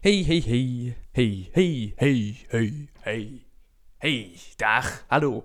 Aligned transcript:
Hey, 0.00 0.22
hey, 0.22 0.40
hey. 0.40 0.96
Hey, 1.12 1.48
hey, 1.52 1.92
hey, 1.96 2.36
hey, 2.48 2.88
hey. 3.00 3.46
Hey, 3.96 4.38
dag, 4.56 5.04
hallo. 5.06 5.44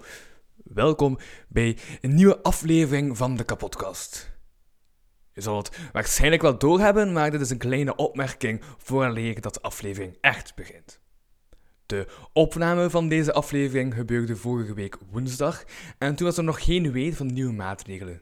Welkom 0.64 1.18
bij 1.48 1.78
een 2.02 2.16
nieuwe 2.16 2.44
aflevering 2.44 3.18
van 3.18 3.36
de 3.36 3.44
Kapotkast. 3.44 4.32
Je 5.32 5.42
zal 5.42 5.58
het 5.58 5.78
waarschijnlijk 5.92 6.42
wel 6.42 6.58
doorhebben, 6.58 7.12
maar 7.12 7.32
dit 7.32 7.42
is 7.42 7.50
een 7.50 7.58
kleine 7.58 7.96
opmerking 7.96 8.62
vooraleer 8.78 9.42
dat 9.42 9.54
de 9.54 9.62
aflevering 9.62 10.18
echt 10.22 10.56
begint. 10.56 11.00
De 11.86 12.08
opname 12.34 12.90
van 12.90 13.08
deze 13.08 13.34
aflevering 13.34 13.94
gebeurde 13.94 14.36
vorige 14.36 14.74
week 14.74 14.98
woensdag 15.12 15.64
en 15.98 16.16
toen 16.16 16.28
was 16.28 16.38
er 16.38 16.44
nog 16.44 16.64
geen 16.64 16.92
weet 16.92 17.16
van 17.16 17.34
nieuwe 17.34 17.54
maatregelen. 17.54 18.22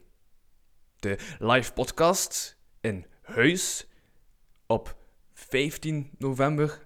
De 0.95 1.17
live 1.39 1.73
podcast 1.73 2.57
in 2.81 3.05
huis 3.21 3.87
op 4.67 4.99
15 5.49 6.09
november, 6.17 6.79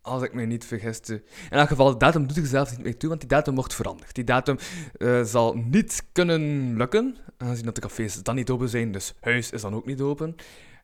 als 0.00 0.22
ik 0.22 0.32
me 0.32 0.44
niet 0.44 0.64
vergiste. 0.64 1.14
In 1.50 1.56
elk 1.56 1.68
geval, 1.68 1.90
de 1.90 1.96
datum 1.96 2.26
doet 2.26 2.36
er 2.36 2.46
zelf 2.46 2.70
niet 2.70 2.82
meer 2.82 2.96
toe, 2.96 3.08
want 3.08 3.20
die 3.20 3.28
datum 3.28 3.54
wordt 3.54 3.74
veranderd. 3.74 4.14
Die 4.14 4.24
datum 4.24 4.58
eh, 4.92 5.22
zal 5.22 5.54
niet 5.54 6.06
kunnen 6.12 6.76
lukken, 6.76 7.16
aangezien 7.36 7.64
dat 7.64 7.74
de 7.74 7.80
cafés 7.80 8.22
dan 8.22 8.34
niet 8.34 8.50
open 8.50 8.68
zijn, 8.68 8.92
dus 8.92 9.14
huis 9.20 9.50
is 9.50 9.60
dan 9.60 9.74
ook 9.74 9.86
niet 9.86 10.00
open. 10.00 10.34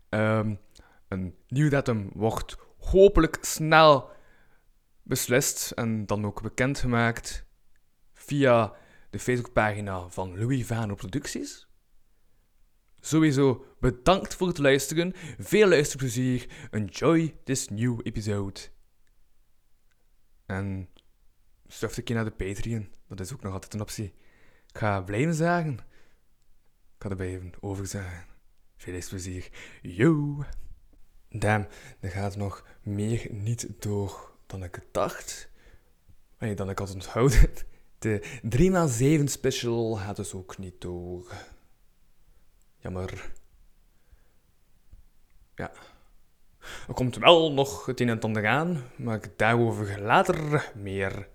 Ehm, 0.08 0.54
een 1.08 1.34
nieuwe 1.48 1.70
datum 1.70 2.10
wordt 2.14 2.56
hopelijk 2.78 3.38
snel 3.40 4.10
beslist 5.02 5.70
en 5.70 6.06
dan 6.06 6.26
ook 6.26 6.42
bekendgemaakt 6.42 7.44
via 8.12 8.72
de 9.10 9.18
Facebookpagina 9.18 10.08
van 10.08 10.38
Louis 10.38 10.66
Vano 10.66 10.94
Producties. 10.94 11.66
Sowieso 13.04 13.64
bedankt 13.80 14.34
voor 14.34 14.48
het 14.48 14.58
luisteren. 14.58 15.12
Veel 15.38 15.68
luisterplezier. 15.68 16.46
Enjoy 16.70 17.36
this 17.44 17.68
new 17.68 18.00
episode. 18.02 18.60
En 20.46 20.88
surf 21.66 21.96
een 21.96 22.04
keer 22.04 22.14
naar 22.14 22.24
de 22.24 22.30
Patreon. 22.30 22.88
Dat 23.08 23.20
is 23.20 23.32
ook 23.32 23.42
nog 23.42 23.52
altijd 23.52 23.74
een 23.74 23.80
optie. 23.80 24.14
Ik 24.66 24.78
ga 24.78 25.00
blijven 25.00 25.34
zagen. 25.34 25.72
Ik 25.72 25.78
ga 26.98 27.08
erbij 27.08 27.26
even 27.26 27.52
overzagen. 27.60 28.26
Veel 28.76 28.92
luisterplezier. 28.92 29.48
Yo! 29.82 30.44
Damn, 31.28 31.66
er 32.00 32.10
gaat 32.10 32.36
nog 32.36 32.66
meer 32.82 33.26
niet 33.30 33.68
door 33.78 34.36
dan 34.46 34.62
ik 34.62 34.80
dacht. 34.92 35.50
Nee, 36.38 36.54
dan 36.54 36.70
ik 36.70 36.78
had 36.78 36.94
onthouden. 36.94 37.50
De 37.98 38.40
3x7 39.20 39.24
special 39.24 39.96
gaat 39.96 40.16
dus 40.16 40.34
ook 40.34 40.58
niet 40.58 40.80
door. 40.80 41.32
Jammer. 42.84 43.30
Ja. 45.54 45.70
Er 46.88 46.94
komt 46.94 47.16
wel 47.16 47.52
nog 47.52 47.86
het 47.86 48.00
een 48.00 48.08
en 48.08 48.14
het 48.14 48.24
ander 48.24 48.46
aan, 48.46 48.84
maar 48.96 49.20
daarover 49.36 50.00
later 50.00 50.70
meer. 50.74 51.28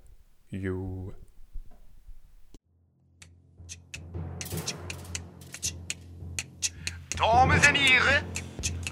Yo. 0.46 1.14
Dames 7.08 7.66
en 7.66 7.76
heren, 7.76 8.26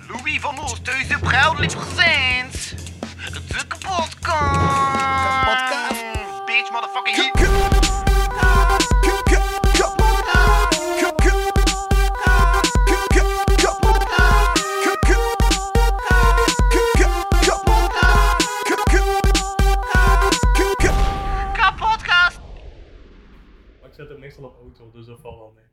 Louis 0.08 0.40
van 0.40 0.60
Oosthuizen 0.60 1.20
proudly 1.20 1.68
presents 1.68 2.70
de 3.34 3.68
kapotkast. 3.68 4.56
Kapotkast. 5.44 6.46
Bitch, 6.46 6.72
motherfucking 6.72 7.16
meestal 24.42 24.60
op 24.60 24.62
auto, 24.62 24.92
dus 24.98 25.06
dat 25.06 25.20
valt 25.22 25.38
wel 25.38 25.54
mee. 25.56 25.66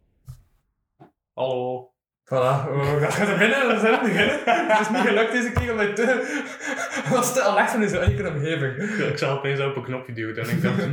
Hallo. 1.33 1.89
Voilà, 2.25 2.69
we 2.71 3.07
gaan 3.09 3.29
er 3.29 3.39
binnen, 3.39 3.69
we 3.69 3.79
zijn 3.81 4.01
beginnen. 4.01 4.41
Het 4.45 4.81
is 4.81 4.89
niet 4.89 5.07
gelukt 5.07 5.33
deze 5.33 5.53
keer, 5.53 5.71
omdat 5.71 5.87
je 5.87 5.93
te... 5.93 7.11
was 7.11 7.33
te 7.33 7.43
alert 7.43 7.75
in 7.75 7.89
zo'n 7.89 7.99
eigen 7.99 8.35
omgeving. 8.35 8.99
Ja, 8.99 9.07
ik 9.07 9.19
zag 9.19 9.39
opeens 9.39 9.61
op 9.61 9.77
een 9.77 9.83
knopje 9.83 10.13
duwen 10.13 10.37
en 10.37 10.49
ik 10.49 10.63
dacht... 10.63 10.79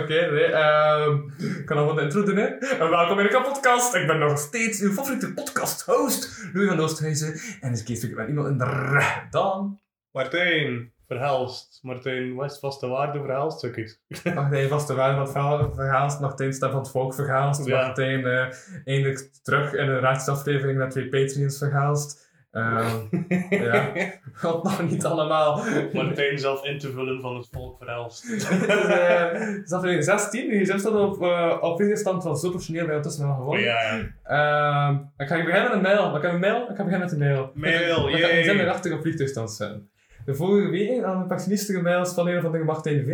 Oké, 0.00 0.30
nee, 0.30 0.44
ehm, 0.44 1.18
ik 1.58 1.66
kan 1.66 1.76
nog 1.76 1.94
wat 1.94 2.02
intro 2.02 2.22
doen, 2.22 2.36
hè. 2.36 2.46
En 2.46 2.90
welkom 2.90 3.18
in 3.18 3.24
de 3.24 3.30
kapotkast. 3.30 3.94
Ik 3.94 4.06
ben 4.06 4.18
nog 4.18 4.38
steeds 4.38 4.80
uw 4.80 4.92
favoriete 4.92 5.34
podcast-host, 5.34 6.50
Louis 6.52 6.68
van 6.68 6.80
Oosthuizen. 6.80 7.40
En 7.60 7.70
deze 7.70 7.84
keer 7.84 7.96
stuk 7.96 8.10
ik 8.10 8.16
met 8.16 8.28
iemand 8.28 8.48
in 8.48 8.58
de 8.58 9.26
Dan. 9.30 9.80
Martijn, 10.10 10.92
verhelst. 11.10 11.78
Martijn, 11.82 12.34
wat 12.34 12.50
is 12.50 12.58
vaste 12.58 12.86
waarde 12.88 13.18
verhaalstukjes? 13.20 14.00
Martijn 14.34 14.68
vaste 14.68 14.94
waarde 14.94 15.26
van 15.26 15.74
verhaalst. 15.74 16.20
Martijn 16.20 16.52
stem 16.52 16.70
van 16.70 16.78
het 16.78 16.90
volk 16.90 17.14
verhaalst. 17.14 17.66
Ja. 17.66 17.86
Martijn 17.86 18.26
eh, 18.26 18.46
eindelijk 18.84 19.30
terug 19.42 19.72
in 19.72 19.88
een 19.88 20.00
raadsaflevering 20.00 20.78
met 20.78 20.90
twee 20.90 21.08
Patreons 21.08 21.58
verhaalst. 21.58 22.28
Ehm, 22.50 22.96
ja, 23.64 23.92
wat 24.40 24.62
nog 24.62 24.82
niet 24.90 25.04
allemaal. 25.04 25.62
Martijn 25.92 26.38
zelf 26.38 26.64
in 26.64 26.78
te 26.78 26.90
vullen 26.90 27.20
van 27.20 27.36
het 27.36 27.48
volk 27.52 27.78
verhelst. 27.78 28.24
Is 29.64 29.72
aflevering 29.72 30.04
16. 30.04 30.50
Je 30.58 30.64
staat 30.64 30.86
op, 30.94 31.22
uh, 31.22 31.56
op 31.60 31.82
stand 31.92 32.22
van 32.22 32.36
zo 32.36 32.48
professioneel 32.48 32.86
bij 32.86 32.94
ondertussen 32.96 33.26
al 33.26 33.30
Oh, 33.32 33.38
gewonnen. 33.38 33.64
ja, 33.64 33.80
ja. 33.82 34.88
Ehm, 34.88 34.94
ik 35.16 35.26
ga 35.28 35.44
beginnen 35.44 35.62
met 35.62 35.72
een 35.72 35.80
mail. 35.80 36.16
Ik 36.16 36.22
heb 36.22 36.32
een 36.32 36.40
mail. 36.40 36.60
Ik 36.70 36.76
ga 36.76 36.84
beginnen 36.84 37.00
met 37.00 37.12
een 37.12 37.18
mail. 37.18 37.50
Mail, 37.54 38.08
Ik 38.08 38.24
ga 38.24 38.42
zin 38.42 38.60
erachter 38.60 38.94
op 38.94 39.00
vliegtuigstand 39.00 39.50
zetten. 39.52 39.89
De 40.24 40.34
vorige 40.34 40.68
week 40.70 40.88
we 40.88 41.06
een 41.06 41.26
paar 41.26 41.40
sinistere 41.40 41.82
mails 41.82 42.14
van 42.14 42.28
een 42.28 42.38
of 42.38 42.44
andere 42.44 42.64
Martijn 42.64 43.04
V. 43.04 43.08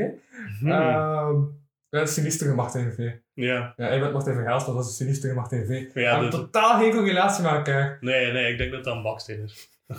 Hmm. 0.59 0.69
Ja, 0.69 1.33
een 1.91 2.09
sinistere 2.09 2.55
Martijn 2.55 2.93
V. 2.93 2.99
ja. 3.35 3.73
Ja, 3.77 3.87
hij 3.87 4.01
bent 4.01 4.13
Martijn 4.13 4.37
Verhaals, 4.37 4.67
dat 4.67 4.79
is 4.81 4.87
een 4.87 4.93
sinistere 4.93 5.35
Martijn 5.35 5.67
V. 5.67 5.95
Ja, 5.95 6.21
dus- 6.21 6.31
totaal 6.31 6.79
geen 6.79 6.93
correlatie 6.93 7.43
met 7.43 7.53
elkaar. 7.53 7.99
Nee, 8.01 8.33
nee, 8.33 8.53
ik 8.53 8.59
denk 8.59 8.73
dat 8.73 8.85
dat 8.85 8.97
een 8.97 9.03
baksteen 9.03 9.43
is. 9.43 9.69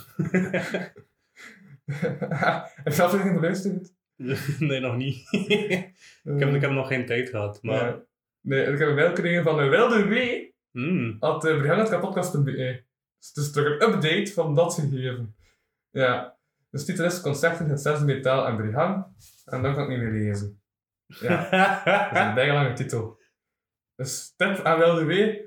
Heb 2.84 2.94
je 2.94 3.04
aflevering 3.04 3.40
beluisterd? 3.40 3.94
nee, 4.60 4.80
nog 4.80 4.96
niet. 4.96 5.28
ik, 5.32 5.94
heb, 6.24 6.54
ik 6.54 6.62
heb 6.62 6.72
nog 6.72 6.88
geen 6.88 7.06
tijd 7.06 7.30
gehad, 7.30 7.60
maar... 7.62 7.86
Ja. 7.86 8.06
Nee, 8.42 8.66
ik 8.66 8.80
heb 8.80 8.88
een 8.88 8.96
mail 8.96 9.08
gekregen 9.08 9.44
van 9.44 9.70
Wilde 9.70 10.08
W. 10.08 10.16
Hmm. 10.72 11.18
Had 11.20 11.46
uh, 11.46 11.58
Brihannet.podcast.be. 11.58 12.84
Dus 13.18 13.28
het 13.28 13.38
is 13.38 13.52
terug 13.52 13.82
een 13.82 13.94
update 13.94 14.32
van 14.34 14.56
dat 14.56 14.74
gegeven. 14.74 15.36
Ja. 15.92 16.37
Dus 16.70 16.86
titel 16.86 17.06
is 17.06 17.22
Concerten, 17.22 17.70
het 17.70 17.82
zesde 17.82 18.06
metaal 18.06 18.48
en 18.48 18.56
Brihang. 18.58 19.06
En 19.46 19.62
dan 19.62 19.74
kan 19.74 19.84
ik 19.84 19.90
niet 19.90 20.00
meer 20.00 20.24
lezen. 20.24 20.62
Ja, 21.06 21.50
dat 22.10 22.12
is 22.14 22.20
een 22.28 22.34
bijgelange 22.44 22.74
titel. 22.74 23.20
Dus 23.96 24.34
tip 24.36 24.60
aan 24.64 24.78
Wilde 24.80 25.06
W. 25.06 25.46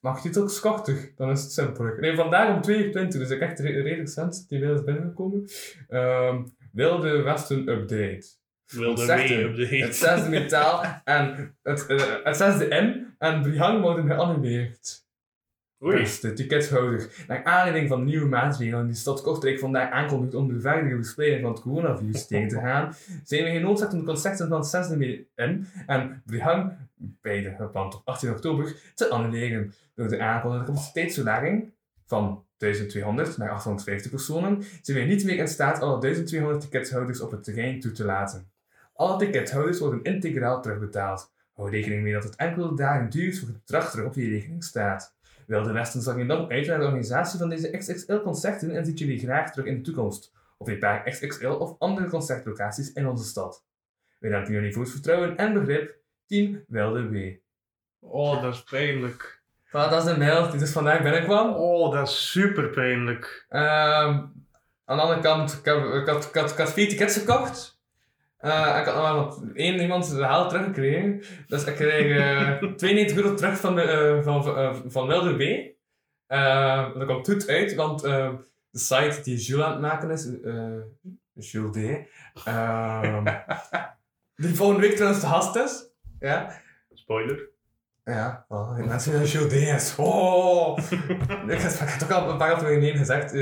Maak 0.00 0.20
titel 0.20 0.48
korter, 0.60 1.12
dan 1.16 1.30
is 1.30 1.42
het 1.42 1.52
simpel. 1.52 1.84
Nee, 1.84 2.16
vandaag 2.16 2.54
om 2.54 2.60
2 2.62 2.84
uur 2.84 2.90
20, 2.92 3.20
dus 3.20 3.30
ik 3.30 3.40
echt 3.40 3.58
re- 3.58 3.80
redelijk 3.82 4.08
mail 4.60 4.74
is 4.74 4.84
binnengekomen. 4.84 5.44
Ehm 5.88 6.44
Wilde 6.72 7.22
Westen 7.22 7.68
update. 7.68 8.26
Wilde 8.66 9.06
op 9.48 9.54
de 9.56 9.66
Het 9.66 9.96
zesde 9.96 10.28
metaal 10.28 10.84
en 11.04 11.56
het, 11.62 11.86
eh, 11.86 12.14
het 12.24 12.36
zesde 12.36 12.66
M 12.66 13.14
en 13.18 13.42
Brihang 13.42 13.80
worden 13.80 14.06
geannuleerd. 14.06 15.01
Beste 15.90 16.32
tickethouder, 16.32 17.24
naar 17.28 17.44
aanleiding 17.44 17.88
van 17.88 18.04
nieuwe 18.04 18.26
maatregelen 18.26 18.84
die 18.84 18.92
de 18.92 18.98
stad 18.98 19.22
Kortrijk 19.22 19.58
vandaag 19.58 19.90
aankondigt 19.90 20.34
om 20.34 20.48
de 20.48 20.60
verdere 20.60 20.96
verspreiding 20.96 21.42
van 21.42 21.52
het 21.52 21.60
coronavirus 21.60 22.26
tegen 22.26 22.48
te 22.48 22.58
gaan, 22.58 22.94
zijn 23.24 23.44
we 23.44 23.50
genoodzaakt 23.50 23.92
om 23.92 23.98
de 23.98 24.04
concerten 24.04 24.48
van 24.48 24.60
het 24.60 24.90
6e 24.90 24.96
mei 24.96 25.26
in 25.36 25.66
en 25.86 26.22
Brihang, 26.26 26.72
beide 27.20 27.54
gepland 27.58 27.94
op 27.94 28.02
18 28.04 28.30
oktober, 28.30 28.74
te 28.94 29.08
annuleren. 29.08 29.74
Door 29.94 30.08
de 30.08 30.20
aankondigde 30.20 30.66
capaciteitsverlaging 30.66 31.72
van 32.06 32.44
1200 32.56 33.36
naar 33.36 33.50
850 33.50 34.10
personen 34.10 34.62
zijn 34.82 34.98
we 34.98 35.04
niet 35.04 35.24
meer 35.24 35.38
in 35.38 35.48
staat 35.48 35.80
alle 35.80 36.00
1200 36.00 36.60
tickethouders 36.60 37.20
op 37.20 37.30
het 37.30 37.44
terrein 37.44 37.80
toe 37.80 37.92
te 37.92 38.04
laten. 38.04 38.50
Alle 38.94 39.18
tickethouders 39.18 39.78
worden 39.78 40.02
integraal 40.02 40.62
terugbetaald. 40.62 41.32
Hou 41.52 41.70
rekening 41.70 42.02
mee 42.02 42.12
dat 42.12 42.24
het 42.24 42.36
enkele 42.36 42.74
dagen 42.74 43.10
duurt 43.10 43.38
voor 43.38 43.48
het 43.48 43.58
bedrag 43.58 44.04
op 44.04 44.14
je 44.14 44.28
rekening 44.28 44.64
staat. 44.64 45.14
Wilde 45.52 45.72
Westen 45.72 46.02
zag 46.02 46.26
dan 46.26 46.50
uit 46.50 46.66
naar 46.66 46.78
de 46.78 46.84
organisatie 46.84 47.38
van 47.38 47.48
deze 47.48 47.70
XXL-concerten 47.70 48.76
en 48.76 48.84
ziet 48.84 48.98
jullie 48.98 49.18
graag 49.18 49.50
terug 49.50 49.66
in 49.66 49.76
de 49.76 49.80
toekomst. 49.80 50.32
Op 50.58 50.68
een 50.68 50.78
paar 50.78 51.02
XXL 51.02 51.46
of 51.46 51.78
andere 51.78 52.08
concertlocaties 52.08 52.92
in 52.92 53.08
onze 53.08 53.24
stad. 53.24 53.64
Wij 54.18 54.30
danken 54.30 54.52
jullie 54.52 54.72
voor 54.72 54.82
het 54.82 54.90
vertrouwen 54.90 55.36
en 55.36 55.52
begrip. 55.52 55.96
Team 56.26 56.64
Wilde 56.68 57.08
W. 57.08 57.16
Oh, 58.00 58.42
dat 58.42 58.54
is 58.54 58.62
pijnlijk. 58.62 59.42
Voilà, 59.66 59.70
dat 59.70 60.06
is 60.06 60.12
de 60.12 60.18
mail 60.18 60.50
die 60.50 60.58
dus 60.58 60.72
vandaag 60.72 61.02
binnenkwam. 61.02 61.54
Oh, 61.54 61.92
dat 61.92 62.08
is 62.08 62.30
super 62.30 62.68
pijnlijk. 62.68 63.46
Ehm, 63.48 63.62
aan 64.84 64.96
de 64.96 65.02
andere 65.02 65.20
kant, 65.20 65.52
ik, 65.52 65.64
heb, 65.64 65.76
ik, 65.76 66.06
had, 66.08 66.24
ik, 66.24 66.34
had, 66.34 66.50
ik 66.50 66.58
had 66.58 66.72
vier 66.72 66.88
tickets 66.88 67.18
gekocht. 67.18 67.71
Eh, 68.42 68.78
ik 68.80 68.86
had 68.86 69.16
nog 69.16 69.40
maar 69.40 69.54
één 69.54 69.80
iemand 69.80 70.10
de 70.10 70.24
haal 70.24 70.48
teruggekregen. 70.48 71.22
Dus 71.46 71.64
ik 71.64 71.74
kreeg 71.74 72.16
eh 72.16 72.62
92 72.76 73.16
euro 73.16 73.34
terug 73.34 73.58
van, 73.58 73.74
de, 73.74 73.82
eh, 73.82 74.22
van, 74.22 74.44
van, 74.44 74.82
van 74.90 75.06
Wilde 75.06 75.36
W. 75.36 75.42
Eh, 76.26 76.94
dat 76.94 77.06
komt 77.06 77.28
goed 77.28 77.48
uit, 77.48 77.74
want 77.74 78.00
de 78.00 78.38
site 78.70 79.20
die 79.22 79.36
Jules 79.36 79.64
aan 79.64 79.72
het 79.72 79.80
maken 79.80 80.10
is, 80.10 80.40
eh 80.40 80.80
Jules 81.32 81.72
D. 81.72 82.08
ehm, 82.44 83.24
die 84.42 84.54
volgende 84.54 84.80
week 84.80 84.94
trouwens 84.94 85.20
de 85.20 85.26
gast 85.26 85.56
is. 85.56 85.90
Ja. 86.18 86.60
Spoiler. 86.92 87.48
Ja, 88.04 88.46
die 88.76 88.86
mensen 88.86 89.18
die 89.18 89.28
Jules 89.28 89.52
D 89.52 89.56
is. 89.56 89.94
Oh! 89.96 90.78
ik, 91.48 91.60
heb, 91.60 91.72
het 91.78 92.04
ook 92.04 92.10
al 92.10 92.30
een 92.30 92.36
paar 92.36 92.52
afleveringen 92.52 92.96
gezegd. 92.96 93.32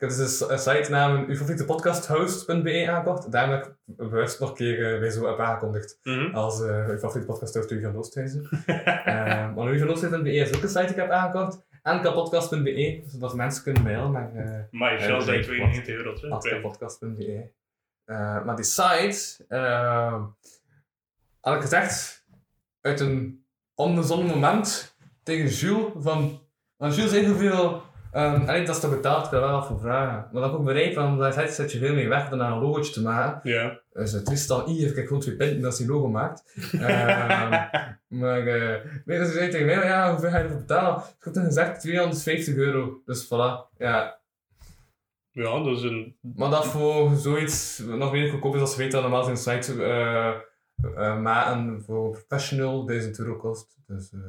Eh, 0.00 0.08
ik 0.08 0.16
heb 0.16 0.26
dus 0.26 0.48
een 0.50 0.58
site 0.58 0.90
namen 0.90 1.26
uw 1.26 1.64
podcasthost.be 1.64 2.90
aangekocht. 2.90 3.32
Daarom 3.32 3.54
heb 3.54 3.66
ik 3.66 3.72
bewust 3.84 4.40
nog 4.40 4.48
een 4.48 4.54
keer 4.56 4.94
eh, 4.94 5.00
weer 5.00 5.10
zo 5.10 5.36
aangekondigd. 5.36 5.98
Mhm. 6.02 6.34
Als 6.34 6.60
uh, 6.60 6.88
uw 6.88 6.98
favoriete 6.98 7.26
podcasthost 7.26 7.70
Louis 7.70 7.84
van 7.84 7.96
Oosthuizen. 7.96 8.48
uh, 8.66 8.74
maar 9.54 9.78
van 9.78 9.88
Oosthuizen.be 9.88 10.32
is 10.32 10.56
ook 10.56 10.62
een 10.62 10.68
site 10.68 10.80
die 10.80 10.90
ik 10.90 10.96
heb 10.96 11.10
aangekocht. 11.10 11.64
En 11.82 12.02
kapodcast.be, 12.02 13.02
zodat 13.06 13.34
mensen 13.34 13.62
kunnen 13.62 13.82
mailen 13.82 14.12
naar 14.12 14.34
uh, 14.34 14.60
Maar 14.70 14.92
je 14.92 15.06
zal 15.06 15.20
zijn 15.20 15.42
92 15.42 15.94
euro 15.94 16.12
terug. 16.12 16.42
kapodcast.be. 16.42 17.50
Uh, 18.06 18.44
maar 18.44 18.56
die 18.56 18.64
site, 18.64 19.44
uh, 19.48 20.24
had 21.40 21.54
ik 21.54 21.60
gezegd, 21.60 22.24
uit 22.80 23.00
een 23.00 23.44
onbezonnen 23.74 24.26
moment 24.26 24.96
tegen 25.22 25.48
Jules 25.48 25.92
van... 25.96 26.40
Want 26.76 26.94
Jules 26.94 27.10
zei 27.10 27.26
hoeveel... 27.26 27.82
Um, 28.14 28.48
alleen 28.48 28.64
dat 28.64 28.74
is 28.74 28.80
toch 28.80 28.90
betaald, 28.90 29.24
ik 29.24 29.30
kan 29.30 29.40
wel 29.40 29.62
voor 29.62 29.78
vragen. 29.80 30.28
Maar 30.32 30.42
dat 30.42 30.50
ik 30.50 30.58
ook 30.58 30.64
bereid, 30.64 30.94
want 30.94 31.18
daar 31.18 31.48
zet 31.48 31.72
je 31.72 31.78
veel 31.78 31.94
mee 31.94 32.08
weg 32.08 32.32
om 32.32 32.40
een 32.40 32.58
logootje 32.58 32.92
te 32.92 33.02
maken. 33.02 33.50
Ja. 33.50 33.80
Dus 33.92 34.12
het 34.12 34.30
is 34.30 34.46
dan 34.46 34.64
hier, 34.64 34.98
ik 34.98 35.06
gewoon 35.06 35.22
twee 35.22 35.36
punten 35.36 35.64
als 35.64 35.78
hij 35.78 35.86
logo 35.86 36.08
maakt. 36.08 36.70
um, 36.72 36.80
maar 38.20 38.46
uh, 38.46 38.74
nee, 39.04 39.18
dus 39.18 39.32
zei 39.32 39.50
tegen 39.50 39.66
mij, 39.66 39.74
ja, 39.74 40.10
hoeveel 40.10 40.30
ga 40.30 40.38
je 40.38 40.44
ervoor 40.44 40.58
betalen? 40.58 40.96
Ik 40.96 41.24
heb 41.24 41.32
toen 41.32 41.44
gezegd 41.44 41.80
250 41.80 42.54
euro. 42.54 43.02
Dus 43.04 43.24
voilà, 43.24 43.76
ja. 43.78 44.18
Ja, 45.30 45.62
dat 45.62 45.76
is 45.76 45.82
een... 45.82 46.16
Maar 46.20 46.50
dat 46.50 46.66
voor 46.66 47.16
zoiets 47.16 47.78
nog 47.78 48.12
meer 48.12 48.30
goedkoop 48.30 48.54
is 48.54 48.60
als 48.60 48.74
je 48.74 48.82
weet 48.82 48.92
dat 48.92 49.02
normaal 49.02 49.24
zijn 49.24 49.36
site 49.36 49.74
uh, 49.74 50.34
uh, 50.82 51.20
maken 51.20 51.82
voor 51.82 52.10
professional 52.10 52.86
1000 52.86 53.18
euro 53.18 53.36
kost. 53.36 53.76
Dus, 53.86 54.12
uh, 54.12 54.20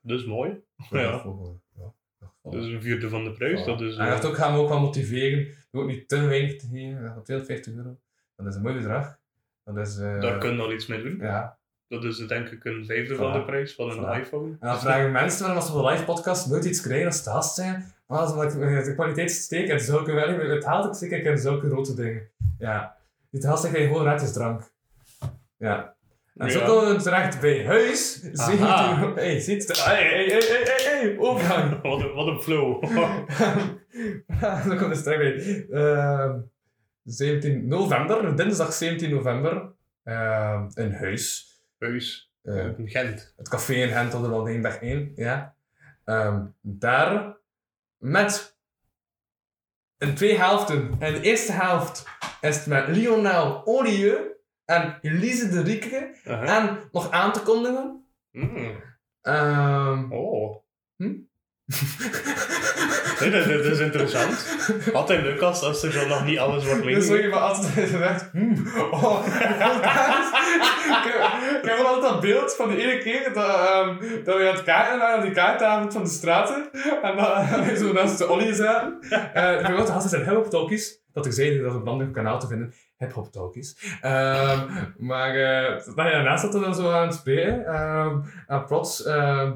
dat 0.00 0.18
is 0.18 0.26
mooi. 0.26 0.62
Ja. 0.90 1.20
Voor, 1.20 1.60
ja. 1.74 1.94
Dat 2.42 2.54
is 2.54 2.66
een 2.66 2.82
vierde 2.82 3.08
van 3.08 3.24
de 3.24 3.32
prijs. 3.32 3.60
Ja. 3.60 3.66
Dat 3.66 3.80
is, 3.80 3.96
en 3.96 4.10
dat 4.10 4.24
ook 4.24 4.36
gaan 4.36 4.52
we 4.52 4.58
ook 4.58 4.68
wel 4.68 4.80
motiveren. 4.80 5.54
We 5.70 5.78
ook 5.78 5.86
niet 5.86 6.08
te 6.08 6.20
weinig 6.20 6.56
te 6.56 6.66
geven. 6.66 7.20
250 7.24 7.74
euro. 7.74 7.96
Dat 8.36 8.46
is 8.46 8.54
een 8.54 8.62
mooi 8.62 8.74
bedrag. 8.74 9.18
Dat 9.64 9.76
is, 9.86 9.98
uh, 9.98 10.20
Daar 10.20 10.38
kunnen 10.38 10.56
we 10.56 10.64
al 10.64 10.72
iets 10.72 10.86
mee 10.86 11.02
doen. 11.02 11.16
Ja. 11.20 11.58
Dat 11.88 12.04
is 12.04 12.16
denk 12.16 12.48
ik 12.48 12.64
een 12.64 12.84
vijfde 12.86 13.14
voilà. 13.14 13.18
van 13.18 13.32
de 13.32 13.44
prijs 13.44 13.74
van 13.74 13.90
een 13.90 13.98
voilà. 13.98 14.20
iPhone. 14.20 14.50
En 14.50 14.68
dan 14.68 14.80
vragen 14.80 15.12
mensen 15.12 15.40
waarom 15.40 15.58
als 15.58 15.72
we 15.72 15.78
een 15.78 15.84
live 15.84 16.04
podcast 16.04 16.48
nooit 16.48 16.64
iets 16.64 16.80
krijgen 16.80 17.06
als 17.06 17.22
gast 17.22 17.54
zijn. 17.54 17.92
Maar 18.06 18.18
als 18.18 18.54
ik 18.54 18.60
de 18.84 18.94
kwaliteit 18.94 19.30
steek 19.30 19.68
en 19.68 19.80
zulke 19.80 20.12
wel, 20.12 20.38
het 20.38 20.64
haalt 20.64 20.86
ik 20.86 21.10
zeker 21.10 21.30
in 21.30 21.38
zulke 21.38 21.68
grote 21.68 21.94
dingen. 21.94 22.30
Ja. 22.58 22.96
Die 23.30 23.42
gast 23.42 23.68
krijg 23.68 23.82
je 23.82 23.86
gewoon 23.86 24.02
gratis 24.02 24.32
drank. 24.32 24.72
Ja. 25.56 25.96
En 26.36 26.46
ja. 26.46 26.52
zo 26.52 26.64
komen 26.64 26.96
we 26.96 27.02
terecht 27.02 27.40
bij 27.40 27.66
huis. 27.66 28.20
Het? 28.22 29.82
Hé, 29.84 29.94
hé, 29.94 30.24
hé, 30.24 30.62
hé, 30.64 31.08
hé, 31.08 31.18
overgang. 31.18 31.80
wat, 31.82 32.00
een, 32.00 32.14
wat 32.14 32.26
een 32.26 32.42
flow. 32.42 32.84
zo 34.68 34.76
komt 34.76 34.94
het 34.94 35.02
terecht 35.02 35.36
bij. 35.36 35.66
Uh, 35.70 36.34
17 37.04 37.68
november, 37.68 38.36
dinsdag 38.36 38.72
17 38.72 39.10
november, 39.10 39.72
uh, 40.04 40.64
in 40.74 40.92
huis. 40.92 41.50
Huis. 41.78 42.32
Uh, 42.42 42.78
in 42.78 42.88
Gent. 42.88 43.34
Het 43.36 43.48
café 43.48 43.74
in 43.74 43.88
Gent 43.88 44.14
op 44.14 44.22
de 44.22 44.28
Waldeenberg 44.28 44.76
1, 44.76 45.12
ja. 45.14 45.54
Um, 46.04 46.54
daar 46.60 47.36
met 47.98 48.56
in 49.98 50.14
twee 50.14 50.38
helften. 50.38 50.96
En 50.98 51.12
de 51.12 51.20
eerste 51.20 51.52
helft 51.52 52.04
is 52.40 52.56
het 52.56 52.66
met 52.66 52.88
Lionel 52.88 53.66
Olieu 53.66 54.32
en 54.72 54.98
Elise 55.00 55.48
de 55.48 55.62
Rieke. 55.62 56.10
Uh 56.24 56.40
-huh. 56.40 56.56
En 56.56 56.78
nog 56.92 57.10
aan 57.10 57.32
te 57.32 57.40
kondigen. 57.40 58.06
Mm. 58.30 58.80
Um, 59.22 60.12
oh. 60.12 60.56
Hm? 60.96 61.14
nee, 63.20 63.30
dat, 63.30 63.44
dat, 63.44 63.64
is 63.64 63.78
interessant. 63.78 64.56
Altijd 64.92 65.22
leuk 65.22 65.40
als, 65.40 65.62
als 65.62 65.82
er 65.82 65.92
zo 65.92 66.06
nog 66.06 66.24
niet 66.24 66.38
alles 66.38 66.64
wordt 66.64 66.84
meegemaakt. 66.84 67.10
Dus 67.10 67.20
je 67.20 67.28
maar 67.28 67.38
altijd 67.38 67.72
gezegd, 67.90 68.28
hmm, 68.32 68.66
oh, 68.90 69.26
ik, 71.62 71.68
heb 71.68 71.78
altijd 71.78 72.12
dat 72.12 72.20
beeld 72.20 72.54
van 72.54 72.68
de 72.68 72.76
ene 72.76 72.98
keer 72.98 73.32
dat, 73.32 73.58
um, 73.74 73.98
dat 74.24 74.36
we 74.36 74.48
aan 74.48 74.54
het 74.54 74.62
kaarten 74.62 74.98
waren, 74.98 75.16
aan 75.16 75.22
die 75.22 75.32
kaartavond 75.32 75.92
van 75.92 76.04
de 76.04 76.10
straten. 76.10 76.70
En 77.02 77.16
dat 77.16 77.64
we 77.64 77.76
zo 77.76 77.92
naast 77.92 78.18
de 78.18 78.28
Ollie 78.28 78.54
zaten. 78.54 78.98
Uh, 79.10 79.60
ik 79.60 79.66
weet 79.66 79.88
wat, 79.88 80.02
zijn 80.02 80.24
hip-hop 80.24 80.50
talkies. 80.50 81.01
Dat 81.12 81.26
ik 81.26 81.32
zei, 81.32 81.60
dat 81.60 81.72
is 81.72 81.80
een 81.80 81.86
ander 81.86 82.10
kanaal 82.10 82.40
te 82.40 82.46
vinden. 82.46 82.74
Hip-hop 82.98 83.32
talkies. 83.32 83.76
Um, 84.04 84.94
maar 84.98 85.34
uh, 85.34 85.94
daarnaast 85.96 86.42
zat 86.42 86.54
er 86.54 86.60
dan 86.60 86.74
zo 86.74 86.90
aan 86.90 87.06
het 87.06 87.14
spreken. 87.14 87.74
Um, 87.80 88.24
en 88.46 88.64
plots... 88.64 89.06
Uh, 89.06 89.52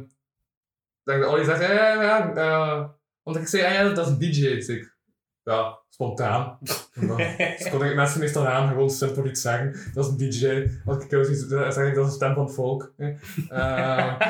dat 1.02 1.26
Ollie 1.26 1.44
zegt, 1.44 1.60
ja, 1.60 1.72
ja, 1.72 2.02
ja. 2.02 2.34
Uh, 2.34 2.84
want 3.22 3.36
ik 3.36 3.46
zei, 3.46 3.62
ja, 3.62 3.72
ja, 3.72 3.88
dat 3.88 4.06
is 4.06 4.12
een 4.12 4.18
DJ. 4.18 4.54
Dus 4.54 4.68
ik, 4.68 4.96
ja, 5.42 5.78
spontaan. 5.88 6.58
dus 6.60 7.68
kon 7.70 7.84
ik 7.84 7.94
mensen 7.94 8.20
meestal 8.20 8.46
aan, 8.46 8.68
gewoon 8.68 8.90
simpel 8.90 9.26
iets 9.26 9.40
zeggen. 9.40 9.92
Dat 9.94 10.04
is 10.04 10.10
een 10.10 10.16
DJ. 10.16 10.68
Als 10.84 11.04
ik 11.04 11.12
iets 11.12 11.48
dan 11.48 11.72
zeg 11.72 11.88
ik, 11.88 11.94
dat 11.94 12.04
is 12.04 12.10
een 12.10 12.16
stem 12.16 12.34
van 12.34 12.44
het 12.44 12.54
volk. 12.54 12.92
Uh, 12.96 13.08
uh, 13.52 14.20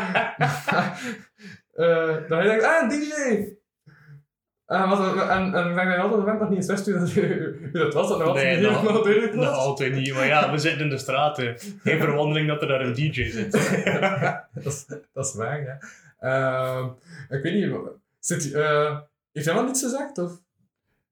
dan 2.28 2.42
denk 2.42 2.60
ik, 2.60 2.62
ah, 2.62 2.82
een 2.82 2.88
DJ! 2.88 3.54
Uh, 4.68 4.90
wat, 4.90 5.28
en, 5.28 5.54
en 5.54 5.74
ben 5.74 5.98
altijd 5.98 6.38
nog 6.38 6.48
niet 6.48 6.58
eens 6.58 6.84
wist 6.84 7.14
wie 7.14 7.72
dat 7.72 7.94
was. 7.94 8.08
Dat 8.08 8.34
nee, 8.34 8.56
niet 8.56 8.70
nog, 8.70 9.02
duidelijk 9.02 9.34
was. 9.34 9.44
nog 9.44 9.54
altijd 9.54 9.94
niet. 9.94 10.14
Maar 10.14 10.26
ja, 10.26 10.50
we 10.50 10.58
zitten 10.58 10.80
in 10.80 10.88
de 10.88 10.98
straten. 10.98 11.56
Geen 11.82 12.00
verwondering 12.00 12.48
dat 12.48 12.62
er 12.62 12.68
daar 12.68 12.80
een 12.80 12.94
DJ 12.94 13.30
zit. 13.30 13.52
dat, 14.54 14.64
is, 14.64 14.86
dat 15.12 15.26
is 15.26 15.34
waar, 15.34 15.62
ja. 15.62 15.78
Uh, 16.20 16.86
ik 17.28 17.42
weet 17.42 17.54
niet, 17.54 17.76
zit, 18.18 18.46
uh, 18.46 18.98
heeft 19.32 19.46
jij 19.46 19.54
nog 19.54 19.64
niets 19.64 19.82
gezegd? 19.82 20.18
Of? 20.18 20.32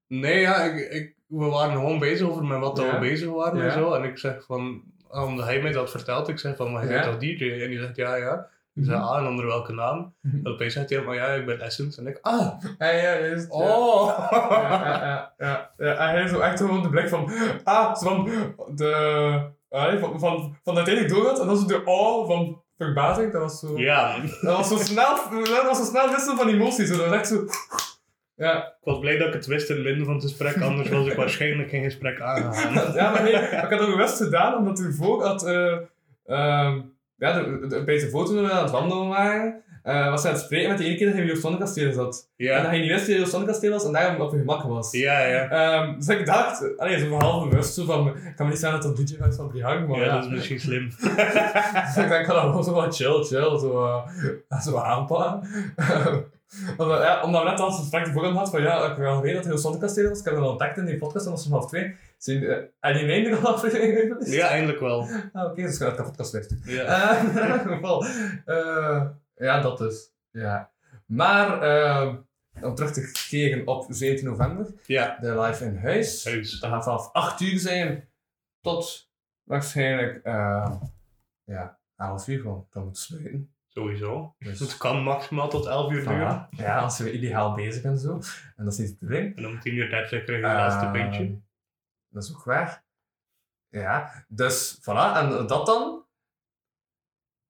Nee, 0.06 0.40
ja, 0.40 0.62
ik, 0.62 0.90
ik, 0.90 1.14
we 1.26 1.44
waren 1.44 1.72
gewoon 1.72 1.98
bezig 1.98 2.28
over 2.28 2.44
met 2.44 2.60
wat 2.60 2.78
ja. 2.78 2.92
we 2.92 2.98
bezig 2.98 3.28
waren 3.28 3.58
ja. 3.58 3.64
en 3.64 3.72
zo. 3.72 3.92
En 3.92 4.04
ik 4.04 4.18
zeg 4.18 4.44
van, 4.44 4.82
omdat 5.08 5.44
hij 5.44 5.62
mij 5.62 5.72
dat 5.72 5.90
vertelt, 5.90 6.28
ik 6.28 6.38
zeg 6.38 6.56
van, 6.56 6.72
maar 6.72 6.82
hij 6.82 6.94
ja. 6.94 7.02
toch 7.02 7.16
DJ? 7.16 7.60
En 7.62 7.68
die 7.68 7.78
zegt, 7.78 7.96
ja, 7.96 8.14
ja. 8.14 8.48
Ik 8.74 8.84
zei, 8.84 9.00
ah, 9.00 9.18
en 9.18 9.26
onder 9.26 9.46
welke 9.46 9.72
naam? 9.72 10.14
En 10.22 10.46
opeens 10.46 10.72
zegt 10.72 10.90
hij, 10.90 11.02
maar 11.02 11.14
ja, 11.14 11.26
ik 11.26 11.46
ben 11.46 11.60
Essence. 11.60 12.00
En 12.00 12.06
ik, 12.06 12.18
ah! 12.20 12.62
Ja, 12.78 12.90
ja, 12.90 13.18
juist. 13.18 13.50
Oh! 13.50 14.18
Ja, 14.30 14.48
ja, 14.70 15.34
ja. 15.38 15.70
ja, 15.76 15.96
En 15.96 16.08
hij 16.08 16.28
zo 16.28 16.40
echt 16.40 16.58
gewoon 16.58 16.82
de 16.82 16.88
blik 16.88 17.08
van, 17.08 17.30
ah, 17.64 17.96
van 17.96 18.24
de... 18.74 19.52
Uh, 19.70 20.00
van, 20.00 20.20
van, 20.20 20.56
van 20.62 20.76
uiteindelijk 20.76 21.14
doorgaat. 21.14 21.40
En 21.40 21.46
dan 21.46 21.56
zo 21.56 21.66
de 21.66 21.84
oh 21.84 22.26
van 22.26 22.62
verbazing. 22.78 23.32
Dat 23.32 23.42
was 23.42 23.58
zo... 23.58 23.78
Ja. 23.78 24.16
Dat 24.40 24.56
was 24.56 24.68
zo 24.68 24.76
snel, 24.76 25.16
dat 25.30 25.64
was 25.64 25.78
zo 25.78 25.84
snel 25.84 26.10
wisselen 26.10 26.36
van 26.36 26.48
emoties. 26.48 26.88
Dat 26.88 26.98
was 26.98 27.12
echt 27.12 27.28
zo... 27.28 27.44
Ja. 28.36 28.66
Ik 28.66 28.74
was 28.84 28.98
blij 28.98 29.16
dat 29.16 29.28
ik 29.28 29.34
het 29.34 29.46
wist 29.46 29.68
in 29.68 29.76
het 29.76 29.84
midden 29.84 30.04
van 30.04 30.14
het 30.14 30.22
gesprek, 30.22 30.62
anders 30.62 30.88
was 30.88 31.06
ik 31.06 31.16
waarschijnlijk 31.16 31.68
geen 31.68 31.82
gesprek 31.82 32.20
aangegaan. 32.20 32.92
ja, 32.94 33.10
maar 33.10 33.22
nee, 33.22 33.32
ik 33.32 33.70
had 33.70 33.80
ook 33.80 33.96
best 33.96 34.16
gedaan, 34.16 34.56
omdat 34.56 34.78
u 34.78 34.94
voor 34.94 35.24
had... 35.24 35.46
Uh, 35.46 35.78
uh, 36.26 36.74
ja, 37.24 37.42
de, 37.42 37.66
de, 37.66 37.84
bij 37.84 37.98
zijn 37.98 38.10
foto 38.10 38.32
toen 38.32 38.42
we 38.42 38.50
aan 38.50 38.62
het 38.62 38.70
wandelen 38.70 39.08
waren, 39.08 39.62
uh, 39.84 40.10
was 40.10 40.22
hij 40.22 40.30
aan 40.30 40.36
het 40.36 40.46
spreken 40.46 40.68
met 40.68 40.78
die 40.78 40.86
ene 40.86 40.96
keer 40.96 41.06
dat 41.06 41.16
hij 41.16 41.26
in 41.26 41.36
Sonnekasteel 41.36 41.92
zat. 41.92 42.30
Ja. 42.36 42.56
En 42.56 42.62
dat 42.62 42.70
hij 42.70 42.80
niet 42.80 42.88
wist 42.88 43.06
dat 43.06 43.14
hij 43.14 43.24
in 43.24 43.30
Sonnekasteel 43.30 43.70
was 43.70 43.84
en 43.84 43.92
daarom 43.92 44.20
op 44.20 44.32
je 44.32 44.38
gemak 44.38 44.62
was. 44.62 44.92
Ja, 44.92 45.26
ja. 45.26 45.82
Um, 45.82 45.98
dus 45.98 46.08
ik 46.08 46.26
dacht, 46.26 46.78
allee, 46.78 46.98
zo 46.98 47.10
half 47.10 47.48
bewust, 47.48 47.74
zo 47.74 47.84
van, 47.84 48.08
ik 48.08 48.32
kan 48.36 48.46
me 48.46 48.52
niet 48.52 48.60
zeggen 48.60 48.80
dat 48.80 48.96
dat 48.96 49.06
DJ 49.06 49.16
was 49.18 49.36
van 49.36 49.48
Brihang, 49.48 49.88
maar 49.88 49.98
ja, 49.98 50.04
ja. 50.04 50.14
dat 50.14 50.24
is 50.24 50.30
misschien 50.30 50.60
slim. 50.60 50.88
dus 51.86 51.96
ik 51.96 52.08
denk, 52.08 52.20
ik 52.20 52.26
ga 52.26 52.32
dat 52.32 52.42
gewoon 52.42 52.64
zo 52.64 52.72
wat 52.72 52.96
chill, 52.96 53.22
chill, 53.22 53.58
zo, 53.58 53.84
uh, 54.50 54.60
zo 54.60 54.76
aanpakken. 54.76 55.48
omdat, 56.78 57.02
ja, 57.02 57.22
omdat 57.22 57.42
we 57.42 57.48
net 57.48 57.60
al 57.60 57.66
een 57.66 57.74
gesprek 57.74 58.06
voor 58.06 58.24
hem 58.24 58.36
had 58.36 58.50
van, 58.50 58.62
ja, 58.62 58.90
ik 58.90 58.96
wil 58.96 59.20
weten 59.20 59.34
dat 59.34 59.44
hij 59.44 59.52
in 59.52 59.58
Sonnekasteel 59.58 60.08
was, 60.08 60.18
ik 60.18 60.24
heb 60.24 60.36
al 60.36 60.50
ontdekt 60.50 60.76
in 60.76 60.84
die 60.84 60.98
podcast, 60.98 61.24
en 61.24 61.30
dat 61.30 61.40
was 61.40 61.48
van 61.48 61.58
half 61.58 61.70
twee. 61.70 61.96
Zijn, 62.18 62.42
uh, 62.42 62.56
en 62.80 62.94
die 62.94 63.06
meende 63.06 63.36
al 63.36 63.54
aflevering 63.54 64.26
Ja, 64.26 64.48
eindelijk 64.48 64.80
wel. 64.80 65.00
Ah, 65.00 65.08
oké, 65.32 65.50
okay, 65.50 65.64
dus 65.64 65.74
ik 65.74 65.80
ga 65.80 65.86
het 65.86 66.04
podcast 66.04 66.32
luisteren. 66.32 66.62
Ja. 66.64 67.14
Uh, 67.14 67.22
in 67.22 67.28
ieder 67.28 67.58
geval. 67.58 68.04
Uh, 68.46 69.06
ja, 69.34 69.60
dat 69.60 69.78
dus. 69.78 70.12
Ja. 70.30 70.70
Maar, 71.06 71.62
uh, 71.62 72.14
om 72.62 72.74
terug 72.74 72.92
te 72.92 73.26
keren 73.28 73.66
op 73.66 73.86
17 73.88 74.24
november. 74.24 74.66
Ja. 74.86 75.18
De 75.20 75.40
live 75.40 75.64
in 75.64 75.76
huis. 75.76 76.24
Huis. 76.24 76.60
Dat 76.60 76.70
gaat 76.70 76.84
vanaf 76.84 77.12
8 77.12 77.40
uur 77.40 77.58
zijn 77.58 78.08
tot 78.60 79.10
waarschijnlijk, 79.42 80.20
ja, 81.44 81.78
11 81.96 82.28
uur 82.28 82.40
gewoon. 82.40 82.66
Dan 82.70 82.84
moet 82.84 82.98
sluiten. 82.98 83.53
Sowieso. 83.74 84.34
Dus 84.38 84.60
het 84.60 84.76
kan 84.76 85.02
maximaal 85.02 85.48
tot 85.48 85.66
11 85.66 85.92
uur 85.92 86.02
duren. 86.02 86.48
Ja, 86.50 86.78
als 86.78 86.98
we 86.98 87.12
ideaal 87.12 87.54
bezig 87.54 87.82
zijn 87.82 87.98
zo. 87.98 88.12
En 88.56 88.64
dat 88.64 88.72
is 88.72 88.78
niet 88.78 88.88
het 88.88 88.98
probleem. 88.98 89.32
En 89.34 89.46
om 89.46 89.60
10 89.60 89.74
uur 89.74 89.90
30 89.90 90.08
krijg 90.08 90.40
je 90.40 90.46
het 90.46 90.56
laatste 90.56 90.90
pintje. 90.90 91.40
Dat 92.08 92.22
is 92.24 92.34
ook 92.34 92.44
waar. 92.44 92.84
Ja, 93.68 94.24
dus 94.28 94.78
voilà. 94.80 95.16
En 95.16 95.46
dat 95.46 95.66
dan? 95.66 96.04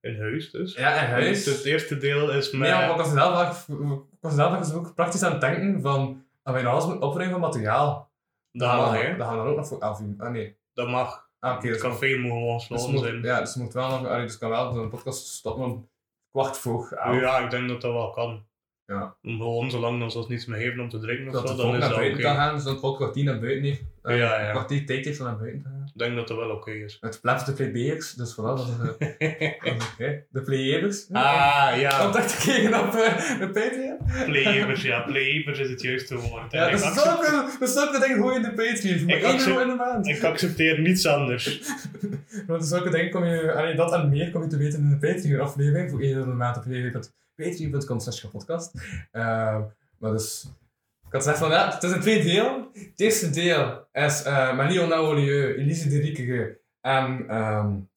In 0.00 0.20
huis 0.20 0.50
dus. 0.50 0.74
Ja, 0.74 1.02
in 1.02 1.10
huis. 1.10 1.44
Dus 1.44 1.56
het 1.56 1.64
eerste 1.64 1.98
deel 1.98 2.32
is 2.32 2.50
met... 2.50 2.60
Nee, 2.60 2.72
maar 2.72 2.90
ik 2.90 2.96
was 2.96 4.34
zelf, 4.34 4.58
was 4.58 4.72
ook 4.72 4.94
praktisch 4.94 5.22
aan 5.22 5.32
het 5.32 5.40
denken 5.40 5.80
van... 5.80 6.26
als 6.42 6.54
wij 6.54 6.66
alles 6.66 6.84
moeten 6.84 7.08
opbrengen 7.08 7.32
van 7.32 7.40
materiaal, 7.40 8.10
Dat 8.52 8.76
mag, 8.76 9.02
hè. 9.02 9.16
Dan 9.16 9.26
gaan 9.26 9.36
we 9.36 9.42
er 9.42 9.48
ook 9.48 9.56
nog 9.56 9.68
voor 9.68 9.80
afdoen. 9.80 10.14
Ah 10.18 10.30
nee. 10.30 10.58
Dat 10.72 10.88
mag. 10.88 11.28
Ah, 11.38 11.56
oké. 11.56 11.66
Het 11.66 11.72
dus 11.72 11.82
café 11.82 12.16
moet 12.16 12.30
gewoon 12.30 12.56
dus 12.56 12.64
sloten 12.64 12.90
moet, 12.90 13.02
zijn. 13.02 13.22
ja, 13.22 13.40
dus 13.40 13.54
moet 13.54 13.72
wel 13.72 13.88
nog... 13.88 14.06
Allee, 14.06 14.26
dus 14.26 14.38
kan 14.38 14.50
wel 14.50 14.72
de 14.72 14.88
podcast 14.88 15.26
stoppen 15.26 15.88
kwart 16.34 16.58
elf. 16.92 17.20
Ja, 17.20 17.38
ik 17.38 17.50
denk 17.50 17.68
dat 17.68 17.80
dat 17.80 17.92
wel 17.92 18.10
kan. 18.10 18.46
Ja. 18.86 19.14
Om 19.22 19.36
Gewoon 19.36 19.70
zolang 19.70 20.02
als 20.02 20.14
dat 20.14 20.28
niets 20.28 20.46
meer 20.46 20.60
geven 20.60 20.80
om 20.80 20.88
te 20.88 20.98
drinken 20.98 21.26
of 21.26 21.32
Dat 21.32 21.48
zo, 21.48 21.56
dan 21.56 21.74
is 21.74 21.80
dat 21.80 21.92
oké. 21.92 22.16
kan 22.22 22.34
gaan, 22.34 22.58
zodat 22.58 22.72
het 22.72 22.80
volk 22.80 22.96
kwartier 22.96 23.24
naar 23.24 23.40
buiten 23.40 23.62
heeft. 23.64 23.82
Eh, 24.02 24.18
Ja, 24.18 24.40
ja. 24.40 24.50
Kwartier 24.50 24.86
tijd 24.86 25.04
heeft 25.04 25.20
om 25.20 25.26
naar 25.26 25.36
buiten 25.38 25.62
te 25.62 25.68
gaan. 25.68 25.82
Ik 25.86 25.98
denk 26.00 26.14
dat 26.16 26.28
dat 26.28 26.36
wel 26.36 26.50
oké 26.50 26.70
is. 26.70 26.96
Het 27.00 27.20
plaats 27.20 27.44
de 27.44 27.52
playbeers, 27.52 28.12
dus 28.12 28.32
voilà, 28.32 28.36
dat 28.44 28.58
is, 28.58 28.76
dat 29.64 29.76
is 29.76 29.92
oké. 29.92 30.24
De 30.30 30.40
players. 30.42 31.06
ah, 31.12 31.72
ja. 31.80 31.98
Contact 32.02 32.32
gekregen 32.32 32.80
op 32.80 32.94
eh, 32.94 33.38
de 33.38 33.50
Patreon. 33.52 33.98
Players, 34.24 34.82
ja. 34.82 35.00
Players 35.00 35.58
is 35.58 35.70
het 35.70 35.82
juiste 35.82 36.16
woord. 36.18 36.52
Ja, 36.52 36.70
dat 36.70 36.80
is 36.80 37.02
zulke, 37.02 37.48
dat 37.60 37.68
is 37.68 37.74
dingen 38.00 38.16
gewoon 38.16 38.34
in 38.34 38.42
de 38.42 38.52
Patreon. 38.52 39.04
Maar 39.06 39.16
Ik 39.16 39.22
1 39.22 39.48
euro 39.48 39.60
in 39.60 39.68
de 39.68 39.74
maand. 39.74 40.06
ik 40.08 40.22
accepteer 40.24 40.80
niets 40.80 41.06
anders. 41.06 41.60
Want 42.46 42.66
zulke 42.66 42.90
dingen 42.90 43.10
kom 43.10 43.24
je, 43.24 43.52
allee, 43.52 43.74
dat 43.74 43.92
en 43.92 44.08
meer 44.08 44.30
kom 44.30 44.42
je 44.42 44.48
te 44.48 44.56
weten 44.56 44.78
in 44.78 44.98
de 44.98 45.12
Patreon 45.12 45.40
aflevering 45.40 45.90
voor 45.90 46.00
1 46.00 46.08
euro 46.10 46.22
in 46.24 46.30
de 46.30 46.36
maand 46.36 46.56
op 46.56 46.64
www.patreon.com 47.36 48.00
slash 48.00 48.24
podcast. 48.24 48.74
Uh, 49.12 49.62
maar 49.98 50.10
dus, 50.10 50.44
ik 51.06 51.12
had 51.12 51.22
gezegd 51.22 51.38
van 51.38 51.50
ja, 51.50 51.74
het 51.74 51.82
is 51.82 51.90
een 51.92 52.00
twee 52.00 52.22
deel. 52.22 52.70
Het 52.72 53.00
eerste 53.00 53.30
deel 53.30 53.86
is 53.92 54.26
uh, 54.26 54.56
met 54.56 54.70
Leon 54.70 54.88
Nauwelieu, 54.88 55.54
Elise 55.54 55.88
de 55.88 55.98
Riekige 56.00 56.60
en, 56.80 57.36
um, 57.36 57.90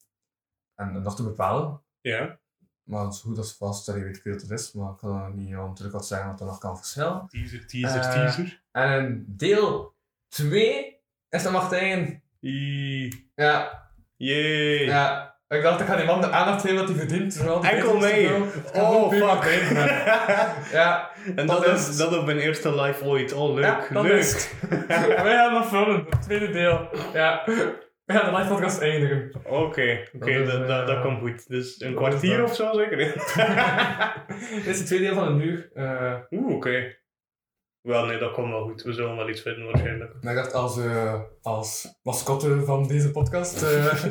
en 0.74 1.02
nog 1.02 1.16
te 1.16 1.22
bepalen. 1.22 1.80
Ja. 2.00 2.38
Maar 2.82 3.12
goed 3.12 3.38
als 3.38 3.56
vast, 3.56 3.86
dat 3.86 3.94
je 3.96 4.02
weet 4.02 4.20
veel 4.20 4.32
het 4.32 4.50
is, 4.50 4.72
maar 4.72 4.90
ik 4.90 4.96
kan 4.96 5.22
er 5.22 5.34
niet 5.34 5.50
natuurlijk 5.50 5.96
wat 5.96 6.06
zeggen 6.06 6.30
wat 6.30 6.40
er 6.40 6.46
nog 6.46 6.58
kan 6.58 6.76
verschillen. 6.76 7.26
Teaser, 7.28 7.66
teaser, 7.66 8.00
Eh, 8.00 8.12
teaser. 8.12 8.62
En 8.70 8.92
in 9.06 9.24
deel 9.28 9.94
2 10.28 11.00
is 11.28 11.42
dan 11.42 11.52
Martijn. 11.52 12.22
I- 12.42 13.30
Ja, 13.34 13.86
Jee. 14.16 14.84
ja. 14.84 15.37
Ik 15.48 15.62
dacht, 15.62 15.80
ik 15.80 15.86
ga 15.86 15.96
die 15.96 16.06
man 16.06 16.20
de 16.20 16.30
aandacht 16.30 16.60
geven 16.60 16.76
dat 16.76 16.88
hij 16.88 16.96
verdient. 16.98 17.44
Enkel 17.62 17.96
mee. 17.96 18.30
Oh, 18.74 19.12
fuck. 19.12 19.44
Ja, 20.72 21.10
En 21.36 21.46
Dat 21.46 21.64
dat, 21.64 21.78
is- 21.78 21.96
dat 21.96 22.16
op 22.18 22.24
mijn 22.26 22.38
eerste 22.38 22.80
live 22.82 23.04
ooit. 23.04 23.32
Oh, 23.32 23.54
leuk. 23.54 23.64
Ja, 23.64 23.80
dat 23.92 24.02
leuk. 24.02 24.12
is 24.18 24.50
wij 25.26 25.34
gaan 25.36 25.52
nog 25.52 25.68
vullen, 25.68 26.06
het 26.10 26.22
tweede 26.22 26.50
deel. 26.50 26.88
Ja. 27.12 27.42
We 27.44 28.14
gaan 28.14 28.30
de 28.32 28.36
live 28.38 28.48
podcast 28.48 28.80
eindigen. 28.80 29.30
Oké, 29.44 29.98
oké, 30.14 30.44
Dat 30.44 30.46
dat, 30.68 30.80
eh, 30.80 30.86
dat 30.86 31.00
komt 31.02 31.20
goed. 31.20 31.48
Dus 31.48 31.80
een 31.80 31.94
kwartier 31.94 32.38
is 32.44 32.50
of 32.50 32.54
zo 32.56 32.72
zeker? 32.72 32.96
Dit 34.54 34.66
is 34.66 34.78
het 34.78 34.86
tweede 34.86 35.04
deel 35.04 35.14
van 35.14 35.26
een 35.28 35.40
uur. 35.40 35.70
Eh, 35.74 36.14
Oeh, 36.30 36.54
oké. 36.54 36.96
Wel, 37.82 38.06
nee, 38.06 38.18
dat 38.18 38.32
komt 38.32 38.50
wel 38.50 38.62
goed. 38.62 38.82
We 38.82 38.92
zullen 38.92 39.16
wel 39.16 39.28
iets 39.28 39.40
vinden 39.40 39.64
waarschijnlijk. 39.64 40.12
Maar 40.20 40.32
ik 40.32 40.38
dacht, 40.38 40.52
als, 40.52 40.78
eh, 40.78 41.20
als 41.42 41.98
mascotte 42.02 42.64
van 42.64 42.88
deze 42.88 43.10
podcast, 43.10 43.62
eh, 43.62 44.04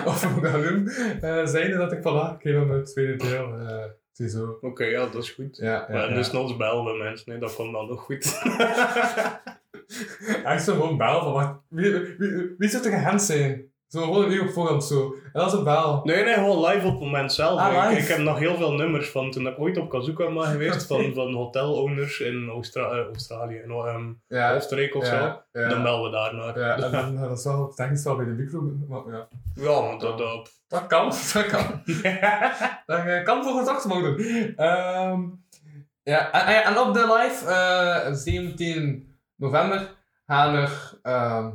of 0.06 0.24
hoe 0.24 0.44
gaan 0.44 0.62
doen, 0.62 0.88
eh 0.88 1.46
zeiden 1.46 1.78
dat 1.78 1.92
ik, 1.92 1.98
voilà, 1.98 2.34
ik 2.34 2.40
geef 2.40 2.54
hem 2.54 2.70
het 2.70 2.86
tweede 2.86 3.16
deel. 3.16 3.58
Ziezo. 4.12 4.58
Oké, 4.60 4.84
ja, 4.84 5.06
dat 5.06 5.22
is 5.22 5.30
goed. 5.30 5.56
Ja, 5.56 5.72
ja, 5.72 5.86
Maar 5.88 6.08
ja. 6.08 6.14
dus 6.14 6.32
nog 6.32 6.56
bellen 6.56 6.84
we 6.84 7.02
mensen, 7.02 7.30
nee, 7.30 7.40
dat 7.40 7.54
komt 7.54 7.72
dan 7.72 7.86
nog 7.86 8.00
goed. 8.00 8.24
Echt 10.44 10.64
zo 10.64 10.74
gewoon 10.74 10.96
bel 10.96 11.22
van, 11.22 11.32
wat, 11.32 11.60
wie, 11.68 11.92
wie, 11.92 12.16
wie, 12.18 12.54
wie 12.58 12.68
zou 12.68 12.84
er 12.84 12.90
gehands 12.90 13.26
zijn? 13.26 13.71
Zo 13.92 14.02
gewoon 14.02 14.24
een 14.24 14.32
uur 14.32 14.42
op 14.42 14.50
voorhand 14.50 14.84
zo. 14.84 15.14
En 15.24 15.30
dat 15.40 15.46
is 15.46 15.58
een 15.58 15.64
bel. 15.64 16.00
nee, 16.04 16.24
nee, 16.24 16.34
gewoon 16.34 16.64
live 16.66 16.86
op 16.86 16.92
het 16.92 17.00
moment 17.00 17.32
zelf. 17.32 17.60
Ah, 17.60 17.92
Ik- 17.98 18.06
heb 18.08 18.18
nog 18.18 18.38
heel 18.38 18.56
veel 18.56 18.72
nummers 18.72 19.10
van 19.10 19.30
toen 19.30 19.46
ik 19.46 19.58
ooit 19.60 19.78
op 19.78 19.90
Kazuka 19.90 20.32
ben 20.32 20.42
geweest, 20.44 20.86
van, 20.86 21.12
van 21.14 21.34
hotelowners 21.34 22.20
in 22.20 22.48
Austra 22.48 22.90
eh, 22.90 23.06
Australië, 23.06 23.54
in 23.56 23.70
ehm, 23.70 24.12
Ja, 24.28 24.54
Oostenrijk 24.54 24.94
of 24.94 25.04
zo. 25.06 25.14
ja, 25.14 25.44
ja. 25.52 25.68
Dan 25.68 25.82
bellen 25.82 26.02
we 26.02 26.10
daar 26.10 26.34
naar. 26.34 26.58
Ja, 26.58 26.74
en 26.76 26.90
dan, 26.90 27.16
dat 27.28 27.38
is 27.38 27.44
wel 27.44 27.72
technisch 27.74 28.04
wel 28.04 28.16
bij 28.16 28.24
de 28.24 28.30
micro, 28.30 28.60
maar 28.88 29.02
ja. 29.14 29.28
Ja, 29.54 29.80
maar 29.80 29.98
dat, 29.98 30.18
dat, 30.18 30.50
Dat 30.68 30.86
kan, 30.86 31.12
dat 31.32 31.46
kan. 31.46 31.82
Dat 32.86 32.98
eh, 33.06 33.24
kan 33.24 33.42
voor 33.44 33.58
gezocht 33.58 33.84
worden. 33.84 34.16
Ehm 34.56 35.20
ja, 36.02 36.30
en, 36.64 36.78
op 36.78 36.94
de 36.94 37.18
live, 37.18 37.46
eh 37.46 38.12
17 38.12 39.16
november, 39.36 39.90
gaan 40.26 40.54
er... 40.54 40.98
ehm 41.02 41.50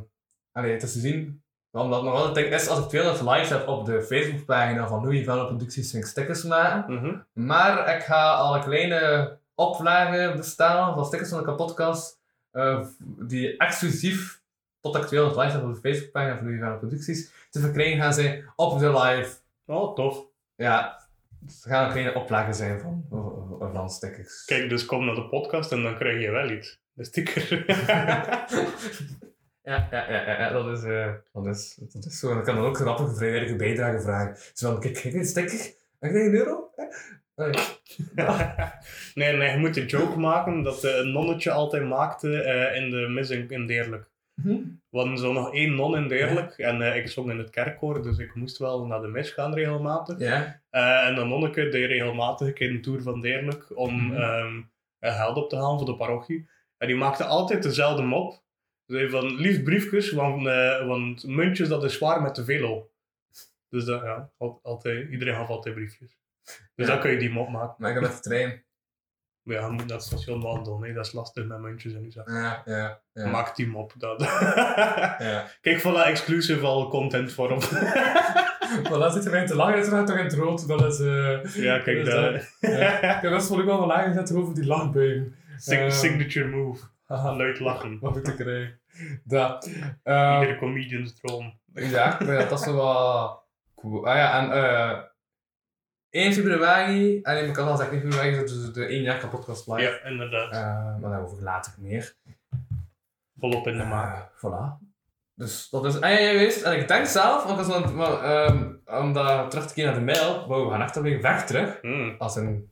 allee, 0.51 0.71
het 0.71 0.83
is 0.83 0.93
te 0.93 0.99
zien, 0.99 1.43
omdat 1.71 2.03
nog 2.03 2.25
het 2.25 2.35
ding 2.35 2.47
is, 2.47 2.67
als 2.67 2.79
ik 2.79 2.89
200 2.89 3.37
live 3.37 3.53
heb 3.53 3.67
op 3.67 3.85
de 3.85 4.01
Facebookpagina 4.01 4.87
van 4.87 5.03
Louis 5.03 5.25
Velle 5.25 5.45
Producties, 5.45 5.91
ging 5.91 6.03
ik 6.03 6.09
stickers 6.09 6.43
maken. 6.43 6.93
Mhm. 6.93 7.45
Maar 7.47 7.95
ik 7.95 8.03
ga 8.03 8.33
al 8.33 8.55
een 8.55 8.63
kleine 8.63 9.37
oplagen 9.55 10.37
bestellen 10.37 10.93
van 10.93 11.05
stickers 11.05 11.29
van 11.29 11.37
de 11.37 11.45
kapotkast, 11.45 12.19
eh, 12.51 12.85
die 12.99 13.57
exclusief 13.57 14.41
tot 14.81 14.95
ik 14.95 15.03
200 15.03 15.41
live 15.41 15.57
heb 15.57 15.67
op 15.67 15.73
de 15.73 15.89
Facebookpagina 15.89 16.37
van 16.37 16.45
Louis 16.45 16.59
Velle 16.59 16.77
Producties, 16.77 17.31
te 17.49 17.59
verkrijgen 17.59 18.01
gaan 18.01 18.13
zijn 18.13 18.51
op 18.55 18.79
de 18.79 18.99
live. 18.99 19.35
Oh, 19.65 19.95
tof. 19.95 20.25
Ja, 20.55 20.99
het 21.45 21.63
gaan 21.67 21.85
een 21.85 21.91
kleine 21.91 22.15
oplagen 22.15 22.53
zijn 22.53 22.79
van, 22.79 23.05
van, 23.09 23.69
van 23.73 23.89
stickers. 23.89 24.45
Kijk, 24.45 24.69
dus 24.69 24.85
kom 24.85 25.05
naar 25.05 25.15
de 25.15 25.27
podcast 25.27 25.71
en 25.71 25.83
dan 25.83 25.95
krijg 25.95 26.21
je 26.21 26.31
wel 26.31 26.49
iets. 26.49 26.79
De 26.93 27.03
sticker. 27.03 27.65
Ja, 29.67 29.87
ja, 29.91 30.11
ja, 30.11 30.39
ja, 30.39 30.49
dat, 30.49 30.77
is, 30.77 30.83
eh, 30.83 31.13
dat, 31.33 31.45
is, 31.47 31.75
dat 31.93 32.05
is 32.05 32.19
zo. 32.19 32.31
En 32.31 32.37
ik 32.37 32.43
kan 32.43 32.55
dan 32.55 32.65
ook 32.65 32.77
grappige 32.77 33.15
vrijwillige 33.15 33.55
bijdrage 33.55 34.01
vragen. 34.01 34.35
Zo 34.53 34.71
van, 34.71 34.79
kijk, 34.79 34.93
kijk, 34.93 35.13
een 35.13 35.25
sticker, 35.25 35.73
krijg 35.99 36.13
je 36.13 36.19
een 36.19 36.33
euro? 36.33 36.69
Allee. 37.35 37.53
nee, 39.15 39.33
nee, 39.37 39.51
je 39.51 39.57
moet 39.57 39.77
een 39.77 39.85
joke 39.85 40.19
maken 40.19 40.63
dat 40.63 40.83
eh, 40.83 40.95
een 40.97 41.11
nonnetje 41.11 41.51
altijd 41.51 41.83
maakte 41.83 42.41
eh, 42.41 42.81
in 42.83 42.89
de 42.89 43.07
mis 43.09 43.29
in, 43.29 43.49
in 43.49 43.65
Deerlijk. 43.67 44.09
Hm? 44.41 44.47
We 44.89 44.97
hadden 44.97 45.17
zo 45.17 45.33
nog 45.33 45.53
één 45.53 45.75
non 45.75 45.95
in 45.97 46.07
Deerlijk 46.07 46.57
en 46.57 46.81
ik 46.95 47.07
zong 47.07 47.29
in 47.31 47.37
het 47.37 47.49
kerkkoor, 47.49 48.01
dus 48.03 48.17
ik 48.17 48.35
moest 48.35 48.57
wel 48.57 48.85
naar 48.85 49.01
de 49.01 49.07
mis 49.07 49.29
gaan 49.29 49.53
regelmatig. 49.53 50.19
Ja. 50.19 50.61
En 50.69 51.15
dat 51.15 51.27
nonneke 51.27 51.69
deed 51.69 51.85
regelmatig 51.89 52.47
een 52.47 52.53
keer 52.53 52.69
een 52.69 52.81
tour 52.81 53.01
van 53.01 53.21
Deerlijk 53.21 53.77
om 53.77 53.95
Mhm. 54.05 54.61
eh, 54.99 55.15
geld 55.17 55.37
op 55.37 55.49
te 55.49 55.55
halen 55.55 55.77
voor 55.77 55.87
de 55.87 55.95
parochie. 55.95 56.49
En 56.77 56.87
die 56.87 56.95
maakte 56.95 57.23
altijd 57.23 57.63
dezelfde 57.63 58.01
mop. 58.03 58.45
Ze 58.87 58.93
zei 58.93 59.09
van, 59.09 59.35
lief 59.35 59.63
briefjes, 59.63 60.11
want, 60.11 60.47
eh, 60.47 60.87
want 60.87 61.23
muntjes 61.27 61.67
dat 61.67 61.83
is 61.83 61.93
zwaar 61.93 62.21
met 62.21 62.35
de 62.35 62.43
velo. 62.45 62.89
Dus 63.69 63.85
dat, 63.85 64.01
ja, 64.03 64.29
al- 64.37 64.59
altijd, 64.63 65.09
iedereen 65.09 65.35
gaf 65.35 65.47
altijd 65.49 65.75
briefjes. 65.75 66.17
Dus 66.43 66.57
Ja. 66.75 66.85
dan 66.85 66.99
kun 66.99 67.11
je 67.11 67.17
die 67.17 67.29
mop 67.31 67.49
maken. 67.49 67.75
Maar 67.77 67.89
ik 67.89 67.95
ga 67.95 68.01
met 68.01 68.13
de 68.15 68.19
trein. 68.29 68.65
Maar 69.41 69.55
ja, 69.55 69.65
je 69.65 69.71
moet 69.71 69.85
naar 69.85 69.97
het 69.97 70.05
station 70.05 70.41
wandelen, 70.41 70.79
nee, 70.79 70.93
dat 70.93 71.05
is 71.05 71.11
lastig 71.11 71.45
met 71.45 71.59
muntjes 71.59 71.93
en 71.93 72.11
zo. 72.11 72.21
Ja, 72.25 72.61
ja, 72.65 73.01
ja. 73.13 73.27
Maak 73.27 73.55
die 73.55 73.67
mop. 73.67 73.93
Dat. 73.97 74.21
ja. 75.19 75.47
Kijk, 75.61 75.79
voilà, 75.81 76.07
exclusive 76.07 76.65
al 76.65 76.89
content 76.89 77.33
vorm. 77.33 77.59
Maar 78.83 78.99
dan 78.99 79.11
zit 79.11 79.23
je 79.23 79.29
bij 79.29 79.45
te 79.45 79.55
lachen, 79.55 79.77
is 79.79 79.87
er 79.87 80.05
toch 80.05 80.17
in 80.17 80.23
het 80.23 80.33
rood. 80.33 80.67
Dat 80.67 80.93
is... 80.93 80.99
eh 80.99 81.63
ja, 81.63 81.79
kijk, 81.79 82.05
dat 82.05 82.13
dat. 82.33 82.33
is 82.33 82.55
ja. 82.59 83.15
Ik 83.15 83.21
heb 83.21 83.31
best 83.31 83.49
wel 83.49 83.59
ook 83.59 83.65
wel 83.65 83.85
laag 83.87 84.05
gezet 84.05 84.35
over 84.35 84.53
die 84.55 84.65
lachbuien. 84.65 85.35
Eh, 85.65 85.89
signature 85.89 86.47
move. 86.47 86.83
Haha, 87.07 87.35
Luid 87.35 87.59
lachen. 87.59 87.99
wat 88.01 88.13
moet 88.13 88.27
ik 88.27 88.35
krijgen? 88.35 88.79
Dat. 89.23 89.69
Eh, 90.03 90.37
Iedere 90.41 90.57
comedian's 90.57 91.19
droom. 91.19 91.59
ja, 91.73 92.17
weet 92.19 92.49
dat, 92.49 92.59
is 92.59 92.65
wel 92.65 93.43
cool. 93.75 94.07
Ah 94.07 94.15
ja, 94.15 94.41
en 94.41 94.51
eh 94.51 94.99
1 96.09 96.33
februari, 96.33 97.21
en 97.21 97.47
ik 97.47 97.53
kan 97.53 97.67
al 97.67 97.77
zeggen 97.77 98.01
1 98.01 98.11
februari, 98.11 98.43
is 98.43 98.51
dus 98.51 98.73
de 98.73 98.85
1 98.85 99.01
jaar 99.01 99.27
podcast 99.27 99.67
live. 99.67 99.81
Ja, 99.81 100.09
inderdaad. 100.09 100.51
Eh, 100.51 101.01
maar 101.01 101.09
daarover 101.09 101.43
later 101.43 101.73
meer. 101.77 102.15
Volop 103.39 103.67
in 103.67 103.77
de 103.77 103.83
maak. 103.83 104.15
Eh, 104.15 104.21
voilà. 104.37 104.85
Dus 105.35 105.69
dat 105.69 105.85
is. 105.85 106.01
Ah 106.01 106.09
ja, 106.09 106.17
je 106.17 106.37
wist. 106.37 106.61
En 106.61 106.79
ik 106.79 106.87
denk 106.87 107.05
zelf, 107.05 107.43
want 107.43 107.67
dan, 107.67 107.95
maar, 107.95 108.21
ehm, 108.23 108.73
om 108.85 109.13
dat 109.13 109.51
terug 109.51 109.67
te 109.67 109.73
keren 109.73 109.91
naar 109.91 109.99
de 109.99 110.19
mail, 110.19 110.47
wow, 110.47 110.65
we 110.65 110.71
gaan 110.71 110.81
echt 110.81 110.97
alweer 110.97 111.21
weg 111.21 111.45
terug. 111.45 111.77
Hmm. 111.81 112.15
Als 112.17 112.35
een 112.35 112.71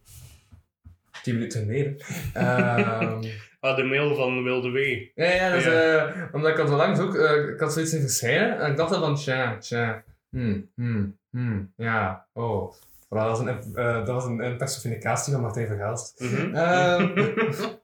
10 1.22 1.34
minuten 1.34 1.62
geleden. 1.62 1.98
Ehm, 2.34 3.24
Ah, 3.66 3.76
de 3.76 3.84
mail 3.84 4.16
van 4.16 4.44
Wilde 4.44 4.70
W. 4.72 4.78
ja, 5.16 5.26
ja, 5.32 5.52
dus, 5.54 5.64
Ja. 5.64 5.72
eh, 5.72 6.24
omdat 6.32 6.52
ik 6.52 6.60
al 6.60 6.68
zo 6.68 6.76
lang 6.76 6.98
zoek, 6.98 7.16
eh, 7.16 7.48
ik 7.54 7.60
had 7.60 7.74
zoiets 7.74 7.94
in 7.94 8.02
verschijnen 8.02 8.60
en 8.60 8.72
ik 8.72 8.78
dacht 8.78 8.90
dan 8.92 9.00
van, 9.00 9.16
tja, 9.16 9.58
tja, 9.58 10.04
hmm, 10.30 10.70
hmm, 10.76 11.18
hmm, 11.30 11.74
ja, 11.76 12.28
oh. 12.34 12.74
Voilà, 13.06 13.08
dat 13.08 13.38
was 13.38 13.40
een, 13.40 13.48
eh, 13.76 13.96
dat 13.96 14.08
was 14.08 14.26
een, 14.26 14.40
een 14.40 14.58
personificatie 14.58 15.34
van 15.34 15.42
Martijn 15.42 15.68
Vergelst. 15.68 16.20
Mhm. 16.20 16.56
Ehm, 16.56 17.34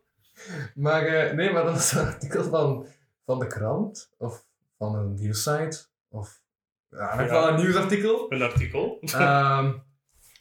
maar 0.85 1.35
nee, 1.35 1.51
maar 1.51 1.63
dat 1.63 1.73
was 1.73 1.91
een 1.91 2.05
artikel 2.05 2.43
van, 2.43 2.85
van 3.25 3.39
de 3.39 3.47
krant 3.47 4.09
of 4.17 4.45
van 4.77 4.95
een 4.95 5.13
nieuwssite 5.13 5.85
of 6.09 6.41
ja, 6.89 7.11
in 7.13 7.21
ieder 7.21 7.35
geval 7.35 7.49
een 7.49 7.55
nieuwsartikel. 7.55 8.25
Een 8.29 8.41
artikel. 8.41 8.99
Ehm 9.01 9.71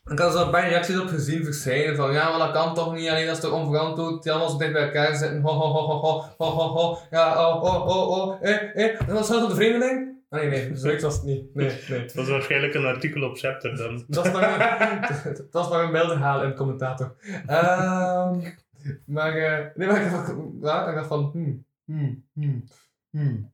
ik 0.05 0.19
had 0.19 0.33
zo 0.33 0.51
bij 0.51 0.69
reacties 0.69 0.99
op 1.01 1.09
gezien 1.09 1.45
verschijnen 1.45 1.97
van 1.97 2.13
ja, 2.13 2.31
maar 2.31 2.39
dat 2.39 2.53
kan 2.53 2.75
toch 2.75 2.95
niet, 2.95 3.09
alleen 3.09 3.27
dat 3.27 3.37
is 3.37 3.43
toch 3.43 3.53
onverantwoord, 3.53 4.23
die 4.23 4.33
allemaal 4.33 4.51
zo 4.51 4.59
dicht 4.59 4.73
bij 4.73 4.83
elkaar 4.83 5.15
zitten, 5.15 5.41
ho 5.41 5.53
ho 5.53 5.69
ho 5.69 6.01
ho 6.01 6.25
ho 6.39 6.51
ho 6.51 6.69
ho 6.69 6.99
ja, 7.11 7.49
oh 7.49 7.63
oh 7.63 7.87
oh 7.87 7.87
oh, 7.87 8.11
oh 8.11 8.37
eh 8.41 8.77
eh, 8.85 9.09
en 9.09 9.15
was 9.15 9.29
dat 9.29 9.49
de 9.49 9.55
vreemdeling? 9.55 10.11
Ah, 10.31 10.41
nee, 10.41 10.51
nee, 10.51 10.77
zoiets 10.77 11.03
was 11.03 11.15
het 11.15 11.25
niet. 11.25 11.55
Nee, 11.55 11.79
nee. 11.89 12.01
Het 12.01 12.15
was 12.15 12.29
waarschijnlijk 12.29 12.75
een 12.75 12.85
artikel 12.85 13.23
op 13.23 13.37
Scepter 13.37 13.77
dan. 13.77 14.05
Dat 14.09 14.25
was 14.25 14.33
maar 14.33 14.91
een, 14.93 15.01
dat 15.51 15.69
was 15.69 15.69
maar 15.69 16.55
commentator. 16.55 17.17
Um, 17.49 18.55
maar, 19.07 19.37
uh, 19.37 19.67
nee, 19.75 19.89
maar 19.89 20.03
ik 20.03 20.11
dacht, 20.61 21.07
van, 21.07 21.31
hmm, 21.33 21.67
hmm, 21.85 22.25
hmm, 22.33 22.65
hmm. 23.11 23.53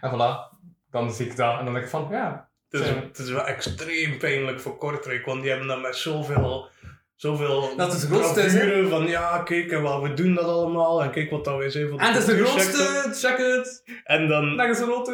En 0.00 0.10
voilà, 0.10 0.58
dan 0.90 1.12
zie 1.12 1.26
ik 1.26 1.36
dat 1.36 1.58
en 1.58 1.64
dan 1.64 1.74
denk 1.74 1.84
ik 1.84 1.90
van, 1.90 2.08
ja, 2.10 2.48
het 2.74 2.82
is, 2.82 2.88
Zo. 2.88 2.94
het 2.94 3.18
is 3.18 3.30
wel 3.30 3.46
extreem 3.46 4.18
pijnlijk 4.18 4.60
voor 4.60 4.76
Kortrijk, 4.76 5.26
want 5.26 5.40
die 5.40 5.50
hebben 5.50 5.68
dat 5.68 5.80
met 5.80 5.96
zoveel, 5.96 6.68
zoveel 7.16 7.76
Dat 7.76 7.94
is 7.94 8.04
grootste, 8.04 8.86
van 8.88 9.06
ja, 9.06 9.38
kijk, 9.38 9.70
en 9.72 9.82
wat, 9.82 10.02
we 10.02 10.14
doen 10.14 10.34
dat 10.34 10.44
allemaal 10.44 11.02
en 11.02 11.10
kijk 11.10 11.30
wat 11.30 11.44
dat 11.44 11.56
wij 11.56 11.70
zijn 11.70 11.98
En 11.98 12.06
het 12.12 12.16
is 12.16 12.24
de 12.24 12.44
grootste, 12.44 13.10
check 13.12 13.38
het, 13.38 13.82
En 14.04 14.28
dan 14.28 14.58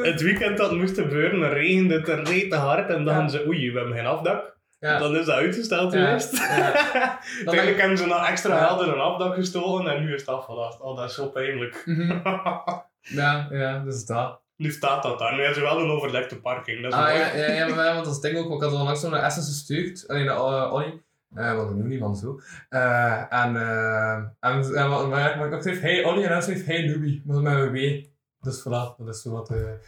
het 0.03 0.21
weekend 0.21 0.57
dat 0.57 0.73
moest 0.73 0.99
gebeuren, 0.99 1.41
dan 1.41 1.51
regende 1.51 1.95
het 1.95 2.09
en 2.09 2.25
reed 2.25 2.51
te 2.51 2.57
hard 2.57 2.91
en 2.91 3.05
dan 3.05 3.15
Ja. 3.15 3.29
ze, 3.29 3.45
oei, 3.47 3.73
we 3.73 3.79
hebben 3.79 3.97
geen 3.97 4.07
afdak. 4.07 4.59
Ja. 4.79 4.99
Dan 4.99 5.17
is 5.17 5.27
dat 5.27 5.35
uitgesteld 5.35 5.93
Ja, 5.93 6.05
geweest. 6.07 6.37
ja. 6.57 7.19
Uiteindelijk 7.37 7.81
hebben 7.81 7.99
ze 7.99 8.07
nog 8.07 8.29
extra 8.29 8.79
in 8.81 8.89
een 8.89 9.01
afdak 9.01 9.35
gestolen 9.35 9.93
en 9.93 10.05
nu 10.05 10.15
is 10.15 10.21
het 10.21 10.31
afgelast. 10.31 10.81
Oh, 10.81 10.97
dat 10.97 11.09
is 11.09 11.15
zo 11.15 11.27
pijnlijk. 11.29 11.83
Mhm. 11.85 12.19
Ja, 13.03 13.49
ja, 13.51 13.79
dus 13.79 14.05
dat. 14.05 14.41
Nu 14.61 14.71
staat 14.71 15.03
dat 15.03 15.19
daar. 15.19 15.33
Nu 15.33 15.39
hebben 15.39 15.55
ze 15.55 15.61
wel 15.61 15.81
een 15.81 15.91
overdekte 15.91 16.41
parking. 16.41 16.83
Dat 16.83 16.93
is 16.93 16.99
Ah, 16.99 17.15
ja, 17.15 17.35
ja, 17.35 17.53
ja, 17.53 17.75
maar, 17.75 17.93
want 17.95 18.05
dat 18.05 18.15
is 18.15 18.21
ding 18.21 18.39
ook. 18.39 18.55
Ik 18.55 18.63
had 18.63 18.73
al 18.73 18.85
langs 18.85 19.01
zo 19.01 19.11
naar 19.11 19.23
Essen 19.23 19.43
gestuurd. 19.43 20.09
Alleen 20.09 20.25
naar 20.25 20.37
uh, 20.37 20.73
Olly. 20.73 21.03
Eh, 21.35 21.55
want 21.55 21.71
ik 21.71 21.77
noem 21.77 21.87
niemand 21.87 22.19
zo. 22.19 22.41
Eh, 22.69 23.33
en, 23.33 23.57
eh, 23.57 24.15
en, 24.15 24.75
en, 24.75 24.89
maar, 24.89 25.09
maar, 25.09 25.39
maar 25.39 25.53
ik 25.53 25.63
schreef 25.63 25.81
hey 25.81 26.05
Olly 26.05 26.25
en 26.25 26.33
hij 26.33 26.41
schreef 26.41 26.67
hey 26.67 26.89
Louis. 26.89 27.21
Maar 27.25 27.41
met 27.41 27.53
een 27.53 27.73
W. 27.73 28.05
Dus 28.41 28.61
voilà, 28.61 28.97
dat 28.97 29.09
is 29.09 29.23
zo 29.23 29.31
wat 29.31 29.47
de, 29.47 29.79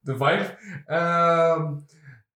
de 0.00 0.12
vibe. 0.12 0.56
Ehm, 0.86 1.72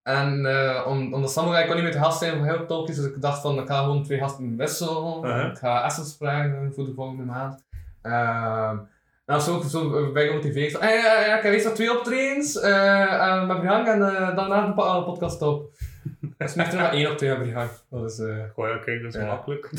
en 0.02 0.44
uh, 0.44 0.84
om, 0.86 1.14
omdat 1.14 1.32
Samurai 1.32 1.66
kon 1.66 1.74
niet 1.74 1.84
met 1.84 1.92
de 1.92 1.98
gast 1.98 2.18
zijn 2.18 2.36
voor 2.36 2.46
heel 2.46 2.66
topjes, 2.66 2.96
dus 2.96 3.06
ik 3.06 3.20
dacht 3.20 3.40
van 3.40 3.58
ik 3.58 3.66
ga 3.66 3.78
gewoon 3.78 4.04
twee 4.04 4.18
gasten 4.18 4.56
wisselen. 4.56 5.24
Uh-huh. 5.24 5.50
Ik 5.50 5.58
ga 5.58 5.84
Essen 5.84 6.06
vragen 6.06 6.72
voor 6.74 6.84
de 6.84 6.94
volgende 6.94 7.24
maand. 7.24 7.64
En 9.32 9.38
als 9.38 9.48
ook 9.48 9.64
zo 9.64 10.12
bij 10.12 10.26
gemotiveerd 10.26 10.72
van, 10.72 10.80
eh, 10.80 11.02
ja, 11.02 11.20
ja, 11.20 11.36
ik 11.36 11.42
heb 11.42 11.52
eerst 11.52 11.64
nog 11.64 11.74
twee 11.74 11.98
optredens 11.98 12.60
eh 12.60 13.26
en 13.28 13.46
met 13.46 13.58
Brihang 13.58 13.86
en 13.86 14.02
eh, 14.02 14.36
daarna 14.36 14.64
een 14.66 14.74
pa- 14.74 15.00
podcast 15.00 15.42
op. 15.42 15.70
Dus 16.38 16.54
nu 16.54 16.62
heeft 16.62 16.74
er 16.74 16.80
nog 16.82 16.92
één 16.92 17.10
optreden 17.10 17.38
met 17.38 17.46
Brihang. 17.46 17.70
Dat 17.90 18.10
is, 18.10 18.20
Goh, 18.54 18.68
ja, 18.68 18.76
kijk, 18.78 19.02
dat 19.02 19.14
is 19.14 19.20
makkelijk. 19.26 19.70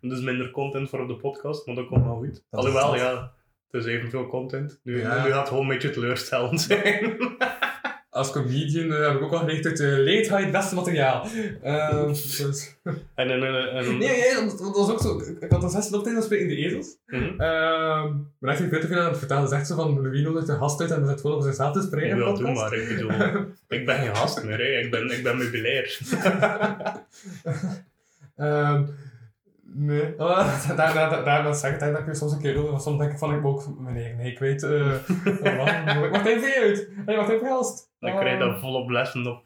dat 0.00 0.12
is 0.12 0.20
minder 0.30 0.50
content 0.50 0.88
voor 0.90 1.00
op 1.00 1.08
de 1.08 1.16
podcast, 1.16 1.66
maar 1.66 1.74
dat 1.74 1.86
komt 1.86 2.04
wel 2.04 2.16
goed. 2.16 2.42
Dat 2.50 2.60
Alhoewel, 2.60 2.94
is- 2.94 3.00
ja, 3.00 3.32
het 3.70 3.84
is 3.84 3.92
evenveel 3.92 4.26
content. 4.26 4.80
Nu, 4.82 4.94
nu 4.94 5.00
gaat 5.02 5.34
het 5.38 5.48
gewoon 5.48 5.62
een 5.62 5.68
beetje 5.68 5.90
teleurstellend 5.90 6.60
zijn. 6.60 7.16
als 8.10 8.30
comedian 8.32 8.92
eh, 8.92 9.06
heb 9.06 9.16
ik 9.16 9.22
ook 9.22 9.32
al 9.32 9.38
geleerd 9.38 9.66
uit 9.66 9.76
de 9.76 9.84
leed 9.86 10.28
ga 10.28 10.36
je 10.38 10.42
het 10.44 10.52
beste 10.52 10.74
materiaal. 10.74 11.26
Ehm, 11.62 12.06
dus. 12.08 12.38
en, 13.14 13.30
en, 13.30 13.42
en, 13.42 13.68
en- 13.68 13.98
Nee, 13.98 14.08
nee, 14.08 14.34
dat, 14.34 14.58
dat 14.58 14.76
was 14.76 14.90
ook 14.90 15.00
zo. 15.00 15.18
Ik- 15.18 15.40
Ik 15.40 15.50
had 15.50 15.62
een 15.62 15.70
zesde 15.70 15.96
optreden 15.96 16.20
gespeeld 16.20 16.40
in 16.40 16.48
de 16.48 16.56
ezels. 16.56 16.96
Mhm. 17.06 17.40
Ehm, 17.40 18.06
ik 18.06 18.38
ben 18.38 18.50
echt 18.50 18.58
veel 18.68 18.80
te 18.80 18.86
veel 18.86 18.98
aan 19.00 19.08
het 19.08 19.18
vertellen. 19.18 19.48
Zegt 19.48 19.66
ze 19.66 19.74
van 19.74 20.02
Louis 20.02 20.22
nodigt 20.22 20.46
de 20.46 20.52
gast 20.56 20.80
uit 20.80 20.90
en 20.90 21.00
we 21.00 21.06
zitten 21.06 21.20
gewoon 21.20 21.36
over 21.36 21.48
zichzelf 21.48 21.72
te 21.72 21.82
spreken. 21.82 22.16
Ik 22.18 22.24
doen, 22.24 22.34
podcast. 22.34 22.54
maar 22.60 22.72
ik 22.78 22.88
bedoel, 22.88 23.10
ik 23.78 23.86
ben 23.86 23.98
geen 23.98 24.16
gast 24.16 24.44
meer, 24.44 24.58
hè. 24.58 24.64
Ik, 24.78 24.90
ben, 24.90 25.10
ik 25.10 25.22
ben 25.22 25.36
meubilair. 25.38 25.98
Ehm, 28.36 28.84
nee, 29.72 30.14
oh, 30.18 30.66
daar, 30.76 30.94
daar, 30.94 31.24
daar, 31.24 31.42
daar 31.42 31.54
zeg 31.54 31.72
ik 31.72 31.80
dat 31.80 32.06
ik 32.06 32.14
soms 32.14 32.32
een 32.32 32.40
keer 32.40 32.54
doe. 32.54 32.70
want 32.70 32.82
Soms 32.82 32.98
denk 32.98 33.12
ik 33.12 33.18
van, 33.18 33.34
ik 33.34 33.44
ook 33.44 33.78
meneer, 33.78 34.14
nee, 34.14 34.30
ik 34.32 34.38
weet, 34.38 34.62
eh 34.62 34.70
uh, 35.44 36.10
wacht 36.10 36.26
even 36.26 36.62
uit. 36.62 36.88
Hey, 37.06 37.16
wacht 37.16 37.28
even 37.30 37.46
gast. 37.46 37.88
Dan 38.00 38.16
krijg 38.16 38.32
je 38.38 38.44
daar 38.44 38.58
volop 38.58 38.88
lessen 38.88 39.26
op, 39.26 39.42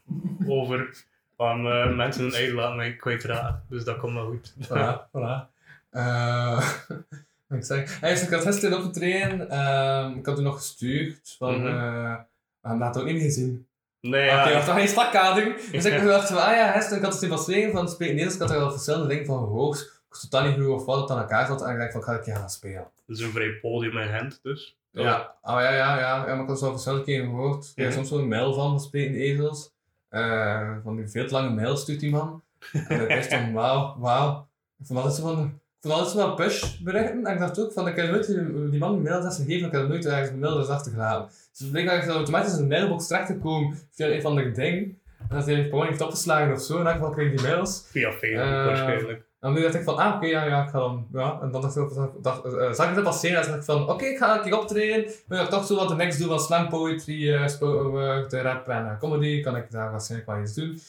over 0.48 1.04
van 1.36 1.66
eh, 1.66 1.94
mensen 1.96 2.22
hun 2.22 2.32
eigen 2.34 2.54
laten 2.54 2.76
mij 2.76 2.96
kwijtraden. 2.96 3.62
Dus 3.68 3.84
dat 3.84 3.96
komt 3.96 4.14
wel 4.14 4.26
goed. 4.26 4.54
Voilà, 4.68 5.08
voilà. 5.08 5.52
Eh, 5.90 6.56
wat 7.48 7.58
ik 7.58 7.64
zeg. 7.64 8.00
Hij 8.00 8.12
is 8.12 8.22
ik 8.22 8.30
had 8.30 8.42
gisteren 8.42 8.78
op 8.78 8.84
te 8.92 8.98
trainen. 9.00 9.50
ehm, 9.50 10.18
ik 10.18 10.26
had 10.26 10.34
toen 10.34 10.44
nog 10.44 10.56
gestuurd. 10.56 11.34
Van, 11.38 11.54
Mhm. 11.58 11.66
eh, 11.66 12.14
we 12.60 12.68
hebben 12.68 12.86
dat 12.86 12.98
ook 12.98 13.04
niet 13.06 13.14
meer 13.14 13.24
gezien. 13.24 13.66
Nee, 14.00 14.28
Oké, 14.30 14.48
ja. 14.48 14.54
we 14.58 14.60
gaan 14.60 14.76
geen 14.78 14.88
stakkader. 14.88 15.56
Dus 15.72 15.84
ik 15.84 16.04
dacht 16.04 16.28
van, 16.28 16.36
ah 16.44 16.52
ja, 16.56 16.70
gisteren, 16.72 16.98
ik 16.98 17.04
had 17.04 17.12
het 17.12 17.22
in 17.22 17.28
van 17.28 17.38
Zweden 17.38 17.72
van 17.72 17.80
het 17.80 17.90
spelen 17.90 18.14
Nederlands. 18.14 18.42
Ik 18.42 18.48
had 18.48 18.56
er 18.58 18.64
al 18.64 18.70
verschillende 18.70 19.06
dingen 19.08 19.26
van 19.26 19.38
gehoord. 19.38 19.93
Ik 20.14 20.20
totaal 20.20 20.48
niet 20.48 20.56
hoe 20.58 20.74
of 20.74 20.84
wat 20.84 21.00
het 21.00 21.10
aan 21.10 21.18
elkaar 21.18 21.46
zat. 21.46 21.62
En 21.62 21.72
ik 21.72 21.78
dacht 21.78 21.90
van, 21.92 22.00
ik 22.00 22.06
ga 22.06 22.12
een 22.14 22.22
keer 22.22 22.34
gaan 22.36 22.50
spelen. 22.50 22.86
Dat 23.06 23.16
is 23.18 23.22
een 23.22 23.30
vrij 23.30 23.58
podium 23.60 23.98
in 23.98 24.08
Gent, 24.08 24.38
dus. 24.42 24.78
Ja, 24.90 25.34
ah, 25.42 25.60
ja, 25.60 25.70
ja, 25.72 25.98
ja, 25.98 26.26
ja, 26.26 26.34
maar 26.34 26.40
ik 26.42 26.48
had 26.48 26.58
zo 26.58 26.70
verschillende 26.70 27.04
keren 27.04 27.28
gehoord. 27.28 27.64
Ik 27.64 27.72
kreeg 27.74 27.86
Mhm. 27.86 27.94
soms 27.96 28.08
zo'n 28.08 28.28
mail 28.28 28.52
van, 28.54 28.70
van 28.70 28.80
Sprekende 28.80 29.18
Ezels. 29.18 29.72
Eh, 30.08 30.70
van 30.82 30.96
die 30.96 31.08
veel 31.08 31.26
te 31.26 31.32
lange 31.32 31.50
mail 31.50 31.76
stuurt 31.76 32.00
die 32.00 32.10
man. 32.10 32.42
En 32.72 33.00
ik 33.00 33.08
dacht 33.08 33.26
van, 33.34 33.52
wauw, 33.52 33.96
wauw. 33.98 34.48
Ik 34.78 34.86
vond 34.86 34.98
altijd 34.98 35.16
zo 35.16 35.22
van, 35.34 35.44
ik 35.44 35.50
vond 35.80 35.94
altijd 35.94 36.10
zo 36.12 36.16
wel 36.26 36.34
push 36.34 36.78
berichten. 36.78 37.24
En 37.26 37.32
ik 37.32 37.38
dacht 37.38 37.60
ook 37.60 37.72
van, 37.72 37.88
ik 37.88 37.96
heb 37.96 38.10
nooit 38.10 38.26
die, 38.26 38.68
die 38.70 38.78
man 38.80 38.92
een 38.94 39.02
mail 39.02 39.22
gegeven, 39.22 39.66
ik 39.66 39.72
heb 39.72 39.88
nooit 39.88 40.06
ergens 40.06 40.28
een 40.30 40.38
mail 40.38 40.68
achtergelaten. 40.68 41.28
Dus 41.58 41.68
blijkbaar 41.70 41.98
is 41.98 42.06
dat 42.06 42.16
automatisch 42.16 42.56
in 42.56 42.62
een 42.62 42.68
mailbox 42.68 43.06
terechtgekomen 43.06 43.78
via 43.90 44.06
een 44.06 44.22
van 44.22 44.34
de 44.36 44.50
ding. 44.50 44.98
En 45.28 45.36
dat 45.36 45.46
hij 45.46 45.64
gewoon 45.64 45.86
heeft 45.86 46.00
opgeslagen 46.00 46.52
of 46.52 46.60
zo. 46.62 46.78
En 46.82 46.98
dan 47.00 47.12
kreeg 47.12 47.30
ik 47.32 47.38
die 47.38 47.46
mails. 47.46 47.86
Via 47.90 48.10
Facebook 48.10 48.46
Eh, 48.46 48.64
waarschijnlijk. 48.64 49.22
En 49.44 49.52
nu 49.52 49.62
dacht 49.62 49.74
ik 49.74 49.82
van, 49.82 49.96
ah 49.96 50.14
oké, 50.16 50.26
ja, 50.26 50.44
ja, 50.44 50.62
ik 50.64 50.68
ga 50.70 50.78
dan, 50.78 51.06
ja. 51.12 51.38
En 51.42 51.50
dan 51.50 51.60
dacht 51.62 51.76
ik, 51.76 51.88
dacht, 52.22 52.44
eh, 52.44 52.72
zag 52.72 52.88
ik 52.88 52.94
dat 52.94 53.04
passeren 53.04 53.40
en 53.42 53.46
dacht 53.46 53.58
ik 53.58 53.64
van, 53.64 53.88
oké, 53.88 54.04
ik 54.04 54.18
ga 54.18 54.36
een 54.36 54.42
keer 54.42 54.58
optreden. 54.58 55.12
Wil 55.26 55.42
ik 55.42 55.48
toch 55.48 55.64
zo 55.66 55.76
wat 55.76 55.88
de 55.88 55.94
next 55.94 56.18
doen 56.18 56.28
van 56.28 56.40
slam 56.40 56.68
poetry, 56.68 57.34
eh, 57.34 57.46
spo- 57.48 57.98
eh, 57.98 58.28
de 58.28 58.40
rap 58.40 58.68
en 58.68 58.96
comedy, 58.98 59.42
kan 59.42 59.56
ik 59.56 59.70
daar 59.70 59.90
waarschijnlijk 59.90 60.30
wel 60.30 60.40
iets 60.42 60.54
doen. 60.54 60.80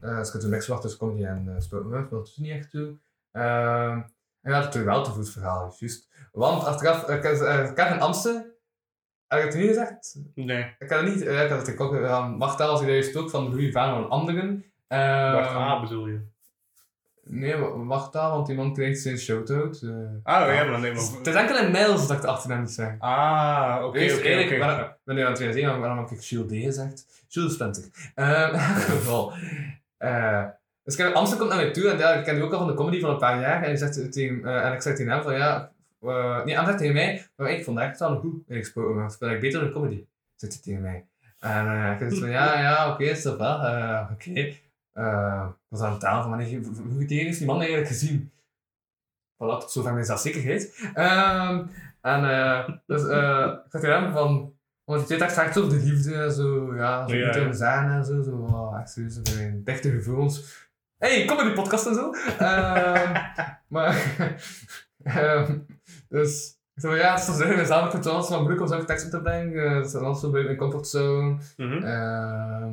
Eh 0.00 0.16
dus 0.18 0.26
ik 0.26 0.32
heb 0.32 0.40
toen 0.42 0.50
mix 0.50 0.66
tussen 0.66 0.98
comedy 0.98 1.24
en 1.24 1.44
uh, 1.48 1.54
spoken 1.58 1.90
word, 1.90 2.10
dat 2.10 2.24
doet 2.26 2.34
niet 2.38 2.50
echt 2.52 2.70
toe. 2.70 2.94
Ehm 3.32 4.00
en 4.42 4.52
ja, 4.52 4.62
het 4.64 4.74
is 4.74 4.82
wel 4.82 5.04
te 5.04 5.10
goed 5.10 5.30
verhaal, 5.30 5.74
juist. 5.78 6.08
Want 6.32 6.64
achteraf, 6.64 7.02
ik 7.08 7.22
heb, 7.22 7.32
eh, 7.40 7.70
ik 7.70 7.76
heb 7.76 7.90
in 7.90 8.00
Amsterdam, 8.00 8.44
heb 9.26 9.38
ik 9.38 9.44
het 9.44 9.54
niet 9.54 9.68
gezegd? 9.68 10.16
Nee, 10.34 10.74
Ik 10.78 10.90
had 10.90 11.00
het 11.00 11.14
niet, 11.14 11.20
ik 11.26 11.48
had 11.50 11.66
het 11.66 11.78
ook, 11.80 11.94
uh, 11.94 12.38
Wacht 12.38 12.60
als 12.60 12.80
je 12.80 12.86
juist 12.86 13.16
ook 13.16 13.30
van 13.30 13.48
Louis 13.48 13.72
van 13.72 13.94
en 14.04 14.08
anderen. 14.08 14.64
Ehm, 14.88 15.32
wacht, 15.32 15.50
A 15.54 15.80
bedoel 15.80 16.06
je? 16.06 16.32
Nee, 17.26 17.56
wa- 17.56 17.76
wacht 17.84 18.12
daar, 18.12 18.30
want 18.30 18.46
die 18.46 18.56
man 18.56 18.74
krijgt 18.74 19.00
zijn 19.00 19.18
shout-out. 19.18 19.80
eh. 19.82 19.90
Ah, 20.22 20.54
ja, 20.54 20.64
maar 20.64 20.80
nee, 20.80 20.92
maar... 20.92 21.02
Het 21.18 21.26
is 21.26 21.34
enkel 21.34 21.58
in 21.58 21.70
mails 21.70 22.06
dat 22.06 22.16
ik 22.16 22.22
de 22.22 22.28
achternaam 22.28 22.60
niet 22.60 22.70
zeg. 22.70 22.94
Ah, 22.98 23.76
oké, 23.84 23.98
oké, 24.14 24.42
oké. 24.44 24.58
ben- 24.58 24.96
ben 25.04 25.14
nu 25.14 25.22
aan 25.22 25.30
het 25.30 25.38
realiseren, 25.38 25.80
waarom 25.80 25.98
heb 25.98 26.10
ik 26.10 26.20
Jules 26.20 26.46
D 26.48 26.64
gezegd? 26.64 27.06
Jules 27.28 27.52
Splinter. 27.52 27.84
Ehm, 28.14 28.54
in 28.54 28.60
geval. 28.60 29.32
Eh, 29.98 30.44
dus 30.84 30.96
ik- 30.96 31.14
Amsterdam 31.14 31.38
komt 31.48 31.58
naar 31.58 31.64
mij 31.64 31.74
toe 31.74 31.90
en 31.90 31.98
ja, 31.98 32.12
ik 32.12 32.24
ken 32.24 32.34
die 32.34 32.44
ook 32.44 32.52
al 32.52 32.58
van 32.58 32.66
de 32.66 32.74
comedy 32.74 33.00
van 33.00 33.10
een 33.10 33.18
paar 33.18 33.40
jaar. 33.40 33.62
En, 33.62 33.78
zegt 33.78 34.12
tegen, 34.12 34.44
eh, 34.44 34.66
en 34.66 34.72
ik 34.72 34.82
zeg 34.82 34.96
tegen 34.96 35.12
hem 35.12 35.22
van 35.22 35.34
ja, 35.34 35.70
nee, 36.44 36.54
hij 36.56 36.64
zegt 36.64 36.78
tegen 36.78 36.94
mij, 36.94 37.26
maar 37.36 37.50
ik 37.50 37.64
vond 37.64 37.78
het 37.78 37.88
echt 37.88 37.98
wel 37.98 38.16
goed 38.16 38.34
gesproken, 38.48 38.94
maar 38.96 39.10
speel 39.10 39.30
ik 39.30 39.40
beter 39.40 39.60
in 39.60 39.66
de 39.66 39.72
comedy, 39.72 40.04
zegt 40.34 40.52
hij 40.52 40.62
tegen 40.62 40.82
mij. 40.82 41.04
En 41.40 41.92
ik 41.92 41.98
zeg 42.10 42.18
van 42.20 42.30
ja, 42.30 42.60
ja, 42.60 42.90
oké, 42.92 43.04
is 43.04 43.22
dat 43.22 43.38
wel, 43.38 43.54
oké. 44.12 44.52
Eh, 44.94 45.46
ik 45.48 45.66
was 45.68 45.80
aan 45.80 45.90
het 45.90 46.00
talen 46.00 46.22
van 46.22 46.30
wanneer, 46.30 46.64
hoeveel 46.64 47.06
keer 47.06 47.24
heeft 47.24 47.38
die 47.38 47.46
man 47.46 47.58
eigenlijk 47.58 47.88
gezien? 47.88 48.32
Voilà, 49.34 49.66
zover 49.66 49.92
mijn 49.92 50.04
zelfzekerheid. 50.04 50.90
Ehm 50.94 51.62
en 52.04 52.24
eh, 52.30 52.68
dus 52.86 53.06
eh, 53.06 53.52
ik 53.64 53.70
tegen 53.70 54.02
hem 54.02 54.12
van, 54.12 54.52
want 54.84 55.08
die 55.08 55.18
tijd 55.18 55.38
echt 55.38 55.54
zo 55.54 55.62
over 55.62 55.78
de 55.78 55.84
liefde 55.84 56.14
en 56.14 56.32
zo, 56.32 56.76
ja, 56.76 57.08
zo 57.08 57.14
Ja, 57.14 57.26
ja. 57.26 57.34
in 57.34 57.54
zagen 57.54 57.90
en 57.90 58.04
zo, 58.04 58.22
zo 58.22 58.30
wow, 58.30 58.76
echt 58.76 58.90
serieus, 58.90 59.34
mijn 59.34 59.64
dichte 59.64 59.90
gevoelens. 59.90 60.66
hey, 60.98 61.24
kom 61.24 61.38
in 61.38 61.44
die 61.44 61.54
podcast 61.54 61.86
en 61.86 61.94
zo. 61.94 62.10
Ehm, 62.38 63.12
maar, 63.74 64.16
ehm, 65.02 65.58
dus, 66.08 66.58
ik 66.74 66.80
zei 66.80 66.96
ja, 66.96 67.14
is 67.14 67.24
toch 67.24 67.34
zeggen, 67.34 67.56
we 67.56 67.64
samen 67.64 67.90
vertrouwen 67.90 68.26
van 68.26 68.44
broek 68.44 68.60
om 68.60 68.68
zo'n 68.68 68.86
tekst 68.86 69.10
te 69.10 69.20
brengen, 69.20 69.64
eh, 69.64 69.74
dat 69.74 69.84
is 69.84 69.92
dan 69.92 70.16
zo 70.16 70.30
bij 70.30 70.42
mijn 70.42 70.56
comfortzone. 70.56 71.38
Mhm. 71.56 71.82
Ehm, 71.82 72.72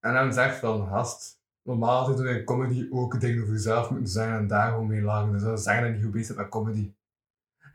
en 0.00 0.14
dan 0.14 0.32
zegt 0.32 0.58
van, 0.58 0.88
gast, 0.88 1.40
normaal 1.62 2.04
zit 2.04 2.18
er 2.18 2.36
in 2.36 2.44
comedy 2.44 2.86
ook 2.90 3.20
dingen 3.20 3.42
over 3.42 3.54
jezelf 3.54 3.90
moeten 3.90 4.12
zeggen 4.12 4.36
en 4.36 4.46
daar 4.46 4.68
gewoon 4.68 4.86
mee 4.86 5.02
lagen. 5.02 5.32
Dus 5.32 5.42
dat 5.42 5.62
zeggen 5.62 5.82
dat 5.84 5.92
niet 5.92 6.02
goed 6.02 6.12
bezig 6.12 6.36
met 6.36 6.48
comedy. 6.48 6.92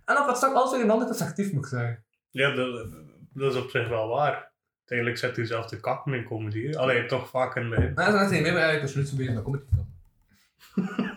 En 0.06 0.18
op 0.18 0.28
het 0.28 0.38
stak 0.38 0.54
alles 0.54 0.72
weer 0.72 0.82
een 0.82 0.92
ander 0.92 1.08
perspectief, 1.08 1.52
moet 1.52 1.68
zeggen. 1.68 2.04
Ja, 2.30 2.56
dat, 2.56 2.88
dat 3.34 3.54
is 3.54 3.62
op 3.62 3.70
zich 3.70 3.88
wel 3.88 4.08
waar. 4.08 4.54
Uiteindelijk 4.78 5.18
zet 5.18 5.36
hij 5.36 5.46
zelf 5.46 5.66
de 5.66 5.80
kakken 5.80 6.14
in 6.14 6.24
comedy. 6.24 6.68
hè. 6.68 6.78
Allee, 6.78 7.06
toch 7.06 7.30
vaak 7.30 7.56
in 7.56 7.70
begin. 7.70 7.94
Maar 7.94 8.12
dat 8.12 8.22
is 8.22 8.30
niet 8.30 8.42
meer, 8.42 8.58
eigenlijk 8.58 8.96
niet 8.96 9.08
zo 9.08 9.16
bezig 9.16 9.34
met 9.34 9.44
comedy. 9.44 9.64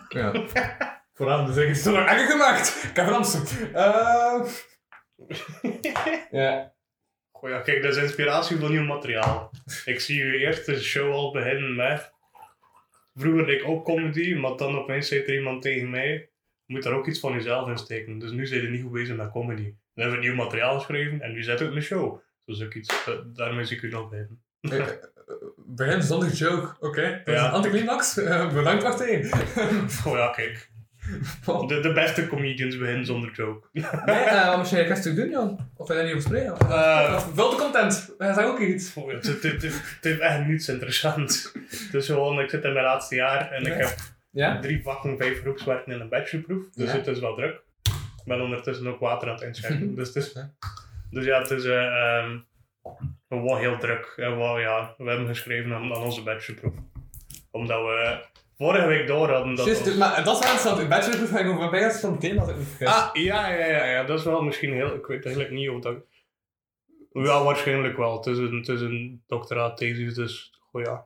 ja. 0.19 0.45
Vooral, 1.13 1.45
dus 1.45 1.55
ik 1.55 1.67
het 1.67 1.77
zo 1.77 1.91
nog 1.91 2.05
erger 2.05 2.29
gemaakt. 2.29 2.85
Ik 2.89 2.95
heb 2.95 3.07
Ramsen. 3.07 3.73
Ehm 3.73 4.45
ja. 6.41 6.73
Goh, 7.39 7.49
ja, 7.49 7.59
kijk, 7.59 7.81
dat 7.83 7.95
is 7.95 8.01
inspiratie 8.01 8.57
voor 8.57 8.69
nieuw 8.69 8.83
materiaal. 8.83 9.51
Ik 9.85 9.99
zie 9.99 10.25
je 10.25 10.37
eerste 10.37 10.81
show 10.83 11.11
al 11.13 11.31
beginnen 11.31 11.75
met... 11.75 12.11
Vroeger 13.15 13.45
deed 13.45 13.61
ik 13.61 13.67
ook 13.67 13.85
comedy, 13.85 14.33
maar 14.33 14.55
dan 14.57 14.77
opeens 14.77 15.07
zei 15.07 15.21
er 15.21 15.33
iemand 15.35 15.61
tegen 15.61 15.89
mij... 15.89 16.29
Je 16.65 16.73
moet 16.75 16.83
daar 16.83 16.93
ook 16.93 17.07
iets 17.07 17.19
van 17.19 17.33
jezelf 17.33 17.67
in 17.69 17.77
steken. 17.77 18.19
Dus 18.19 18.31
nu 18.31 18.45
zijn 18.47 18.61
je 18.61 18.69
niet 18.69 18.81
goed 18.81 18.91
bezig 18.91 19.15
met 19.15 19.31
comedy. 19.31 19.63
Dan 19.63 19.73
hebben 19.93 20.19
we 20.19 20.25
nieuw 20.25 20.35
materiaal 20.35 20.77
geschreven 20.77 21.21
en 21.21 21.31
nu 21.31 21.43
zet 21.43 21.61
ik 21.61 21.75
een 21.75 21.81
show. 21.81 22.19
Dus 22.45 22.63
ook 22.63 22.73
iets, 22.73 23.05
da- 23.05 23.23
daarmee 23.33 23.65
zie 23.65 23.77
ik 23.77 23.83
u 23.83 23.89
nog 23.89 24.09
beginnen. 24.09 24.41
Eh, 24.61 24.79
eh, 24.79 24.95
Begin 25.55 26.01
zonder 26.01 26.29
joke, 26.29 26.75
oké? 26.79 27.21
Dat 27.25 27.35
is 27.35 27.41
Ja. 27.41 27.45
een 27.47 27.51
anticlimax. 27.53 28.17
Eh, 28.17 28.53
bedankt, 28.53 28.83
Martijn. 28.83 29.25
Goh, 30.03 30.17
ja, 30.17 30.27
kijk. 30.35 30.68
De, 31.67 31.79
de 31.79 31.91
beste 31.93 32.27
comedians 32.27 32.77
beginnen 32.77 33.05
zonder 33.05 33.31
joke. 33.33 33.67
Nee, 33.71 33.83
uh, 34.25 34.47
wat 34.47 34.57
moest 34.57 34.71
jij 34.71 34.85
gisteren 34.85 35.15
doen, 35.17 35.29
Jan? 35.29 35.69
Of 35.75 35.87
wil 35.87 35.97
je 35.97 36.03
daar 36.03 36.11
niet 36.13 36.23
over 36.25 36.29
spreken? 36.29 36.69
Eh. 36.69 37.13
Of 37.15 37.29
Vul 37.33 37.49
de 37.49 37.55
content. 37.55 38.13
Dat 38.17 38.37
is 38.37 38.43
ook 38.43 38.59
iets. 38.59 38.93
Het, 39.41 40.01
heeft 40.01 40.19
echt 40.19 40.45
niets 40.47 40.67
interessants. 40.69 41.51
Het 41.69 41.93
is 41.93 42.05
gewoon, 42.05 42.39
ik 42.39 42.49
zit 42.49 42.63
in 42.63 42.73
mijn 42.73 42.85
laatste 42.85 43.15
jaar 43.15 43.51
en 43.51 43.65
ik 43.65 43.73
heb 43.73 43.95
Ja? 44.31 44.59
drie 44.59 44.81
vakken, 44.83 45.17
vijf 45.17 45.39
groepswerken 45.41 45.93
in 45.93 45.99
een 45.99 46.09
bachelorproef. 46.09 46.63
Dus 46.73 46.91
Ja. 46.91 46.97
het 46.97 47.07
is 47.07 47.19
wel 47.19 47.35
druk. 47.35 47.61
Ik 48.17 48.25
ben 48.25 48.41
ondertussen 48.41 48.87
ook 48.87 48.99
water 48.99 49.27
aan 49.27 49.33
het 49.33 49.43
inschenken. 49.43 49.95
dus, 49.95 50.13
is, 50.13 50.31
Ja. 50.33 50.51
dus 51.09 51.25
ja, 51.25 51.39
het 51.41 51.51
is 51.51 51.65
ehm, 51.65 52.37
gewoon 53.29 53.59
heel 53.59 53.77
druk. 53.77 54.13
En 54.17 54.37
wel, 54.37 54.59
ja, 54.59 54.93
we 54.97 55.09
hebben 55.09 55.27
geschreven 55.27 55.73
aan, 55.73 55.93
aan 55.93 56.01
onze 56.01 56.23
bachelorproef. 56.23 56.73
Omdat 57.51 57.79
we 57.81 58.19
vorige 58.59 58.87
week 58.87 59.07
door 59.07 59.29
hadden 59.29 59.55
dat... 59.55 59.67
Ons- 59.67 59.95
maar 59.95 60.23
dat 60.23 60.33
is 60.33 60.39
interessant. 60.39 60.79
In 60.79 60.87
bachelorproef 60.87 61.39
ik 61.39 61.47
over 61.47 61.69
bij 61.69 61.85
als 61.85 61.99
van 61.99 62.19
thema 62.19 62.41
als 62.41 62.49
ik 62.49 62.55
me 62.55 62.61
vergis. 62.61 62.87
Ah, 62.87 63.09
ja, 63.13 63.49
ja, 63.49 63.65
ja, 63.65 63.85
ja, 63.85 64.03
dat 64.03 64.19
is 64.19 64.25
wel 64.25 64.41
misschien 64.41 64.73
heel... 64.73 64.95
Ik 64.95 65.05
weet 65.05 65.25
eigenlijk 65.25 65.53
niet 65.53 65.69
of 65.69 65.81
dat... 65.81 65.95
Ja, 67.11 67.43
waarschijnlijk 67.43 67.97
wel. 67.97 68.17
Het 68.17 68.25
is 68.25 68.37
een, 68.37 68.55
het 68.55 68.67
is 68.67 68.81
een 68.81 69.23
doctoraatthesis, 69.27 70.13
dus 70.13 70.53
goed 70.69 70.85
ja. 70.85 71.05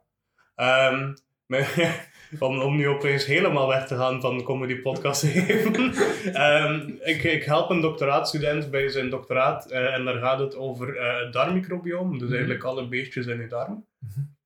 Ehm, 0.55 1.13
maar, 1.47 2.09
om, 2.39 2.61
om 2.61 2.75
nu 2.75 2.87
opeens 2.87 3.25
helemaal 3.25 3.67
weg 3.67 3.87
te 3.87 3.95
gaan 3.95 4.21
van 4.21 4.37
de 4.37 4.43
comedy 4.43 4.75
podcast 4.75 5.23
even. 5.23 5.93
Ehm, 6.33 6.89
ik, 7.01 7.23
ik 7.23 7.43
help 7.43 7.69
een 7.69 7.81
doctoraatstudent 7.81 8.71
bij 8.71 8.89
zijn 8.89 9.09
doctoraat 9.09 9.71
eh, 9.71 9.93
en 9.93 10.05
daar 10.05 10.19
gaat 10.19 10.39
het 10.39 10.55
over 10.55 11.01
het 11.01 11.33
darmmicrobioom. 11.33 12.17
Dus 12.17 12.31
eigenlijk 12.31 12.63
alle 12.63 12.87
beestjes 12.87 13.25
in 13.25 13.41
je 13.41 13.47
darm. 13.47 13.85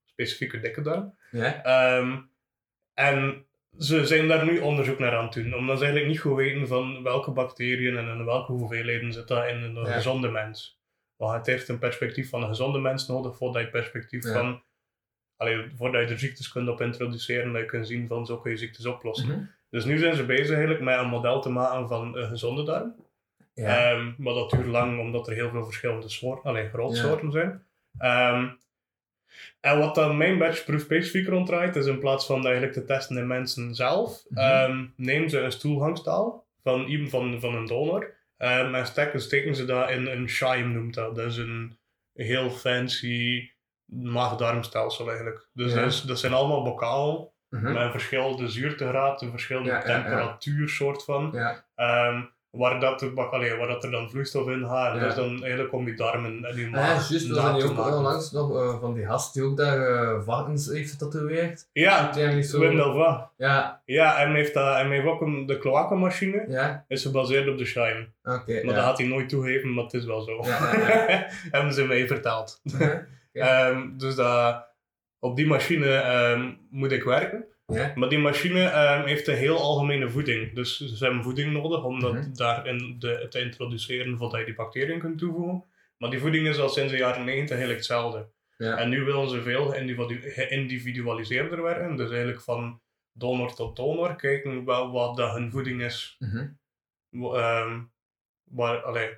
Specifieke 0.05 0.59
dikke 0.59 0.81
darm. 0.81 1.17
Ja? 1.31 1.63
Ehm, 1.63 2.17
en 2.97 3.45
ze 3.77 4.05
zijn 4.05 4.27
daar 4.27 4.45
nu 4.45 4.59
onderzoek 4.59 4.99
naar 4.99 5.15
aan 5.15 5.23
het 5.23 5.33
doen, 5.33 5.53
omdat 5.55 5.77
ze 5.77 5.83
eigenlijk 5.83 6.13
niet 6.13 6.21
goed 6.21 6.35
weten 6.35 6.67
van 6.67 7.03
welke 7.03 7.31
bacteriën 7.31 7.97
en 7.97 8.07
in 8.07 8.25
welke 8.25 8.51
hoeveelheden 8.51 9.13
zit 9.13 9.27
dat 9.27 9.47
in 9.47 9.61
een 9.61 9.75
Ja. 9.75 9.85
gezonde 9.93 10.29
mens. 10.29 10.79
Want 11.15 11.33
het 11.37 11.45
heeft 11.45 11.67
een 11.67 11.79
perspectief 11.79 12.29
van 12.29 12.41
een 12.41 12.47
gezonde 12.47 12.79
mens 12.79 13.07
nodig 13.07 13.37
voordat 13.37 13.61
je 13.61 13.69
perspectief 13.69 14.23
Ja. 14.23 14.33
van, 14.33 14.63
allee, 15.37 15.65
voordat 15.75 16.01
je 16.07 16.13
er 16.13 16.19
ziektes 16.19 16.51
kunt 16.51 16.69
op 16.69 16.81
introduceren, 16.81 17.51
dat 17.51 17.61
je 17.61 17.67
kunt 17.67 17.87
zien 17.87 18.07
van 18.07 18.25
zo 18.25 18.37
kun 18.37 18.51
je 18.51 18.57
ziektes 18.57 18.85
oplossen. 18.85 19.27
Mhm. 19.27 19.39
Dus 19.69 19.85
nu 19.85 19.97
zijn 19.97 20.15
ze 20.15 20.25
bezig 20.25 20.49
eigenlijk 20.51 20.81
met 20.81 20.99
een 20.99 21.07
model 21.09 21.41
te 21.41 21.49
maken 21.49 21.87
van 21.87 22.15
een 22.17 22.27
gezonde 22.27 22.63
darm. 22.63 22.95
Ja. 23.53 23.91
Ehm, 23.91 24.11
maar 24.17 24.33
dat 24.33 24.49
duurt 24.49 24.65
lang 24.65 24.99
omdat 24.99 25.27
er 25.27 25.33
heel 25.33 25.49
veel 25.49 25.63
verschillende 25.65 26.09
soorten, 26.09 26.49
alleen 26.49 26.69
grootsoorten 26.69 27.25
Ja. 27.27 27.31
zijn. 27.31 27.65
Ehm, 27.97 28.49
en 29.59 29.79
wat 29.79 29.95
dan 29.95 30.17
mijn 30.17 30.37
batchproef 30.37 30.81
specifiek 30.81 31.27
ronddraait, 31.27 31.75
is 31.75 31.85
in 31.85 31.99
plaats 31.99 32.25
van 32.25 32.43
eigenlijk 32.45 32.73
te 32.73 32.83
testen 32.85 33.17
in 33.17 33.27
mensen 33.27 33.75
zelf, 33.75 34.23
ehm, 34.33 34.85
nemen 34.95 35.29
ze 35.29 35.39
een 35.39 35.51
stoelgangstaal 35.51 36.45
van, 36.63 36.85
iemand 36.85 37.09
van, 37.09 37.39
van 37.39 37.55
een 37.55 37.65
donor 37.65 38.15
ehm, 38.37 38.75
en 38.75 38.85
steken, 38.85 39.21
steken 39.21 39.55
ze 39.55 39.65
dat 39.65 39.89
in 39.89 40.07
een 40.07 40.29
Shime 40.29 40.73
noemt 40.73 40.93
dat. 40.93 41.15
Dat 41.15 41.25
is 41.25 41.37
een 41.37 41.77
heel 42.13 42.49
fancy 42.49 43.49
maag-darmstelsel 43.85 45.07
eigenlijk. 45.07 45.47
Dus 45.53 45.73
Ja. 45.73 45.79
dat, 45.79 45.91
is- 45.91 46.01
dat 46.01 46.19
zijn 46.19 46.33
allemaal 46.33 46.63
bokaal 46.63 47.35
Mhm. 47.49 47.63
met 47.73 47.75
een 47.75 47.91
verschillende 47.91 48.47
zuurtegraad, 48.47 49.21
een 49.21 49.29
verschillende 49.29 49.69
Ja, 49.69 49.81
temperatuur 49.81 50.69
soort 50.69 51.03
van. 51.03 51.29
Ja. 51.33 51.65
Waar, 52.51 52.79
dat, 52.79 53.15
allee, 53.15 53.55
waar 53.55 53.67
dat 53.67 53.83
er 53.83 53.91
dan 53.91 54.09
vloeistof 54.09 54.47
in 54.47 54.65
gaat. 54.65 54.95
Ja. 54.95 55.05
is 55.05 55.15
dan 55.15 55.43
eigenlijk 55.43 55.73
om 55.73 55.87
je 55.87 55.93
darmen 55.93 56.45
en 56.45 56.57
je 56.57 56.67
maag 56.69 57.09
ja, 57.09 57.15
juist. 57.17 57.55
Hier 57.55 57.69
ook 57.69 57.95
onlangs 57.95 58.31
nog 58.31 58.55
eh, 58.55 58.79
van 58.79 58.93
die 58.93 59.05
gast 59.05 59.33
die 59.33 59.43
ook 59.43 59.57
daar 59.57 59.79
eh 59.79 60.23
varkens 60.25 60.67
heeft 60.67 60.91
getatoeëerd. 60.91 61.69
Ja, 61.73 62.13
zo... 62.41 62.59
Wim 62.59 62.75
Delva. 62.75 63.31
Ja, 63.37 63.81
Ja, 63.85 64.19
en 64.19 64.27
hij 64.27 64.37
heeft, 64.37 64.53
dat, 64.53 64.77
en 64.77 64.89
heeft 64.89 65.05
ook 65.05 65.21
een, 65.21 65.45
de 65.45 65.57
kloakenmachine. 65.57 66.45
ja, 66.47 66.85
Is 66.87 67.01
gebaseerd 67.01 67.49
op 67.49 67.57
de 67.57 67.65
Shine. 67.65 68.07
oké. 68.23 68.53
Maar 68.53 68.63
ja. 68.63 68.73
dat 68.73 68.83
gaat 68.83 68.97
hij 68.97 69.07
nooit 69.07 69.29
toegeven, 69.29 69.73
maar 69.73 69.83
het 69.83 69.93
is 69.93 70.05
wel 70.05 70.21
zo. 70.21 70.43
Ja, 70.43 70.57
Hebben 71.51 71.73
ze 71.73 71.85
mij 71.85 72.07
verteld. 72.07 72.61
Ehm, 73.33 73.97
dus 73.97 74.15
dat, 74.15 74.65
op 75.19 75.35
die 75.35 75.47
machine 75.47 75.95
ehm, 75.95 76.53
moet 76.69 76.91
ik 76.91 77.03
werken. 77.03 77.45
Ja. 77.73 77.91
Maar 77.95 78.09
die 78.09 78.17
machine 78.19 78.63
ehm, 78.63 79.05
heeft 79.05 79.27
een 79.27 79.35
heel 79.35 79.57
algemene 79.57 80.09
voeding. 80.09 80.53
Dus 80.55 80.77
ze 80.77 81.05
hebben 81.05 81.23
voeding 81.23 81.51
nodig 81.53 81.83
om 81.83 81.99
dat 81.99 82.13
Mhm. 82.13 82.33
daarin 82.33 82.95
de, 82.99 83.25
te 83.29 83.39
introduceren 83.39 84.17
voordat 84.17 84.39
je 84.39 84.45
die 84.45 84.55
bacteriën 84.55 84.99
kunt 84.99 85.17
toevoegen. 85.17 85.63
Maar 85.97 86.09
die 86.09 86.19
voeding 86.19 86.47
is 86.47 86.59
al 86.59 86.69
sinds 86.69 86.91
de 86.91 86.97
jaren 86.97 87.25
90 87.25 87.49
eigenlijk 87.57 87.77
hetzelfde. 87.79 88.27
Ja. 88.57 88.77
En 88.77 88.89
nu 88.89 89.03
willen 89.03 89.29
ze 89.29 89.41
veel 89.41 89.65
geïndividu- 89.65 90.29
geïndividualiseerder 90.29 91.61
werken. 91.61 91.95
Dus 91.95 92.09
eigenlijk 92.09 92.41
van 92.41 92.81
donor 93.11 93.53
tot 93.53 93.75
donor 93.75 94.15
kijken 94.15 94.65
wel 94.65 94.91
wat 94.91 95.17
dat 95.17 95.33
hun 95.33 95.51
voeding 95.51 95.81
is. 95.81 96.15
Mhm. 96.19 96.47
Ehm, 97.35 97.81
waar, 98.43 98.81
allee, 98.83 99.09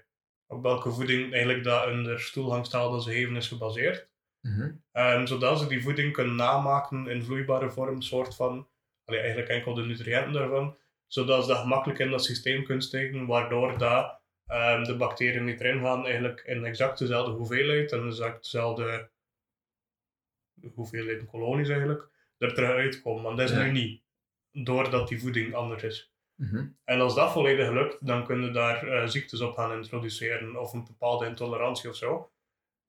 op 0.48 0.64
welke 0.64 0.92
voeding 0.92 1.32
eigenlijk 1.34 1.64
dat 1.64 1.84
hun 1.84 2.20
stoelgangstaal 2.20 2.92
dat 2.92 3.04
ze 3.04 3.12
geven 3.12 3.36
is 3.36 3.48
gebaseerd. 3.48 4.09
Mhm. 4.42 5.26
Zodat 5.28 5.60
ze 5.60 5.68
die 5.68 5.82
voeding 5.82 6.14
kunnen 6.14 6.36
namaken 6.36 7.08
in 7.08 7.24
vloeibare 7.24 7.70
vorm, 7.70 8.02
soort 8.02 8.36
van, 8.36 8.68
allee, 9.06 9.20
eigenlijk 9.20 9.50
enkel 9.50 9.74
de 9.74 9.86
nutriënten 9.86 10.34
daarvan, 10.34 10.78
zodat 11.08 11.44
ze 11.44 11.50
dat 11.50 11.60
gemakkelijk 11.60 12.00
in 12.00 12.10
dat 12.12 12.24
systeem 12.24 12.64
kunnen 12.64 12.84
steken, 12.84 13.26
waardoor 13.26 13.78
dat, 13.78 14.20
ehm, 14.46 14.84
de 14.84 14.96
bacteriën 14.96 15.46
die 15.46 15.60
erin 15.64 15.82
gaan 15.82 16.06
eigenlijk 16.06 16.42
in 16.46 16.66
exact 16.66 17.00
dezelfde 17.00 17.32
hoeveelheid 17.32 17.92
en 17.92 18.08
exact 18.08 18.44
dezelfde 18.44 19.10
hoeveelheid 20.74 21.26
kolonies 21.26 21.70
eigenlijk, 21.70 22.10
er 22.38 22.54
terug 22.54 22.70
uitkomen. 22.70 23.24
Want 23.24 23.38
dat 23.38 23.50
is 23.50 23.56
Ja. 23.56 23.64
nu 23.64 23.72
niet, 23.72 24.02
doordat 24.52 25.08
die 25.08 25.20
voeding 25.20 25.54
anders 25.56 25.84
is. 25.84 26.14
Mhm. 26.36 26.68
En 26.84 27.00
als 27.02 27.16
dat 27.16 27.32
volledig 27.32 27.70
lukt, 27.70 28.06
dan 28.06 28.26
kunnen 28.26 28.54
daar 28.54 28.88
eh, 28.88 29.08
ziektes 29.08 29.42
op 29.42 29.54
gaan 29.54 29.74
introduceren 29.74 30.60
of 30.62 30.74
een 30.74 30.86
bepaalde 30.86 31.26
intolerantie 31.26 31.90
of 31.90 31.96
zo. 31.96 32.32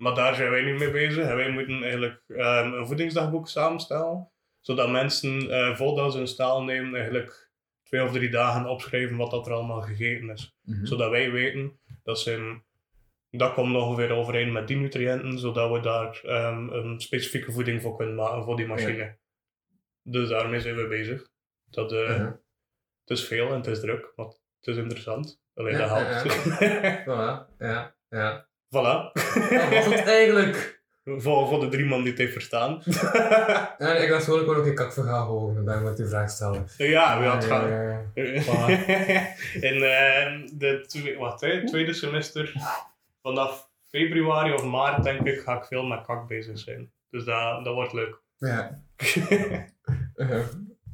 Maar 0.00 0.14
daar 0.14 0.34
zijn 0.34 0.50
wij 0.50 0.62
niet 0.62 0.78
mee 0.78 0.90
bezig. 0.90 1.26
En 1.28 1.36
wij 1.36 1.50
moeten 1.50 1.82
eigenlijk 1.82 2.22
ehm, 2.28 2.72
een 2.72 2.86
voedingsdagboek 2.86 3.48
samenstellen, 3.48 4.30
zodat 4.60 4.90
mensen, 4.90 5.50
eh 5.50 5.76
voordat 5.76 6.12
ze 6.12 6.18
een 6.18 6.26
staal 6.26 6.62
nemen, 6.64 6.94
eigenlijk 6.94 7.50
twee 7.82 8.02
of 8.02 8.12
drie 8.12 8.30
dagen 8.30 8.66
opschrijven 8.66 9.16
wat 9.16 9.30
dat 9.30 9.46
er 9.46 9.52
allemaal 9.52 9.80
gegeten 9.80 10.30
is. 10.30 10.56
Mhm. 10.62 10.84
Zodat 10.84 11.10
wij 11.10 11.30
weten 11.30 11.80
dat 12.02 12.20
zijn, 12.20 12.64
dat 13.30 13.52
komt 13.54 13.76
ongeveer 13.76 14.10
overeen 14.10 14.52
met 14.52 14.68
die 14.68 14.76
nutriënten, 14.76 15.38
zodat 15.38 15.70
we 15.72 15.80
daar 15.80 16.20
ehm, 16.24 16.68
een 16.68 17.00
specifieke 17.00 17.52
voeding 17.52 17.82
voor 17.82 17.96
kunnen 17.96 18.14
maken 18.14 18.44
voor 18.44 18.56
die 18.56 18.66
machine. 18.66 19.18
Dus 20.02 20.28
daarmee 20.28 20.60
zijn 20.60 20.76
we 20.76 20.86
bezig. 20.86 21.28
Dat, 21.70 21.92
eh, 21.92 22.08
Mhm. 22.08 22.24
het 23.04 23.18
is 23.18 23.24
veel 23.26 23.48
en 23.48 23.54
het 23.56 23.66
is 23.66 23.80
druk, 23.80 24.12
maar 24.16 24.26
het 24.26 24.66
is 24.66 24.76
interessant. 24.76 25.40
Alleen 25.54 25.72
Ja, 25.72 25.78
dat 25.78 25.88
ja, 25.88 25.94
helpt. 26.04 26.50
Voilà, 27.08 27.56
ja, 27.58 27.94
ja. 28.08 28.48
Voilà. 28.76 29.12
Wat 29.50 29.68
was 29.70 29.84
het 29.84 30.06
eigenlijk? 30.06 30.78
voor, 31.04 31.48
voor 31.48 31.60
de 31.60 31.68
drie 31.68 31.84
man 31.84 32.00
die 32.00 32.08
het 32.10 32.18
heeft 32.18 32.32
verstaan. 32.32 32.82
Ja, 33.78 33.94
ik 33.94 34.08
dacht 34.08 34.24
gewoon, 34.24 34.40
ik 34.40 34.46
wil 34.46 34.54
ook 34.54 34.66
een 34.66 34.74
kakverhaal 34.74 35.26
horen, 35.26 35.64
daarom 35.64 35.82
moet 35.82 35.92
ik 35.92 35.98
die 35.98 36.06
vraag 36.06 36.30
stellen. 36.30 36.66
ja, 36.76 37.20
we 37.20 37.26
had 37.26 37.44
Ja, 37.44 37.48
gaan. 37.48 37.68
de 40.58 40.84
twe- 40.86 41.16
wat, 41.18 41.40
hè, 41.40 41.66
tweede 41.66 41.92
semester, 41.92 42.52
vanaf 43.22 43.68
februari 43.88 44.52
of 44.52 44.64
maart, 44.64 45.02
denk 45.02 45.26
ik, 45.26 45.40
ga 45.40 45.56
ik 45.56 45.64
veel 45.64 45.84
met 45.84 46.04
kak 46.06 46.26
bezig 46.28 46.58
zijn. 46.58 46.90
Dus 47.10 47.24
dat, 47.24 47.64
dat 47.64 47.74
wordt 47.74 47.92
leuk. 47.92 48.16
Ja. 48.36 48.80
Uh, 50.14 50.30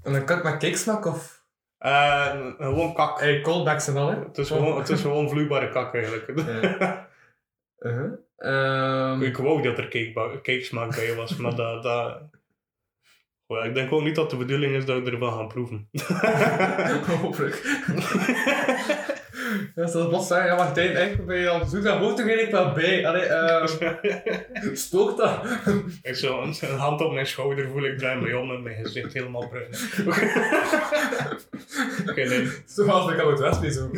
en 0.02 0.14
een 0.14 0.24
kak 0.24 0.42
met 0.44 0.56
cakesmaak 0.56 1.06
of? 1.06 1.44
Eh, 1.78 2.26
gewoon 2.58 2.94
kak. 2.94 3.20
Hey, 3.20 3.40
callbacks 3.40 3.88
en 3.88 3.96
al, 3.96 4.10
hè? 4.10 4.18
Het 4.18 4.38
is 4.38 4.48
gewoon, 4.48 4.78
het 4.78 4.88
is 4.88 5.00
gewoon 5.00 5.28
vloeibare 5.28 5.68
kak 5.68 5.94
eigenlijk. 5.94 6.32
Ja. 6.36 7.05
Uh-huh. 7.86 8.12
Ehm, 8.36 9.22
Ik 9.22 9.36
wou 9.36 9.62
dat 9.62 9.78
er 9.78 9.88
cake, 9.88 10.40
cakesmaak 10.42 10.96
bij 10.96 11.14
was, 11.14 11.36
maar 11.36 11.54
dat... 11.64 11.82
dat... 11.82 12.22
Ik 13.64 13.74
denk 13.74 13.92
ook 13.92 14.02
niet 14.02 14.14
dat 14.14 14.30
de 14.30 14.36
bedoeling 14.36 14.74
is 14.74 14.84
dat 14.84 15.02
we 15.02 15.10
ervan 15.10 15.32
gaan 15.32 15.48
proeven. 15.48 15.88
Hopelijk. 17.22 17.54
Ja, 19.74 19.86
zoals 19.86 20.10
Bos 20.10 20.26
zei, 20.26 20.46
ja, 20.46 20.56
Martijn, 20.56 20.94
eigenlijk 20.94 21.26
ben 21.26 21.38
je 21.38 21.48
al 21.48 21.66
zoek 21.66 21.82
naar 21.82 21.98
hoogte 21.98 22.22
ik 22.22 22.50
wel 22.50 22.72
bij. 22.72 23.06
Allee, 23.06 23.22
ehm 23.22 23.66
stookt 24.86 25.16
dat? 25.16 25.38
Ik 26.02 26.14
zo 26.14 26.42
een, 26.42 26.54
een 26.60 26.78
hand 26.78 27.00
op 27.00 27.12
mijn 27.12 27.26
schouder 27.26 27.68
voel, 27.68 27.84
ik 27.84 27.98
draai 27.98 28.20
me 28.20 28.38
om 28.38 28.50
en 28.50 28.62
mijn 28.62 28.84
gezicht 28.84 29.12
helemaal 29.12 29.48
bruin. 29.48 29.70
Oké, 32.10 32.24
nee. 32.24 32.48
Zoals 32.66 33.12
ik 33.12 33.20
al 33.20 33.30
het 33.30 33.40
Westby 33.40 33.68
zo. 33.68 33.90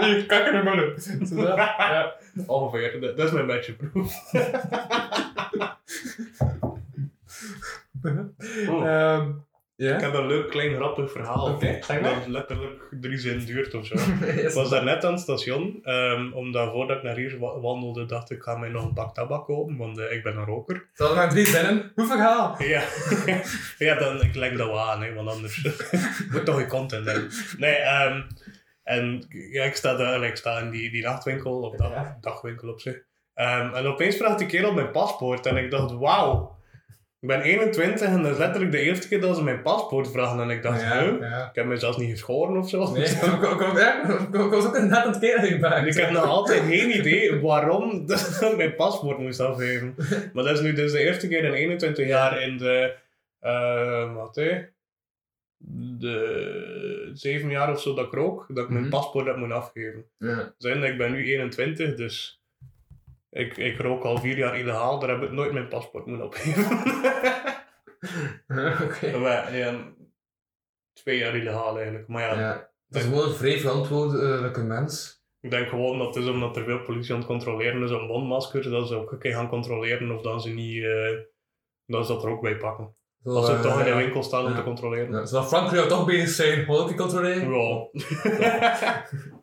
Hier, 0.00 0.26
kakken 0.26 0.52
naar 0.52 0.64
mannen. 0.64 1.00
Zo 1.00 1.34
dat. 1.34 1.56
Ja. 1.56 2.14
Ongeveer, 2.46 3.00
dat, 3.00 3.16
dat 3.16 3.26
is 3.26 3.32
mijn 3.32 3.46
beetje 3.46 3.72
proef. 3.72 4.14
Oh. 8.68 9.28
Ja? 9.78 9.94
Ik 9.94 10.00
heb 10.00 10.14
een 10.14 10.26
leuk 10.26 10.50
klein 10.50 10.74
grappig 10.74 11.12
verhaal. 11.12 11.58
Zeg 11.60 11.88
maar. 12.00 12.02
Dat 12.14 12.26
letterlijk 12.26 12.82
drie 12.90 13.18
zinnen 13.18 13.46
duurt 13.46 13.74
of 13.74 13.86
zo. 13.86 13.94
Ik 14.46 14.50
was 14.50 14.70
daar 14.70 14.84
net 14.84 15.04
aan 15.04 15.12
het 15.12 15.20
station, 15.20 15.78
ehm, 15.82 16.32
omdat 16.32 16.72
voordat 16.72 16.96
ik 16.96 17.02
naar 17.02 17.16
hier 17.16 17.38
wa- 17.38 17.60
wandelde, 17.60 18.06
dacht 18.06 18.30
ik, 18.30 18.36
ik 18.36 18.42
ga 18.42 18.56
mij 18.56 18.68
nog 18.68 18.84
een 18.84 18.92
pak 18.92 19.14
tabak 19.14 19.44
kopen, 19.44 19.76
want 19.76 19.98
eh, 19.98 20.12
ik 20.12 20.22
ben 20.22 20.36
een 20.36 20.44
roker. 20.44 20.88
Er 20.94 21.14
maar 21.14 21.28
drie 21.30 21.46
zinnen? 21.46 21.92
Hoe 21.94 22.06
verhaal? 22.06 22.56
Ja, 22.62 22.82
ja 23.88 23.94
dan, 23.94 24.22
ik 24.22 24.34
leg 24.34 24.56
dat 24.56 24.66
wel 24.66 24.80
aan, 24.90 25.02
hè, 25.02 25.12
want 25.14 25.28
anders 25.30 25.68
moet 26.30 26.44
toch 26.44 26.58
je 26.58 26.66
content 26.66 27.06
hebben. 27.06 27.30
Nee, 27.58 27.74
ehm, 27.74 28.22
en 28.82 29.24
ja, 29.52 29.64
ik 29.64 29.74
sta, 29.74 29.94
daar, 29.96 30.22
ik 30.24 30.36
sta 30.36 30.58
in 30.58 30.70
die, 30.70 30.90
die 30.90 31.02
nachtwinkel, 31.02 31.60
of 31.60 31.76
dag, 31.76 32.14
dagwinkel 32.20 32.68
op 32.68 32.80
zich. 32.80 32.98
Ehm, 33.34 33.74
en 33.74 33.86
opeens 33.86 34.16
vraagt 34.16 34.38
die 34.38 34.46
kerel 34.48 34.72
mijn 34.72 34.90
paspoort 34.90 35.46
en 35.46 35.56
ik 35.56 35.70
dacht, 35.70 35.92
wauw. 35.92 36.56
Ik 37.20 37.28
ben 37.28 37.40
21 37.40 38.06
en 38.08 38.22
dat 38.22 38.32
is 38.32 38.38
letterlijk 38.38 38.72
de 38.72 38.80
eerste 38.80 39.08
keer 39.08 39.20
dat 39.20 39.36
ze 39.36 39.42
mijn 39.42 39.62
paspoort 39.62 40.10
vragen. 40.10 40.40
En 40.40 40.50
ik 40.50 40.62
dacht, 40.62 40.80
ja. 40.80 41.48
Ik 41.48 41.54
heb 41.54 41.66
me 41.66 41.76
zelfs 41.76 41.96
niet 41.96 42.10
geschoren 42.10 42.56
of 42.56 42.68
zo. 42.68 42.92
Nee, 42.92 43.04
ik, 43.04 44.50
was 44.50 44.66
ook 44.66 44.74
inderdaad 44.74 45.04
aan 45.04 45.10
het 45.10 45.18
keren 45.20 45.86
ik 45.86 45.94
heb 45.94 46.10
nog 46.10 46.24
altijd 46.24 46.60
geen 46.62 46.98
idee 46.98 47.40
waarom 47.40 48.06
dat 48.06 48.56
mijn 48.56 48.74
paspoort 48.74 49.18
moest 49.18 49.40
afgeven. 49.40 49.94
Maar 50.32 50.44
dat 50.44 50.52
is 50.54 50.60
nu 50.60 50.72
dus 50.72 50.92
de 50.92 50.98
eerste 50.98 51.28
keer 51.28 51.44
in 51.44 51.52
21 51.52 52.06
jaar 52.06 52.42
in 52.42 52.56
de. 52.58 52.94
eh 53.40 54.14
wat 54.14 54.36
hè? 54.36 54.62
De 55.98 57.10
zeven 57.14 57.50
jaar 57.50 57.70
of 57.72 57.80
zo 57.80 57.94
dat 57.94 58.06
ik 58.06 58.12
rook, 58.12 58.46
dat 58.48 58.64
ik 58.64 58.70
mijn 58.70 58.82
Mhm. 58.82 58.90
paspoort 58.92 59.26
heb 59.26 59.36
moeten 59.36 59.56
afgeven. 59.56 60.04
Ja. 60.18 60.54
Ik 60.58 60.98
ben 60.98 61.12
nu 61.12 61.24
21, 61.24 61.94
dus 61.94 62.37
ik, 63.30 63.56
ik 63.56 63.78
rook 63.78 64.04
al 64.04 64.18
vier 64.18 64.36
jaar 64.36 64.58
illegaal, 64.58 64.98
daar 64.98 65.10
heb 65.10 65.22
ik 65.22 65.32
nooit 65.32 65.52
mijn 65.52 65.68
paspoort 65.68 66.06
moeten 66.06 66.26
opgeven. 66.26 66.78
Oké. 68.84 69.18
maar, 69.18 69.56
ja, 69.56 69.74
twee 70.92 71.18
jaar 71.18 71.36
illegaal 71.36 71.76
eigenlijk. 71.76 72.08
Maar 72.08 72.22
ja, 72.22 72.40
Ja. 72.40 72.70
Dat 72.88 73.02
is 73.02 73.08
gewoon 73.08 73.28
een 73.28 73.34
vrij 73.34 73.58
verantwoordelijke 73.58 74.62
mens. 74.62 75.22
Ik 75.40 75.50
denk 75.50 75.68
gewoon 75.68 75.98
dat 75.98 76.14
het 76.14 76.24
is 76.24 76.30
omdat 76.30 76.56
er 76.56 76.64
veel 76.64 76.82
politie 76.82 77.12
aan 77.12 77.18
het 77.18 77.28
controleren 77.28 77.82
is 77.82 77.90
op 77.90 78.08
mondmaskers, 78.08 78.66
dat 78.66 78.88
ze 78.88 78.94
ook 78.94 79.12
een 79.12 79.18
keer 79.18 79.32
gaan 79.32 79.48
controleren 79.48 80.10
of 80.10 80.22
dat 80.22 80.42
ze 80.42 80.48
niet, 80.48 80.82
eh, 80.84 81.18
dat 81.86 82.06
ze 82.06 82.12
dat 82.12 82.24
er 82.24 82.30
ook 82.30 82.40
bij 82.40 82.56
pakken. 82.56 82.94
Zo, 83.24 83.30
Als 83.30 83.46
ze 83.46 83.52
eh, 83.52 83.60
toch 83.60 83.78
in 83.78 83.84
de 83.84 83.94
winkel 83.94 84.22
staan 84.22 84.46
om 84.46 84.54
te 84.54 84.62
controleren. 84.62 85.12
Ja, 85.12 85.26
Zal 85.26 85.42
Frankrijk 85.44 85.88
toch 85.88 86.06
bezig 86.06 86.28
zijn? 86.28 86.60
Ik 86.60 86.66
je 86.66 86.94
controleren? 86.94 87.50
Ja. 88.38 89.06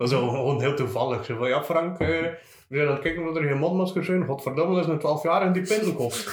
dat 0.00 0.10
is 0.10 0.18
gewoon 0.18 0.60
heel 0.60 0.74
toevallig. 0.74 1.24
Zo 1.24 1.36
van, 1.36 1.48
ja 1.48 1.64
Frank, 1.64 1.98
eh, 1.98 2.08
we 2.08 2.76
zijn 2.76 2.86
aan 2.86 2.92
het 2.92 3.02
kijken 3.02 3.28
of 3.28 3.36
er 3.36 3.42
geen 3.42 3.58
mondmaskers 3.58 4.06
zijn. 4.06 4.26
Godverdomme, 4.26 4.74
dat 4.74 4.84
is 4.84 4.90
een 4.90 4.98
12 4.98 5.22
jaar 5.22 5.46
in 5.46 5.52
die 5.52 5.62
pintenkop. 5.62 6.12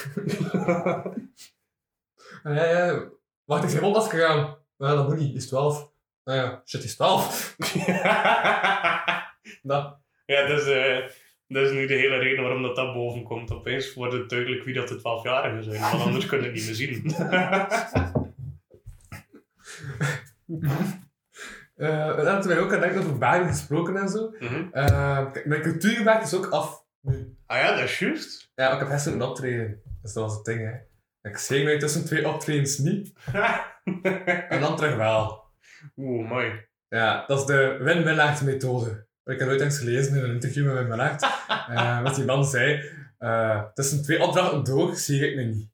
Ah, 2.42 2.54
Ja, 2.56 2.64
ja. 2.64 3.08
Wacht, 3.44 3.72
ik 3.72 3.80
ben 3.80 3.88
op 3.88 3.94
afgegaan. 3.94 4.56
Ja, 4.76 4.94
dat 4.94 5.08
moet 5.08 5.18
niet. 5.18 5.36
Is 5.36 5.48
12. 5.48 5.90
Nou 6.24 6.38
ja, 6.38 6.62
shit, 6.64 6.84
is 6.84 6.96
12. 6.96 7.56
Nou, 9.62 9.92
ja, 10.26 10.46
dat 10.46 10.60
is, 10.60 10.66
eh, 10.66 11.06
dat 11.46 11.62
is 11.66 11.72
nu 11.72 11.86
de 11.86 11.94
hele 11.94 12.18
reden 12.18 12.42
waarom 12.42 12.62
dat, 12.62 12.76
dat 12.76 12.94
boven 12.94 13.22
komt. 13.22 13.52
Opeens 13.52 13.94
wordt 13.94 14.12
het 14.12 14.28
duidelijk 14.28 14.64
wie 14.64 14.74
dat 14.74 14.88
de 14.88 14.98
12-jarigen 14.98 15.64
zijn, 15.64 15.80
want 15.80 16.02
anders 16.02 16.26
kunnen 16.26 16.52
we 16.52 16.58
het 16.58 16.66
niet 16.66 16.66
meer 16.66 16.74
zien. 16.74 17.14
eh 21.78 22.16
dan 22.16 22.26
hebben 22.26 22.48
wij 22.48 22.58
ook 22.60 22.72
aan 22.72 22.80
denken 22.80 22.98
over 23.00 23.18
België 23.18 23.46
gesproken 23.46 23.96
en 23.96 24.08
zo. 24.08 24.32
Eh, 24.72 25.32
kijk, 25.32 25.46
mijn 25.46 25.62
cultuurwerk 25.62 26.22
is 26.22 26.34
ook 26.34 26.46
af 26.46 26.84
nu. 27.00 27.36
Ah 27.46 27.58
ja, 27.58 27.70
dat 27.74 27.84
is 27.84 27.98
juist. 27.98 28.50
Ja, 28.54 28.72
ik 28.72 28.78
heb 28.78 28.88
gisteren 28.88 29.20
een 29.20 29.26
optreden. 29.26 29.80
Dus 30.02 30.12
dat 30.12 30.24
was 30.24 30.34
het 30.36 30.44
ding, 30.44 30.60
hè. 30.60 30.76
Ik 31.30 31.36
zeeg 31.36 31.64
mij 31.64 31.78
tussen 31.78 32.04
twee 32.04 32.28
optredens 32.28 32.78
niet. 32.78 33.12
En 34.48 34.60
dan 34.60 34.76
terug 34.76 34.96
wel. 34.96 35.44
Oeh, 35.96 36.28
mooi. 36.28 36.66
Ja, 36.88 37.24
dat 37.26 37.38
is 37.38 37.46
de 37.46 37.78
win-win 37.80 38.44
methode. 38.44 39.06
Ik 39.24 39.38
heb 39.38 39.48
ooit 39.48 39.60
eens 39.60 39.78
gelezen 39.78 40.16
in 40.16 40.24
een 40.24 40.30
interview 40.30 40.64
met 40.66 40.86
Wim 40.86 40.96
Win 40.96 41.16
uh, 41.70 42.02
wat 42.02 42.14
die 42.14 42.24
man 42.24 42.44
zei. 42.44 42.90
eh, 43.18 43.62
tussen 43.74 44.02
twee 44.02 44.22
opdrachten 44.22 44.64
door 44.64 44.94
zie 44.94 45.28
ik 45.30 45.36
me 45.36 45.42
niet. 45.42 45.70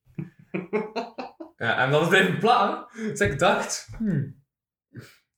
ja, 1.65 1.79
en 1.85 1.91
dat 1.91 2.03
is 2.03 2.09
blijven 2.09 2.39
plannen. 2.39 2.87
Dus 2.93 3.21
ik 3.21 3.39
dacht, 3.39 3.89
hmm, 3.99 4.44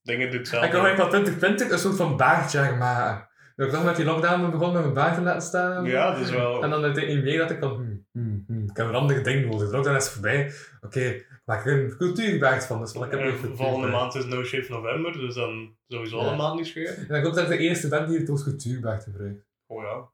Dingen 0.06 0.30
doet 0.30 0.46
ik 0.46 0.50
wil 0.52 0.60
eigenlijk 0.60 0.96
van 0.96 1.08
2020 1.08 1.70
een 1.70 1.78
soort 1.78 1.96
van 1.96 2.16
baardje 2.16 2.76
maken. 2.78 3.28
Dus 3.56 3.66
ik 3.66 3.72
dacht 3.72 3.84
met 3.84 3.96
die 3.96 4.04
lockdown 4.04 4.50
begon 4.50 4.72
met 4.72 4.82
mijn 4.82 4.94
baard 4.94 5.14
te 5.14 5.20
laten 5.20 5.42
staan. 5.42 5.84
Ja, 5.84 6.10
dat 6.10 6.20
is 6.20 6.30
wel. 6.30 6.62
En 6.62 6.70
dan 6.70 6.82
uiteindelijk 6.84 7.24
meer 7.24 7.38
dat 7.38 7.50
ik 7.50 7.58
van, 7.58 7.74
hmm, 7.74 8.06
hmm, 8.12 8.44
hmm, 8.46 8.62
ik 8.70 8.76
heb 8.76 8.86
een 8.86 8.94
ander 8.94 9.22
ding 9.22 9.44
nodig. 9.50 9.68
De 9.68 9.74
lockdown 9.74 9.96
is 9.96 10.08
voorbij. 10.08 10.52
Oké, 10.80 11.00
ik 11.00 11.40
maak 11.44 11.66
er 11.66 11.84
een 11.84 11.96
cultuurbaard 11.96 12.66
van. 12.66 12.80
Dus 12.80 12.92
wat 12.92 13.12
ik 13.12 13.18
heb 13.18 13.34
volgende 13.54 13.88
maand 13.88 14.14
is 14.14 14.24
No 14.24 14.44
Shave 14.44 14.72
November, 14.72 15.12
dus 15.12 15.34
dan 15.34 15.76
sowieso 15.88 16.20
Ja. 16.20 16.30
een 16.30 16.36
maand 16.36 16.56
niet 16.56 16.66
scheren. 16.66 17.08
En 17.08 17.16
ik 17.18 17.24
hoop 17.24 17.34
dat 17.34 17.42
ik 17.50 17.58
de 17.58 17.64
eerste 17.64 17.88
ben 17.88 18.08
die 18.08 18.18
het 18.18 18.28
als 18.28 18.44
cultuurbaard 18.44 19.02
gebruikt. 19.04 19.44
Oh 19.66 19.82
ja. 19.82 20.08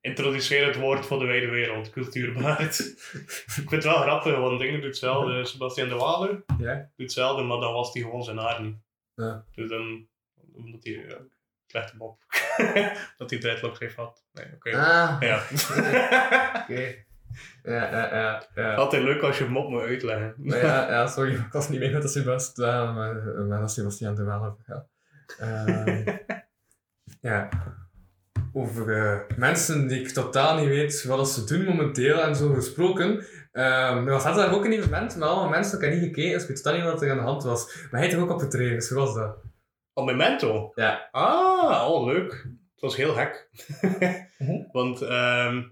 Introduceer 0.00 0.66
het 0.66 0.76
woord 0.76 1.06
voor 1.06 1.18
de 1.18 1.26
wijde 1.26 1.48
wereld, 1.50 1.90
cultuurbaard. 1.90 2.78
ik 2.78 3.42
vind 3.46 3.70
het 3.70 3.84
wel 3.84 4.00
grappig, 4.00 4.36
want 4.38 4.60
dingen 4.60 4.74
doet 4.74 4.84
hetzelfde. 4.88 5.44
Sebastian 5.46 5.88
de 5.88 5.94
Waler 5.94 6.44
Ja? 6.58 6.74
doet 6.74 6.90
hetzelfde, 6.96 7.42
maar 7.42 7.60
dan 7.60 7.72
was 7.72 7.92
hij 7.92 8.02
gewoon 8.02 8.22
zijn 8.24 8.38
haar 8.38 8.62
niet. 8.62 8.76
Ja. 9.16 9.44
Dus 9.54 9.68
dan, 9.68 10.08
omdat 10.52 10.84
hij, 10.84 10.92
ja, 10.92 11.18
slecht 11.66 11.90
hem 11.90 12.00
op. 12.00 12.18
dat 13.16 13.30
hij 13.30 13.38
dreadlocks 13.38 13.78
heeft 13.78 13.94
gehad. 13.94 14.24
Nee, 14.32 14.46
oké. 14.54 14.76
Ah, 14.76 15.16
Ja. 15.20 15.36
oké. 16.62 17.04
Ja, 17.62 17.90
ja, 17.90 18.14
ja. 18.16 18.46
ja. 18.54 18.74
Altijd 18.74 19.02
leuk 19.02 19.22
als 19.22 19.38
je 19.38 19.44
hem 19.44 19.56
op 19.56 19.68
moet 19.68 19.82
uitleggen. 19.82 20.34
Maar 20.36 20.58
ja, 20.58 20.90
ja, 20.90 21.06
sorry, 21.06 21.34
ik 21.34 21.52
was 21.52 21.68
niet 21.68 21.80
mee 21.80 21.90
met 21.90 22.02
de 22.02 22.08
Sebastian, 22.08 22.94
maar, 22.94 23.14
maar 23.48 23.60
dat 23.60 23.72
Sebastian 23.72 24.18
er 24.18 24.24
wel. 24.24 24.58
Ehm, 25.38 26.16
ja. 27.20 27.48
Over 28.52 28.96
eh, 28.96 29.36
mensen 29.36 29.86
die 29.88 30.00
ik 30.00 30.08
totaal 30.08 30.58
niet 30.58 30.68
weet 30.68 31.04
wat 31.04 31.30
ze 31.30 31.44
doen 31.44 31.64
momenteel 31.64 32.22
en 32.22 32.36
zo 32.36 32.52
gesproken. 32.54 33.24
Ehm 33.56 34.06
er 34.06 34.12
was 34.12 34.22
daar 34.24 34.52
ook 34.54 34.64
een 34.64 34.72
evenement 34.72 35.16
met 35.16 35.28
allemaal 35.28 35.48
mensen, 35.48 35.78
ik 35.78 35.84
heb 35.84 35.92
niet 35.94 36.02
gekeken, 36.02 36.32
dus 36.32 36.48
ik 36.48 36.64
weet 36.64 36.74
niet 36.74 36.84
wat 36.84 37.02
er 37.02 37.10
aan 37.10 37.16
de 37.16 37.22
hand 37.22 37.42
was. 37.42 37.86
Maar 37.90 38.00
hij 38.00 38.12
er 38.12 38.20
ook 38.20 38.30
op 38.30 38.38
getreden, 38.38 38.74
dus 38.74 38.88
hoe 38.88 38.98
was 38.98 39.14
dat? 39.14 39.36
Op 39.92 40.04
Memento? 40.04 40.72
Ja. 40.74 41.08
Ah, 41.12 41.90
oh 41.90 42.06
leuk. 42.06 42.32
Het 42.72 42.80
was 42.80 42.96
heel 42.96 43.16
hek. 43.16 43.48
Mhm. 44.38 44.62
Want, 44.72 45.02
ehm 45.02 45.62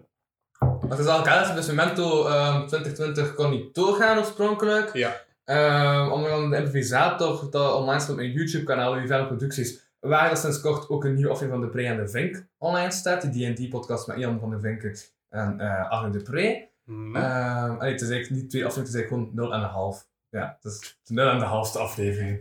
Het 0.88 0.98
is 0.98 1.06
al 1.06 1.22
bekend, 1.22 1.54
dus 1.54 1.66
Memento 1.66 2.26
ehm 2.26 2.66
2020 2.66 3.34
kon 3.34 3.50
niet 3.50 3.74
doorgaan 3.74 4.18
oorspronkelijk. 4.18 4.92
ja. 4.94 5.22
Ehm 5.44 6.10
onder 6.12 6.30
andere 6.30 6.50
de 6.50 6.56
improvisator 6.56 7.50
dat 7.50 7.74
online 7.74 8.00
staat 8.00 8.10
op 8.10 8.16
mijn 8.16 8.30
YouTube 8.32 8.64
kanaal, 8.64 8.94
Vivelle 9.00 9.26
Producties, 9.26 9.88
waar 10.00 10.30
er 10.30 10.36
sinds 10.36 10.60
kort 10.60 10.88
ook 10.88 11.04
een 11.04 11.14
nieuwe 11.14 11.30
aflevering 11.30 11.62
van 11.62 11.72
De 11.72 11.76
Pre 11.78 11.86
en 11.86 12.04
de 12.04 12.08
Vink 12.08 12.46
online 12.58 12.90
staat. 12.90 13.32
Die 13.32 13.52
D&D 13.52 13.68
podcast 13.68 14.06
met 14.06 14.16
Ian 14.16 14.40
van 14.40 14.50
de 14.50 14.60
Vinken 14.60 14.94
en 15.28 15.60
eh 15.60 15.90
Arne 15.90 16.10
de 16.10 16.22
Pre. 16.22 16.72
Hm. 16.84 17.16
Ehm 17.16 17.70
allee, 17.70 17.92
het 17.92 18.00
is 18.00 18.10
eigenlijk 18.10 18.42
niet 18.42 18.50
twee 18.50 18.64
afleveringen, 18.64 19.02
het 19.02 19.10
is 19.10 19.18
eigenlijk 19.34 19.50
gewoon 19.50 19.94
0,5. 19.94 20.06
Ja, 20.28 20.58
het 20.62 20.72
is 20.72 20.98
de 21.02 21.14
0 21.14 21.30
en 21.30 21.38
de 21.38 21.44
halfste 21.44 21.78
aflevering. 21.78 22.40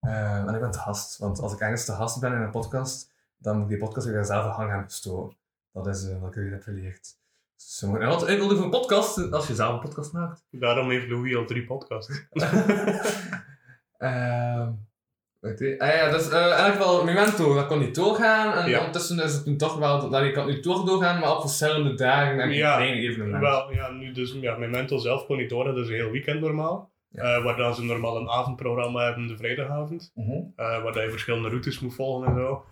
Ehm, 0.00 0.48
en 0.48 0.54
ik 0.54 0.60
ben 0.60 0.70
te 0.70 0.78
gast, 0.78 1.18
want 1.18 1.40
als 1.40 1.52
ik 1.52 1.60
ergens 1.60 1.84
te 1.84 1.92
gast 1.92 2.20
ben 2.20 2.32
in 2.32 2.40
een 2.40 2.50
podcast, 2.50 3.12
dan 3.36 3.54
moet 3.54 3.64
ik 3.64 3.70
die 3.70 3.78
podcast 3.78 4.06
weer 4.06 4.24
zelf 4.24 4.56
hang 4.56 4.70
gaan 4.70 4.90
storen. 4.90 5.36
Dat 5.72 5.86
is 5.86 6.08
eh, 6.08 6.20
wat 6.20 6.36
ik 6.36 6.50
heb 6.50 6.62
geleerd. 6.62 7.16
Dus 7.56 7.82
en 7.82 8.06
wat 8.06 8.26
uitnodigen 8.26 8.56
voor 8.56 8.64
een 8.64 8.80
podcast 8.80 9.32
als 9.32 9.46
je 9.46 9.54
zelf 9.54 9.72
een 9.72 9.88
podcast 9.88 10.12
maakt. 10.12 10.44
Daarom 10.50 10.90
heeft 10.90 11.08
Louis 11.08 11.36
al 11.36 11.46
drie 11.46 11.64
podcasts. 11.64 12.22
Ehm 13.98 14.72
je, 15.58 15.74
ah 15.78 15.88
ja, 15.94 16.10
dus 16.10 16.28
eh 16.28 16.40
eigenlijk 16.44 16.78
wel 16.78 17.04
Memento, 17.04 17.54
dat 17.54 17.66
kon 17.66 17.78
niet 17.78 17.94
doorgaan. 17.94 18.52
En 18.56 18.70
Ja. 18.70 18.78
ondertussen 18.78 19.18
is 19.20 19.32
het 19.34 19.44
nu 19.46 19.56
toch 19.56 19.76
wel, 19.78 20.08
dat 20.10 20.24
je 20.24 20.30
kan 20.30 20.46
nu 20.46 20.60
toch 20.60 20.84
doorgaan, 20.84 21.20
maar 21.20 21.34
op 21.34 21.40
verschillende 21.40 21.94
dagen 21.94 22.40
en 22.40 22.50
Ja, 22.52 22.76
kleine 22.76 23.00
evenementen. 23.00 23.40
Wel, 23.40 23.72
ja, 23.72 23.90
nu 23.90 24.12
dus, 24.12 24.36
ja, 24.40 24.56
Memento 24.56 24.98
zelf 24.98 25.26
kon 25.26 25.36
niet 25.36 25.50
door, 25.50 25.64
dat 25.64 25.76
is 25.76 25.88
een 25.88 25.94
heel 25.94 26.10
weekend 26.10 26.40
normaal. 26.40 26.92
Ja. 27.08 27.22
Eh, 27.36 27.44
waar 27.44 27.56
dan 27.56 27.74
ze 27.74 27.84
normaal 27.84 28.16
een 28.16 28.28
avondprogramma 28.28 29.04
hebben, 29.04 29.26
de 29.26 29.36
vrijdagavond. 29.36 30.10
Mhm. 30.14 30.30
eh, 30.30 30.82
waar 30.82 30.92
dat 30.92 31.02
je 31.02 31.10
verschillende 31.10 31.48
routes 31.48 31.80
moet 31.80 31.94
volgen 31.94 32.28
en 32.28 32.34
zo. 32.36 32.64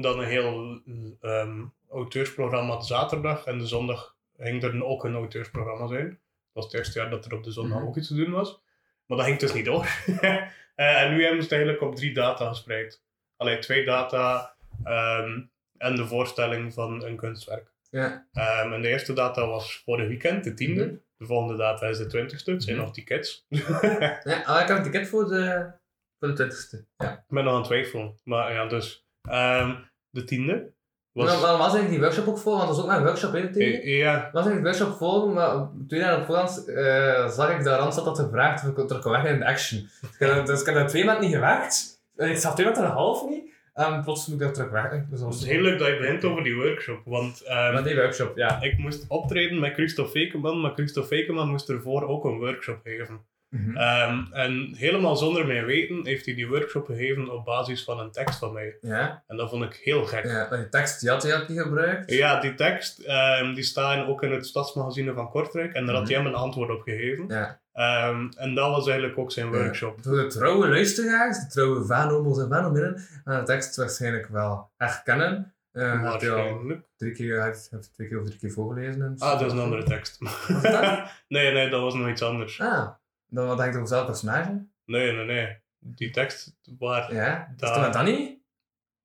Dan 0.00 0.18
een 0.18 0.24
heel 0.28 0.80
ehm, 1.20 1.60
auteursprogramma 1.90 2.76
de 2.76 2.84
zaterdag 2.84 3.44
en 3.44 3.58
de 3.58 3.66
zondag 3.66 4.16
ging 4.38 4.62
er 4.62 4.84
ook 4.84 5.04
een 5.04 5.14
auteursprogramma 5.14 5.86
zijn. 5.86 6.08
Dat 6.08 6.18
was 6.52 6.64
het 6.64 6.74
eerste 6.74 6.98
jaar 6.98 7.10
dat 7.10 7.24
er 7.24 7.34
op 7.34 7.44
de 7.44 7.50
zondag 7.52 7.78
Mhm. 7.78 7.86
ook 7.86 7.96
iets 7.96 8.08
te 8.08 8.14
doen 8.14 8.30
was. 8.30 8.60
Maar 9.06 9.16
dat 9.18 9.26
ging 9.26 9.38
dus 9.38 9.52
niet 9.52 9.64
door. 9.64 9.86
Eh, 10.74 11.02
en 11.02 11.10
nu 11.12 11.20
hebben 11.20 11.36
ze 11.38 11.42
het 11.42 11.52
eigenlijk 11.52 11.82
op 11.82 11.96
drie 11.96 12.14
data 12.14 12.48
gespreid. 12.48 13.02
Alleen 13.36 13.60
twee 13.60 13.84
data 13.84 14.54
ehm, 14.84 15.40
en 15.78 15.96
de 15.96 16.06
voorstelling 16.06 16.74
van 16.74 17.04
een 17.04 17.16
kunstwerk. 17.16 17.72
Ja. 17.90 18.26
Ehm, 18.32 18.72
en 18.72 18.82
de 18.82 18.88
eerste 18.88 19.12
data 19.12 19.46
was 19.46 19.82
vorig 19.84 20.08
weekend, 20.08 20.44
de 20.44 20.54
tiende. 20.54 20.84
Mhm. 20.86 20.94
De 21.16 21.26
volgende 21.26 21.56
data 21.56 21.86
is 21.86 21.98
de 21.98 22.06
twintigste. 22.06 22.50
Het 22.50 22.62
zijn 22.62 22.76
Mhm. 22.76 22.84
nog 22.84 22.94
tickets. 22.94 23.46
ja, 23.48 24.42
ah, 24.44 24.60
ik 24.60 24.68
heb 24.68 24.76
een 24.76 24.82
ticket 24.82 25.08
voor 25.08 25.28
de, 25.28 25.72
voor 26.18 26.34
de 26.34 26.44
20ste. 26.44 26.86
Ja. 26.96 27.12
Ik 27.12 27.24
ben 27.34 27.44
nog 27.44 27.52
aan 27.52 27.58
het 27.58 27.68
twijfelen. 27.68 28.14
Maar 28.24 28.52
ja, 28.52 28.66
dus 28.66 29.06
ehm, 29.28 29.76
de 30.10 30.24
tiende. 30.24 30.72
Was, 31.12 31.40
Maar, 31.40 31.40
was 31.40 31.60
eigenlijk 31.60 31.90
die 31.90 32.00
workshop 32.00 32.26
ook 32.26 32.38
voor? 32.38 32.56
Want 32.56 32.66
dat 32.66 32.76
was 32.76 32.84
ook 32.84 32.90
mijn 32.90 33.02
workshop 33.02 33.34
in 33.34 33.52
tegen. 33.52 33.82
Eh, 33.82 33.98
ja, 33.98 34.30
was 34.32 34.46
eigenlijk 34.46 34.74
de 34.74 34.78
workshop 34.78 34.98
voor, 34.98 35.30
maar 35.30 35.68
twee 35.88 36.00
dagen 36.00 36.18
op 36.18 36.24
voorhand 36.24 36.64
eh, 36.68 37.28
zag 37.28 37.58
ik 37.58 37.64
dat 37.64 37.78
Randstad 37.78 38.04
had 38.04 38.18
gevraagd 38.18 38.62
of 38.62 38.78
ik 38.78 38.86
terug 38.86 39.02
kon 39.02 39.12
weg 39.12 39.24
in 39.24 39.38
de 39.38 39.46
action. 39.46 39.88
Ik 40.18 40.46
dus 40.46 40.60
ik 40.60 40.66
heb 40.66 40.74
daar 40.74 40.88
twee 40.88 41.04
maanden 41.04 41.24
niet 41.24 41.34
gewerkt. 41.34 42.02
En 42.16 42.30
ik 42.30 42.36
zat 42.36 42.54
twee 42.54 42.66
maanden 42.66 42.84
en 42.84 42.90
een 42.90 42.96
half 42.96 43.28
niet. 43.28 43.48
En 43.74 44.02
plots 44.02 44.26
moet 44.26 44.40
ik 44.40 44.42
daar 44.42 44.52
terug 44.52 44.70
weg. 44.70 45.06
Dus 45.10 45.20
dat 45.20 45.34
is 45.34 45.44
heel 45.44 45.60
leuk 45.60 45.78
dat 45.78 45.88
je 45.88 45.96
begint 45.96 46.24
over 46.24 46.42
die 46.42 46.54
workshop. 46.54 47.00
Want 47.04 47.42
Met 47.72 47.84
die 47.84 47.94
workshop, 47.94 48.36
ja. 48.36 48.62
ik 48.62 48.78
moest 48.78 49.04
optreden 49.08 49.60
met 49.60 49.72
Christophe 49.74 50.10
Fekeman, 50.10 50.60
maar 50.60 50.72
Christophe 50.72 51.08
Fekeman 51.08 51.48
moest 51.48 51.68
ervoor 51.68 52.02
ook 52.08 52.24
een 52.24 52.38
workshop 52.38 52.80
geven. 52.84 53.20
Mhm. 53.50 53.76
Ehm, 53.76 54.22
en 54.32 54.74
helemaal 54.76 55.16
zonder 55.16 55.46
mijn 55.46 55.64
weten 55.64 56.06
heeft 56.06 56.24
hij 56.26 56.34
die 56.34 56.48
workshop 56.48 56.86
gegeven 56.86 57.30
op 57.32 57.44
basis 57.44 57.84
van 57.84 58.00
een 58.00 58.10
tekst 58.10 58.38
van 58.38 58.52
mij. 58.52 58.76
Ja, 58.80 59.22
En 59.26 59.36
dat 59.36 59.50
vond 59.50 59.64
ik 59.64 59.80
heel 59.82 60.04
gek. 60.04 60.24
ja. 60.24 60.46
Maar 60.50 60.58
die 60.58 60.68
tekst 60.68 61.00
die 61.00 61.10
had 61.10 61.22
hij 61.22 61.40
ook 61.40 61.48
niet 61.48 61.60
gebruikt. 61.60 62.10
Ja, 62.12 62.40
die 62.40 62.54
tekst 62.54 62.98
ehm, 62.98 63.54
die 63.54 63.64
staan 63.64 64.06
ook 64.06 64.22
in 64.22 64.32
het 64.32 64.46
stadsmagazine 64.46 65.12
van 65.14 65.30
Kortrijk 65.30 65.72
en 65.72 65.86
daar 65.86 65.94
had 65.94 66.08
hij 66.08 66.16
hem 66.16 66.26
een 66.26 66.34
antwoord 66.34 66.70
op 66.70 66.80
gegeven. 66.82 67.24
Ja. 67.28 67.60
Ehm, 67.72 68.28
en 68.36 68.54
dat 68.54 68.70
was 68.70 68.86
eigenlijk 68.88 69.18
ook 69.18 69.32
zijn 69.32 69.48
workshop. 69.52 69.98
Voor 70.02 70.16
de 70.16 70.26
trouwe 70.26 70.68
luisteraars, 70.68 71.38
de 71.38 71.46
trouwe 71.46 71.84
vanomos 71.84 72.38
en 72.40 72.48
vanominnen, 72.48 73.00
gaan 73.24 73.38
de 73.38 73.44
tekst 73.46 73.76
waarschijnlijk 73.76 74.26
wel 74.28 74.70
herkennen. 74.76 75.54
Uh, 75.72 76.02
Waarschijnlijk. 76.02 76.82
drie 76.96 77.12
keer, 77.12 77.42
heeft, 77.44 77.68
heeft 77.70 77.94
twee 77.94 78.08
keer 78.08 78.20
of 78.20 78.26
drie 78.26 78.38
keer 78.38 78.50
voorgelezen. 78.50 79.02
En 79.02 79.14
Ah, 79.18 79.38
dat 79.38 79.46
is 79.46 79.52
een 79.52 79.58
andere 79.58 79.82
tekst. 79.82 80.18
nee, 81.28 81.52
nee, 81.52 81.68
dat 81.70 81.80
was 81.80 81.94
nog 81.94 82.08
iets 82.08 82.22
anders. 82.22 82.60
Ah, 82.60 82.88
dan 83.30 83.46
wat 83.46 83.56
denk 83.58 83.72
je 83.72 83.78
over 83.80 83.80
hetzelfde 83.80 84.06
personage? 84.10 84.66
Nee, 84.84 85.12
nee, 85.12 85.24
nee. 85.24 85.56
Die 85.78 86.10
tekst 86.10 86.56
waar... 86.78 87.14
Ja, 87.14 87.48
is 87.54 87.60
Dat- 87.60 87.74
het 87.74 87.80
met 87.84 87.92
Danny? 87.92 88.38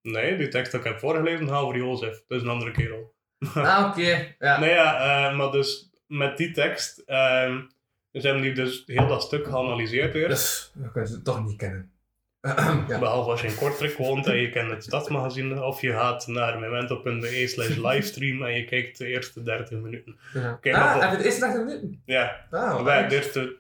Nee, 0.02 0.38
die 0.38 0.48
tekst 0.48 0.72
dat 0.72 0.82
ik 0.82 0.88
heb 0.88 1.00
voorgelezen 1.00 1.48
gaat 1.48 1.62
over 1.62 1.78
Jozef. 1.78 2.24
Dat 2.28 2.38
is 2.38 2.44
een 2.44 2.50
andere 2.50 2.72
kerel. 2.72 3.14
Ah, 3.56 3.88
oké. 3.90 4.36
Ja. 4.40 4.60
Nee, 4.60 4.70
ja, 4.70 5.00
eh, 5.30 5.38
maar 5.38 5.52
dus 5.52 5.90
met 6.08 6.38
die 6.38 6.52
tekst... 6.52 6.96
ze 7.06 7.68
hebben 8.12 8.42
die 8.42 8.54
dus 8.54 8.84
heel 8.86 9.08
dat 9.08 9.22
stuk 9.24 9.46
geanalyseerd 9.46 10.16
eerst. 10.16 10.28
Dus, 10.30 10.72
we 10.74 10.92
kunnen 10.92 11.10
ze 11.10 11.22
toch 11.22 11.46
niet 11.46 11.58
kennen. 11.58 11.92
ja. 12.88 13.00
Behalve 13.00 13.30
als 13.30 13.42
je 13.42 13.48
in 13.48 13.56
Kortrijk 13.56 13.98
woont 13.98 14.28
en 14.28 14.38
je 14.38 14.50
kent 14.50 14.72
het 14.72 14.84
stadsmagazine. 14.84 15.64
Of 15.64 15.82
je 15.82 15.92
gaat 15.92 16.28
naar 16.28 16.60
memento.be 16.60 17.48
slash 17.48 17.76
livestream 17.76 18.44
en 18.44 18.56
je 18.56 18.66
kijkt 18.66 18.98
de 18.98 19.06
eerste 19.06 19.44
30 19.44 19.80
minuten. 19.80 20.18
Ja. 20.34 20.58
Kijk, 20.62 20.76
ah, 20.76 21.00
heb 21.00 21.10
je 21.10 21.16
het 21.16 21.26
eerste 21.26 21.40
30 21.40 21.64
minuten? 21.66 22.02
Ja, 22.06 22.46
Ah, 22.52 22.84
wat 22.84 22.94
het 22.94 23.12
eerste 23.12 23.58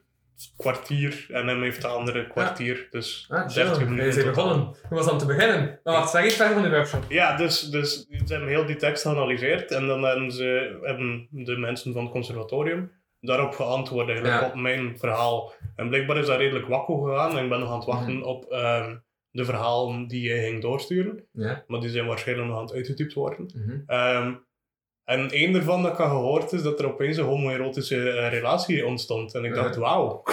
kwartier 0.57 1.25
en 1.31 1.47
hem 1.47 1.61
heeft 1.61 1.81
de 1.81 1.87
andere 1.87 2.27
kwartier. 2.27 2.87
Dus 2.89 3.25
Ah, 3.29 3.47
30 3.53 3.77
chill. 3.77 3.85
minuten. 3.87 4.13
Zijn 4.13 4.25
totaal. 4.25 4.43
begonnen. 4.45 4.75
Hoe 4.89 4.97
was 4.97 5.09
om 5.11 5.17
te 5.17 5.25
beginnen? 5.25 5.79
Maar 5.83 5.93
wacht, 5.93 6.09
zeg 6.11 6.25
iets 6.25 6.35
verder 6.35 6.53
van 6.53 6.63
de 6.63 6.69
workshop. 6.69 7.03
Ja, 7.09 7.37
dus, 7.37 7.61
dus 7.61 8.05
ze 8.07 8.23
hebben 8.33 8.49
heel 8.49 8.65
die 8.65 8.75
tekst 8.75 9.01
geanalyseerd 9.01 9.71
en 9.71 9.87
dan 9.87 10.03
hebben, 10.03 10.31
ze, 10.31 10.79
hebben 10.81 11.27
de 11.31 11.57
mensen 11.57 11.93
van 11.93 12.03
het 12.03 12.11
conservatorium 12.11 12.91
daarop 13.19 13.53
geantwoord 13.53 14.07
eigenlijk 14.09 14.41
Ja. 14.41 14.47
op 14.47 14.55
mijn 14.55 14.97
verhaal. 14.97 15.53
En 15.75 15.87
blijkbaar 15.87 16.17
is 16.17 16.25
dat 16.25 16.37
redelijk 16.37 16.67
wakko 16.67 17.01
gegaan 17.01 17.37
en 17.37 17.43
ik 17.43 17.49
ben 17.49 17.59
nog 17.59 17.69
aan 17.69 17.75
het 17.75 17.85
wachten 17.85 18.23
op 18.23 18.45
ehm, 18.51 18.95
de 19.31 19.45
verhalen 19.45 20.07
die 20.07 20.21
je 20.29 20.39
ging 20.39 20.61
doorsturen. 20.61 21.23
Ja. 21.31 21.63
Maar 21.67 21.79
die 21.79 21.89
zijn 21.89 22.05
waarschijnlijk 22.05 22.47
nog 22.47 22.57
aan 22.57 22.63
het 22.63 22.73
uitgetypt 22.73 23.13
worden. 23.13 23.51
Mhm. 23.55 23.77
Ehm, 23.87 24.33
en 25.05 25.29
één 25.29 25.51
daarvan 25.53 25.81
dat 25.83 25.91
ik 25.91 25.97
had 25.97 26.09
gehoord 26.09 26.51
is 26.53 26.61
dat 26.63 26.79
er 26.79 26.87
opeens 26.87 27.17
een 27.17 27.23
homoerotische 27.25 28.09
eh, 28.11 28.29
relatie 28.29 28.85
ontstond. 28.85 29.33
En 29.33 29.45
ik 29.45 29.53
dacht, 29.53 29.73
Ja. 29.75 29.79
wauw. 29.81 30.23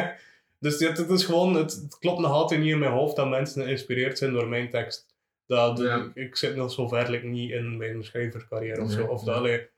dus 0.60 0.76
dit, 0.76 0.96
het 0.98 1.10
is 1.10 1.24
gewoon, 1.24 1.54
het, 1.54 1.72
het 1.72 1.98
klopt 1.98 2.18
nog 2.20 2.30
altijd 2.30 2.60
niet 2.60 2.72
in 2.72 2.78
mijn 2.78 2.92
hoofd 2.92 3.16
dat 3.16 3.28
mensen 3.28 3.64
geïnspireerd 3.64 4.18
zijn 4.18 4.32
door 4.32 4.48
mijn 4.48 4.70
tekst. 4.70 5.06
Dat, 5.46 5.78
Ja. 5.78 6.10
ik, 6.14 6.36
zit 6.36 6.56
nog 6.56 6.72
zo 6.72 6.88
ver 6.88 7.10
like, 7.10 7.26
niet 7.26 7.50
in 7.50 7.76
mijn 7.76 8.04
schrijvercarrière 8.04 8.82
of 8.82 8.90
zo. 8.90 9.04
Of 9.04 9.22
dat, 9.24 9.34
allee, 9.36 9.68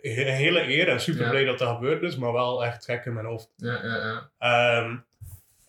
hele 0.00 0.62
eer 0.68 0.88
en 0.88 1.00
super 1.00 1.22
Ja. 1.24 1.30
blij 1.30 1.44
dat 1.44 1.58
dat 1.58 1.74
gebeurd 1.74 2.02
is, 2.02 2.16
maar 2.16 2.32
wel 2.32 2.64
echt 2.64 2.84
gek 2.84 3.04
in 3.04 3.12
mijn 3.12 3.26
hoofd. 3.26 3.52
Ja, 3.56 3.80
ja, 3.84 3.96
ja. 3.96 4.30
Ehm, 4.38 4.96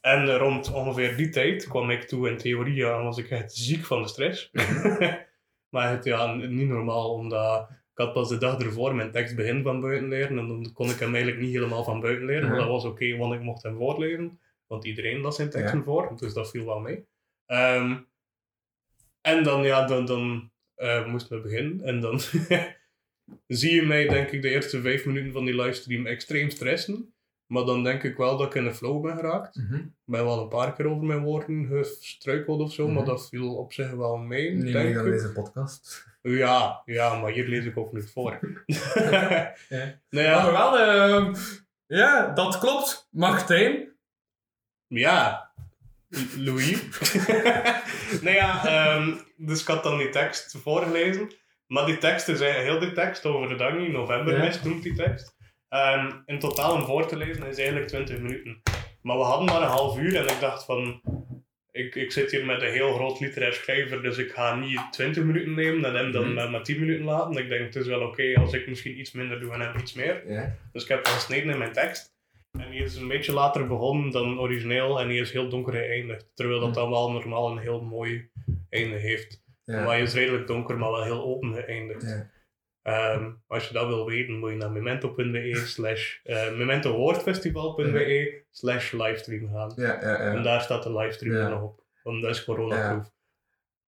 en 0.02 0.38
rond 0.38 0.72
ongeveer 0.74 1.16
die 1.18 1.30
tijd 1.30 1.68
kwam 1.68 1.90
ik 1.90 2.04
toe 2.04 2.30
in 2.30 2.38
theorie 2.38 2.86
en 2.86 3.04
was 3.04 3.18
ik 3.18 3.30
echt 3.30 3.54
ziek 3.54 3.86
van 3.86 4.02
de 4.02 4.08
stress. 4.08 4.50
maar 5.70 5.90
het 5.92 6.04
ja, 6.04 6.34
niet 6.36 6.68
normaal, 6.68 7.14
omdat 7.14 7.70
ik 7.70 8.06
had 8.06 8.14
pas 8.14 8.30
de 8.30 8.38
dag 8.38 8.60
ervoor 8.60 8.96
mijn 8.96 9.12
tekst 9.12 9.36
begin 9.36 9.64
van 9.64 9.80
buiten 9.80 10.08
leren 10.10 10.38
en 10.38 10.48
dan 10.48 10.72
kon 10.74 10.90
ik 10.90 11.00
hem 11.00 11.14
eigenlijk 11.14 11.44
niet 11.44 11.54
helemaal 11.54 11.84
van 11.84 12.00
buiten 12.00 12.26
leren, 12.26 12.42
maar 12.42 12.52
Mhm. 12.52 12.60
dat 12.60 12.68
was 12.70 12.86
oké, 12.86 13.18
want 13.18 13.34
ik 13.34 13.42
mocht 13.42 13.64
hem 13.64 13.78
voorlezen, 13.78 14.40
want 14.68 14.86
iedereen 14.86 15.20
las 15.22 15.36
zijn 15.36 15.50
teksten 15.50 15.78
Ja. 15.78 15.84
voor, 15.84 16.14
dus 16.18 16.34
dat 16.34 16.50
viel 16.50 16.66
wel 16.66 16.80
mee. 16.80 17.06
Ehm, 17.46 17.96
en 19.22 19.44
dan, 19.44 19.64
ja, 19.64 19.86
dan, 19.88 20.06
dan 20.06 20.52
eh, 20.76 21.06
moesten 21.08 21.36
we 21.38 21.44
beginnen 21.44 21.82
en 21.86 22.00
dan 22.00 22.20
zie 23.48 23.76
je 23.76 23.82
mij, 23.86 24.08
denk 24.08 24.30
ik, 24.32 24.42
de 24.42 24.50
eerste 24.50 24.82
vijf 24.82 25.06
minuten 25.06 25.32
van 25.32 25.46
die 25.46 25.56
livestream 25.56 26.06
extreem 26.06 26.50
stressen. 26.50 27.14
Maar 27.50 27.64
dan 27.66 27.84
denk 27.84 28.04
ik 28.04 28.18
wel 28.18 28.38
dat 28.38 28.48
ik 28.48 28.54
in 28.56 28.64
de 28.64 28.74
flow 28.74 29.02
ben 29.04 29.16
geraakt. 29.16 29.56
Ik 29.58 29.86
ben 30.06 30.24
wel 30.26 30.42
een 30.42 30.48
paar 30.48 30.74
keer 30.74 30.86
over 30.86 31.04
mijn 31.04 31.24
woorden 31.24 31.66
gestruikeld 31.68 32.60
of 32.62 32.74
zo, 32.74 32.86
maar 32.88 32.96
Mhm. 32.96 33.06
dat 33.06 33.28
viel 33.30 33.56
op 33.56 33.74
zich 33.74 33.92
wel 33.92 34.18
mee, 34.18 34.52
Niet 34.52 34.74
denk 34.74 34.98
ik. 34.98 35.04
deze 35.04 35.32
podcast. 35.32 36.08
Ja, 36.22 36.82
ja, 36.86 37.20
maar 37.20 37.32
hier 37.32 37.48
lees 37.48 37.66
ik 37.66 37.78
ook 37.78 37.94
niet 37.94 38.12
voor. 38.12 38.40
Ja. 38.66 39.54
nou 40.10 40.26
ja, 40.28 40.44
Maar 40.44 40.52
wel, 40.52 40.80
ehm, 40.80 41.36
ja, 41.88 42.34
dat 42.34 42.58
klopt. 42.58 43.08
Martijn. 43.12 43.90
ja, 44.88 45.50
Louis. 46.38 46.84
nou 48.24 48.36
ja, 48.36 48.66
ehm, 48.66 49.16
dus 49.38 49.62
ik 49.62 49.68
had 49.68 49.84
dan 49.84 49.98
die 49.98 50.10
tekst 50.10 50.56
voorgelezen. 50.64 51.32
Maar 51.68 51.86
die 51.86 51.98
tekst 51.98 52.28
is 52.28 52.40
heel 52.40 52.80
die 52.80 52.92
tekst 52.92 53.26
over 53.26 53.50
de 53.50 53.56
Danny, 53.56 53.88
novembermist 53.88 54.64
noemt 54.64 54.84
die 54.84 54.96
tekst. 54.96 55.36
Ehm, 55.70 56.12
in 56.26 56.40
totaal 56.40 56.74
om 56.74 56.84
voor 56.86 57.06
te 57.08 57.18
lezen 57.18 57.48
is 57.48 57.58
eigenlijk 57.58 57.88
20 57.88 58.20
minuten. 58.20 58.62
Maar 59.02 59.18
we 59.18 59.24
hadden 59.24 59.46
maar 59.48 59.62
een 59.62 59.68
half 59.68 59.98
uur 60.00 60.16
en 60.16 60.28
ik 60.28 60.40
dacht 60.40 60.66
van... 60.66 61.02
Ik, 61.72 61.96
ik 61.96 62.12
zit 62.12 62.32
hier 62.32 62.46
met 62.46 62.62
een 62.62 62.72
heel 62.72 62.94
groot 62.94 63.20
literair 63.20 63.54
schrijver, 63.54 64.02
dus 64.02 64.18
ik 64.18 64.32
ga 64.32 64.56
niet 64.56 64.80
20 64.92 65.24
minuten 65.24 65.54
nemen 65.54 65.86
en 65.86 65.96
hem 65.96 66.12
dan 66.12 66.24
Mhm. 66.26 66.34
maar, 66.34 66.50
maar 66.50 66.64
10 66.64 66.80
minuten 66.80 67.06
laten. 67.06 67.38
Ik 67.44 67.50
denk, 67.50 67.66
het 67.66 67.76
is 67.76 67.88
wel 67.88 68.02
oké 68.02 68.34
als 68.40 68.54
ik 68.54 68.68
misschien 68.68 69.00
iets 69.00 69.12
minder 69.12 69.40
doe 69.40 69.54
en 69.54 69.60
hem 69.62 69.78
iets 69.80 69.94
meer. 69.94 70.24
Dus 70.72 70.84
ik 70.84 70.90
heb 70.90 71.06
gesneden 71.08 71.52
in 71.52 71.58
mijn 71.58 71.74
tekst. 71.74 72.18
En 72.60 72.70
die 72.72 72.84
is 72.84 72.96
een 72.96 73.08
beetje 73.08 73.34
later 73.34 73.68
begonnen 73.68 74.12
dan 74.12 74.40
origineel 74.40 75.00
en 75.00 75.08
die 75.08 75.22
is 75.22 75.32
heel 75.32 75.50
donker 75.50 75.74
geëindigd. 75.74 76.32
Terwijl 76.36 76.60
dat 76.60 76.70
Mhm. 76.70 76.78
dan 76.80 76.90
wel 76.90 77.12
normaal 77.12 77.52
een 77.52 77.58
heel 77.58 77.82
mooi 77.82 78.30
einde 78.70 78.96
heeft. 78.98 79.44
Ja. 79.66 79.76
Maar 79.76 79.88
hij 79.88 80.02
is 80.02 80.14
redelijk 80.14 80.48
donker, 80.48 80.78
maar 80.78 80.92
wel 80.92 81.04
heel 81.04 81.24
open 81.24 81.54
geëindigd. 81.54 82.04
Ehm, 82.84 83.32
als 83.48 83.68
je 83.68 83.74
dat 83.74 83.88
wil 83.88 84.06
weten, 84.06 84.40
moet 84.40 84.50
je 84.50 84.56
naar 84.56 84.72
memento.be 84.72 85.56
slash 85.66 86.18
uh, 86.26 86.52
mementowoordfestival.be 86.58 88.44
slash 88.52 88.92
livestream 88.92 89.50
gaan. 89.54 89.72
Ja, 89.76 89.86
ja, 90.02 90.16
En 90.18 90.36
ja. 90.36 90.42
daar 90.42 90.62
staat 90.62 90.84
de 90.84 90.96
livestream 90.98 91.50
nog 91.50 91.62
op. 91.62 91.84
Want 92.04 92.22
dat 92.22 92.32
is 92.32 92.44
coronaproof. 92.46 93.12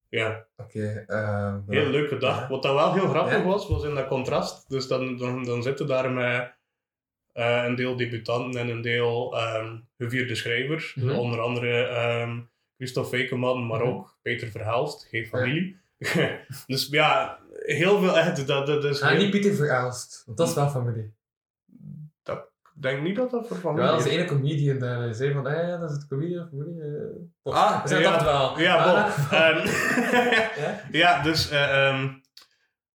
Ja, 0.10 0.46
Oké. 0.58 1.04
ehm, 1.08 1.60
heel 1.68 1.86
leuke 1.86 2.18
dag. 2.18 2.48
Wat 2.48 2.64
dat 2.64 2.74
wel 2.74 2.94
heel 2.94 3.08
grappig 3.08 3.44
was, 3.44 3.68
was 3.68 3.84
in 3.84 3.96
dat 3.96 4.08
contrast. 4.08 4.70
Dus 4.70 4.88
dan, 4.88 5.18
dan, 5.18 5.44
dan 5.44 5.64
zitten 5.64 5.88
daar 5.88 6.12
met 6.12 6.54
eh, 7.34 7.64
een 7.66 7.76
deel 7.76 7.96
debutanten 7.96 8.62
en 8.62 8.70
een 8.70 8.82
deel 8.82 9.38
ehm, 9.38 9.78
gevierde 9.98 10.36
schrijvers. 10.36 10.96
Mhm. 10.96 11.10
Onder 11.10 11.40
andere 11.40 12.48
Christophe 12.78 13.10
Fekeman, 13.18 13.68
maar 13.68 13.80
Mhm. 13.80 13.88
ook 13.90 14.18
Peter 14.22 14.48
Verhelst, 14.48 15.08
geen 15.10 15.26
familie. 15.26 15.80
dus 16.68 16.88
ja, 16.90 17.40
heel 17.66 18.00
veel 18.00 18.18
echt. 18.18 18.48
Dat, 18.48 18.68
dat 18.68 18.84
is 18.84 19.02
heel- 19.02 19.18
niet 19.18 19.30
Pieter 19.32 19.54
Verelst, 19.54 20.24
want 20.26 20.38
dat 20.38 20.48
is 20.48 20.54
wel 20.56 20.70
familie. 20.70 21.14
Ik 22.76 22.82
denk 22.88 23.02
niet 23.02 23.16
dat 23.16 23.32
dat 23.32 23.48
voor 23.48 23.58
familie 23.58 23.84
Ja, 23.86 23.92
dat 23.92 24.00
is 24.00 24.06
is. 24.06 24.12
de 24.12 24.18
ene 24.18 24.28
comedian 24.28 24.80
daar. 24.80 25.00
Hij 25.00 25.14
zei 25.14 25.34
van, 25.34 25.48
eh, 25.48 25.68
ja, 25.68 25.78
dat 25.78 25.90
is 25.90 25.96
het 25.96 26.08
comedian 26.08 26.44
of 26.44 26.50
familie. 26.50 26.82
eh. 26.82 26.90
Pot. 27.42 27.54
Ah, 27.54 27.86
zijn 27.86 28.02
ja. 28.02 28.12
dat 28.12 28.24
wel. 28.24 28.60
Ja, 28.60 28.76
Ah, 28.76 29.12
Ja? 29.32 29.62
ja, 31.02 31.22
dus 31.24 31.50
eh, 31.50 31.88
ehm, 31.88 32.08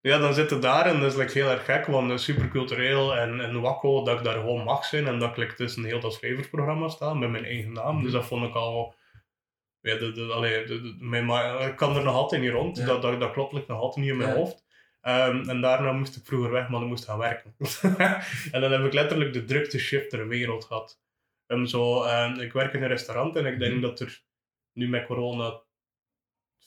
ja, 0.01 0.19
dan 0.19 0.35
zitten 0.35 0.61
daar 0.61 0.87
en 0.87 1.01
dat 1.01 1.13
is 1.13 1.19
like, 1.19 1.33
heel 1.33 1.51
erg 1.51 1.65
gek, 1.65 1.87
want 1.87 2.11
het 2.11 2.19
is 2.19 2.25
super 2.25 2.49
cultureel 2.49 3.17
en, 3.17 3.41
en 3.41 3.61
wakko 3.61 4.05
dat 4.05 4.19
ik 4.19 4.25
daar 4.25 4.35
gewoon 4.35 4.65
mag 4.65 4.85
zijn 4.85 5.07
en 5.07 5.19
dat 5.19 5.31
ik 5.31 5.37
like, 5.37 5.55
tussen 5.55 5.85
heel 5.85 6.01
dat 6.01 6.13
schrijversprogramma 6.13 6.89
sta 6.89 7.15
met 7.15 7.31
mijn 7.31 7.45
eigen 7.45 7.73
naam. 7.73 8.03
Dus 8.03 8.13
dat 8.13 8.25
vond 8.25 8.45
ik 8.45 8.55
al. 8.55 8.95
Ja, 9.85 9.97
de, 9.99 10.13
de, 10.13 10.23
allee, 10.33 10.65
de, 10.65 10.81
de- 10.81 10.97
mijn, 10.99 11.61
ik 11.69 11.77
kan 11.77 11.97
er 11.97 12.05
nog 12.05 12.15
altijd 12.15 12.41
niet 12.43 12.51
rond, 12.51 12.77
Ja. 12.77 12.85
dat, 12.87 13.03
dat, 13.03 13.21
dat 13.21 13.33
klopt 13.33 13.53
like, 13.53 13.73
nog 13.73 13.81
altijd 13.81 14.05
niet 14.05 14.13
in 14.13 14.19
mijn 14.19 14.31
Ja. 14.31 14.37
hoofd. 14.37 14.65
Ehm, 15.01 15.49
en 15.49 15.61
daarna 15.61 15.93
moest 15.93 16.17
ik 16.17 16.27
vroeger 16.27 16.51
weg, 16.51 16.69
maar 16.69 16.81
ik 16.81 16.87
moest 16.87 17.05
gaan 17.05 17.19
werken. 17.19 17.55
en 18.53 18.61
dan 18.61 18.73
heb 18.73 18.85
ik 18.85 18.93
letterlijk 18.93 19.33
de 19.33 19.45
drukste 19.45 19.79
shift 19.79 20.11
ter 20.11 20.29
wereld 20.29 20.65
gehad. 20.65 21.01
Ehm, 21.47 21.65
zo, 21.65 22.03
ehm, 22.03 22.41
ik 22.41 22.53
werk 22.53 22.73
in 22.75 22.83
een 22.83 22.89
restaurant 22.89 23.37
en 23.37 23.47
ik 23.47 23.59
denk 23.59 23.73
Mhm. 23.73 23.81
dat 23.83 24.01
er 24.01 24.23
nu 24.73 24.89
met 24.89 25.07
corona 25.07 25.61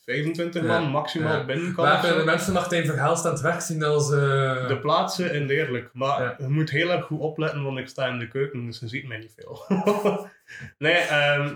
25 0.08 0.62
Ja, 0.64 0.68
man 0.68 0.90
maximaal 0.92 1.38
ja. 1.38 1.46
binnen 1.46 1.74
kan. 1.74 2.00
Kunnen 2.02 2.26
mensen 2.26 2.54
Verhelst 2.86 3.26
aan 3.26 3.32
het 3.32 3.42
werk 3.42 3.62
zien 3.62 3.84
als... 3.84 4.12
eh, 4.12 4.68
De 4.68 4.78
plaatsen 4.82 5.34
in 5.34 5.48
Deerlijk. 5.48 5.90
Maar 5.94 6.22
Ja. 6.22 6.36
je 6.38 6.48
moet 6.48 6.70
heel 6.70 6.92
erg 6.92 7.06
goed 7.06 7.20
opletten, 7.20 7.64
want 7.64 7.78
ik 7.78 7.88
sta 7.88 8.06
in 8.08 8.20
de 8.20 8.28
keuken, 8.28 8.66
dus 8.66 8.80
je 8.80 8.88
ziet 8.88 9.08
mij 9.08 9.18
niet 9.18 9.34
veel. 9.36 9.66
nee, 10.78 10.94
ehm 10.94 11.48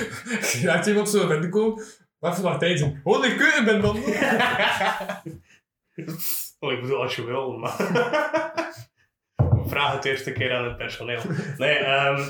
Je 0.62 0.70
hebt 0.70 0.86
iemand 0.86 1.08
zo 1.08 1.26
binnenkomen. 1.26 1.84
Wat 2.18 2.36
voor 2.40 2.58
zijn? 2.60 3.00
Oh, 3.04 3.22
de 3.22 3.34
keuken 3.36 3.64
ben 3.64 3.80
dan. 3.80 3.94
Wel, 6.60 6.72
ik 6.72 6.80
bedoel, 6.80 7.02
als 7.02 7.16
je 7.16 7.24
wil, 7.24 7.52
maar... 7.58 7.76
Vraag 9.66 9.92
het 9.92 10.04
eerste 10.04 10.32
keer 10.32 10.52
aan 10.54 10.64
het 10.64 10.76
personeel. 10.76 11.20
Nee, 11.58 11.76
ehm 11.76 12.22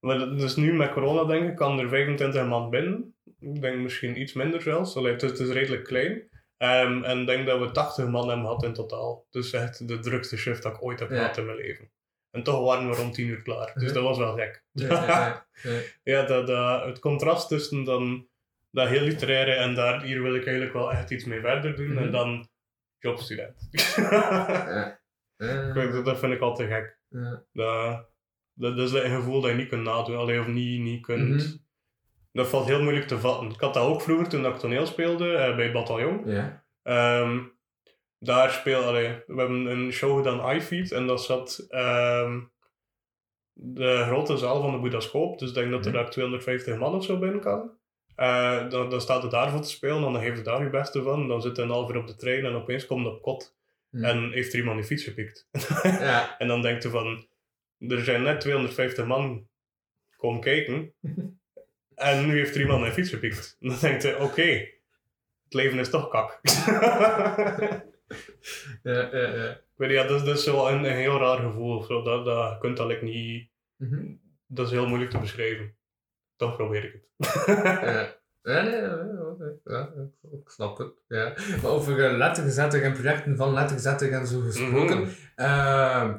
maar 0.00 0.18
dus 0.18 0.56
nu 0.56 0.72
met 0.74 0.92
corona 0.92 1.24
denk 1.24 1.48
ik, 1.48 1.56
kan 1.56 1.78
er 1.78 1.88
25 1.88 2.46
man 2.46 2.70
binnen. 2.70 3.15
Ik 3.38 3.60
denk 3.60 3.76
misschien 3.78 4.20
iets 4.20 4.32
minder 4.32 4.62
zelfs. 4.62 4.96
Allee, 4.96 5.12
het, 5.12 5.22
is, 5.22 5.30
het 5.30 5.38
is 5.40 5.48
redelijk 5.50 5.84
klein. 5.84 6.28
Ehm, 6.56 7.02
en 7.04 7.20
ik 7.20 7.26
denk 7.26 7.46
dat 7.46 7.60
we 7.60 7.70
80 7.70 8.06
man 8.06 8.28
hebben 8.28 8.46
gehad 8.46 8.64
in 8.64 8.72
totaal. 8.72 9.26
Dus 9.30 9.52
echt 9.52 9.88
de 9.88 9.98
drukste 9.98 10.36
shift 10.36 10.62
dat 10.62 10.74
ik 10.74 10.82
ooit 10.82 11.00
heb 11.00 11.10
Ja. 11.10 11.16
gehad 11.16 11.36
in 11.36 11.44
mijn 11.46 11.56
leven. 11.56 11.90
En 12.30 12.42
toch 12.42 12.64
waren 12.64 12.88
we 12.90 12.96
rond 12.96 13.14
10 13.14 13.26
uur 13.26 13.42
klaar. 13.42 13.72
Dus 13.74 13.92
dat 13.92 14.02
was 14.02 14.18
wel 14.18 14.34
gek. 14.34 14.64
Ja, 14.72 15.46
ja, 16.02 16.22
dat, 16.24 16.46
dat, 16.46 16.84
het 16.84 16.98
contrast 16.98 17.48
tussen 17.48 17.84
dan 17.84 18.28
dat 18.70 18.88
heel 18.88 19.00
literaire 19.02 19.52
en 19.52 19.74
daar, 19.74 20.02
hier 20.02 20.22
wil 20.22 20.34
ik 20.34 20.44
eigenlijk 20.44 20.72
wel 20.72 20.92
echt 20.92 21.10
iets 21.10 21.24
mee 21.24 21.40
verder 21.40 21.76
doen. 21.76 21.92
Mhm. 21.92 21.98
En 21.98 22.10
dan 22.10 22.48
jobstudent. 22.98 23.68
Ja. 25.38 25.72
Dat 26.02 26.18
vind 26.18 26.32
ik 26.32 26.40
altijd 26.40 26.70
gek. 26.70 26.98
Ja. 27.08 27.44
Dat, 27.52 28.08
dat, 28.52 28.76
dat 28.76 28.86
is 28.86 28.92
een 28.92 29.10
gevoel 29.16 29.40
dat 29.40 29.50
je 29.50 29.56
niet 29.56 29.68
kunt 29.68 29.82
nadoen, 29.82 30.16
allee, 30.16 30.40
of 30.40 30.46
niet, 30.46 30.80
niet 30.80 31.02
kunt. 31.02 31.28
Mhm. 31.28 31.56
Dat 32.36 32.48
valt 32.48 32.66
heel 32.66 32.82
moeilijk 32.82 33.06
te 33.06 33.18
vatten. 33.18 33.50
Ik 33.50 33.60
had 33.60 33.74
dat 33.74 33.82
ook 33.82 34.02
vroeger 34.02 34.28
toen 34.28 34.46
ik 34.46 34.54
toneel 34.54 34.86
speelde 34.86 35.32
eh, 35.32 35.56
bij 35.56 35.72
Bataljon. 35.72 36.22
Ja. 36.24 36.64
Ehm, 36.82 37.42
daar 38.18 38.50
speel, 38.50 38.82
allee, 38.82 39.22
we 39.26 39.38
hebben 39.38 39.66
een 39.66 39.92
show 39.92 40.16
gedaan, 40.16 40.56
iFeed, 40.56 40.92
en 40.92 41.06
dat 41.06 41.24
zat 41.24 41.64
ehm, 41.68 42.40
de 43.52 44.02
grote 44.06 44.36
zaal 44.36 44.62
van 44.62 44.72
de 44.72 44.78
Boedascoop. 44.78 45.38
Dus 45.38 45.48
ik 45.48 45.54
denk 45.54 45.70
dat 45.70 45.86
er 45.86 45.92
daar 45.92 46.10
250 46.10 46.78
man 46.78 46.94
of 46.94 47.04
zo 47.04 47.18
binnen 47.18 47.40
kan. 47.40 47.78
Eh, 48.14 48.68
dan, 48.68 48.90
dan 48.90 49.00
staat 49.00 49.22
het 49.22 49.30
daarvoor 49.30 49.60
te 49.60 49.70
spelen, 49.70 49.96
en 49.96 50.12
dan 50.12 50.22
geeft 50.22 50.36
het 50.36 50.44
daar 50.44 50.62
je 50.62 50.70
beste 50.70 51.02
van. 51.02 51.28
Dan 51.28 51.42
zit 51.42 51.56
hij 51.56 51.64
een 51.64 51.72
half 51.72 51.90
uur 51.90 51.96
op 51.96 52.06
de 52.06 52.16
trein 52.16 52.44
en 52.44 52.54
opeens 52.54 52.86
komt 52.86 53.06
op 53.06 53.22
kot. 53.22 53.54
En 53.90 54.32
heeft 54.32 54.52
er 54.52 54.58
iemand 54.58 54.76
die 54.76 54.86
fiets 54.86 55.04
gepikt. 55.04 55.48
Ja. 55.82 56.34
En 56.38 56.48
dan 56.48 56.62
denkt 56.62 56.82
je 56.82 56.88
van, 56.88 57.28
er 57.78 58.04
zijn 58.04 58.22
net 58.22 58.40
250 58.40 59.06
man 59.06 59.48
komen 60.16 60.40
kijken. 60.40 60.94
en 61.96 62.26
nu 62.26 62.36
heeft 62.38 62.54
er 62.54 62.60
iemand 62.60 62.84
een 62.84 62.92
fiets 62.92 63.10
gepikt. 63.10 63.56
En 63.60 63.68
dan 63.68 63.78
denkt 63.80 64.02
je, 64.02 64.18
oké, 64.20 64.42
het 65.44 65.54
leven 65.54 65.78
is 65.78 65.90
toch 65.90 66.08
kak. 66.08 66.40
Ja, 68.82 68.92
ja, 69.12 69.34
ja. 69.34 69.50
Ik 69.50 69.58
weet 69.76 69.88
niet, 69.88 69.98
ja, 69.98 70.06
dat, 70.06 70.20
is- 70.20 70.26
dat 70.26 70.36
is 70.36 70.44
zo 70.44 70.66
een, 70.66 70.84
een 70.84 70.96
heel 70.96 71.18
raar 71.18 71.38
gevoel. 71.38 71.82
Zo. 71.82 72.02
Dat, 72.02 72.24
dat 72.24 72.58
kunt 72.58 72.76
dat 72.76 72.86
like 72.86 73.04
niet, 73.04 73.48
Mhm. 73.76 74.04
dat 74.46 74.66
is 74.66 74.72
heel 74.72 74.86
moeilijk 74.86 75.10
te 75.10 75.18
beschrijven. 75.18 75.74
Toch 76.36 76.56
probeer 76.56 76.84
ik 76.84 76.92
het. 76.92 77.44
Ja. 77.82 78.14
Ja, 78.42 78.62
nee, 78.62 78.80
ja, 79.64 79.92
ik- 80.24 80.32
ik 80.32 80.48
snap 80.48 80.78
het. 80.78 80.92
Ja. 81.08 81.32
Maar 81.62 81.70
over 81.70 81.98
uh, 82.10 82.16
lettergezettig 82.16 82.82
en 82.82 82.92
projecten 82.92 83.36
van 83.36 83.52
lettergezettig 83.52 84.10
en 84.10 84.26
zo 84.26 84.40
gesproken. 84.40 84.98
Mhm. 85.00 85.10
Ehm, 85.36 86.18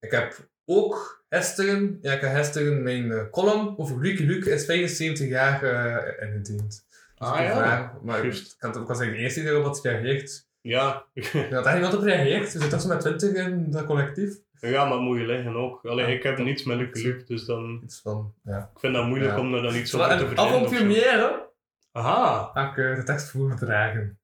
ik 0.00 0.10
heb 0.10 0.48
ook 0.66 1.24
gisteren, 1.28 1.98
ja, 2.00 2.12
ik 2.12 2.20
heb 2.20 2.34
gisteren 2.34 2.82
mijn 2.82 3.12
eh, 3.12 3.30
column 3.30 3.78
over 3.78 4.00
Lucky 4.00 4.22
Luke 4.22 4.50
is 4.50 4.64
75 4.64 5.28
jaar 5.28 5.62
eh 5.62 6.28
ingediend. 6.28 6.86
Dus 7.18 7.28
Ah, 7.28 7.40
ik 7.40 7.46
ja. 7.46 7.56
vraag- 7.56 7.92
maar 8.02 8.16
ik 8.18 8.22
Juist. 8.22 8.56
kan 8.56 8.70
het 8.70 8.78
ook 8.78 8.86
zeggen, 8.96 9.16
de 9.16 9.22
eerste 9.22 9.40
die 9.40 9.48
erop 9.48 9.64
had 9.64 9.80
gereageerd. 9.80 10.46
Ja. 10.60 11.04
Ik 11.12 11.26
had 11.50 11.64
echt 11.64 11.72
niemand 11.74 11.94
op 11.94 12.00
gereageerd. 12.00 12.48
Zitten 12.50 12.70
toch 12.70 12.80
zo 12.80 12.88
met 12.88 13.00
20 13.00 13.32
in 13.34 13.70
dat 13.70 13.84
collectief. 13.84 14.34
ja, 14.60 14.84
maar 14.84 14.98
moet 14.98 15.18
je 15.18 15.26
liggen 15.26 15.56
ook. 15.56 15.84
Allee, 15.84 16.06
Ja. 16.06 16.12
ik 16.12 16.22
heb 16.22 16.38
niets 16.38 16.64
met 16.64 16.76
Luc 16.76 17.02
Luc, 17.02 17.26
dus 17.26 17.44
dan... 17.44 17.80
Iets 17.84 18.00
van, 18.00 18.34
ja. 18.44 18.70
Ik 18.74 18.80
vind 18.80 18.94
dat 18.94 19.06
moeilijk 19.06 19.30
Ja. 19.32 19.38
om 19.40 19.54
er 19.54 19.62
dan 19.62 19.74
iets 19.74 19.90
Zo, 19.90 19.96
over 19.96 20.08
te 20.08 20.22
en 20.22 20.28
verzinnen. 20.28 20.54
of 20.54 20.68
zo. 20.68 20.74
avant-première 20.74 21.50
Aha. 21.92 22.50
ga 22.54 22.70
ik 22.70 22.76
eh, 22.78 22.96
de 22.96 23.02
tekst 23.02 23.28
voordragen. 23.30 24.18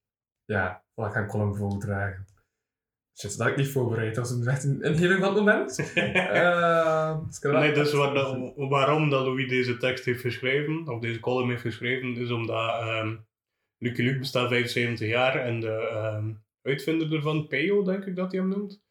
Ja, 0.45 0.83
wat 0.95 1.07
ik 1.07 1.13
ga 1.13 1.21
een 1.21 1.27
column 1.29 1.57
voordragen. 1.57 2.27
Shit, 3.21 3.39
dat 3.39 3.47
ik 3.47 3.57
niet 3.57 3.71
voorbereid. 3.71 4.15
Dat 4.15 4.31
was 4.31 4.47
echt 4.47 4.65
een 4.65 4.83
ingeving 4.83 5.21
van 5.21 5.29
het 5.29 5.39
moment. 5.39 5.77
Dus 7.27 7.39
heb 7.43 7.53
Nee, 7.53 7.73
dus 7.73 7.93
waar 7.93 8.15
dat- 8.15 8.53
waarom 8.57 9.11
dat 9.11 9.25
Louis 9.27 9.49
deze 9.49 9.77
tekst 9.77 10.05
heeft 10.05 10.21
geschreven, 10.21 10.89
of 10.89 11.01
deze 11.01 11.21
column 11.21 11.49
heeft 11.51 11.63
geschreven, 11.63 12.17
is 12.17 12.31
omdat 12.31 12.81
ehm 12.81 13.17
Lucky 13.79 14.03
Luke 14.03 14.19
bestaat 14.19 14.49
75 14.49 15.09
jaar 15.09 15.37
en 15.37 15.61
de 15.61 15.89
ehm, 15.89 16.33
uitvinder 16.63 17.13
ervan, 17.15 17.47
Peo 17.47 17.83
denk 17.83 18.05
ik 18.05 18.17
dat 18.17 18.33
hij 18.33 18.41
hem 18.41 18.49
noemt, 18.49 18.83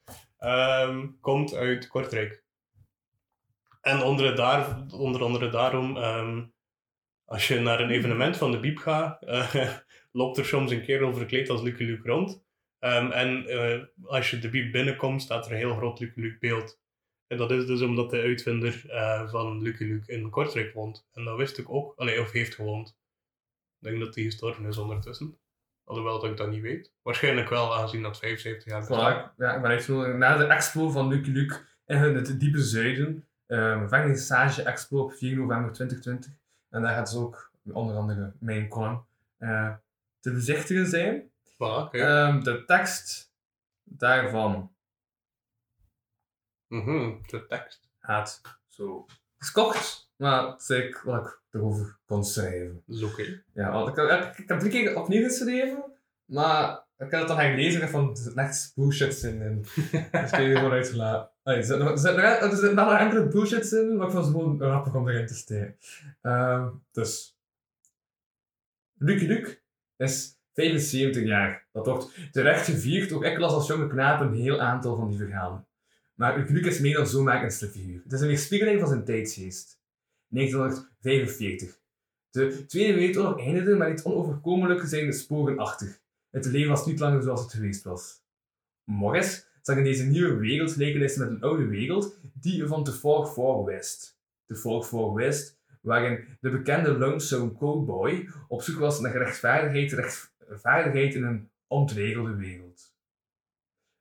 komt 1.21 1.53
uit 1.55 1.87
Kortrijk. 1.87 2.43
En 3.81 4.01
onder, 4.01 4.35
daar, 4.35 4.85
onder 4.91 5.23
andere 5.23 5.49
daarom, 5.49 5.97
als 7.25 7.47
je 7.47 7.59
naar 7.59 7.79
een 7.79 7.89
evenement 7.89 8.37
van 8.37 8.51
de 8.51 8.59
Biep 8.59 8.77
gaat, 8.77 9.21
eh, 9.23 9.73
loopt 10.11 10.37
er 10.37 10.45
soms 10.45 10.71
een 10.71 10.83
kerel 10.83 11.13
verkleed 11.13 11.49
als 11.49 11.61
Lucky 11.61 11.83
Luke 11.83 12.09
rond. 12.09 12.43
Ehm, 12.79 13.11
en 13.11 13.47
eh, 13.47 13.83
als 14.03 14.29
je 14.29 14.39
de 14.39 14.49
Biep 14.49 14.71
binnenkomt, 14.71 15.21
staat 15.21 15.45
er 15.45 15.51
een 15.51 15.57
heel 15.57 15.75
groot 15.75 15.99
Lucky 15.99 16.19
Luke 16.19 16.37
beeld. 16.39 16.79
En 17.27 17.37
dat 17.37 17.51
is 17.51 17.65
dus 17.65 17.81
omdat 17.81 18.09
de 18.09 18.21
uitvinder 18.21 18.83
eh, 18.89 19.29
van 19.29 19.61
Lucky 19.61 19.83
Luke 19.83 20.11
in 20.11 20.29
Kortrijk 20.29 20.73
woont. 20.73 21.07
En 21.13 21.23
dat 21.23 21.37
wist 21.37 21.57
ik 21.57 21.69
ook, 21.69 21.93
allee, 21.95 22.21
of 22.21 22.31
heeft 22.31 22.55
gewoond. 22.55 22.97
Ik 23.79 23.87
denk 23.89 23.99
dat 23.99 24.15
hij 24.15 24.23
gestorven 24.23 24.65
is 24.65 24.77
ondertussen. 24.77 25.37
Alhoewel 25.83 26.19
dat 26.19 26.29
ik 26.29 26.37
dat 26.37 26.49
niet 26.49 26.61
weet. 26.61 26.93
Waarschijnlijk 27.01 27.49
wel, 27.49 27.75
aangezien 27.75 28.01
dat 28.01 28.19
75 28.19 28.71
jaar 28.71 28.79
bestaat. 28.79 29.33
ja, 29.37 29.55
ik 29.55 29.61
ben 29.87 30.17
naar 30.17 30.37
de 30.37 30.45
expo 30.45 30.89
van 30.89 31.07
Lucky 31.07 31.29
Luke 31.29 31.59
in 31.85 31.97
het 31.97 32.39
diepe 32.39 32.61
zuiden. 32.61 33.27
Um, 33.47 33.89
Vernissage 33.89 34.63
Expo 34.63 34.99
op 34.99 35.13
4 35.13 35.37
november 35.37 35.71
2020. 35.71 36.31
En 36.69 36.81
daar 36.81 36.93
gaat 36.93 37.05
dus 37.05 37.19
ook 37.19 37.51
onder 37.63 37.95
andere 37.95 38.33
mijn 38.39 38.67
column 38.67 39.05
eh, 39.37 39.73
te 40.19 40.31
bezichtigen 40.31 40.85
zijn. 40.85 41.28
Voilà. 41.59 41.89
Ehm, 41.91 42.43
de 42.43 42.63
tekst 42.65 43.33
daarvan 43.83 44.73
Mhm, 46.67 47.21
de 47.27 47.45
tekst. 47.47 47.89
gaat 47.99 48.41
zo 48.67 49.05
geskocht, 49.37 50.11
maar 50.15 50.47
het 50.47 50.61
is 50.61 50.67
wat 51.03 51.25
ik 51.25 51.41
erover 51.51 51.97
kon 52.05 52.23
schrijven. 52.23 52.83
Dat 52.85 52.95
is 52.97 53.03
oké. 53.03 53.43
Ja, 53.53 53.87
ik, 53.87 53.95
ik, 53.97 54.37
ik 54.37 54.47
heb 54.49 54.59
drie 54.59 54.71
keer 54.71 54.95
opnieuw 54.95 55.23
geschreven, 55.23 55.83
maar 56.25 56.71
ik 56.97 57.11
heb 57.11 57.19
het 57.19 57.27
dan 57.27 57.37
gaan 57.37 57.55
lezen 57.55 57.81
en 57.81 57.89
van, 57.89 58.09
er 58.09 58.17
zit 58.17 58.33
echt 58.33 58.71
bullshit 58.75 59.23
in. 59.23 59.41
En 59.41 59.61
dus 60.21 60.31
ik 60.31 60.37
je 60.47 60.55
gewoon 60.55 60.71
uitgelaten. 60.71 61.31
Er 61.43 61.63
zit 61.63 61.77
nog- 61.79 61.99
zit 61.99 62.15
enkele 62.99 63.27
bullshit 63.27 63.71
in, 63.71 63.97
maar 63.97 64.05
ik 64.07 64.11
vond 64.13 64.25
het 64.25 64.33
gewoon 64.35 64.57
grappig 64.59 64.93
om 64.95 65.09
erin 65.09 65.27
te 65.27 65.35
steken. 65.35 65.77
Ehm, 66.21 66.69
dus. 66.91 67.37
Lucky 68.93 69.25
Luke 69.25 69.61
is 69.97 70.38
75 70.59 71.23
jaar. 71.23 71.67
Dat 71.71 71.85
wordt 71.85 72.31
terecht 72.31 72.65
gevierd. 72.65 73.11
Ook 73.11 73.23
ik 73.23 73.37
las 73.37 73.53
als 73.53 73.67
jonge 73.67 73.87
knaap 73.87 74.21
een 74.21 74.33
heel 74.33 74.59
aantal 74.59 74.95
van 74.95 75.09
die 75.09 75.17
verhalen. 75.17 75.67
Maar 76.15 76.45
Luke 76.49 76.67
is 76.67 76.79
meer 76.79 76.95
dan 76.95 77.07
zomaar 77.07 77.43
een 77.43 77.51
figuur. 77.51 78.01
Het 78.03 78.13
is 78.13 78.21
een 78.21 78.27
weerspiegeling 78.27 78.79
van 78.79 78.89
zijn 78.89 79.03
tijdsgeest. 79.03 79.79
1945. 80.27 81.79
De 82.29 82.65
Tweede 82.65 82.93
Wereldoorlog 82.93 83.39
eindigde, 83.39 83.75
maar 83.75 83.89
niet 83.89 84.03
onoverkomelijk 84.03 84.87
zijn 84.87 85.05
de 85.05 85.11
sporen 85.11 85.57
achter. 85.57 85.99
Het 86.29 86.45
leven 86.45 86.69
was 86.69 86.85
niet 86.85 86.99
langer 86.99 87.21
zoals 87.21 87.41
het 87.41 87.53
geweest 87.53 87.83
was. 87.83 88.21
Morris 88.83 89.47
zag 89.61 89.77
in 89.77 89.83
deze 89.83 90.05
nieuwe 90.05 90.35
wereld 90.35 90.71
gelijkenissen 90.71 91.21
met 91.21 91.29
een 91.29 91.41
oude 91.41 91.67
wereld, 91.67 92.19
die 92.33 92.65
van 92.65 92.83
The 92.83 92.91
Far 92.91 93.25
Far 93.25 93.63
West. 93.63 94.17
The 94.45 94.55
Far 94.55 94.83
Far 94.83 95.13
West, 95.13 95.59
waarin 95.81 96.25
de 96.39 96.49
bekende 96.49 96.97
lonesome 96.97 97.57
cowboy 97.57 98.29
op 98.47 98.61
zoek 98.61 98.79
was 98.79 98.99
naar 98.99 99.17
rechtvaardigheid, 99.17 100.28
rechtvaardigheid 100.49 101.15
in 101.15 101.23
een 101.23 101.49
ontregelde 101.67 102.35
wereld. 102.35 102.93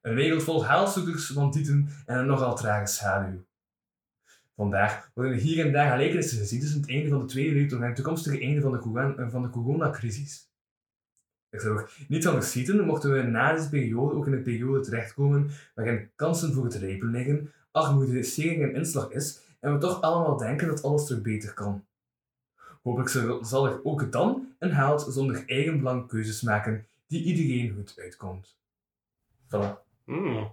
Een 0.01 0.14
wereld 0.14 0.42
vol 0.42 0.66
haalzoekers, 0.66 1.32
bandieten 1.32 1.88
en 2.07 2.18
een 2.18 2.26
nogal 2.26 2.57
trage 2.57 2.86
schaduw. 2.86 3.46
Vandaag 4.57 5.11
worden 5.14 5.32
er 5.32 5.38
hier 5.38 5.66
en 5.66 5.72
daar 5.72 5.90
gelijkenissen 5.90 6.38
gezien 6.38 6.61
tussen 6.61 6.80
het 6.80 6.90
einde 6.90 7.09
van 7.09 7.18
de 7.18 7.24
Tweede 7.24 7.53
Wereldoorlog 7.53 7.82
en 7.82 7.92
het 7.92 7.96
toekomstige 7.96 8.40
einde 8.40 8.61
van 8.61 8.72
de, 8.72 9.40
de 9.40 9.51
coronacrisis. 9.51 10.51
Er 11.49 11.61
zou 11.61 11.78
ook 11.78 11.90
niet 12.09 12.24
van 12.24 12.32
verschieten 12.32 12.84
mochten 12.84 13.12
we 13.12 13.22
na 13.22 13.53
deze 13.55 13.68
periode 13.68 14.14
ook 14.14 14.26
in 14.26 14.32
een 14.32 14.42
periode 14.42 14.80
terechtkomen 14.80 15.51
waarin 15.74 16.11
kansen 16.14 16.53
voor 16.53 16.64
het 16.64 16.74
rijpen 16.74 17.11
liggen, 17.11 17.53
armoede, 17.70 18.22
stering 18.22 18.62
en 18.62 18.74
inslag 18.74 19.11
is 19.11 19.40
en 19.61 19.72
we 19.72 19.78
toch 19.78 20.01
allemaal 20.01 20.36
denken 20.36 20.68
dat 20.68 20.82
alles 20.82 21.07
terug 21.07 21.22
beter 21.22 21.55
kan. 21.55 21.84
Hopelijk 22.83 23.11
zal- 23.11 23.45
zal 23.45 23.66
er 23.66 23.81
ook 23.85 24.12
dan 24.12 24.55
een 24.59 24.72
haalt 24.72 25.07
zonder 25.09 25.43
eigenbelang 25.47 26.09
keuzes 26.09 26.43
maken 26.43 26.87
die 27.07 27.22
iedereen 27.22 27.74
goed 27.74 27.95
uitkomt. 27.99 28.57
Voilà. 29.47 29.87
Hmm, 30.05 30.51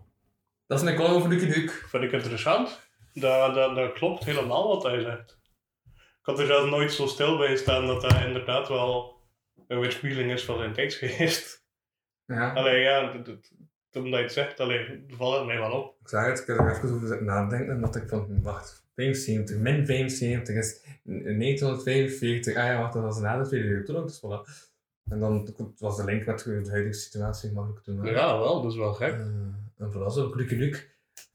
Dat 0.68 0.78
is 0.78 0.84
mijn 0.84 0.96
column 0.96 1.14
over 1.16 1.30
Lucky 1.30 1.46
Duke. 1.46 1.72
vind 1.72 2.04
ik 2.04 2.12
interessant. 2.12 2.80
Dat, 3.14 3.56
dat, 3.56 3.76
dat 3.76 3.94
klopt 3.94 4.24
helemaal 4.24 4.68
wat 4.68 4.84
hij 4.84 5.02
zegt. 5.02 5.40
Ik 5.94 6.32
had 6.32 6.40
er 6.40 6.46
zelf 6.46 6.70
nooit 6.70 6.92
zo 6.94 7.06
stil 7.08 7.38
bij 7.38 7.56
staan 7.56 7.88
dat 7.88 8.02
dat 8.02 8.14
inderdaad 8.26 8.68
wel 8.68 9.20
een 9.68 9.80
weerspiegeling 9.80 10.32
is 10.32 10.46
van 10.46 10.58
zijn 10.58 10.74
tijdsgeest. 10.74 11.64
Ja. 12.26 12.54
Allee, 12.54 12.82
ja, 12.82 13.12
dat- 13.12 13.26
dat- 13.26 13.52
omdat 14.04 14.20
je 14.20 14.24
het 14.26 14.34
zegt, 14.34 14.60
allee, 14.60 15.06
valt 15.10 15.36
het 15.38 15.46
mij 15.46 15.58
wel 15.60 15.72
op. 15.72 15.96
Ik 16.02 16.08
zeg 16.10 16.26
het, 16.26 16.40
ik 16.40 16.48
heb 16.48 16.58
er 16.58 16.72
even 16.76 16.94
over 16.96 17.08
zitten 17.08 17.26
nadenken 17.26 17.70
en 17.76 17.82
dat 17.82 17.96
ik 17.96 18.10
van, 18.10 18.42
wacht, 18.42 18.85
75 18.96 19.58
min 19.58 19.86
75 19.86 20.56
is 20.56 20.84
1945. 21.04 22.56
Ah 22.56 22.66
ja, 22.66 22.80
wacht, 22.80 22.94
dat 22.94 23.04
was 23.04 23.20
na 23.20 23.38
de 23.38 23.48
Tweede 23.48 23.68
Wereldoorlog, 23.68 24.06
dus 24.06 24.20
voilà. 24.20 24.74
En 25.10 25.20
dan 25.20 25.56
was 25.78 25.98
de 25.98 26.04
link 26.04 26.26
met 26.26 26.44
de 26.44 26.70
huidige 26.70 27.00
situatie 27.00 27.52
makkelijk 27.52 27.84
te 27.84 27.92
maken. 27.92 28.12
Ja, 28.12 28.38
wel, 28.38 28.62
dat 28.62 28.72
is 28.72 28.78
wel 28.78 28.94
gek. 28.94 29.14
Eh, 29.14 29.20
en 29.78 29.92
voilà, 29.92 30.14
zo 30.14 30.32
Lucky 30.36 30.56
Luke 30.56 30.84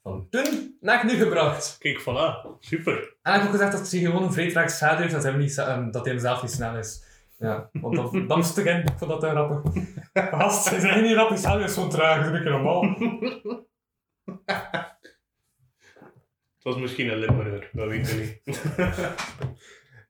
van 0.02 0.26
toen 0.30 0.76
naar 0.80 1.04
nu 1.04 1.12
gebracht. 1.12 1.76
Kijk, 1.78 2.00
voilà, 2.00 2.58
super. 2.58 3.16
En 3.22 3.34
ik 3.34 3.40
heb 3.40 3.42
ook 3.42 3.50
gezegd 3.50 3.72
dat 3.72 3.90
hij 3.90 4.00
gewoon 4.00 4.36
een 4.36 4.50
traag 4.50 4.70
schade 4.70 5.00
heeft, 5.00 5.14
dat 5.14 5.22
hij, 5.22 5.36
niet, 5.36 5.58
eh, 5.58 5.86
dat 5.90 6.04
hij 6.04 6.12
hem 6.12 6.22
zelf 6.22 6.42
niet 6.42 6.50
snel 6.50 6.76
is. 6.76 7.04
Ja, 7.38 7.70
want 7.72 7.96
dat, 7.96 8.12
dat 8.12 8.36
moest 8.36 8.58
erin. 8.58 8.82
Ik 8.82 8.98
vond 8.98 9.10
dat 9.10 9.22
heel 9.22 9.30
grappig. 9.30 9.72
Gast, 10.12 10.70
hij 10.70 10.78
is 10.78 11.02
niet 11.02 11.12
grappig, 11.12 11.42
hij 11.42 11.62
is 11.62 11.74
zo'n 11.74 11.90
traag, 11.90 12.16
dat 12.16 12.24
is 12.24 12.38
een 12.38 12.44
beetje 12.44 12.50
normaal. 12.50 12.96
Het 16.62 16.72
was 16.72 16.82
misschien 16.82 17.08
een 17.08 17.18
Limburger, 17.18 17.70
dat 17.72 17.88
weet 17.88 18.10
je 18.10 18.16
niet. 18.16 18.62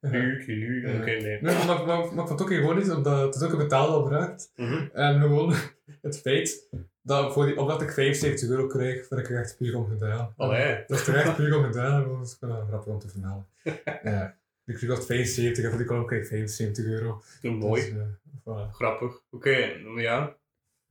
Luke, 0.46 0.98
oké, 0.98 1.10
nee. 1.10 1.38
Nee, 1.40 1.40
maar, 1.40 1.86
maar, 1.86 2.14
maar, 2.14 2.28
het 2.28 2.42
ook 2.42 2.48
gewoon 2.48 2.78
iets, 2.78 2.90
omdat 2.90 3.34
het 3.34 3.44
ook 3.44 3.52
een 3.52 3.58
betaalopdracht. 3.58 4.52
Mhm. 4.56 4.86
En 4.92 5.20
gewoon 5.20 5.54
het 6.02 6.20
feit 6.20 6.68
dat 7.02 7.32
voor 7.32 7.46
die 7.46 7.56
opdracht 7.56 7.82
ik 7.82 7.90
75 7.90 8.48
euro 8.48 8.66
kreeg, 8.66 9.06
vind 9.06 9.20
ik 9.20 9.30
er 9.30 9.40
echt 9.40 9.56
puur 9.56 9.76
om 9.76 9.88
gedaan. 9.88 10.34
Allee. 10.36 10.84
Dat 10.86 11.00
is 11.00 11.06
er 11.06 11.14
echt 11.14 11.36
puur 11.36 11.56
om 11.56 11.64
gedaan, 11.64 12.08
dat 12.08 12.26
is 12.26 12.36
gewoon 12.40 12.66
grappig 12.66 12.92
om 12.92 12.98
te 12.98 13.08
vermelden. 13.08 13.46
ja. 14.02 14.38
Ik 14.64 14.74
kreeg 14.74 14.90
dat 14.90 15.06
75 15.06 15.64
en 15.64 15.70
voor 15.70 15.78
die 15.78 15.88
kolom 15.88 16.06
kreeg 16.06 16.20
ik 16.20 16.26
75 16.26 16.84
euro. 16.84 17.22
Mooi. 17.42 17.82
Dus, 17.82 17.90
eh, 17.90 18.06
voilà. 18.40 18.70
Grappig. 18.72 19.22
Oké, 19.30 19.56
ja. 19.96 20.36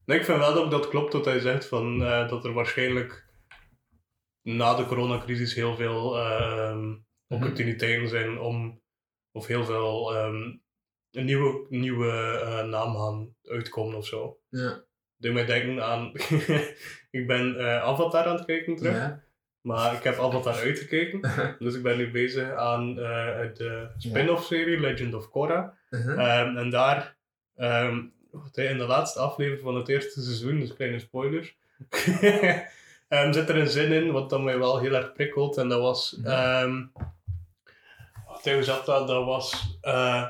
Nee, 0.06 0.18
ik 0.20 0.26
vind 0.26 0.38
wel 0.38 0.54
dat 0.54 0.72
dat 0.72 0.88
klopt 0.88 1.14
wat 1.14 1.26
hij 1.26 1.40
zegt, 1.40 1.66
van, 1.66 2.04
eh, 2.04 2.30
dat 2.30 2.46
er 2.46 2.54
waarschijnlijk 2.54 3.28
na 4.56 4.76
de 4.76 4.86
coronacrisis 4.86 5.54
heel 5.54 5.76
veel 5.76 6.18
ehm, 6.18 6.96
opportuniteiten 7.28 8.08
zijn 8.10 8.40
om, 8.40 8.82
of 9.32 9.48
heel 9.48 9.66
veel 9.66 10.16
ehm, 10.16 10.52
een 11.12 11.26
nieuwe, 11.26 11.66
nieuwe 11.70 12.12
eh, 12.44 12.64
naam 12.64 12.96
gaan 12.96 13.36
uitkomen 13.44 13.98
of 13.98 14.06
zo. 14.06 14.40
Ja. 14.50 14.84
Doe 15.18 15.34
mij 15.34 15.46
denken 15.46 15.84
aan, 15.84 16.12
ik 17.20 17.28
ben 17.28 17.60
eh, 17.60 17.84
Avatar 17.84 18.26
aan 18.26 18.36
het 18.36 18.46
kijken 18.46 18.76
terug, 18.76 18.96
Ja. 18.96 19.24
maar 19.62 19.94
ik 19.94 20.04
heb 20.04 20.20
Avatar 20.20 20.56
uitgekeken, 20.56 21.22
dus 21.60 21.76
ik 21.76 21.84
ben 21.84 21.98
nu 21.98 22.12
bezig 22.12 22.52
aan 22.52 22.90
eh, 22.90 23.54
de 23.54 23.90
spin-off 23.98 24.46
serie 24.46 24.80
Legend 24.80 25.14
of 25.14 25.30
Korra. 25.30 25.78
Uh-huh. 25.90 26.40
Ehm, 26.40 26.58
en 26.58 26.70
daar, 26.70 27.18
in 28.54 28.78
de 28.78 28.86
laatste 28.88 29.20
aflevering 29.20 29.64
van 29.64 29.76
het 29.76 29.88
eerste 29.88 30.22
seizoen, 30.22 30.60
dus 30.60 30.74
kleine 30.74 31.00
spoilers, 31.00 31.58
ehm, 33.10 33.32
zit 33.34 33.50
er 33.50 33.58
een 33.58 33.68
zin 33.68 33.92
in 33.92 34.12
wat 34.12 34.30
dan 34.30 34.44
mij 34.44 34.58
wel 34.60 34.80
heel 34.80 34.94
erg 34.94 35.14
prikkelt. 35.14 35.58
En 35.58 35.70
dat 35.70 35.80
was, 35.82 36.20
ehm 36.24 36.86
hè, 38.42 38.54
hoe 38.54 38.64
zat 38.64 38.86
dat? 38.86 39.08
Dat 39.08 39.26
was, 39.26 39.78
eh, 39.82 40.30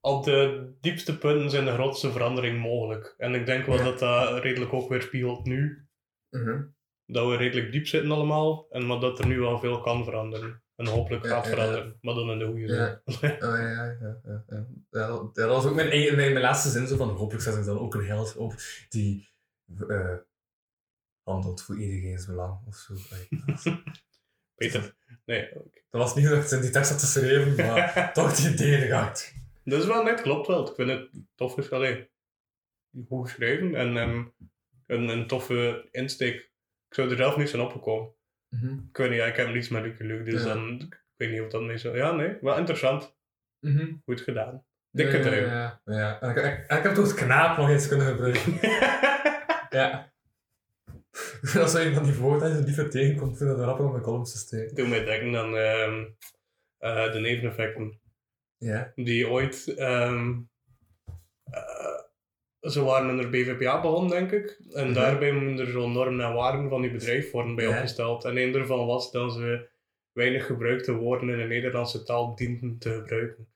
op 0.00 0.24
de 0.24 0.70
diepste 0.80 1.18
punten 1.18 1.50
zijn 1.50 1.64
de 1.64 1.72
grootste 1.72 2.12
verandering 2.12 2.60
mogelijk. 2.60 3.14
En 3.18 3.34
ik 3.34 3.46
denk 3.46 3.66
wel 3.66 3.76
Ja. 3.76 3.84
dat 3.84 3.98
dat 3.98 4.42
redelijk 4.42 4.72
ook 4.72 4.88
weer 4.88 5.02
spiegelt 5.02 5.44
nu. 5.46 5.86
Uh-huh. 6.30 6.60
Dat 7.06 7.28
we 7.28 7.36
redelijk 7.36 7.72
diep 7.72 7.86
zitten 7.86 8.10
allemaal, 8.10 8.66
en 8.70 8.86
maar 8.86 9.00
dat 9.00 9.18
er 9.18 9.26
nu 9.26 9.40
wel 9.40 9.58
veel 9.58 9.80
kan 9.80 10.04
veranderen. 10.04 10.62
En 10.76 10.86
hopelijk 10.86 11.26
gaat 11.26 11.44
ja, 11.44 11.50
ja. 11.50 11.56
veranderen, 11.56 11.98
maar 12.00 12.14
dan 12.14 12.30
in 12.30 12.38
de 12.38 12.46
goede 12.46 12.68
zin. 12.68 12.76
Ja. 12.76 13.00
Oh, 13.04 13.40
ja, 13.40 13.68
ja, 13.68 13.96
ja, 14.00 14.44
ja, 14.90 15.06
dat- 15.32 15.48
was 15.48 15.66
ook 15.66 15.74
mijn, 15.74 15.88
mijn, 15.88 16.14
mijn 16.16 16.40
laatste 16.40 16.68
zin 16.68 16.86
zo 16.86 16.96
van 16.96 17.08
hopelijk 17.08 17.42
zet 17.44 17.56
ik 17.56 17.64
dan 17.64 17.78
ook 17.78 17.94
een 17.94 18.06
held 18.06 18.36
op 18.36 18.54
die 18.88 19.28
eh, 19.88 20.14
handelt 21.30 21.62
voor 21.62 21.78
iedereen's 21.78 22.26
belang 22.26 22.66
of 22.66 22.76
zo. 22.76 22.94
Peter, 24.54 24.94
nee, 25.24 25.48
Dat 25.90 26.00
was 26.00 26.14
niet 26.14 26.28
dat 26.28 26.44
ik 26.44 26.50
in 26.50 26.60
die 26.60 26.70
tekst 26.70 26.90
had 26.90 27.00
geschreven, 27.00 27.66
maar 27.66 28.12
toch 28.12 28.34
die 28.34 28.52
idee 28.52 28.86
gehad. 28.86 29.32
Dat 29.64 29.80
is 29.80 29.86
wel 29.86 30.02
net, 30.02 30.20
klopt 30.20 30.46
wel. 30.46 30.68
Ik 30.68 30.74
vind 30.74 30.90
het 30.90 31.10
tof 31.34 31.58
is 31.58 31.70
alleen 31.70 32.08
goed 33.08 33.28
geschreven 33.28 33.74
en 33.74 33.96
ehm, 33.96 34.24
een, 34.86 35.08
een 35.08 35.26
toffe 35.26 35.88
insteek. 35.90 36.34
Ik 36.88 36.94
zou 36.94 37.10
er 37.10 37.16
zelf 37.16 37.36
niet 37.36 37.48
zijn 37.48 37.62
opgekomen. 37.62 38.14
Mhm. 38.48 38.72
Ik 38.72 38.96
weet 38.96 39.10
niet, 39.10 39.18
ja, 39.18 39.26
ik 39.26 39.36
heb 39.36 39.48
niets 39.48 39.68
met 39.68 39.82
Luke 39.82 40.04
Luke, 40.04 40.30
dus 40.30 40.42
Ja. 40.42 40.54
dan, 40.54 40.80
ik 40.80 41.04
weet 41.16 41.30
niet 41.30 41.40
of 41.40 41.48
dat 41.48 41.62
mee 41.62 41.78
zo... 41.78 41.96
Ja, 41.96 42.12
nee, 42.12 42.36
wel 42.40 42.56
interessant. 42.58 43.16
Mhm. 43.60 43.92
Goed 44.04 44.20
gedaan. 44.20 44.64
Dikke 44.90 45.18
ja. 45.18 45.30
Ja, 45.34 45.80
ja, 45.84 45.98
ja. 45.98 46.20
En 46.20 46.30
ik, 46.30 46.36
ik, 46.70 46.82
heb 46.82 46.96
het 46.96 47.14
knaap 47.14 47.56
nog 47.56 47.68
eens 47.68 47.88
kunnen 47.88 48.06
gebruiken. 48.06 48.52
ja. 49.80 50.09
Is 51.64 51.74
een 51.74 51.94
van 51.94 52.04
die 52.04 52.14
woorden 52.14 52.64
die 52.64 52.74
je 52.74 52.88
tegenkomt, 52.88 53.30
ik 53.32 53.36
vind 53.36 53.50
dat 53.50 53.58
grappig 53.60 53.84
om 53.84 53.90
mijn 53.90 54.02
columns 54.02 54.32
te 54.32 54.38
steken. 54.38 54.74
Doe 54.74 54.88
mij 54.88 55.04
denken 55.04 55.36
aan 55.40 55.56
ehm, 55.56 56.04
eh, 56.78 57.12
de 57.12 57.18
neveneffecten. 57.18 58.00
Ja. 58.56 58.92
Die 58.94 59.28
ooit... 59.28 59.74
ehm, 59.76 60.38
eh, 61.44 61.98
ze 62.60 62.82
waren 62.82 63.10
in 63.10 63.16
de 63.16 63.28
BVPA 63.28 63.80
begonnen, 63.80 64.10
denk 64.10 64.30
ik. 64.32 64.60
En 64.72 64.84
Mhm. 64.84 64.94
daarbij 64.94 65.32
moeten 65.32 65.66
er 65.66 65.72
zo'n 65.72 65.92
normen 65.92 66.26
en 66.26 66.34
waarden 66.34 66.68
van 66.68 66.82
die 66.82 66.90
bedrijf 66.90 67.30
worden 67.30 67.54
bij 67.54 67.64
Ja. 67.64 67.70
opgesteld. 67.70 68.24
En 68.24 68.36
een 68.36 68.52
daarvan 68.52 68.86
was 68.86 69.10
dat 69.10 69.32
ze 69.32 69.68
weinig 70.12 70.46
gebruikte 70.46 70.92
woorden 70.92 71.28
in 71.28 71.38
de 71.38 71.44
Nederlandse 71.44 72.02
taal 72.02 72.34
dienden 72.34 72.78
te 72.78 72.92
gebruiken. 72.92 73.48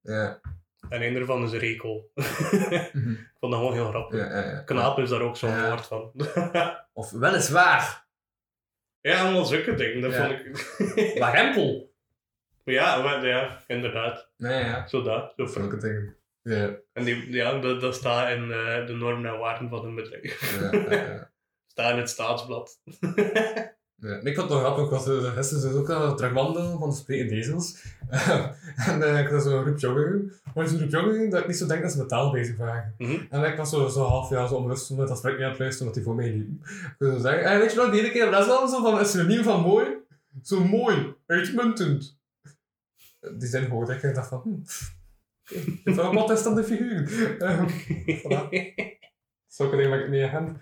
Ja. 0.00 0.40
En 0.88 1.02
een 1.02 1.14
daarvan 1.14 1.42
is 1.44 1.52
rekel. 1.52 2.10
Mhm. 2.14 3.10
ik 3.10 3.36
vond 3.38 3.52
dat 3.52 3.60
gewoon 3.60 3.72
heel 3.72 3.88
grappig. 3.88 4.18
ja, 4.18 4.26
ja, 4.26 4.50
ja. 4.50 4.62
Knaap 4.62 4.98
is 4.98 5.08
daar 5.08 5.20
ook 5.20 5.36
zo'n 5.36 5.62
woord 5.62 5.86
van. 5.86 6.12
Of 6.92 7.10
weliswaar, 7.10 8.08
ja, 9.00 9.20
allemaal 9.20 9.44
zulke 9.44 9.74
dingen. 9.74 10.00
Dat 10.00 10.14
vond 10.14 10.30
ik... 10.30 10.58
warempel. 11.18 11.92
ja, 12.64 13.02
maar, 13.02 13.26
ja, 13.26 13.64
inderdaad. 13.66 14.30
Nee, 14.36 14.64
ja. 14.64 14.86
Zo 14.86 15.02
dat. 15.02 15.32
Zo 15.36 15.46
Zulke 15.46 15.76
dingen. 15.76 16.16
Ja. 16.42 16.76
En 16.92 17.04
die, 17.04 17.32
ja, 17.32 17.58
dat, 17.58 17.80
dat 17.80 17.94
staat 17.94 18.30
in 18.30 18.52
eh, 18.52 18.86
de 18.86 18.92
normen 18.92 19.30
en 19.30 19.38
waarden 19.38 19.68
van 19.68 19.84
een 19.84 19.94
bedrijf. 19.94 20.60
Ja. 20.90 21.30
staat 21.66 21.92
in 21.92 21.98
het 21.98 22.08
staatsblad. 22.08 22.80
Ja, 24.00 24.14
ik 24.14 24.34
vond 24.34 24.36
het 24.36 24.48
nog 24.48 24.60
grappig, 24.60 24.84
ik 24.84 24.90
was 24.90 25.08
uh, 25.08 25.32
gisteren 25.32 25.62
dus 25.62 25.80
ook 25.80 25.90
aan 25.90 26.06
het 26.06 26.16
terugwandelen 26.16 26.78
van 26.78 26.88
de 26.88 26.94
sprekende 26.94 27.34
ezels. 27.34 27.84
en 28.90 29.02
eh, 29.02 29.20
ik 29.20 29.28
had 29.28 29.42
zo'n 29.42 29.62
groep 29.62 29.78
joggen. 29.78 30.32
Maar 30.54 30.68
zo'n 30.68 30.78
groep 30.78 30.90
joggen 30.90 31.30
dat 31.30 31.40
ik 31.40 31.46
niet 31.46 31.56
zo 31.56 31.66
denk 31.66 31.82
dat 31.82 31.92
ze 31.92 31.98
met 31.98 32.08
taal 32.08 32.32
bezig 32.32 32.56
waren. 32.56 32.94
Mhm. 32.98 33.18
En 33.30 33.44
ik 33.44 33.56
was 33.56 33.70
zo, 33.70 33.88
zo 33.88 34.02
half 34.02 34.30
jaar 34.30 34.48
zo 34.48 34.54
onbewust 34.54 34.90
met 34.90 34.98
dat 34.98 35.10
gesprek 35.10 35.34
mee 35.34 35.44
aan 35.44 35.50
het 35.50 35.58
luisteren, 35.58 35.86
omdat 35.86 36.04
die 36.04 36.12
voor 36.12 36.22
mij 36.22 36.30
liepen. 36.30 36.60
Ik 36.62 36.94
zo 36.98 37.18
zeggen, 37.18 37.44
eh, 37.44 37.58
weet 37.58 37.72
je 37.72 37.78
nog, 37.78 37.90
die 37.90 38.00
ene 38.00 38.10
keer, 38.10 38.30
dat 38.30 38.40
is 38.40 38.46
wel 38.46 38.68
zo 38.68 38.82
van 38.82 38.98
een 38.98 39.06
synoniem 39.06 39.42
van 39.42 39.60
mooi. 39.60 39.86
Zo 40.42 40.64
mooi, 40.64 41.14
uitmuntend. 41.26 42.18
Die 43.20 43.48
zin 43.48 43.64
hoorde 43.64 43.94
ik 43.94 44.02
en 44.02 44.08
ik 44.08 44.14
dacht 44.14 44.28
van, 44.28 44.40
hm, 44.42 44.50
oké, 44.50 45.64
dit 45.64 45.80
is 45.84 45.96
een 45.96 46.10
protestante 46.10 46.64
figuur. 46.64 47.36
Ehm, 47.38 47.68
voilà. 48.18 48.48
Zulke 49.56 49.76
dingen 49.76 50.02
ik 50.02 50.08
mee 50.08 50.24
aan 50.24 50.30
hem. 50.30 50.60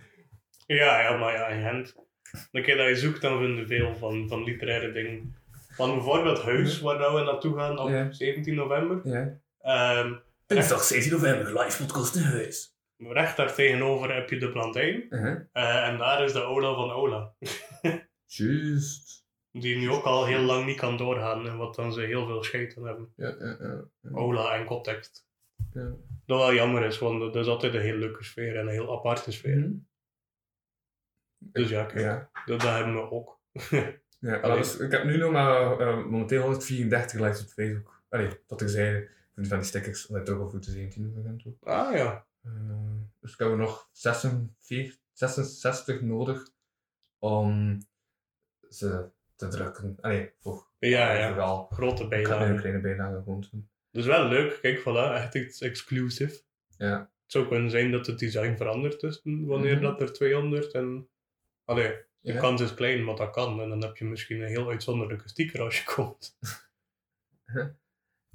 Ja, 0.66 1.00
ja, 1.00 1.16
maar 1.16 1.32
ja, 1.32 1.46
in 1.46 1.62
Gent. 1.62 2.06
Dan 2.52 2.62
keer 2.62 2.76
dat 2.76 2.88
je 2.88 2.96
zoekt, 2.96 3.22
dan 3.22 3.38
vinden 3.38 3.56
we 3.56 3.66
veel 3.66 3.96
van, 3.96 4.28
van 4.28 4.44
literaire 4.44 4.92
dingen. 4.92 5.36
Van 5.68 5.94
bijvoorbeeld 5.94 6.42
Huis, 6.42 6.80
waar 6.80 7.14
we 7.14 7.20
naartoe 7.22 7.56
gaan 7.56 7.78
op 7.78 7.88
Ja. 7.88 8.12
17 8.12 8.54
november. 8.54 9.00
Ja. 9.04 9.38
Ehm, 9.60 10.14
Dinsdag 10.46 10.82
17 10.82 11.12
november, 11.12 11.62
live 11.62 11.84
podcast 11.84 12.16
in 12.16 12.22
huis. 12.22 12.76
recht 12.96 13.36
daar 13.36 13.54
tegenover 13.54 14.14
heb 14.14 14.30
je 14.30 14.38
de 14.38 14.50
plantijn. 14.52 15.06
Uh-huh. 15.10 15.40
Eh, 15.52 15.88
en 15.88 15.98
daar 15.98 16.24
is 16.24 16.32
de 16.32 16.42
Ola 16.42 16.74
van 16.74 16.90
Ola. 16.90 17.34
Juist. 18.26 19.26
Die 19.52 19.76
nu 19.76 19.90
ook 19.90 20.04
al 20.04 20.26
heel 20.26 20.40
lang 20.42 20.66
niet 20.66 20.76
kan 20.76 20.96
doorgaan. 20.96 21.48
En 21.48 21.56
wat 21.56 21.74
dan 21.74 21.92
ze 21.92 22.00
heel 22.00 22.26
veel 22.26 22.42
scheiden 22.42 22.84
hebben. 22.84 23.12
Ja, 23.16 23.34
ja, 23.38 23.56
ja. 23.60 23.84
ja. 24.00 24.10
Ola 24.12 24.54
en 24.54 24.64
context. 24.64 25.26
Ja. 25.72 25.94
Dat 26.26 26.38
wel 26.38 26.54
jammer 26.54 26.84
is, 26.84 26.98
want 26.98 27.20
dat 27.20 27.36
is 27.36 27.46
altijd 27.46 27.74
een 27.74 27.80
heel 27.80 27.96
leuke 27.96 28.24
sfeer 28.24 28.56
en 28.56 28.66
een 28.66 28.72
heel 28.72 28.92
aparte 28.98 29.32
sfeer. 29.32 29.58
Mhm. 29.58 29.72
Dus 31.38 31.68
ja, 31.68 31.84
kijk, 31.84 32.00
Ja. 32.00 32.30
dat, 32.46 32.60
dat 32.60 32.74
hebben 32.74 32.94
we 32.94 33.10
ook. 33.10 33.38
Ja, 34.20 34.54
dus, 34.54 34.78
ik 34.78 34.90
heb 34.90 35.04
nu 35.04 35.16
nog 35.16 35.32
maar 35.32 35.80
eh, 35.80 36.04
momenteel 36.04 36.42
134 36.42 37.20
likes 37.20 37.40
op 37.42 37.48
Facebook. 37.48 38.02
Allee, 38.08 38.40
dat 38.46 38.60
ik 38.60 38.68
zei, 38.68 39.08
van 39.34 39.58
die 39.58 39.66
stickers, 39.66 40.06
ik 40.20 40.24
toch 40.24 40.38
al 40.38 40.50
voor 40.50 40.60
de 40.60 40.70
17 40.70 41.14
begint. 41.14 41.44
ook. 41.46 41.62
Ah 41.68 41.92
ja. 41.96 42.26
Eh, 42.42 42.50
dus 43.20 43.32
ik 43.32 43.38
heb 43.38 43.48
er 43.48 43.56
nog 43.56 43.88
46, 43.92 44.98
66 45.12 46.00
nodig 46.00 46.48
om 47.18 47.78
ze 48.70 49.08
te 49.36 49.48
drukken. 49.48 49.96
Allee, 50.00 50.32
voor 50.40 50.66
Ja, 50.78 51.12
ja. 51.12 51.28
Vooral. 51.28 51.66
Grote 51.70 51.94
nu 51.96 52.02
een 52.02 52.08
bijlage. 52.08 52.54
kleine 52.54 52.80
bijlage 52.80 53.16
gewoon 53.24 53.44
doen. 53.50 53.68
Dus 53.90 54.06
wel 54.06 54.28
leuk, 54.28 54.58
kijk, 54.60 54.80
voilà, 54.80 55.14
echt 55.14 55.34
iets 55.34 55.60
exclusive. 55.60 56.42
Ja. 56.76 56.98
Het 57.00 57.32
zou 57.32 57.48
kunnen 57.48 57.70
zijn 57.70 57.90
dat 57.90 58.06
het 58.06 58.18
design 58.18 58.56
verandert 58.56 58.98
tussen 58.98 59.46
wanneer 59.46 59.74
Mhm. 59.74 59.82
dat 59.82 60.00
er 60.00 60.12
200 60.12 60.72
en... 60.72 61.08
Allee, 61.68 61.88
de 62.20 62.32
Ja. 62.32 62.40
kans 62.40 62.60
is 62.60 62.74
klein, 62.74 63.04
maar 63.04 63.16
dat 63.16 63.30
kan. 63.30 63.60
En 63.60 63.68
dan 63.68 63.82
heb 63.82 63.96
je 63.96 64.04
misschien 64.04 64.40
een 64.40 64.48
heel 64.48 64.68
uitzonderlijke 64.68 65.28
sticker 65.28 65.60
als 65.62 65.78
je 65.78 65.84
komt. 65.94 66.36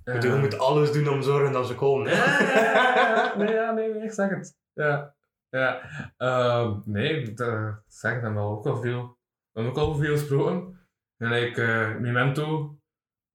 Eh, 0.03 0.21
Je 0.21 0.29
moet 0.39 0.57
alles 0.59 0.91
doen 0.91 1.07
om 1.07 1.19
te 1.19 1.25
zorgen 1.25 1.51
dat 1.53 1.67
ze 1.67 1.75
komen. 1.75 2.11
Ja, 2.11 3.35
nee, 3.37 3.53
ja, 3.53 3.71
nee, 3.71 3.93
nee, 3.93 4.03
ik 4.03 4.11
zeg 4.11 4.29
het. 4.29 4.57
Ja. 4.73 5.15
Ja. 5.49 5.81
Ehm, 6.17 6.79
nee, 6.85 7.33
dat 7.33 7.81
zeg 7.87 8.21
dan 8.21 8.33
wel 8.33 8.49
ook 8.49 8.65
al 8.65 8.81
veel. 8.81 9.17
We 9.51 9.61
hebben 9.61 9.71
ook 9.71 9.87
al 9.87 9.95
veel 9.95 10.11
gesproken. 10.17 10.87
En 11.17 11.31
ik, 11.31 11.57
eh 11.57 11.95
Memento 11.95 12.77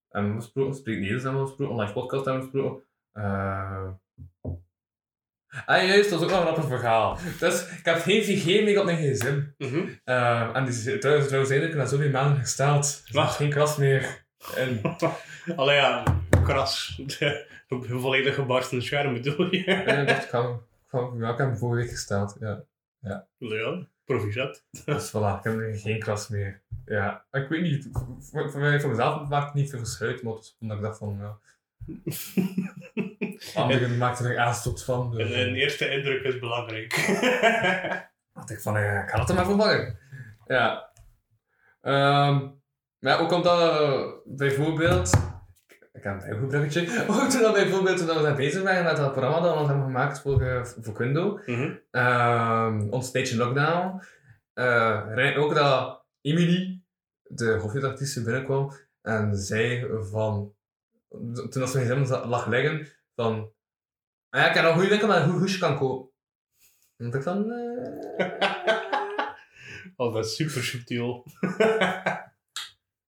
hebben 0.08 0.34
we 0.34 0.40
gesproken, 0.40 0.74
Spreek 0.74 0.94
Nederlands 0.98 1.24
hebben 1.24 1.42
we 1.42 1.48
gesproken, 1.48 1.76
Live 1.80 1.92
Podcast 1.92 2.24
hebben 2.24 2.42
we 2.42 2.50
gesproken. 2.50 2.86
Ah, 5.66 5.86
juist, 5.86 6.10
dat 6.10 6.20
is 6.20 6.24
ook 6.24 6.30
nog 6.30 6.40
een 6.40 6.46
grappig 6.46 6.66
verhaal. 6.66 7.18
Dus, 7.38 7.68
ik 7.78 7.84
heb 7.84 7.98
geen 7.98 8.22
4G 8.22 8.44
meer 8.44 8.78
op 8.78 8.84
mijn 8.84 8.96
gsm. 8.96 9.40
Mhm. 9.58 9.88
Ehm, 10.04 10.54
en 10.54 10.64
die 10.64 10.74
is 10.74 10.82
trouwens, 10.82 11.26
trouwens 11.26 11.50
eigenlijk 11.50 11.74
na 11.74 11.86
zoveel 11.86 12.10
maanden 12.10 12.40
gesteld. 12.40 13.02
Er 13.12 13.26
geen 13.26 13.50
kras 13.50 13.76
meer. 13.76 14.24
En, 14.54 14.80
Allee 15.56 15.76
ja, 15.76 16.02
kras. 16.44 17.02
Een 17.68 18.00
volledig 18.00 18.34
gebarsten 18.34 18.82
scherm 18.82 19.12
bedoel 19.12 19.54
je? 19.54 19.58
ik 19.58 20.28
ga, 20.28 20.40
ik 20.40 20.86
ga, 20.86 21.10
ja, 21.18 21.30
ik 21.30 21.38
heb 21.38 21.46
hem 21.46 21.56
vorige 21.56 21.82
week 21.82 21.90
gesteld. 21.90 22.36
Ja. 22.40 22.64
Ja, 23.00 23.26
proficiat. 24.04 24.64
Dus 24.84 25.08
voilà, 25.10 25.38
ik 25.38 25.44
heb 25.44 25.58
er 25.58 25.78
geen 25.78 25.98
kras 25.98 26.28
meer. 26.28 26.62
Ja, 26.84 27.24
ik 27.30 27.48
weet 27.48 27.62
niet, 27.62 27.88
voor, 27.92 28.50
voor, 28.50 28.60
mij, 28.60 28.80
voor 28.80 28.90
mezelf 28.90 29.28
maakt 29.28 29.44
het 29.44 29.54
niet 29.54 29.70
veel 29.70 30.06
uit, 30.08 30.22
maar 30.22 30.34
omdat 30.60 30.76
ik 30.76 30.82
dacht 30.82 30.98
van, 30.98 31.18
ja. 31.20 31.38
Anderen 33.54 33.98
maakten 33.98 34.26
er 34.26 34.38
aanstoot 34.38 34.84
van. 34.84 35.10
Dus, 35.10 35.30
Een, 35.30 35.40
een 35.48 35.54
eerste 35.54 35.90
indruk 35.90 36.22
is 36.22 36.38
belangrijk. 36.38 36.94
dacht 38.34 38.50
ik 38.50 38.60
van, 38.60 38.80
ja, 38.80 39.02
ik 39.02 39.08
ga 39.08 39.16
dat 39.16 39.28
er 39.28 39.34
maar 39.34 39.44
vervangen. 39.44 39.98
Ja. 40.46 40.90
Ehm, 41.80 42.48
maar 42.98 43.20
ook 43.20 43.32
omdat 43.32 43.80
eh, 43.80 44.02
bijvoorbeeld... 44.24 45.36
Ik 45.92 46.04
heb 46.04 46.14
een 46.14 46.26
heel 46.26 46.38
goed 46.38 46.48
bruggetje. 46.48 46.80
Ook 47.10 47.28
toen 47.30 47.42
dat 47.42 47.52
bijvoorbeeld 47.52 47.98
toen 47.98 48.22
we 48.22 48.34
bezig 48.34 48.62
waren 48.62 48.84
met 48.84 48.96
dat 48.96 49.12
programma 49.12 49.40
dat 49.40 49.60
we 49.60 49.66
hebben 49.66 49.84
gemaakt 49.84 50.20
voor, 50.20 50.42
eh, 50.42 50.64
voor 50.64 50.94
Quindo. 50.94 51.40
Mhm. 51.46 51.72
Ehm, 51.90 52.88
ons 52.90 53.10
tijdje 53.10 53.36
lockdown. 53.36 54.02
eh 54.54 55.38
ook 55.38 55.54
dat 55.54 56.04
Emily, 56.20 56.82
de 57.22 57.50
hoofdredactrice, 57.50 58.22
binnenkwam 58.22 58.72
en 59.02 59.36
zei 59.36 59.86
van... 60.10 60.52
Toen 61.50 61.62
als 61.62 61.72
we 61.72 61.78
helemaal 61.78 62.26
lag 62.26 62.46
liggen, 62.46 62.86
van... 63.22 63.52
Ja, 64.30 64.48
ik 64.48 64.54
heb 64.54 64.64
een 64.64 64.72
goede 64.72 64.88
winkel 64.88 65.08
met 65.08 65.16
een 65.16 65.30
goed 65.30 65.38
hoesje 65.40 65.58
kan 65.58 65.78
kopen. 65.78 66.10
En 66.96 67.12
ik 67.12 67.22
van... 67.22 67.50
eh, 67.50 68.26
Oh, 69.96 70.14
dat 70.14 70.24
is 70.24 70.34
super 70.36 70.62
subtiel. 70.64 71.24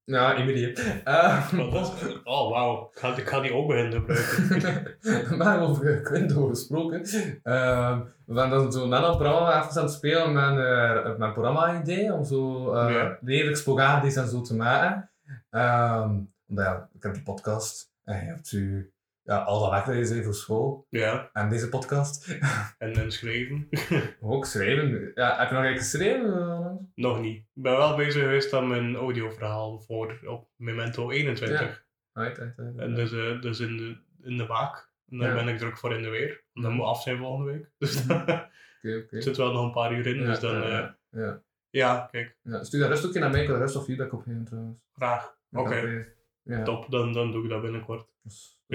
Ja, 0.03 0.35
Emily. 0.35 0.73
Eh, 1.03 1.51
Maar 1.51 1.69
dat 1.69 1.93
is- 2.01 2.19
Oh, 2.23 2.49
wauw. 2.51 2.89
Ik 2.93 2.99
ga, 2.99 3.15
ik 3.15 3.27
ga 3.27 3.39
die 3.41 3.53
ook 3.53 3.67
beginnen 3.67 3.93
gebruiken. 3.93 5.37
maar 5.37 5.61
over 5.61 6.01
Quindo 6.01 6.47
gesproken. 6.47 7.03
Ehm, 7.43 7.99
we 8.25 8.33
zijn 8.35 8.49
dan 8.49 8.71
zo 8.71 8.87
net 8.87 9.03
een 9.03 9.17
programma 9.17 9.59
even 9.63 9.75
aan 9.77 9.83
het 9.85 9.93
spelen 9.93 10.33
met 10.33 10.65
eh, 10.65 11.17
mijn 11.17 11.33
programma-idee, 11.33 12.13
om 12.13 12.23
zo 12.25 12.73
eh 12.73 12.93
Ja. 12.93 13.17
redelijk 13.21 13.57
sporadisch 13.57 14.15
en 14.15 14.27
zo 14.27 14.41
te 14.41 14.55
maken. 14.55 15.09
Ehm, 15.49 16.19
omdat 16.47 16.65
ja, 16.65 16.89
ik 16.93 17.03
heb 17.03 17.13
die 17.13 17.23
podcast 17.23 17.91
en 18.03 18.15
je 18.15 18.25
hebt 18.31 18.51
u 18.51 18.93
ja, 19.31 19.37
al 19.37 19.59
dat 19.61 19.69
werk 19.71 19.85
dat 19.85 19.95
je 19.95 20.05
zei 20.05 20.23
voor 20.23 20.33
school 20.33 20.87
Ja, 20.89 21.29
en 21.33 21.49
deze 21.49 21.69
podcast. 21.69 22.37
en 22.77 22.93
dan 22.93 23.11
schrijven. 23.11 23.67
Ook 24.21 24.45
schrijven. 24.45 25.11
Ja, 25.15 25.37
heb 25.39 25.49
je 25.49 25.55
nog 25.55 25.71
iets 25.71 25.79
geschreven? 25.91 26.33
eh? 26.33 26.71
Nog 26.95 27.21
niet. 27.21 27.37
Ik 27.37 27.45
ben 27.63 27.77
wel 27.77 27.95
bezig 27.95 28.21
geweest 28.21 28.53
aan 28.53 28.67
mijn 28.67 28.95
audioverhaal 28.95 29.79
voor 29.79 30.19
op 30.25 30.47
Memento 30.55 31.09
21. 31.11 31.85
Right, 32.13 32.37
right, 32.37 32.57
right. 32.57 32.77
En 32.79 32.95
dus, 32.95 33.11
eh, 33.11 33.41
dus 33.41 33.59
in, 33.59 33.77
de, 33.77 33.97
in 34.29 34.37
de 34.37 34.45
maak. 34.45 34.89
En 35.09 35.17
daar 35.17 35.29
Ja. 35.29 35.43
ben 35.43 35.53
ik 35.53 35.57
druk 35.59 35.77
voor 35.77 35.93
in 35.95 36.03
de 36.03 36.09
weer. 36.09 36.43
En 36.53 36.61
dat 36.61 36.71
moet 36.71 36.85
af 36.85 37.01
zijn 37.01 37.17
volgende 37.17 37.51
week. 37.51 37.69
Dus 37.77 38.03
Oké, 38.03 38.49
er 38.81 39.03
oké. 39.03 39.21
zit 39.21 39.37
wel 39.37 39.53
nog 39.53 39.63
een 39.65 39.71
paar 39.71 39.93
uur 39.93 40.07
in. 40.07 40.25
dus 40.25 40.39
dan, 40.39 40.55
ja, 40.55 40.61
eh, 40.63 40.69
ja, 40.71 40.95
ja. 41.21 41.41
ja, 41.69 42.07
kijk, 42.11 42.37
Ja, 42.43 42.63
Stuur 42.63 42.79
dat 42.79 42.89
rust 42.89 43.05
ook 43.05 43.13
in 43.13 43.21
naar 43.21 43.31
mij, 43.31 43.41
ik 43.41 43.47
wil 43.47 43.55
er 43.55 43.61
rust 43.61 43.75
of 43.75 43.85
feedback 43.85 44.13
op 44.13 44.21
geven 44.21 44.43
trouwens. 44.45 44.77
graag. 44.93 45.37
Oké, 45.51 46.05
Ja. 46.43 46.63
top. 46.63 46.91
Dan, 46.91 47.13
dan 47.13 47.31
doe 47.31 47.43
ik 47.43 47.49
dat 47.49 47.61
binnenkort. 47.61 48.07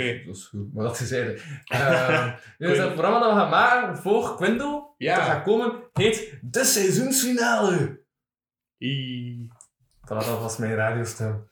Is, 0.05 0.25
dat 0.27 0.35
is- 0.35 0.41
dat 0.43 0.49
goed, 0.61 0.75
maar 0.75 0.85
dat 0.85 1.01
is 1.01 1.09
zijde. 1.09 1.41
Uh, 1.73 2.33
dus 2.59 2.79
het 2.79 2.93
programma 2.93 3.19
dat 3.21 3.33
we 3.33 3.39
gaan 3.39 3.51
maken 3.51 3.97
voor 3.97 4.37
Quindo, 4.37 4.95
Ja. 4.99 5.17
dat 5.17 5.25
gaat 5.25 5.43
komen, 5.45 5.73
heet 5.93 6.39
De 6.43 6.65
Seizoensfinale. 6.65 8.01
Voilà, 10.07 10.27
dat 10.27 10.41
was 10.41 10.57
mijn 10.57 10.75
radiostem. 10.75 11.49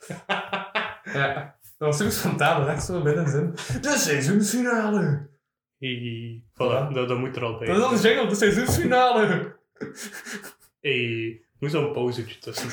ja, 1.12 1.56
dat 1.78 1.88
was 1.88 1.96
super 1.96 2.12
spontaan, 2.12 2.68
echt 2.68 2.84
zo 2.84 3.02
binnen 3.02 3.28
zin. 3.28 3.50
De 3.80 3.94
Seizoensfinale. 3.96 5.28
Ie. 5.78 6.46
Voilà, 6.52 6.92
dat, 6.92 7.08
dat 7.08 7.18
moet 7.18 7.36
er 7.36 7.44
al 7.44 7.58
bij. 7.58 7.66
Dat 7.66 7.76
is 7.76 7.82
al 7.82 7.90
de 7.96 8.08
jingle, 8.08 8.26
De 8.28 8.34
Seizoensfinale. 8.34 9.56
Hey, 10.80 11.40
moet 11.58 11.70
zo'n 11.70 11.92
pauzetje 11.92 12.38
tussen. 12.38 12.68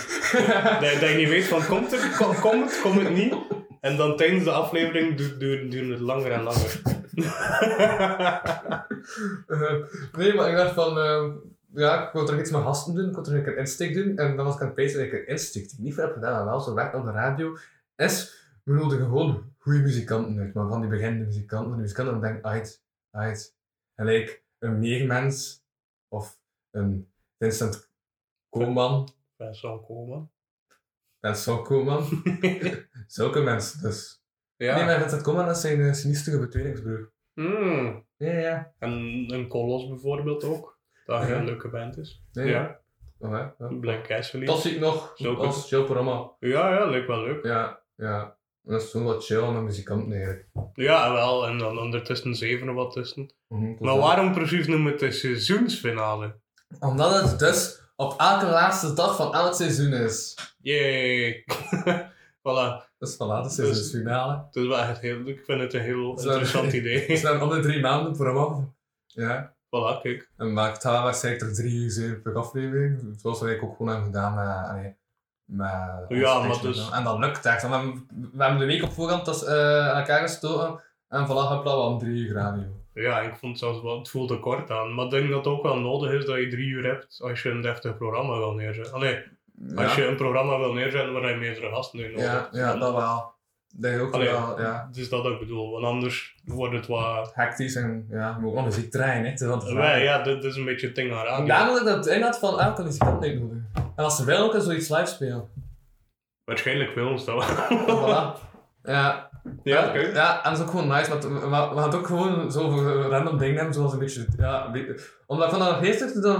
dat, 0.81 0.99
dat 0.99 1.09
je 1.09 1.15
niet 1.17 1.29
weet 1.29 1.45
van, 1.45 1.65
komt 1.65 1.91
het, 1.91 2.17
kom, 2.17 2.35
komt 2.39 2.71
het, 2.71 2.81
komt 2.81 3.01
het 3.01 3.13
niet? 3.13 3.35
En 3.81 3.97
dan 3.97 4.17
tijdens 4.17 4.43
de 4.43 4.51
aflevering 4.51 5.17
duurt 5.17 5.39
duur, 5.39 5.69
duurt 5.69 5.89
het 5.89 5.99
langer 5.99 6.31
en 6.31 6.43
langer. 6.43 6.81
Eh, 9.47 9.75
nee, 10.17 10.33
maar 10.33 10.49
ik 10.49 10.55
dacht 10.55 10.73
van, 10.73 10.97
eh, 10.97 11.33
ja, 11.73 12.07
ik 12.07 12.13
wil 12.13 12.29
er 12.29 12.39
iets 12.39 12.51
met 12.51 12.61
gasten 12.61 12.95
doen, 12.95 13.09
ik 13.09 13.15
wil 13.15 13.25
er 13.25 13.35
een 13.35 13.43
keer 13.43 13.57
insteek 13.57 13.93
doen. 13.93 14.17
En 14.17 14.35
dan 14.35 14.45
was 14.45 14.55
ik 14.55 14.61
aan 14.61 14.65
het 14.65 14.75
pezen 14.75 14.97
dat 14.97 15.07
ik 15.07 15.13
een 15.13 15.27
insteek 15.27 15.63
die 15.63 15.77
ik 15.77 15.83
niet 15.83 15.93
veel 15.93 16.03
heb 16.03 16.13
gedaan, 16.13 16.33
maar 16.33 16.45
wel 16.45 16.59
zo 16.59 16.73
werkt 16.73 16.95
op 16.95 17.05
de 17.05 17.11
radio, 17.11 17.57
is, 17.95 18.45
we 18.63 18.73
nodigen 18.73 19.05
gewoon 19.05 19.53
goede 19.57 19.79
muzikanten 19.79 20.39
uit, 20.39 20.53
maar 20.53 20.67
van 20.67 20.81
die 20.81 20.89
beginnende 20.89 21.25
muzikanten, 21.25 21.67
van 21.67 21.73
die 21.73 21.81
muzikanten, 21.81 22.13
dan 22.13 22.21
denk 22.21 22.37
ik, 22.37 22.45
uit, 22.45 22.83
uit. 23.11 23.55
En 23.95 24.05
like, 24.05 24.41
een 24.59 24.79
meermens, 24.79 25.63
of 26.07 26.39
een 26.71 27.11
Vincent 27.37 27.89
Koolman, 28.49 29.09
Dat 31.21 31.37
zal 31.39 31.61
komen. 31.61 32.03
Vincent 32.03 32.23
Koolman, 32.23 32.85
zulke 33.07 33.41
mensen 33.41 33.81
dus. 33.81 34.23
Ja. 34.55 34.75
Nee, 34.75 34.85
maar 34.85 34.99
Vincent 34.99 35.21
Koolman 35.21 35.49
is 35.49 35.61
zijn 35.61 35.79
uh, 35.79 35.93
sinistere 35.93 36.47
tweelingsbroer. 36.47 37.11
Mm. 37.33 38.05
Ja, 38.17 38.31
ja. 38.39 38.73
En 38.79 38.91
een 39.27 39.47
Kolos 39.47 39.87
bijvoorbeeld 39.87 40.43
ook. 40.43 40.79
Dat 41.05 41.27
Ja. 41.27 41.35
een 41.35 41.45
leuke 41.45 41.69
band 41.69 41.97
is. 41.97 42.23
Nee, 42.33 42.49
ja. 42.49 42.79
Oh, 43.19 43.29
ja. 43.31 43.55
ja. 43.59 43.67
Black 43.79 44.03
Castle. 44.07 44.45
Dat 44.45 44.61
zie 44.61 44.73
ik 44.73 44.79
nog 44.79 45.11
Zulke- 45.15 45.41
als 45.45 45.67
chill 45.67 45.83
programma. 45.83 46.31
Ja, 46.39 46.73
ja, 46.73 46.85
lijkt 46.85 47.07
wel 47.07 47.23
leuk. 47.23 47.45
Ja, 47.45 47.81
ja. 47.95 48.37
Dat 48.63 48.81
is 48.81 48.91
toen 48.91 49.03
wat 49.03 49.25
chill 49.25 49.51
met 49.51 49.61
muzikanten 49.61 50.11
eigenlijk. 50.13 50.47
Ja, 50.73 51.13
wel. 51.13 51.47
En 51.47 51.57
dan 51.57 51.79
ondertussen 51.79 52.35
zeven 52.35 52.67
er 52.67 52.73
wat 52.73 52.91
tussen. 52.93 53.33
Mhm, 53.47 53.61
dat 53.65 53.73
is 53.79 53.79
Maar 53.85 53.97
waarom 53.97 54.33
precies 54.33 54.67
noemen 54.67 54.85
we 54.85 54.91
het 54.91 54.99
de 54.99 55.11
seizoensfinale? 55.11 56.39
Omdat 56.79 57.29
het 57.29 57.39
dus 57.39 57.81
op 58.01 58.13
elke 58.17 58.45
laatste 58.45 58.93
dag 58.93 59.15
van 59.15 59.33
elk 59.33 59.53
seizoen 59.53 59.93
is. 59.93 60.35
Yay! 60.61 61.45
voilà. 62.47 62.89
Dus 62.97 63.13
voilà, 63.15 63.41
de 63.43 63.49
seizoensfinale. 63.49 64.43
Het 64.45 64.55
is 64.55 64.67
wel 64.67 64.77
echt 64.77 64.99
heel, 64.99 65.25
ik 65.25 65.41
vind 65.45 65.61
het 65.61 65.73
een 65.73 65.81
heel 65.81 66.09
interessant 66.09 66.73
idee. 66.81 67.05
Het 67.05 67.19
zijn 67.19 67.41
om 67.41 67.49
de 67.49 67.59
drie 67.59 67.81
maanden 67.81 68.13
programma. 68.13 68.67
Ja. 69.05 69.53
voilà, 69.65 70.01
kijk. 70.01 70.29
En 70.37 70.53
maar 70.53 70.71
het 70.71 70.81
gaat 70.81 71.03
waarschijnlijk 71.03 71.43
er 71.45 71.53
drie 71.53 71.73
uur 71.83 71.91
zeven 71.91 72.21
per 72.21 72.35
aflevering. 72.37 73.15
Zoals 73.17 73.39
we 73.39 73.45
eigenlijk 73.45 73.63
ook 73.63 73.77
gewoon 73.77 73.93
hebben 73.93 74.13
gedaan 74.13 74.35
met... 74.35 74.69
allee, 74.69 74.95
met 75.45 76.19
Ja, 76.19 76.39
maar 76.39 76.61
dus- 76.61 76.89
En 76.91 77.03
dat 77.03 77.17
lukt 77.19 77.45
echt. 77.45 77.61
We 77.61 77.67
hebben, 77.67 78.07
we 78.33 78.43
hebben 78.43 78.59
de 78.59 78.65
week 78.65 78.83
op 78.83 78.91
voorhand 78.91 79.25
dus, 79.25 79.43
eh, 79.43 79.89
aan 79.89 79.97
elkaar 79.97 80.21
gestoken. 80.21 80.81
En 81.07 81.25
voilà, 81.25 81.29
hopla, 81.29 81.75
we 81.75 81.81
hadden 81.81 81.99
drie 81.99 82.27
uur 82.27 82.33
radio. 82.33 82.80
Ja, 82.93 83.19
ik 83.19 83.35
vond 83.35 83.51
het 83.51 83.59
zelfs 83.59 83.81
wel, 83.81 83.97
het 83.97 84.09
voelde 84.09 84.39
kort 84.39 84.71
aan. 84.71 84.93
Maar 84.93 85.05
ik 85.05 85.11
denk 85.11 85.29
dat 85.29 85.45
het 85.45 85.53
ook 85.53 85.63
wel 85.63 85.79
nodig 85.79 86.11
is 86.11 86.25
dat 86.25 86.37
je 86.37 86.47
drie 86.47 86.67
uur 86.67 86.85
hebt 86.85 87.19
als 87.23 87.41
je 87.43 87.49
een 87.49 87.61
deftig 87.61 87.97
programma 87.97 88.37
wil 88.37 88.53
neerzetten. 88.53 88.93
Allee, 88.93 89.23
als 89.75 89.95
je 89.95 90.05
een 90.05 90.15
programma 90.15 90.57
wil 90.57 90.73
neerzetten 90.73 91.13
waar 91.13 91.29
je 91.29 91.35
meerdere 91.35 91.69
gasten 91.69 91.99
in 91.99 92.11
nodig 92.11 92.25
Ja, 92.25 92.33
hebt. 92.33 92.55
ja, 92.55 92.75
dat 92.75 92.93
wel. 92.93 93.33
Dat 93.75 93.91
je 93.91 93.99
ook 93.99 94.13
Allee, 94.13 94.29
wel, 94.29 94.61
ja. 94.61 94.85
Het 94.87 94.97
is 94.97 95.09
dat 95.09 95.25
ik 95.25 95.39
bedoel, 95.39 95.71
want 95.71 95.85
anders 95.85 96.35
wordt 96.45 96.73
het 96.73 96.87
wat... 96.87 97.31
hectisch 97.35 97.75
en 97.75 98.05
ja, 98.09 98.35
we 98.35 98.41
moeten 98.41 98.63
nog 98.63 98.75
muziek 98.75 98.91
draaien, 98.91 99.23
hè. 99.23 99.29
het 99.29 99.69
Ja, 99.69 99.95
ja, 99.95 100.23
dit 100.23 100.43
is 100.43 100.55
een 100.55 100.65
beetje 100.65 100.87
het 100.87 100.95
ding 100.95 101.13
aan 101.13 101.25
radio. 101.25 101.45
Daarom 101.45 101.73
dat 101.73 101.79
ik 101.79 101.85
dat 101.85 102.07
inhoud 102.07 102.39
van, 102.39 102.57
ah, 102.57 102.75
kan 102.75 102.85
muzikant 102.85 103.23
uitnodigen. 103.23 103.69
En 103.73 104.03
als 104.03 104.15
ze 104.15 104.25
willen, 104.25 104.43
ook 104.43 104.61
zoiets 104.61 104.89
live 104.89 105.05
spelen. 105.05 105.49
Waarschijnlijk 106.43 106.95
wil 106.95 107.07
ons 107.07 107.25
dat 107.25 107.35
wel. 107.35 107.77
voilà. 107.87 108.39
Ja. 108.83 109.29
Ja. 109.63 109.95
Ja, 109.95 110.43
en 110.43 110.49
dat 110.49 110.59
is 110.59 110.65
ook 110.65 110.69
gewoon 110.69 110.87
nice, 110.87 111.09
maar 111.09 111.19
we, 111.21 111.39
we 111.39 111.49
gaan 111.55 111.83
het 111.83 111.95
ook 111.95 112.07
gewoon 112.07 112.51
zo 112.51 112.69
voor 112.69 113.01
random 113.01 113.37
dingen 113.37 113.55
hebben, 113.55 113.73
zoals 113.73 113.93
een 113.93 113.99
beetje, 113.99 114.25
ja, 114.37 114.65
een 114.65 114.71
beetje- 114.71 114.99
omdat 115.25 115.49
vond 115.49 115.61
dat 115.61 115.79
we 115.79 115.79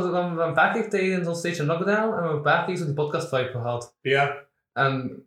we 0.10 0.16
hebben 0.18 0.48
een 0.48 0.54
paar 0.54 0.74
keer 0.74 0.90
tijdens 0.90 1.28
ons 1.28 1.40
stage 1.40 1.66
lockdown, 1.66 2.14
en 2.14 2.24
we 2.24 2.30
een 2.30 2.42
paar 2.42 2.66
keer 2.66 2.76
zo 2.76 2.86
die 2.86 2.94
podcast 2.94 3.30
vibe 3.30 3.50
gehad. 3.52 3.98
Ja, 4.02 4.38
En 4.74 5.26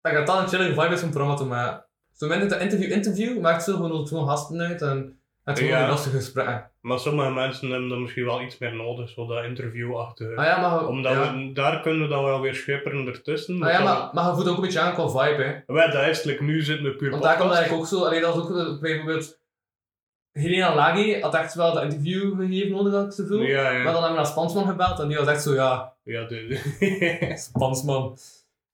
dat 0.00 0.12
gaat 0.12 0.26
dan 0.26 0.38
een 0.38 0.48
chillige 0.48 0.80
vibe 0.80 0.94
is 0.94 1.02
om 1.02 1.10
programma 1.10 1.36
te 1.36 1.44
maken. 1.44 1.84
Zo 2.12 2.28
minder 2.28 2.48
de 2.48 2.58
interview 2.58 2.92
interview, 2.92 3.40
maakt 3.40 3.62
zo 3.64 3.76
gewoon, 3.76 4.06
gewoon 4.06 4.28
gasten 4.28 4.60
uit 4.60 4.82
en 4.82 5.20
het 5.46 5.58
gewoon 5.58 5.72
Ja. 5.78 5.82
een 5.82 5.88
lastige 5.90 6.16
gesprekken. 6.16 6.70
maar 6.80 6.98
sommige 6.98 7.30
mensen 7.30 7.70
hebben 7.70 7.88
dan 7.88 8.00
misschien 8.02 8.24
wel 8.24 8.42
iets 8.42 8.58
meer 8.58 8.74
nodig, 8.74 9.08
zo 9.08 9.26
dat 9.26 9.44
interviewachtige. 9.44 10.36
Ah 10.36 10.44
ja, 10.44 10.60
maar, 10.60 10.86
Omdat 10.86 11.12
ja. 11.12 11.34
we, 11.36 11.52
daar 11.52 11.80
kunnen 11.80 12.02
we 12.02 12.08
dan 12.08 12.24
wel 12.24 12.40
weer 12.40 12.54
schipperen 12.54 13.06
ertussen. 13.06 13.62
Ah 13.62 13.70
ja, 13.70 13.82
maar, 13.82 14.08
maar 14.12 14.24
je 14.28 14.34
voelt 14.34 14.48
ook 14.48 14.56
een 14.56 14.62
beetje 14.62 14.80
aan 14.80 14.94
qua 14.94 15.08
vibe, 15.08 15.42
hè. 15.42 15.74
Wij, 15.74 15.90
dat 15.90 16.06
is 16.06 16.22
like, 16.24 16.42
nu 16.42 16.62
zitten 16.62 16.84
we 16.86 16.94
puur 16.96 17.10
Want 17.10 17.22
daar 17.22 17.36
komt 17.38 17.52
eigenlijk 17.52 17.82
ook 17.82 17.88
zo, 17.88 18.04
alleen 18.04 18.20
dat 18.20 18.34
is 18.36 18.40
ook 18.42 18.56
eh, 18.56 18.80
bijvoorbeeld... 18.80 19.44
Helena 20.32 20.74
Lagi 20.74 21.20
had 21.20 21.34
echt 21.34 21.54
wel 21.54 21.72
dat 21.74 21.82
interview 21.82 22.36
gegeven 22.40 22.70
nodig, 22.70 22.92
had 22.92 23.04
ik 23.06 23.12
zo 23.12 23.24
voel. 23.26 23.40
Ja, 23.42 23.62
Maar 23.62 23.72
ja. 23.72 23.82
dan 23.84 23.92
hebben 23.92 24.10
we 24.10 24.16
naar 24.16 24.26
Spansman 24.26 24.66
gebeld 24.68 24.98
en 25.00 25.08
die 25.08 25.16
was 25.16 25.26
echt 25.26 25.42
zo, 25.42 25.54
ja, 25.54 25.94
Ja, 26.02 26.24
de, 26.24 26.60
Spansman. 27.48 28.18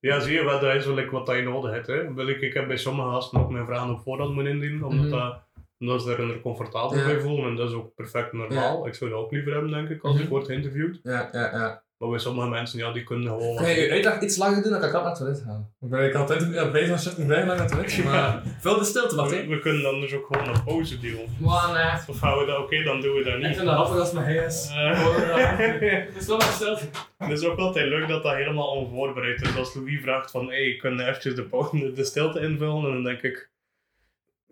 ja, 0.00 0.20
zie 0.20 0.34
je 0.34 0.44
wel, 0.44 0.60
dat 0.60 0.74
is 0.74 0.86
wel 0.86 0.94
like, 0.94 1.10
wat 1.10 1.26
dat 1.26 1.36
je 1.36 1.42
nodig 1.42 1.70
hebt. 1.72 1.86
Hè. 1.86 2.14
Wil 2.14 2.28
ik, 2.28 2.40
ik 2.40 2.54
heb 2.54 2.66
bij 2.66 2.76
sommige 2.76 3.10
gasten 3.10 3.40
ook 3.40 3.50
mijn 3.50 3.66
vragen 3.66 3.90
op 3.90 4.00
voorhand 4.00 4.34
moeten 4.34 4.52
indienen, 4.52 4.82
omdat 4.84 5.06
Mhm. 5.06 5.18
dat 5.18 5.42
Omdat 5.82 6.02
ze 6.02 6.12
er 6.12 6.20
er 6.30 6.40
comfortabel 6.40 6.98
Ja. 6.98 7.04
bij 7.04 7.20
voelen 7.20 7.44
en 7.50 7.56
dat 7.56 7.68
is 7.68 7.74
ook 7.74 7.94
perfect 7.94 8.32
normaal. 8.32 8.86
Ik 8.86 8.94
zou 8.94 9.10
dat 9.10 9.18
ook 9.18 9.32
liever 9.32 9.52
hebben, 9.52 9.70
denk 9.70 9.88
ik, 9.88 10.02
als 10.02 10.14
ik 10.16 10.20
Mhm. 10.20 10.30
word 10.30 10.46
geïnterviewd. 10.46 11.00
Ja, 11.02 11.28
ja, 11.32 11.40
ja. 11.52 11.82
Maar 11.98 12.10
bij 12.10 12.18
sommige 12.20 12.48
mensen, 12.48 12.78
ja, 12.78 12.92
die 12.92 13.02
kunnen 13.04 13.26
gewoon... 13.28 13.66
Je 13.66 13.80
je 13.80 13.90
uitleg 13.90 14.20
iets 14.20 14.36
langer 14.36 14.62
doen, 14.62 14.70
dan 14.70 14.80
kan 14.80 14.88
ik 14.88 14.94
altijd 14.94 15.18
naar 15.18 15.28
het 15.28 15.36
toilet 15.38 15.42
gaan. 15.46 15.70
Ik 15.80 15.88
ben 15.90 16.04
ik 16.08 16.14
altijd 16.14 16.52
ja, 16.52 16.70
bezig 16.70 16.88
met 16.90 17.00
shit, 17.02 17.18
ik 17.18 17.26
naar 17.26 17.58
het 17.58 17.68
toilet. 17.68 18.04
Maar 18.04 18.42
veel 18.60 18.78
de 18.78 18.84
stilte, 18.84 19.16
wacht 19.16 19.30
we, 19.30 19.46
we 19.46 19.58
kunnen 19.58 19.82
dan 19.82 20.00
dus 20.00 20.14
ook 20.14 20.26
gewoon 20.30 20.48
een 20.54 20.64
pauze 20.64 20.98
duwen. 21.00 21.24
Man, 21.38 21.72
nee. 21.72 21.84
Of 22.06 22.20
houden 22.20 22.46
we 22.46 22.52
dat, 22.52 22.60
oké, 22.62 22.82
dan 22.82 23.00
doen 23.00 23.14
we 23.14 23.22
dat 23.24 23.32
Ik 23.34 23.38
niet. 23.38 23.54
vind 23.56 23.66
dat 23.66 23.74
grappig 23.74 23.98
als 23.98 24.12
mijn 24.12 24.24
hij 24.26 24.44
is. 24.44 24.70
Eh, 24.74 25.04
Het 26.06 26.16
is 26.16 26.26
wel 26.26 26.40
stilte. 26.40 26.84
Het 27.18 27.30
is 27.30 27.44
ook 27.44 27.58
altijd 27.58 27.86
leuk 27.88 28.08
dat 28.08 28.22
dat 28.22 28.34
helemaal 28.34 28.68
onvoorbereid 28.68 29.42
is. 29.42 29.56
Als 29.56 29.74
Louis 29.74 30.00
vraagt 30.02 30.30
van, 30.30 30.46
hey, 30.46 30.76
kun 30.80 30.96
je 30.96 31.02
eventjes 31.06 31.34
de, 31.34 31.42
pauze- 31.42 31.78
de, 31.78 31.92
de 31.92 32.04
stilte 32.04 32.40
invullen? 32.40 32.84
En 32.84 32.92
dan 32.92 33.02
denk 33.04 33.22
ik, 33.22 33.50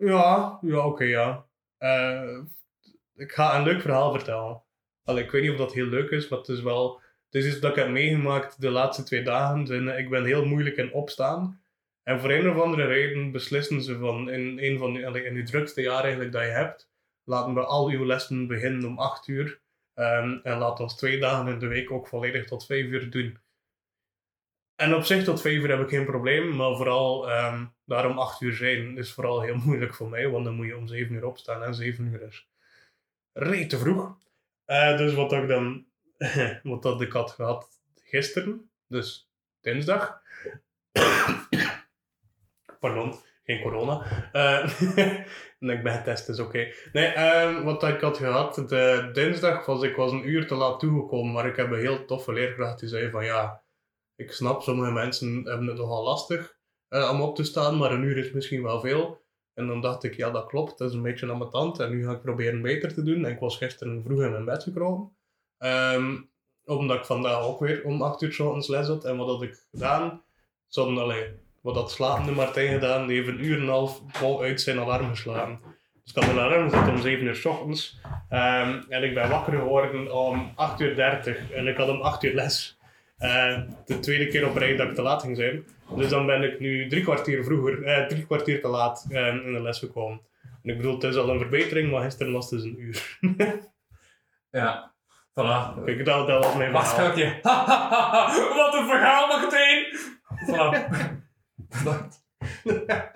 ja, 0.01 0.59
ja, 0.61 0.85
oké, 0.85 1.03
ja. 1.03 1.45
Eh, 1.77 2.39
ik 3.15 3.31
ga 3.31 3.57
een 3.57 3.63
leuk 3.63 3.81
verhaal 3.81 4.11
vertellen. 4.11 4.63
Allee, 5.03 5.23
ik 5.23 5.31
weet 5.31 5.41
niet 5.41 5.51
of 5.51 5.57
dat 5.57 5.73
heel 5.73 5.85
leuk 5.85 6.09
is, 6.09 6.27
maar 6.27 6.39
het 6.39 6.47
is 6.47 6.61
wel... 6.61 7.01
Het 7.29 7.43
is 7.43 7.51
iets 7.51 7.59
dat 7.59 7.71
ik 7.71 7.75
heb 7.83 7.89
meegemaakt 7.89 8.61
de 8.61 8.69
laatste 8.69 9.03
twee 9.03 9.23
dagen. 9.23 9.97
Ik 9.97 10.09
ben 10.09 10.25
heel 10.25 10.45
moeilijk 10.45 10.75
in 10.77 10.93
opstaan. 10.93 11.61
En 12.03 12.19
voor 12.19 12.31
een 12.31 12.49
of 12.49 12.59
andere 12.59 12.85
reden 12.85 13.31
beslissen 13.31 13.81
ze 13.81 13.97
van, 13.97 14.29
in 14.29 14.59
een 14.59 14.77
van 14.77 14.97
in 15.15 15.33
die 15.33 15.43
drukste 15.43 15.81
jaar 15.81 16.01
eigenlijk 16.01 16.31
dat 16.31 16.41
je 16.41 16.47
hebt, 16.47 16.89
laten 17.23 17.53
we 17.53 17.63
al 17.63 17.89
uw 17.89 18.05
lessen 18.05 18.47
beginnen 18.47 18.85
om 18.85 18.99
8 18.99 19.27
uur. 19.27 19.61
Ehm, 19.93 20.39
en 20.43 20.57
laat 20.57 20.79
ons 20.79 20.95
twee 20.95 21.19
dagen 21.19 21.53
in 21.53 21.59
de 21.59 21.67
week 21.67 21.91
ook 21.91 22.07
volledig 22.07 22.45
tot 22.45 22.65
vijf 22.65 22.85
uur 22.85 23.09
doen. 23.09 23.37
En 24.81 24.95
op 24.95 25.03
zich 25.03 25.23
tot 25.23 25.41
vijf 25.41 25.61
uur 25.61 25.69
heb 25.69 25.79
ik 25.79 25.89
geen 25.89 26.05
probleem, 26.05 26.55
maar 26.55 26.75
vooral 26.75 27.29
ehm, 27.29 27.65
daarom 27.85 28.17
acht 28.17 28.41
uur 28.41 28.53
zijn 28.53 28.97
is 28.97 29.11
vooral 29.11 29.41
heel 29.41 29.55
moeilijk 29.65 29.93
voor 29.93 30.09
mij, 30.09 30.29
want 30.29 30.45
dan 30.45 30.55
moet 30.55 30.65
je 30.65 30.77
om 30.77 30.87
zeven 30.87 31.15
uur 31.15 31.25
opstaan 31.25 31.63
en 31.63 31.75
zeven 31.75 32.05
uur 32.05 32.21
is 32.21 32.49
reet 33.33 33.69
te 33.69 33.77
vroeg. 33.77 34.17
Eh, 34.65 34.97
dus 34.97 35.13
wat 35.13 35.33
ik 35.33 35.47
dan, 35.47 35.85
wat 36.63 36.83
dat 36.83 37.01
ik 37.01 37.11
had 37.11 37.31
gehad 37.31 37.67
gisteren, 38.03 38.69
dus 38.87 39.29
dinsdag. 39.61 40.21
Pardon, 42.79 43.15
geen 43.43 43.61
corona. 43.61 44.29
Eh, 44.31 44.81
en 45.59 45.69
ik 45.69 45.83
ben 45.83 45.93
getest, 45.93 46.29
is 46.29 46.39
oké. 46.39 46.71
Nee, 46.93 47.07
ehm, 47.07 47.63
wat 47.63 47.83
ik 47.83 48.01
had 48.01 48.17
gehad, 48.17 48.55
de 48.55 49.09
dinsdag 49.13 49.65
was 49.65 49.83
ik 49.83 49.95
was 49.95 50.11
een 50.11 50.29
uur 50.29 50.47
te 50.47 50.55
laat 50.55 50.79
toegekomen, 50.79 51.33
maar 51.33 51.45
ik 51.45 51.55
heb 51.55 51.71
een 51.71 51.79
heel 51.79 52.05
toffe 52.05 52.33
leerkracht 52.33 52.79
die 52.79 52.89
zei 52.89 53.09
van 53.09 53.25
ja, 53.25 53.60
ik 54.21 54.31
snap, 54.31 54.61
sommige 54.61 54.91
mensen 54.91 55.43
hebben 55.43 55.67
het 55.67 55.77
nogal 55.77 56.03
lastig 56.03 56.57
eh, 56.87 57.09
om 57.11 57.21
op 57.21 57.35
te 57.35 57.43
staan, 57.43 57.77
maar 57.77 57.91
een 57.91 58.03
uur 58.03 58.17
is 58.17 58.31
misschien 58.31 58.63
wel 58.63 58.79
veel. 58.79 59.21
En 59.53 59.67
dan 59.67 59.81
dacht 59.81 60.03
ik, 60.03 60.15
ja 60.15 60.29
dat 60.29 60.45
klopt, 60.45 60.77
dat 60.77 60.89
is 60.89 60.95
een 60.95 61.01
beetje 61.01 61.27
ambetant 61.27 61.79
en 61.79 61.89
nu 61.89 62.05
ga 62.05 62.11
ik 62.11 62.21
proberen 62.21 62.61
beter 62.61 62.93
te 62.93 63.03
doen. 63.03 63.25
En 63.25 63.31
ik 63.31 63.39
was 63.39 63.57
gisteren 63.57 64.03
vroeg 64.03 64.21
in 64.21 64.31
mijn 64.31 64.45
bed 64.45 64.63
gekropen. 64.63 65.15
Ehm, 65.57 66.17
omdat 66.65 66.97
ik 66.97 67.05
vandaag 67.05 67.43
ook 67.43 67.59
weer 67.59 67.83
om 67.83 68.01
8 68.01 68.21
uur 68.21 68.45
ochtends 68.45 68.67
les 68.67 68.87
had. 68.87 69.05
En 69.05 69.17
wat 69.17 69.27
had 69.27 69.41
ik 69.41 69.67
gedaan? 69.71 70.23
Ze 70.67 70.79
hadden, 70.79 70.97
allee, 70.97 71.25
wat 71.61 71.75
had 71.75 71.91
slapende 71.91 72.31
Martijn 72.31 72.73
gedaan? 72.73 73.07
Die 73.07 73.15
heeft 73.15 73.27
een 73.27 73.45
uur 73.45 73.55
en 73.55 73.61
een 73.61 73.69
half 73.69 74.01
vol 74.07 74.41
uit 74.41 74.61
zijn 74.61 74.79
alarm 74.79 75.09
geslagen. 75.09 75.59
Dus 76.03 76.13
ik 76.13 76.23
had 76.23 76.31
een 76.31 76.39
alarm 76.39 76.69
gezet 76.69 76.87
om 76.87 77.01
7 77.01 77.25
uur 77.25 77.35
's 77.35 77.45
ochtends. 77.45 77.99
Ehm, 78.29 78.81
en 78.89 79.03
ik 79.03 79.13
ben 79.13 79.29
wakker 79.29 79.53
geworden 79.53 80.13
om 80.13 80.51
8 80.55 80.79
uur 80.79 80.95
30 80.95 81.51
en 81.51 81.67
ik 81.67 81.77
had 81.77 81.89
om 81.89 82.01
8 82.01 82.23
uur 82.23 82.33
les. 82.33 82.79
Eh, 83.21 83.61
de 83.85 83.99
tweede 83.99 84.27
keer 84.27 84.47
op 84.47 84.55
rij 84.55 84.75
dat 84.75 84.89
ik 84.89 84.95
te 84.95 85.01
laat 85.01 85.21
ging 85.21 85.37
zijn. 85.37 85.65
Dus 85.95 86.09
dan 86.09 86.25
ben 86.25 86.43
ik 86.43 86.59
nu 86.59 86.87
drie 86.89 87.03
kwartier 87.03 87.43
vroeger, 87.43 87.83
eh, 87.83 88.05
drie 88.07 88.25
kwartier 88.25 88.61
te 88.61 88.67
laat 88.67 89.05
eh, 89.09 89.27
in 89.27 89.53
de 89.53 89.61
les 89.61 89.79
gekomen. 89.79 90.21
En 90.63 90.69
ik 90.69 90.77
bedoel, 90.77 90.93
het 90.93 91.03
is 91.03 91.15
al 91.15 91.29
een 91.29 91.39
verbetering, 91.39 91.91
maar 91.91 92.03
gisteren 92.03 92.33
was 92.33 92.49
het 92.49 92.61
dus 92.61 92.69
een 92.71 92.79
uur. 92.81 93.17
Ja. 94.51 94.93
Voilà. 95.29 95.83
Kijk, 95.85 96.05
dat, 96.05 96.27
dat 96.27 96.43
was 96.45 96.55
mijn 96.55 96.71
Wacht, 96.71 96.93
verhaal. 96.93 97.11
ga 97.11 97.11
ik 97.13 97.17
je. 97.17 97.39
Wat 98.55 98.73
een 98.73 98.87
verhaal 98.87 99.39
meteen! 99.39 99.85
Voilà. 100.47 100.89
Bedankt. 101.55 102.19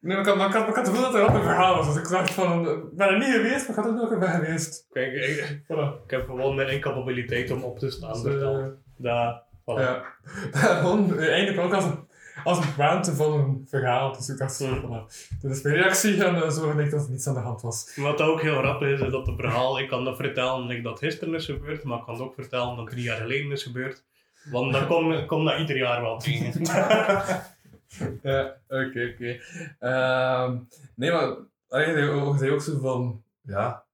Nee, 0.00 0.16
maar 0.16 0.24
ik 0.26 0.26
had, 0.26 0.36
maar 0.36 0.46
ik 0.48 0.52
had, 0.52 0.60
maar 0.62 0.70
ik 0.70 0.74
had 0.76 0.86
het 0.86 0.96
gevoel 0.96 1.12
dat 1.12 1.14
er 1.14 1.28
ook 1.28 1.34
een 1.34 1.42
verhaal 1.42 1.76
was. 1.76 1.94
Dus 1.94 2.02
ik 2.02 2.08
dacht 2.10 2.30
van, 2.30 2.68
ik 2.68 2.96
ben 2.96 3.08
er 3.08 3.18
niet 3.18 3.34
geweest, 3.34 3.68
maar 3.68 3.78
ik 3.78 3.84
had 3.84 3.94
er 3.94 4.02
ook 4.02 4.10
een 4.10 4.18
ben 4.18 4.28
geweest. 4.30 4.86
Kijk, 4.90 5.12
ik, 5.12 5.60
Voilà. 5.62 6.04
ik 6.04 6.10
heb 6.10 6.26
gewoon 6.26 6.54
mijn 6.54 6.68
incapabiliteit 6.68 7.50
om 7.50 7.62
op 7.62 7.78
te 7.78 7.90
staan 7.90 8.12
Dus, 8.12 8.20
verteld. 8.22 8.74
Eh, 8.98 9.04
Dat, 9.04 9.42
voilà. 9.60 9.80
ja. 9.80 10.02
Eh, 10.52 11.28
eigenlijk 11.28 11.58
ook 11.60 11.72
als 11.72 11.84
een, 11.84 12.08
als 12.44 12.58
een 12.58 12.72
ruimte 12.76 13.14
van 13.14 13.32
een 13.32 13.66
verhaal. 13.68 14.16
Dus 14.16 14.28
ik 14.28 14.38
dacht, 14.38 14.58
Hmm. 14.58 14.80
voilà. 14.80 15.12
Dit 15.40 15.50
is 15.50 15.62
mijn 15.62 15.76
reactie 15.76 16.24
en 16.24 16.34
eh, 16.34 16.50
zo 16.50 16.70
gelijk 16.70 16.90
dat 16.90 17.04
er 17.04 17.10
niets 17.10 17.26
aan 17.26 17.34
de 17.34 17.40
hand 17.40 17.62
was. 17.62 17.92
Wat 17.96 18.20
ook 18.20 18.42
heel 18.42 18.58
grappig 18.58 18.88
is, 18.88 19.00
is 19.00 19.10
dat 19.10 19.26
het 19.26 19.36
verhaal, 19.36 19.78
ik 19.78 19.88
kan 19.88 20.04
dat 20.04 20.16
vertellen 20.16 20.66
like, 20.66 20.82
dat 20.82 20.98
gisteren 20.98 21.34
is 21.34 21.44
gebeurd, 21.44 21.84
maar 21.84 21.98
ik 21.98 22.04
kan 22.04 22.14
het 22.14 22.22
ook 22.22 22.34
vertellen 22.34 22.76
dat 22.76 22.90
drie 22.90 23.02
jaar 23.02 23.16
geleden 23.16 23.52
is 23.52 23.62
gebeurd. 23.62 24.04
Want 24.50 24.72
dan 24.72 24.86
komt 24.90 25.26
kom 25.26 25.44
dat 25.44 25.58
ieder 25.58 25.76
jaar 25.76 26.02
wel 26.02 26.18
tegen. 26.18 26.62
Ja, 28.22 28.56
oké, 28.68 29.12
oké. 29.14 29.40
Ehm, 29.78 30.56
nee, 30.94 31.12
maar 31.12 31.36
eigenlijk 31.68 32.38
zei 32.38 32.50
ook 32.50 32.60
zo 32.62 32.78
van, 32.78 33.22
ja, 33.42 33.84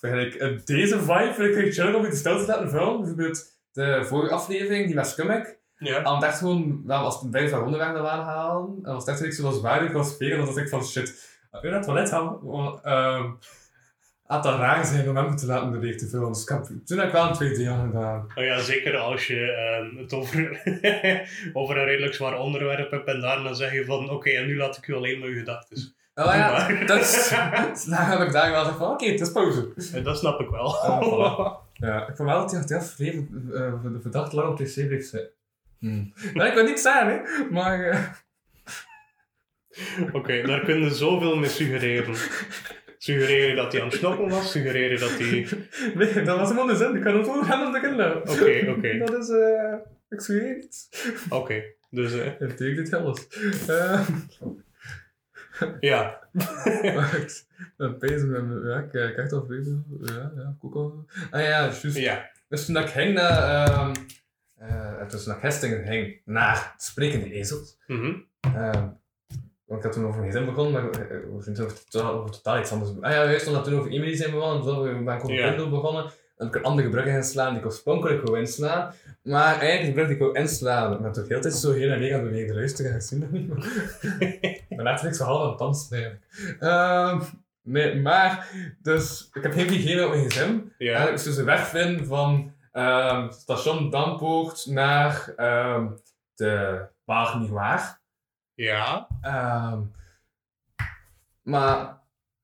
eigenlijk, 0.00 0.34
eh, 0.34 0.58
deze 0.64 0.98
vibe 1.00 1.32
vind 1.34 1.56
ik 1.56 1.64
echt 1.64 1.74
chill 1.74 1.94
om 1.94 2.04
je 2.04 2.20
te 2.20 2.44
laten 2.46 2.70
vullen. 2.70 2.96
Bijvoorbeeld 2.98 3.57
de 3.78 4.04
vorige 4.04 4.34
aflevering, 4.34 4.86
die 4.86 4.94
met 4.94 5.06
Skummack, 5.06 5.56
ja. 5.78 6.20
echt 6.20 6.38
gewoon, 6.38 6.82
wel, 6.86 6.98
als 6.98 7.20
het 7.20 7.30
bijna 7.30 7.48
van 7.48 7.64
onderwerpen 7.64 8.10
aanhalen, 8.10 8.78
en 8.82 8.92
als 8.92 9.04
zoiets 9.04 9.36
zoals 9.36 9.60
waar 9.60 9.84
ik 9.84 9.92
was 9.92 10.10
spelen, 10.10 10.36
dan 10.36 10.46
dacht 10.46 10.58
ik 10.58 10.68
van 10.68 10.84
shit, 10.84 11.08
ik 11.52 11.60
wil 11.60 11.70
naar 11.70 11.80
het 11.80 11.88
toilet 11.88 12.08
gaan, 12.08 12.38
want, 12.42 12.80
ehm, 12.82 13.30
had 14.26 14.42
dat 14.42 14.58
raar 14.58 14.84
zijn 14.84 15.08
om 15.08 15.16
hem 15.16 15.36
te 15.36 15.46
laten 15.46 15.70
de 15.70 15.78
week 15.78 15.98
te 15.98 16.08
vullen. 16.08 16.32
Dus 16.32 16.42
ik 16.42 16.48
heb, 16.48 16.64
toen 16.84 16.98
heb 16.98 17.06
ik 17.06 17.12
wel 17.12 17.28
een 17.28 17.32
tweede 17.32 17.62
jaar 17.62 17.86
gedaan. 17.86 18.26
Oh 18.34 18.44
ja, 18.44 18.60
zeker 18.60 18.96
als 18.96 19.26
je 19.26 19.52
ehm, 19.52 19.96
het 19.96 20.12
over, 20.12 20.62
over 21.60 21.76
een 21.76 21.84
redelijk 21.84 22.14
zwaar 22.14 22.38
onderwerp 22.38 22.90
hebt 22.90 23.08
en 23.08 23.20
daarna 23.20 23.52
zeg 23.52 23.72
je 23.72 23.84
van 23.84 24.10
oké, 24.10 24.30
en 24.30 24.46
nu 24.46 24.56
laat 24.56 24.76
ik 24.76 24.86
u 24.86 24.94
alleen 24.94 25.18
maar 25.18 25.28
uw 25.28 25.38
gedachten. 25.38 25.94
Oh 26.14 26.24
ja, 26.24 26.84
dat 26.84 27.00
is, 27.00 27.28
daar 27.90 28.10
heb 28.10 28.20
ik 28.20 28.32
daar 28.32 28.50
wel 28.50 28.60
gezegd 28.60 28.78
van, 28.78 28.90
oké, 28.90 29.06
het 29.06 29.20
is 29.20 29.32
pauze. 29.32 29.68
En 29.92 30.02
dat 30.02 30.18
snap 30.18 30.40
ik 30.40 30.48
wel. 30.48 31.66
Ja, 31.80 32.08
ik 32.08 32.16
vond 32.16 32.28
wel 32.28 32.40
dat 32.40 32.50
hij 32.50 32.64
heel 32.68 32.80
vreemd 32.80 33.30
uh, 33.50 33.72
verdacht 34.00 34.32
lang 34.32 34.48
op 34.48 34.56
de 34.56 34.64
wc 34.64 34.86
bleef 34.88 35.06
zitten. 35.08 35.30
Hmm. 35.78 36.12
Nou, 36.34 36.48
ik 36.48 36.54
wil 36.54 36.64
niet 36.64 36.80
zeggen, 36.80 37.08
hè, 37.08 37.44
maar... 37.50 37.84
eh, 37.88 38.02
Oké, 40.12 40.42
daar 40.42 40.64
kun 40.64 40.80
je 40.82 40.90
zoveel 40.90 41.36
mee 41.36 41.48
suggereren. 41.50 42.14
Suggereren 42.98 43.56
dat 43.56 43.72
hij 43.72 43.82
aan 43.82 43.88
het 43.88 44.00
was, 44.00 44.50
suggereren 44.50 45.00
dat 45.00 45.18
hij... 45.18 45.48
nee, 45.94 46.22
dat 46.22 46.38
was 46.38 46.48
helemaal 46.48 46.66
de 46.66 46.76
zin. 46.76 46.96
Ik 46.96 47.02
kan 47.02 47.16
het 47.16 47.26
gewoon 47.26 47.44
gaan 47.44 47.66
om 47.66 47.72
te 47.72 47.80
kunnen. 47.80 48.16
Oké, 48.16 48.70
oké, 48.76 48.98
Dat 48.98 49.22
is, 49.22 49.28
eh... 49.28 49.74
ik 50.08 50.20
zweer 50.20 50.56
iets. 50.56 50.88
oké. 51.28 51.62
Dus 51.90 52.12
eh, 52.12 52.26
Het 52.38 52.56
betekent 52.56 52.92
alles. 52.94 53.26
Eh, 53.68 54.08
ja, 55.80 56.28
pezen 57.98 58.30
met 58.30 58.62
Ja, 58.72 58.78
ik 58.78 58.90
kijk 58.90 59.16
echt 59.16 59.32
al 59.32 59.44
vreemd. 59.46 59.68
Ja, 60.00 60.32
ja, 60.36 60.54
ik 60.58 60.64
ook 60.64 60.74
al. 60.74 61.04
Ah 61.30 61.40
ja, 61.40 61.48
juist. 61.48 61.82
ja. 61.96 62.30
Dus 62.48 62.66
toen 62.66 62.76
ik 62.76 62.88
ging 62.88 63.14
naar... 63.14 63.42
eh, 64.58 65.06
toen 65.06 65.34
ik 65.34 65.40
gisteren 65.40 65.86
ging 65.86 66.20
naar 66.24 66.74
Sprekende 66.76 67.32
Ezels. 67.32 67.76
Mhm. 67.86 68.12
Ehm, 68.40 68.86
want 69.64 69.78
ik 69.80 69.82
had 69.82 69.92
toen 69.92 70.06
over 70.06 70.20
mijn 70.20 70.32
gezin 70.32 70.46
begonnen, 70.46 70.72
maar 70.72 70.90
eh, 70.90 71.08
we 71.08 71.42
zijn 71.42 71.60
over 71.60 71.84
totaal, 71.88 72.24
totaal 72.30 72.58
iets 72.58 72.72
anders. 72.72 72.90
Ah 73.00 73.12
ja, 73.12 73.24
juist 73.24 73.46
omdat 73.46 73.64
we 73.64 73.70
toen 73.70 73.78
over 73.80 73.92
Emily 73.92 74.16
zijn 74.16 74.30
begonnen, 74.30 74.62
toen 74.62 75.04
ben 75.04 75.14
ik 75.16 75.22
over 75.24 75.34
Ja. 75.36 75.48
Kindle 75.48 75.68
begonnen. 75.68 76.10
En 76.36 76.46
ik 76.46 76.54
een 76.54 76.62
andere 76.62 76.88
brug 76.88 77.06
inslaan 77.06 77.48
die 77.50 77.58
ik 77.58 77.64
oorspronkelijk 77.66 78.22
wou 78.26 78.38
inslaan. 78.38 78.92
Maar 79.22 79.58
eigenlijk 79.58 79.86
de 79.86 79.92
brug 79.92 80.06
die 80.06 80.14
ik 80.16 80.22
wou 80.22 80.38
inslaan, 80.38 80.92
ik 80.92 81.00
ben 81.00 81.12
toch 81.12 81.28
heel 81.28 81.40
tijd 81.40 81.54
zo 81.54 81.72
heen 81.72 81.90
en 81.90 81.98
weer 81.98 82.14
aan 82.14 82.20
het 82.20 82.28
bewegen. 82.28 82.48
De 82.48 82.54
luisteraar 82.54 82.94
ik 82.94 83.02
zie 83.02 83.18
dat 83.18 83.30
niet, 83.30 83.48
maar... 83.48 83.58
ik 84.68 84.76
ben 84.76 84.82
letterlijk 84.82 85.16
zo 85.16 85.24
half 85.24 85.42
aan 85.42 85.48
het 85.48 85.58
dansen 85.58 85.96
eigenlijk. 85.96 86.24
Ehm, 86.60 87.20
nee, 87.68 88.00
maar, 88.00 88.50
dus 88.82 89.30
ik 89.32 89.42
heb 89.42 89.52
geen 89.52 89.68
hygiëne 89.68 90.04
op 90.04 90.10
mijn 90.10 90.30
gezin. 90.30 90.72
Ja. 90.78 91.08
Is 91.08 91.22
dus 91.22 91.36
de 91.36 91.44
weg 91.44 91.66
vinden 91.66 92.06
van 92.06 92.52
ehm, 92.72 93.30
station 93.30 93.90
Dampoort 93.90 94.66
naar 94.66 95.32
ehm, 95.36 95.88
de 96.34 96.86
Wagen 97.04 97.40
niet 97.40 97.50
waar. 97.50 98.00
Ja. 98.54 99.08
Ehm, 99.20 99.82
maar 101.42 101.97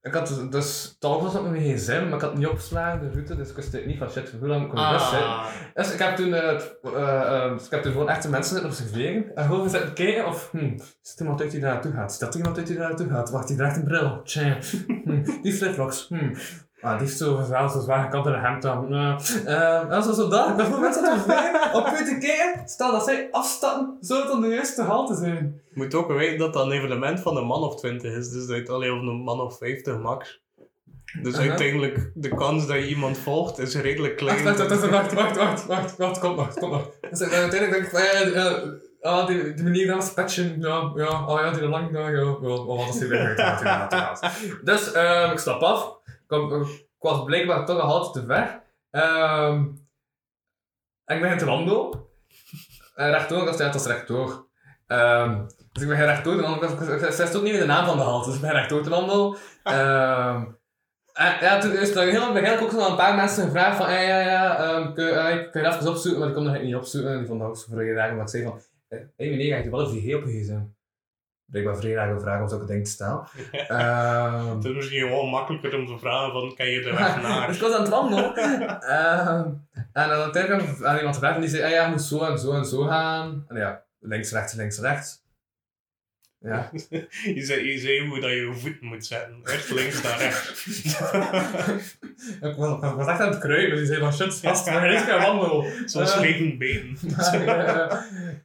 ik 0.04 0.14
had 0.14 0.26
dus, 0.28 0.48
dus 0.50 0.96
was 1.00 1.34
op 1.34 1.50
mijn 1.50 1.76
gsm, 1.76 2.04
maar 2.04 2.14
ik 2.14 2.20
had 2.20 2.36
niet 2.36 2.46
opgeslagen, 2.46 3.00
de 3.00 3.10
route, 3.12 3.36
dus 3.36 3.48
ik 3.48 3.56
wist 3.56 3.72
het 3.72 3.86
niet 3.86 3.98
van 3.98 4.10
shit, 4.10 4.32
hoe 4.38 4.48
lang 4.48 4.68
kon 4.68 4.80
ik 4.80 4.90
bus 4.90 5.08
zijn. 5.08 5.24
Dus 5.74 5.92
ik 5.92 5.98
heb 5.98 6.16
toen, 6.16 6.30
dus 6.30 7.64
ik 7.64 7.70
heb 7.70 7.82
toen 7.82 7.92
gewoon 7.92 8.08
echte 8.08 8.28
mensen 8.28 8.52
zitten 8.52 8.70
observeren 8.70 9.34
en 9.34 9.44
gewoon 9.44 9.70
zitten 9.70 9.92
kijken 9.92 10.26
of, 10.26 10.50
hm, 10.50 10.74
is 11.02 11.12
er 11.14 11.20
iemand 11.20 11.40
uit 11.40 11.50
die 11.50 11.60
daar 11.60 11.72
naartoe 11.72 11.92
gaat? 11.92 12.12
Staat 12.12 12.32
er 12.34 12.40
iemand 12.40 12.58
uit 12.58 12.66
die 12.66 12.76
daar 12.76 12.88
naartoe 12.88 13.08
gaat? 13.08 13.30
Wacht, 13.30 13.48
die 13.48 13.56
draagt 13.56 13.76
een 13.76 13.84
bril. 13.84 14.22
Tja. 14.22 14.58
Hm, 15.04 15.24
die 15.42 15.52
flipflops. 15.52 16.08
Hm. 16.08 16.34
Ah, 16.84 16.98
die 16.98 17.06
heeft 17.06 17.18
zo 17.18 17.36
verhaal, 17.36 17.68
zo 17.68 17.80
zwaar 17.80 18.04
gekant 18.04 18.26
in 18.26 18.32
de 18.32 18.38
hemd 18.38 18.64
aan. 18.64 18.92
Uh, 18.92 19.18
uh, 19.46 19.92
en 19.92 20.02
zo, 20.02 20.12
zo 20.12 20.28
dat. 20.28 20.58
Dat 20.58 20.70
moment 20.70 20.94
dat 20.94 21.26
we 21.26 21.70
op 21.72 21.86
te 21.86 22.16
kijken, 22.20 22.68
stel 22.68 22.92
dat 22.92 23.04
zij 23.04 23.28
afstappen, 23.30 23.96
zou 24.00 24.20
het 24.20 24.28
dan 24.28 24.40
de 24.40 24.48
juiste 24.48 24.82
halte 24.82 25.14
zijn. 25.14 25.60
Je 25.70 25.80
moet 25.80 25.94
ook 25.94 26.12
weten 26.12 26.38
dat 26.38 26.52
dat 26.52 26.66
een 26.66 26.72
evenement 26.72 27.20
van 27.20 27.36
een 27.36 27.46
man 27.46 27.62
of 27.62 27.76
20 27.76 28.16
is. 28.16 28.30
Dus 28.30 28.46
dat 28.46 28.56
je 28.56 28.62
het 28.62 28.70
alleen 28.70 28.90
over 28.90 29.08
een 29.08 29.22
man 29.22 29.40
of 29.40 29.58
50 29.58 29.98
max. 29.98 30.42
Dus 31.22 31.36
uiteindelijk, 31.36 32.10
de 32.14 32.28
kans 32.28 32.66
dat 32.66 32.76
je 32.76 32.88
iemand 32.88 33.18
volgt 33.18 33.58
is 33.58 33.74
redelijk 33.74 34.16
klein. 34.16 34.44
Wacht, 34.44 34.58
wacht, 34.68 34.90
wacht, 34.90 35.36
wacht, 35.36 35.66
wacht, 35.66 35.96
wacht, 35.96 36.18
kom 36.18 36.36
nog, 36.36 36.54
kom 36.54 36.70
nog. 36.70 36.90
Dus 37.10 37.18
dan 37.18 37.28
uiteindelijk 37.28 37.72
denk 37.72 37.84
ik 37.84 37.90
van, 37.90 38.02
ja, 38.02 38.42
ja, 38.42 39.10
ah, 39.10 39.26
die, 39.26 39.54
die 39.54 39.64
manier 39.64 39.86
dat 39.86 40.12
patchen, 40.14 40.60
ja, 40.60 40.92
ja, 40.94 41.26
oh 41.26 41.40
ja, 41.40 41.50
die 41.50 41.68
lang, 41.68 41.92
ja, 41.92 42.08
ja, 42.08 42.38
wat 42.40 42.88
is 42.88 42.98
die 42.98 43.08
weer. 43.08 43.34
Dus, 44.62 44.92
ehm, 44.92 45.30
ik 45.32 45.38
stap 45.38 45.62
af, 45.62 46.02
ik, 46.36 46.66
ik 46.66 46.86
was 46.98 47.24
blijkbaar 47.24 47.66
toch 47.66 47.78
een 47.78 47.84
halte 47.88 48.20
te 48.20 48.26
ver. 48.26 48.62
Ehm, 48.90 49.64
ik 51.06 51.20
begin 51.20 51.38
te 51.38 51.44
wandelen. 51.44 52.02
En 52.94 53.10
rechtdoor, 53.10 53.44
dat 53.44 53.54
is, 53.54 53.60
ja, 53.60 53.68
dat 53.68 53.86
rechtdoor. 53.86 54.46
Ehm, 54.86 55.46
dus 55.72 55.82
ik 55.82 55.88
begin 55.88 56.04
rechtdoor 56.04 56.36
te 56.36 56.42
wandelen. 56.42 56.72
Ik- 56.98 57.02
ik- 57.02 57.12
Zij 57.12 57.26
stond 57.26 57.44
niet 57.44 57.52
in 57.54 57.58
de 57.60 57.66
naam 57.66 57.86
van 57.86 57.96
de 57.96 58.02
halte, 58.02 58.26
dus 58.26 58.34
ik 58.34 58.40
begin 58.40 58.56
rechtdoor 58.56 58.82
te 58.82 58.90
wandelen. 58.90 59.36
Ehm, 59.64 60.44
en 61.12 61.36
ja, 61.40 61.58
toen 61.60 61.72
is 61.72 61.94
heel 61.94 62.32
begin 62.32 62.58
ook 62.58 62.72
nog 62.72 62.88
een 62.90 62.96
paar 62.96 63.14
mensen 63.14 63.44
gevraagd 63.44 63.76
van, 63.76 63.92
ja, 63.92 64.20
ja, 64.20 64.56
eh, 64.58 64.92
kun 64.94 65.04
je 65.06 65.60
dat 65.62 65.74
even 65.74 65.88
opzoeken? 65.88 66.18
Maar 66.20 66.28
die 66.28 66.36
kon 66.36 66.46
nog 66.52 66.62
niet 66.62 66.74
opzoeken. 66.74 67.10
En 67.12 67.18
die 67.18 67.26
vond 67.26 67.40
dat 67.40 67.48
ook 67.48 67.56
zo 67.56 67.74
raar, 67.76 68.10
omdat 68.10 68.22
ik 68.34 68.40
zei 68.40 68.42
van, 68.42 68.60
hé 68.88 68.96
hey, 69.16 69.28
meneer, 69.30 69.56
ga 69.56 69.62
je 69.62 69.70
wel 69.70 69.80
over 69.80 69.92
die 69.92 70.02
heel 70.02 70.18
op 70.18 70.24
je? 70.24 70.72
Blijkbaar 71.46 71.76
vrij 71.76 71.92
raar 71.92 72.20
vragen 72.20 72.42
om 72.42 72.48
zulke 72.48 72.64
dingen 72.66 72.82
te 72.82 72.90
stellen. 72.90 73.26
Ehm, 73.52 74.48
Het 74.56 74.64
is 74.64 74.74
misschien 74.74 75.00
gewoon 75.00 75.28
makkelijker 75.28 75.74
om 75.78 75.86
te 75.86 75.98
vragen 75.98 76.32
van, 76.32 76.54
ken 76.54 76.70
je 76.70 76.80
de 76.80 76.90
weg 76.94 77.14
dus 77.14 77.22
naar? 77.28 77.50
ik 77.54 77.60
was 77.60 77.72
aan 77.74 77.80
het 77.80 77.90
wandelen. 77.90 78.34
Ehm, 78.80 79.48
en 79.92 80.08
dan 80.08 80.20
uiteindelijk 80.20 80.66
heb 80.66 80.76
ik 80.76 80.84
aan 80.84 80.96
iemand 80.96 81.14
gevraagd 81.14 81.34
en 81.34 81.40
die 81.40 81.50
zei, 81.50 81.62
ah 81.62 81.70
ja, 81.70 81.84
je 81.84 81.90
moet 81.90 82.02
zo 82.02 82.24
en 82.24 82.38
zo 82.38 82.52
en 82.52 82.64
zo 82.64 82.82
gaan. 82.82 83.44
En 83.48 83.56
ja, 83.56 83.82
links, 84.00 84.32
rechts, 84.32 84.52
links, 84.54 84.78
rechts. 84.78 85.22
Ja. 86.38 86.70
Je 87.34 87.42
zei, 87.44 87.72
je 87.72 87.78
zei 87.78 88.08
hoe 88.08 88.20
dat 88.20 88.30
je 88.30 88.36
je 88.36 88.54
voeten 88.54 88.86
moet 88.86 89.06
zetten. 89.06 89.40
Eerst 89.44 89.70
links 89.70 90.02
naar 90.02 90.18
rechts. 90.18 90.84
ik, 92.40 92.54
was, 92.56 92.82
ik 92.82 92.94
was 92.96 93.06
echt 93.06 93.20
aan 93.20 93.28
het 93.30 93.38
kruipen, 93.38 93.76
die 93.76 93.86
zei 93.86 94.00
van 94.00 94.12
shit, 94.12 94.34
vast, 94.34 94.66
maar 94.70 94.90
gaan 94.90 95.20
wandelen. 95.38 95.88
Zo'n 95.88 96.02
Eh. 96.02 96.08
slepend 96.08 96.58
been. 96.58 96.98
nee, 97.02 97.44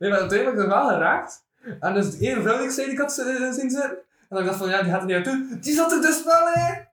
maar 0.10 0.20
uiteindelijk 0.20 0.32
heb 0.32 0.54
ik 0.54 0.58
het 0.60 0.68
wel 0.68 0.88
geraakt. 0.88 1.48
En 1.80 1.94
dus 1.94 2.18
de 2.18 2.28
ene 2.28 2.42
vrouw 2.42 2.58
die 2.58 2.66
ik 2.66 2.72
zei, 2.72 2.86
die 2.86 2.96
ik 2.96 3.02
had 3.02 3.18
eh, 3.18 3.52
zien 3.52 3.70
zitten. 3.70 3.90
En 4.30 4.36
dan 4.36 4.46
dacht 4.46 4.56
ik 4.56 4.62
van, 4.62 4.70
ja, 4.70 4.82
die 4.82 4.92
gaat 4.92 5.02
er 5.02 5.08
niet 5.08 5.16
aan 5.16 5.24
toe. 5.24 5.58
Die 5.60 5.74
zat 5.74 5.92
er 5.92 6.02
dus 6.02 6.24
wel 6.24 6.48
in! 6.48 6.88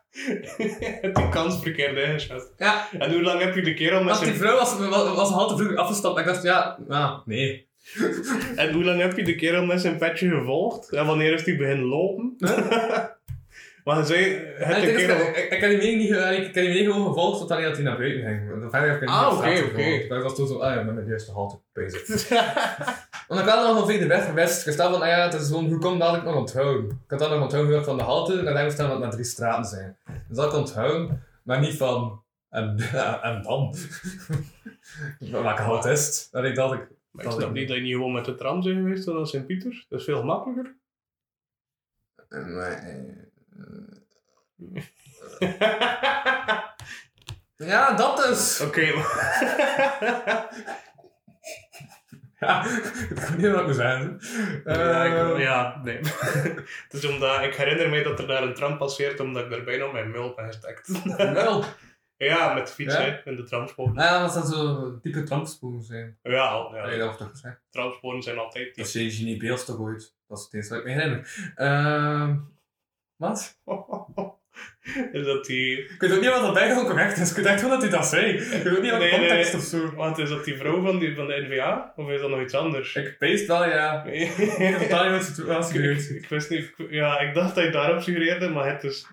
Die 1.12 1.28
kans 1.28 1.62
verkeerd 1.62 1.96
ingeschat. 1.96 2.52
Ja, 2.56 2.88
En 2.98 3.12
hoe 3.12 3.22
lang 3.22 3.40
heb 3.40 3.54
je 3.54 3.62
de 3.62 3.74
kerel 3.74 3.98
met 3.98 4.08
want 4.08 4.18
die 4.18 4.28
zijn... 4.28 4.40
vrouw 4.40 4.56
was, 4.58 4.76
was, 4.78 5.14
was 5.14 5.28
een 5.28 5.34
halte 5.34 5.56
vroeger 5.56 5.76
afgestapt. 5.78 6.16
En 6.16 6.22
ik 6.22 6.28
dacht, 6.28 6.42
ja, 6.42 6.78
ja, 6.88 7.22
nee. 7.24 7.68
En 8.56 8.72
hoe 8.72 8.84
lang 8.84 9.00
heb 9.00 9.16
je 9.16 9.24
de 9.24 9.34
kerel 9.34 9.64
met 9.64 9.80
zijn 9.80 9.98
petje 9.98 10.28
gevolgd? 10.28 10.92
En 10.92 11.06
wanneer 11.06 11.32
is 11.32 11.44
hij 11.44 11.56
beginnen 11.56 11.86
lopen? 11.86 12.36
Zei, 13.84 14.34
En 14.34 14.74
het 14.74 14.94
kerel... 14.94 15.16
ik, 15.16 15.36
ik, 15.36 15.50
ik 15.50 15.60
heb 15.60 15.70
die 15.70 15.78
mening 15.78 16.00
niet, 16.00 16.10
ik, 16.10 16.38
ik 16.38 16.54
heb 16.54 16.64
die 16.64 16.68
mening 16.68 16.92
gewoon 16.92 17.06
gevolgd 17.06 17.38
tot 17.38 17.48
hij 17.48 17.62
dat 17.62 17.74
hij 17.74 17.82
naar 17.84 17.96
buiten 17.96 18.22
ging. 18.22 18.70
Verder 18.70 18.90
heb 18.90 18.94
ik 18.94 19.00
niet 19.00 19.10
Ah, 19.10 19.36
oké, 19.36 19.62
oké. 19.70 19.80
Ik 19.80 20.22
was 20.22 20.34
toen 20.34 20.46
zo, 20.46 20.58
ah 20.58 20.74
ja, 20.74 20.80
ik 20.80 20.86
ben 20.86 20.94
met 20.94 21.04
de 21.04 21.10
juiste 21.10 21.32
halte 21.32 21.58
bezig. 21.72 22.28
Want 23.28 23.40
ik 23.40 23.48
had 23.48 23.74
nog 23.76 23.90
van 23.90 23.98
de 23.98 24.06
weg 24.06 24.24
geweest. 24.24 24.66
Ik 24.66 24.72
stel 24.72 24.90
van, 24.90 25.02
ah 25.02 25.08
ja, 25.08 25.24
het 25.24 25.34
is 25.34 25.46
gewoon, 25.46 25.66
hoe 25.66 25.78
komt 25.78 26.00
dat 26.00 26.16
ik 26.16 26.24
nog 26.24 26.36
onthouden? 26.36 26.84
Ik 26.84 27.10
had 27.10 27.18
dan 27.18 27.30
nog 27.30 27.42
onthouden 27.42 27.84
van 27.84 27.96
de 27.96 28.02
halte 28.02 28.42
naar 28.42 28.54
daar 28.54 28.70
staan 28.70 28.84
dat 28.86 28.94
het 28.94 29.04
maar 29.04 29.12
drie 29.12 29.24
straten 29.24 29.64
zijn. 29.64 29.96
Dus 30.28 30.36
dat 30.36 30.52
ik 30.52 30.58
onthouden, 30.58 31.22
maar 31.42 31.60
niet 31.60 31.76
van, 31.76 32.22
en, 32.50 32.76
en 33.22 33.42
dan. 33.42 33.74
Welke 35.18 35.62
halte 35.62 35.90
is 35.90 36.06
het? 36.06 36.28
Dat 36.30 36.44
ik 36.44 36.54
dacht, 36.54 36.74
ik, 36.74 36.88
Maar 37.10 37.24
ik 37.24 37.30
snap 37.30 37.52
niet 37.52 37.68
dat 37.68 37.76
je 37.76 37.82
niet 37.82 37.92
gewoon 37.94 38.12
met 38.12 38.24
de 38.24 38.34
tram 38.34 38.62
bent 38.62 38.76
geweest 38.76 39.04
dan 39.04 39.26
Sint-Pieter. 39.26 39.84
Dat 39.88 39.98
is 39.98 40.04
veel 40.04 40.18
gemakkelijker. 40.18 40.76
Ja, 47.56 47.92
dat 47.94 48.24
is. 48.26 48.60
Oké. 48.60 48.92
Ja, 52.40 52.64
ik 52.64 53.18
weet 53.18 53.36
niet 53.36 53.50
wat 53.50 53.60
ik 53.60 53.66
moet 53.66 53.74
zeggen. 53.74 54.18
ja, 54.64 55.04
ik, 55.04 55.12
Eh, 55.34 55.40
ja, 55.42 55.80
nee. 55.84 55.98
Het 56.84 56.92
is 56.92 57.06
omdat... 57.06 57.42
Ik 57.42 57.54
herinner 57.54 57.88
me 57.88 58.02
dat 58.02 58.18
er 58.18 58.26
daar 58.26 58.42
een 58.42 58.54
tram 58.54 58.76
passeert 58.78 59.20
omdat 59.20 59.44
ik 59.44 59.52
er 59.52 59.64
bijna 59.64 59.86
mijn 59.86 60.10
mul 60.10 60.34
ben 60.34 60.46
gestekt. 60.46 61.02
Wel. 61.16 61.64
ja, 62.16 62.54
met 62.54 62.66
de 62.66 62.72
fiets, 62.72 62.94
Ja? 62.94 63.00
hè. 63.00 63.20
In 63.24 63.36
de 63.36 63.42
tramsporen. 63.42 63.94
Nou 63.94 64.08
ja, 64.14 64.20
dat 64.20 64.32
zou 64.32 64.44
zo 64.46 64.98
diepe 65.02 65.22
trampsporen 65.22 65.82
zijn. 65.82 66.18
Ja, 66.22 66.68
ja 66.72 66.86
Nee, 66.86 66.96
dat 66.98 67.04
wordt 67.06 67.18
toch 67.18 67.30
gezegd. 67.30 67.60
tramsporen 67.70 68.22
zijn 68.22 68.38
altijd 68.38 68.76
Dat 68.76 68.86
is 68.86 68.92
je 68.92 69.10
Genie 69.10 69.36
Beels 69.36 69.64
toch 69.64 69.78
ooit? 69.78 70.14
Dat 70.28 70.38
is 70.38 70.44
het 70.44 70.54
eerste 70.54 70.74
wat 70.74 70.82
ik 70.82 70.88
me 70.88 70.92
herinner. 70.94 71.52
Ehm 71.54 72.36
wat? 73.20 73.58
is 75.12 75.24
dat 75.24 75.44
die... 75.44 75.78
Ik 75.78 75.94
weet 75.98 76.12
ook 76.12 76.20
niet 76.20 76.30
wat 76.30 76.40
dat 76.42 76.54
bijgegaan 76.54 76.84
correct 76.86 77.18
is. 77.18 77.30
Ik 77.30 77.36
weet 77.36 77.46
echt 77.46 77.60
wel 77.60 77.70
dat 77.70 77.80
hij 77.82 77.90
dat 77.90 78.06
zei. 78.06 78.26
Ik 78.32 78.62
weet 78.62 78.76
ook 78.76 78.82
niet 78.82 78.90
wat 78.90 79.00
de 79.00 79.06
Nee, 79.06 79.18
nee, 79.18 79.28
context 79.28 79.52
nee. 79.52 79.60
of 79.62 79.66
zo. 79.68 79.96
Want 79.96 80.18
is 80.18 80.28
dat 80.28 80.44
die 80.44 80.56
vrouw 80.56 80.82
van, 80.82 80.98
die, 80.98 81.14
van 81.14 81.26
de 81.26 81.46
NVA? 81.48 81.92
Of 81.96 82.08
is 82.10 82.20
dat 82.20 82.30
nog 82.30 82.40
iets 82.40 82.54
anders? 82.54 82.94
Ik 82.94 83.18
peest 83.18 83.46
wel, 83.46 83.64
ja. 83.68 84.04
Ik 84.04 84.28
heb 84.36 84.78
totaal 84.80 85.10
niet 85.10 85.44
wat 85.44 85.74
ik, 85.74 85.98
ik 86.10 86.26
wist 86.28 86.50
niet... 86.50 86.72
ik- 86.76 86.90
ja, 86.90 87.18
ik 87.20 87.34
dacht 87.34 87.54
dat 87.54 87.64
je 87.64 87.70
daarop 87.70 88.02
suggereerde, 88.02 88.48
maar 88.48 88.70
het 88.72 88.84
is... 88.84 89.06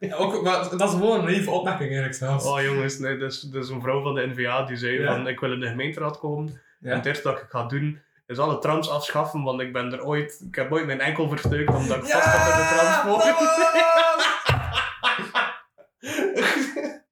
Ja, 0.00 0.14
ook, 0.14 0.42
maar 0.42 0.68
dat 0.76 0.88
is 0.88 0.90
gewoon 0.90 1.18
een 1.20 1.30
lieve 1.32 1.50
opmerking 1.50 1.88
eigenlijk 1.90 2.18
zelfs. 2.18 2.46
Oh 2.46 2.62
jongens, 2.62 2.98
nee, 2.98 3.16
dus, 3.18 3.40
dus 3.40 3.68
een 3.68 3.80
vrouw 3.80 4.02
van 4.02 4.14
de 4.14 4.26
NVA 4.26 4.62
die 4.64 4.76
zei 4.76 5.00
Ja. 5.00 5.14
van 5.14 5.28
ik 5.28 5.40
wil 5.40 5.52
in 5.52 5.60
de 5.60 5.68
gemeenteraad 5.68 6.18
komen. 6.18 6.60
En 6.82 6.96
het 6.96 7.06
eerste 7.06 7.28
dat 7.28 7.38
ik 7.38 7.46
ga 7.48 7.66
doen 7.66 8.00
is 8.32 8.38
alle 8.38 8.58
trams 8.58 8.90
afschaffen, 8.90 9.42
want 9.42 9.60
ik 9.60 9.72
ben 9.72 9.92
er 9.92 10.04
ooit... 10.04 10.44
Ik 10.48 10.54
heb 10.54 10.72
ooit 10.72 10.86
mijn 10.86 11.00
enkel 11.00 11.28
versteukt 11.28 11.74
omdat 11.74 11.96
ik 11.96 12.04
vast 12.04 12.24
zat 12.24 12.52
in 12.52 12.56
de 12.56 12.68
transport. 12.74 13.24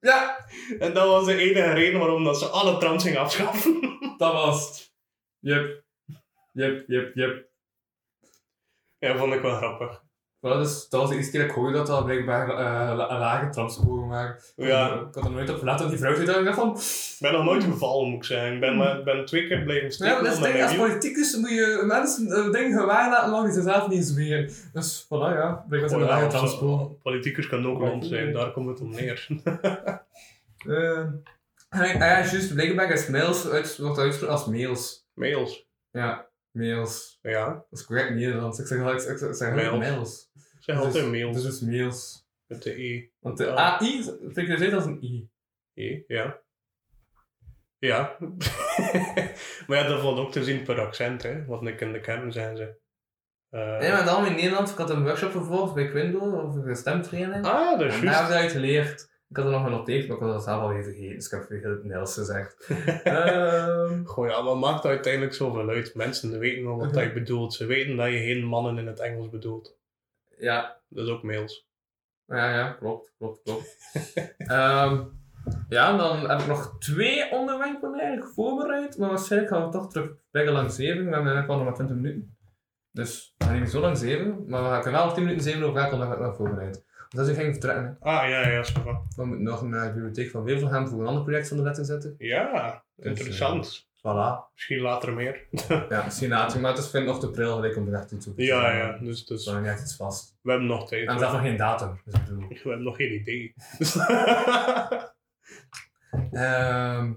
Ja, 0.00 0.46
en 0.78 0.94
dat 0.94 1.06
was 1.06 1.26
de 1.26 1.36
enige 1.36 1.72
reden 1.72 1.98
waarom 1.98 2.24
dat 2.24 2.38
ze 2.38 2.46
alle 2.46 2.78
trams 2.78 3.02
gingen 3.02 3.20
afschaffen. 3.20 3.98
dat 4.18 4.32
was 4.32 4.68
het. 4.68 4.92
Yep. 5.38 5.84
Yep, 6.52 6.84
yep, 6.86 7.14
yep. 7.14 7.48
ja, 8.98 9.16
vond 9.16 9.34
ik 9.34 9.40
wel 9.40 9.56
grappig. 9.56 10.02
Wel, 10.40 10.58
dus, 10.58 10.88
dat 10.88 11.00
was 11.00 11.10
de 11.10 11.16
eerste 11.16 11.30
keer 11.30 11.40
dat 11.40 11.48
ik 11.50 11.54
hoorde 11.56 11.72
dat 11.76 11.86
dat 11.86 12.04
blijkbaar 12.04 12.48
eh, 12.48 12.96
la- 12.96 13.18
lage 13.18 13.48
tramsporen 13.48 14.08
waren. 14.08 14.36
Ja. 14.56 14.86
Ik 14.94 15.14
had 15.14 15.24
er 15.24 15.30
nooit 15.30 15.50
op 15.50 15.58
gelet 15.58 15.78
dat 15.78 15.88
die 15.88 15.98
vrouw 15.98 16.14
zei 16.14 16.26
dat 16.26 16.36
ik 16.36 16.44
dacht 16.44 16.58
van... 16.58 16.70
Ik 16.76 17.16
ben 17.20 17.32
nog 17.32 17.44
nooit 17.44 17.64
gevallen, 17.64 18.08
moet 18.08 18.16
ik 18.18 18.24
zeggen. 18.24 18.54
Ik 18.54 18.60
ben, 18.60 18.76
maar, 18.76 19.02
ben 19.02 19.24
twee 19.24 19.46
keer 19.48 19.62
blijven 19.62 19.84
Ja, 19.86 19.90
steken. 19.90 20.14
maar 20.14 20.24
dat 20.24 20.32
is 20.32 20.38
ding, 20.52 20.62
als 20.62 20.76
politicus 20.76 21.36
moet 21.36 21.50
je 21.50 21.82
mensen 21.86 22.26
eh, 22.32 22.50
dingen 22.52 22.78
gewaar 22.80 23.10
laten 23.10 23.30
lang 23.30 23.52
ze 23.52 23.62
zelf 23.62 23.88
niet 23.88 24.04
zweren. 24.04 24.50
Dus, 24.72 25.04
voilà, 25.04 25.08
ja. 25.08 25.64
Blijkbaar 25.68 25.90
zijn 25.90 26.02
Oh, 26.02 26.08
ja, 26.08 26.14
lage 26.14 26.26
tramsporen. 26.26 26.98
Politiekers 27.02 27.46
kunnen 27.46 27.70
ook 27.70 27.78
rond 27.80 28.06
zijn, 28.06 28.32
daar 28.32 28.52
komt 28.52 28.68
het 28.68 28.80
om 28.80 28.90
neer. 28.90 29.26
Eh, 30.66 30.98
en 30.98 31.22
ah 31.68 31.94
ja, 31.94 31.98
juist, 32.24 32.54
blijkbaar 32.54 32.90
is 32.90 33.06
mails 33.08 33.48
uit, 33.48 33.76
wordt 33.78 33.98
uitgesproken 33.98 34.34
als 34.36 34.46
mails. 34.46 35.06
Mails. 35.14 35.68
Ja, 35.90 36.26
mails. 36.50 37.18
Ja, 37.22 37.46
Dat 37.70 37.78
is 37.78 37.84
correct 37.84 38.10
Nederlands. 38.14 38.58
Ik 38.58 38.66
zeg, 38.66 38.78
ik 38.92 39.00
zeg, 39.00 39.12
ik 39.12 39.18
zeg, 39.18 39.28
ik 39.28 39.34
zeg 39.34 39.54
Mails. 39.54 39.78
mails. 39.78 40.29
Ik 40.72 40.76
zeg 40.82 40.92
Dus- 40.92 41.02
altijd 41.02 41.22
mails. 41.22 41.42
Dus 41.42 41.54
is 41.54 41.60
mails. 41.60 42.28
Met 42.46 42.62
de 42.62 42.82
E. 42.82 43.08
Want 43.18 43.36
de. 43.36 43.56
AI 43.56 44.02
figureert 44.32 44.72
als 44.72 44.84
een 44.84 45.04
I. 45.04 45.28
E, 45.74 46.02
ja. 46.06 46.40
Ja. 47.78 48.16
maar 49.66 49.78
ja, 49.78 49.86
dat 49.88 50.00
valt 50.00 50.18
ook 50.18 50.32
te 50.32 50.44
zien 50.44 50.62
per 50.62 50.80
accent, 50.80 51.22
hè. 51.22 51.44
Wat 51.44 51.66
ik 51.66 51.80
in 51.80 51.92
de 51.92 52.00
kern 52.00 52.32
zijn 52.32 52.56
ze. 52.56 52.78
Eh, 53.50 53.78
Nee, 53.78 53.90
maar 53.90 54.04
dan 54.04 54.26
in 54.26 54.34
Nederland, 54.34 54.70
ik 54.70 54.76
had 54.76 54.90
een 54.90 55.02
workshop 55.02 55.30
gevolgd 55.32 55.74
bij 55.74 55.88
Quindo 55.88 56.40
over 56.40 56.64
de 56.64 56.74
stemtraining. 56.74 57.44
Ah, 57.46 57.78
dat 57.78 57.88
is 57.88 57.98
en 57.98 58.04
daar 58.04 58.32
heb 58.32 58.44
ik 58.44 58.50
geleerd. 58.50 59.08
Ik 59.28 59.36
had 59.36 59.44
er 59.44 59.50
nog 59.50 59.62
genoteerd, 59.64 60.08
maar 60.08 60.16
ik 60.16 60.22
had 60.22 60.34
het 60.34 60.42
zelf 60.42 60.62
alweer 60.62 60.84
vergeten, 60.84 61.14
dus 61.14 61.26
ik 61.26 61.30
heb 61.30 61.48
weer 61.48 61.64
het 61.64 61.82
Nederlands 61.82 62.14
gezegd. 62.14 62.66
Ehm, 63.04 64.04
Goh, 64.04 64.28
ja, 64.28 64.42
wat 64.44 64.58
maakt 64.58 64.84
uiteindelijk 64.84 65.34
zoveel 65.34 65.68
uit? 65.68 65.94
Mensen 65.94 66.38
weten 66.38 66.64
wel 66.64 66.76
wat 66.76 66.94
dat 66.94 67.02
je 67.02 67.12
bedoelt. 67.12 67.54
Ze 67.54 67.66
weten 67.66 67.96
dat 67.96 68.06
je 68.06 68.18
geen 68.18 68.44
mannen 68.44 68.78
in 68.78 68.86
het 68.86 69.00
Engels 69.00 69.28
bedoelt. 69.28 69.78
Ja, 70.40 70.80
Dat 70.88 71.04
is 71.06 71.10
ook 71.12 71.22
mails. 71.22 71.68
ja, 72.26 72.54
ja, 72.54 72.72
klopt, 72.72 73.12
klopt, 73.18 73.42
klopt. 73.42 73.76
Ehm, 74.38 75.04
ja, 75.68 75.96
dan 75.96 76.30
heb 76.30 76.40
ik 76.40 76.46
nog 76.46 76.76
twee 76.78 77.30
onderwerpen 77.30 77.94
eigenlijk 77.98 78.32
voorbereid, 78.32 78.98
maar 78.98 79.08
waarschijnlijk 79.08 79.52
gaan 79.52 79.64
we 79.64 79.70
toch 79.72 79.90
terug 79.90 80.10
bijna 80.30 80.50
lang 80.50 80.70
zeven. 80.70 80.96
We 81.04 81.14
hebben 81.14 81.32
eigenlijk 81.32 81.48
al 81.48 81.56
nog 81.56 81.64
maar 81.64 81.74
20 81.74 81.96
minuten. 81.96 82.36
Dus 82.92 83.34
we 83.38 83.44
gaan 83.44 83.60
niet 83.60 83.70
zo 83.70 83.80
lang 83.80 83.98
zeven, 83.98 84.44
maar 84.48 84.62
we 84.62 84.82
gaan 84.82 84.92
wel 84.92 85.04
nog 85.04 85.14
10 85.14 85.22
minuten 85.22 85.44
zeven 85.44 85.62
over 85.62 85.80
elk 85.82 85.92
onderwerp 85.92 86.20
nog 86.20 86.36
voorbereid. 86.36 86.84
Dus 87.08 87.18
als 87.20 87.28
ik 87.28 87.34
ging 87.36 87.52
vertrekken, 87.52 87.84
hè. 88.00 88.10
Ah, 88.10 88.28
ja, 88.28 88.48
ja, 88.48 88.62
super. 88.62 89.00
we 89.16 89.24
moeten 89.24 89.44
nog 89.44 89.62
naar 89.62 89.86
de 89.86 89.92
bibliotheek 89.92 90.30
van 90.30 90.42
Wevelgem 90.42 90.88
voor 90.88 91.00
een 91.00 91.06
ander 91.06 91.22
project 91.22 91.48
van 91.48 91.56
de 91.56 91.62
wet 91.62 91.78
zetten. 91.82 92.14
Ja, 92.18 92.84
Dus, 92.96 93.06
interessant. 93.06 93.89
Voilà. 94.00 94.52
Misschien 94.54 94.80
later 94.80 95.12
meer. 95.12 95.46
Ja, 95.88 96.02
misschien 96.04 96.28
later, 96.28 96.60
maar 96.60 96.70
het 96.70 96.80
is 96.80 96.90
vind 96.90 97.06
nog 97.06 97.20
te 97.20 97.30
pril 97.30 97.54
gelijk 97.54 97.76
om 97.76 97.88
er 97.88 97.94
echt 98.00 98.12
op 98.12 98.20
te 98.20 98.32
Ja, 98.36 98.72
ja. 98.76 98.98
Dus, 99.00 99.24
Dus 99.26 99.44
dan 99.44 99.64
echt 99.64 99.80
iets 99.82 99.96
vast. 99.96 100.36
we 100.42 100.50
hebben 100.50 100.68
nog 100.68 100.88
tijd. 100.88 101.08
En 101.08 101.18
zelf 101.18 101.32
nog 101.32 101.40
geen 101.40 101.56
datum. 101.56 102.00
Dus 102.04 102.14
ik 102.14 102.24
bedoel. 102.24 102.48
We 102.48 102.56
hebben 102.62 102.82
nog 102.82 102.96
geen 102.96 103.12
idee. 103.14 103.54
Ehm 106.32 107.12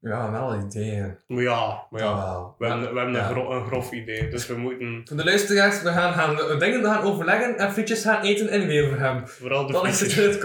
ja, 0.00 0.30
wel 0.30 0.54
ideeën. 0.54 1.16
maar 1.26 1.42
ja, 1.42 1.86
maar 1.90 2.00
ja. 2.02 2.54
We 2.58 2.66
hebben, 2.66 2.92
we 2.92 2.98
hebben 2.98 3.14
Ja. 3.14 3.28
een, 3.28 3.34
gro- 3.34 3.52
een 3.60 3.66
grof 3.66 3.92
idee, 3.92 4.28
dus 4.28 4.46
we 4.46 4.56
moeten 4.56 5.02
Voor 5.04 5.16
de 5.16 5.24
luisteraars, 5.24 5.82
we 5.82 5.88
gaan, 5.92 6.12
gaan 6.12 6.58
dingen 6.58 6.84
gaan 6.84 7.02
overleggen 7.02 7.58
en 7.58 7.72
frietjes 7.72 8.02
gaan 8.02 8.22
eten 8.22 8.48
in 8.50 8.66
Weverhem. 8.66 9.28
vooral 9.28 9.66
de 9.66 9.72
Dan 9.72 9.86
is 9.86 10.00
het 10.00 10.38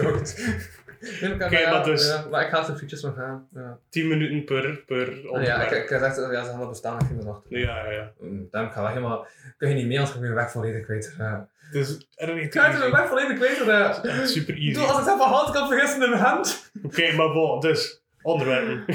Oké, 1.34 1.70
maar 1.70 1.84
dus- 1.84 2.08
Ja, 2.08 2.24
maar 2.30 2.42
ik 2.42 2.48
ga 2.48 2.66
de 2.66 2.76
frietjes 2.76 3.02
nog 3.02 3.14
gaan. 3.14 3.48
Ja. 3.54 3.78
10 3.88 4.08
minuten 4.08 4.44
per, 4.44 4.76
per 4.86 5.08
Oh, 5.08 5.22
ja, 5.22 5.28
onderwerp. 5.30 5.70
ik, 5.70 5.82
ik 5.82 5.88
heb 5.88 6.00
gezegd, 6.02 6.32
ja, 6.32 6.44
ze 6.44 6.50
gaan 6.50 6.58
dat 6.58 6.68
bestaan, 6.68 6.98
ik 7.20 7.26
achter. 7.28 7.58
Ja, 7.58 7.84
ja, 7.84 7.90
ja. 7.90 8.12
Mm, 8.20 8.48
Daarom 8.50 8.70
ik 8.70 8.76
ga 8.76 8.82
wel 8.82 8.90
helemaal... 8.90 9.26
Kun 9.56 9.68
je 9.68 9.74
niet 9.74 9.86
mee, 9.86 9.96
anders 9.98 10.10
ga 10.10 10.16
ik 10.16 10.22
mijn 10.22 10.34
weg 10.36 10.50
volledig 10.50 10.84
kwijt. 10.84 11.14
Ja. 11.18 11.48
Dus 11.72 12.08
er 12.14 12.38
Ik 12.38 12.52
ga 12.52 12.78
mijn 12.78 12.90
weg 12.90 13.06
volledig 13.08 13.36
kwijt. 13.38 13.56
Ja. 13.66 13.92
super 14.26 14.54
Ik 14.54 14.60
easy. 14.60 14.72
bedoel, 14.72 14.88
als 14.88 15.00
ik 15.00 15.06
het 15.08 15.18
van 15.18 15.28
hand 15.32 15.50
kan 15.50 15.68
vergissen 15.68 16.02
in 16.02 16.10
mijn 16.10 16.22
hand. 16.22 16.70
Oké, 16.82 17.12
maar 17.12 17.32
bon, 17.32 17.60
dus 17.60 18.01
onderwerpen. 18.22 18.84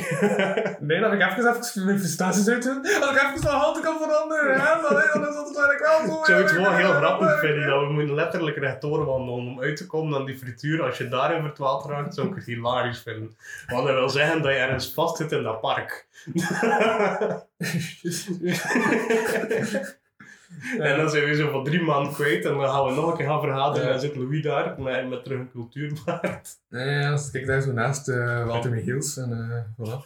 Nee, 0.79 0.99
dat 0.99 1.13
ik 1.13 1.21
even, 1.21 1.55
even 1.55 1.85
mijn 1.85 1.99
frustraties 1.99 2.47
uit 2.47 2.63
doen. 2.63 2.77
Als 2.77 3.15
ik 3.15 3.23
even 3.23 3.41
van 3.41 3.55
hand 3.55 3.79
kan 3.79 3.97
veranderen. 3.97 4.57
Ja, 4.57 4.81
dan, 4.81 4.91
dan 4.91 5.27
is 5.27 5.35
dat 5.35 5.45
eigenlijk 5.45 5.79
wel. 5.79 6.19
Ik 6.19 6.25
zou 6.25 6.41
het 6.41 6.51
wel 6.51 6.71
heel 6.71 6.93
grappig 6.93 7.39
vinden 7.39 7.67
dat 7.67 7.81
we 7.81 7.93
moeten 7.93 8.15
letterlijk 8.15 8.57
rechtdoor 8.57 9.05
wandelen 9.05 9.33
om 9.33 9.61
uit 9.61 9.77
te 9.77 9.85
komen 9.85 10.19
aan 10.19 10.25
die 10.25 10.37
frituur. 10.37 10.83
Als 10.83 10.97
je 10.97 11.07
daarin 11.07 11.41
verdwaald 11.41 11.85
raakt, 11.85 12.13
zou 12.13 12.27
ik 12.27 12.35
het 12.35 12.45
hilarisch 12.45 13.01
vinden. 13.01 13.37
Want 13.67 13.87
dat 13.87 13.95
wil 13.95 14.09
zeggen 14.09 14.41
dat 14.41 14.51
je 14.51 14.57
ergens 14.57 14.93
vast 14.93 15.17
zit 15.17 15.31
in 15.31 15.43
dat 15.43 15.61
park. 15.61 16.07
En 20.79 20.97
dan 20.97 21.09
zijn 21.09 21.25
we 21.25 21.35
zo 21.35 21.49
van 21.51 21.63
drie 21.63 21.81
maanden 21.81 22.13
kwijt 22.13 22.45
en 22.45 22.53
dan 22.57 22.69
gaan 22.69 22.85
we 22.85 22.91
nog 22.91 23.11
een 23.11 23.17
keer 23.17 23.25
gaan 23.27 23.41
vergaderen 23.41 23.81
en 23.81 23.85
Ja. 23.85 23.91
dan 23.91 24.01
zit 24.01 24.15
Louis 24.15 24.43
daar 24.43 24.81
met, 24.81 25.09
met 25.09 25.23
terug 25.23 25.39
een 25.39 25.51
cultuurbaard. 25.51 26.55
Nee, 26.69 27.07
als 27.07 27.31
ik 27.31 27.45
daar 27.47 27.61
zo 27.61 27.71
naast 27.71 28.07
uh, 28.09 28.45
Walter 28.45 28.71
Michiels 28.71 29.17
en 29.17 29.29
uh, 29.31 29.87
voilà. 29.87 30.05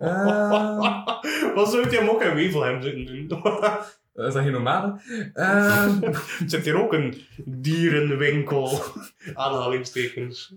Uh, 0.00 1.06
Wat 1.56 1.70
zou 1.70 1.90
je 1.90 1.96
hem 1.98 2.08
ook 2.08 2.22
in 2.22 2.34
Wevelhem 2.34 2.82
zitten 2.82 3.06
doen? 3.28 3.40
is 4.14 4.32
dat 4.34 4.42
geen 4.42 4.52
nomade? 4.52 5.00
Uh, 5.34 5.92
Zit 6.46 6.64
hier 6.64 6.82
ook 6.82 6.92
een 6.92 7.22
dierenwinkel? 7.44 8.80
Aanhalingstekens. 9.34 10.54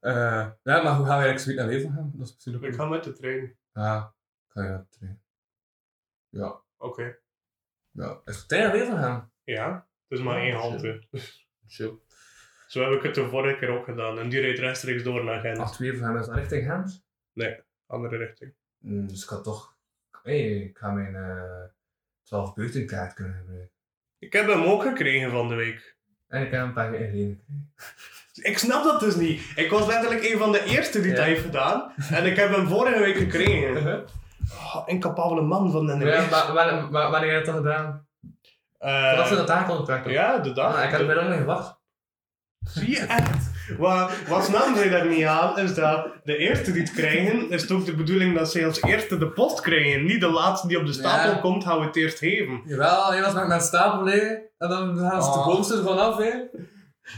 uh, 0.00 0.46
ja, 0.62 0.82
maar 0.82 0.96
hoe 0.96 1.06
gaan 1.06 1.18
we 1.18 1.24
eigenlijk 1.24 1.38
zoiets 1.38 1.60
naar 1.62 1.70
Wevelhem? 1.70 2.12
Dat 2.14 2.26
is 2.26 2.32
misschien 2.34 2.56
ook 2.56 2.62
Ik 2.62 2.74
ga 2.74 2.84
met 2.86 3.04
de 3.04 3.12
trein. 3.12 3.56
Ja, 3.72 4.14
ga 4.48 4.62
je 4.62 4.68
met 4.68 4.86
de 4.90 4.96
trein. 4.98 5.20
Ja. 6.28 6.60
Oké. 6.78 7.16
Ja, 7.96 8.20
is 8.24 8.36
het 8.36 8.48
trein 8.48 8.62
naar 8.62 8.72
Wevelhem? 8.72 9.30
Ja, 9.44 9.86
het 10.08 10.18
is 10.18 10.24
maar 10.24 10.40
één 10.40 10.54
halte. 10.54 11.02
Chill. 11.66 11.98
Zo 12.68 12.82
heb 12.82 12.92
ik 12.98 13.02
het 13.02 13.14
de 13.14 13.28
vorige 13.28 13.58
keer 13.58 13.68
ook 13.68 13.84
gedaan. 13.84 14.18
En 14.18 14.28
die 14.28 14.40
reed 14.40 14.58
rechtstreeks 14.58 15.02
door 15.02 15.24
naar 15.24 15.40
Gent. 15.40 15.58
Ach, 15.58 15.78
Wevelhem 15.78 16.16
is 16.18 16.26
dat 16.26 16.34
richting 16.34 16.66
Gent? 16.70 17.04
Andere 17.86 18.16
richting. 18.16 18.54
Mm, 18.78 19.06
dus 19.08 19.22
ik 19.22 19.28
had 19.28 19.44
toch... 19.44 19.76
Hey, 20.22 20.40
ik 20.62 20.78
ga 20.78 20.90
mijn 20.90 21.14
uh, 21.14 21.64
12 22.22 22.54
buitenkaart 22.54 23.14
kunnen 23.14 23.34
gebruiken. 23.36 23.70
Ik 24.18 24.32
heb 24.32 24.46
hem 24.46 24.62
ook 24.62 24.82
gekregen 24.82 25.30
van 25.30 25.48
de 25.48 25.54
week. 25.54 25.96
En 26.26 26.42
ik 26.42 26.50
heb 26.50 26.62
een 26.62 26.72
paar 26.72 26.90
keer 26.90 26.98
gekregen. 27.00 27.40
Ik 28.36 28.58
snap 28.58 28.84
dat 28.84 29.00
dus 29.00 29.14
niet. 29.14 29.52
Ik 29.54 29.70
was 29.70 29.86
letterlijk 29.86 30.24
een 30.24 30.38
van 30.38 30.52
de 30.52 30.64
eerste 30.64 31.00
die 31.00 31.10
Ja. 31.10 31.16
het 31.16 31.24
heeft 31.24 31.42
gedaan. 31.42 31.92
En 32.10 32.26
ik 32.26 32.36
heb 32.36 32.50
hem 32.54 32.66
vorige 32.68 32.98
week 32.98 33.16
gekregen. 33.16 34.04
Oh, 34.52 34.82
incapabele 34.86 35.40
man 35.42 35.70
van 35.70 35.86
de 35.86 35.96
Ja, 36.06 36.26
maar 36.30 36.52
wanneer, 36.52 36.90
wa- 36.90 37.10
wanneer 37.10 37.32
heb 37.32 37.40
je 37.44 37.46
dat 37.52 37.60
gedaan? 37.60 38.06
Eh, 38.78 39.16
Dat 39.16 39.26
ze 39.28 39.34
dat 39.36 39.50
aankondigd 39.50 40.10
Ja, 40.10 40.38
de 40.38 40.52
dag. 40.52 40.76
Ah, 40.76 40.84
ik 40.84 40.90
had 40.90 41.00
er 41.00 41.06
bijna 41.06 41.28
niet 41.28 41.38
gewacht. 41.38 41.74
Zie 42.58 42.90
je 42.90 42.98
echt? 43.00 43.54
Wat, 43.78 44.10
wat 44.28 44.44
snap 44.44 44.76
je 44.76 44.90
daar 44.90 45.06
niet 45.06 45.24
aan, 45.24 45.58
is 45.58 45.74
dat 45.74 46.06
de 46.24 46.36
eerste 46.36 46.72
die 46.72 46.82
het 46.82 46.92
krijgen, 46.92 47.50
is 47.50 47.62
het 47.62 47.70
ook 47.70 47.84
de 47.84 47.94
bedoeling 47.94 48.38
dat 48.38 48.50
ze 48.50 48.64
als 48.64 48.82
eerste 48.82 49.18
de 49.18 49.28
post 49.28 49.60
krijgen. 49.60 50.04
Niet 50.04 50.20
de 50.20 50.30
laatste 50.30 50.66
die 50.68 50.78
op 50.78 50.86
de 50.86 50.92
stapel 50.92 51.30
Ja. 51.30 51.36
komt, 51.38 51.64
gaan 51.64 51.78
we 51.80 51.84
het 51.86 51.96
eerst 51.96 52.18
geven. 52.18 52.62
Jawel, 52.64 53.14
je 53.14 53.20
was 53.22 53.32
met 53.32 53.46
mijn 53.46 53.60
stapel 53.60 54.02
liggen 54.04 54.42
en 54.58 54.68
dan 54.68 54.98
gaan 54.98 55.22
ze 55.22 55.30
de 55.30 55.36
Oh. 55.38 55.46
bovenste 55.46 55.76
ervan 55.76 55.98
af, 55.98 56.16
hè. 56.16 56.32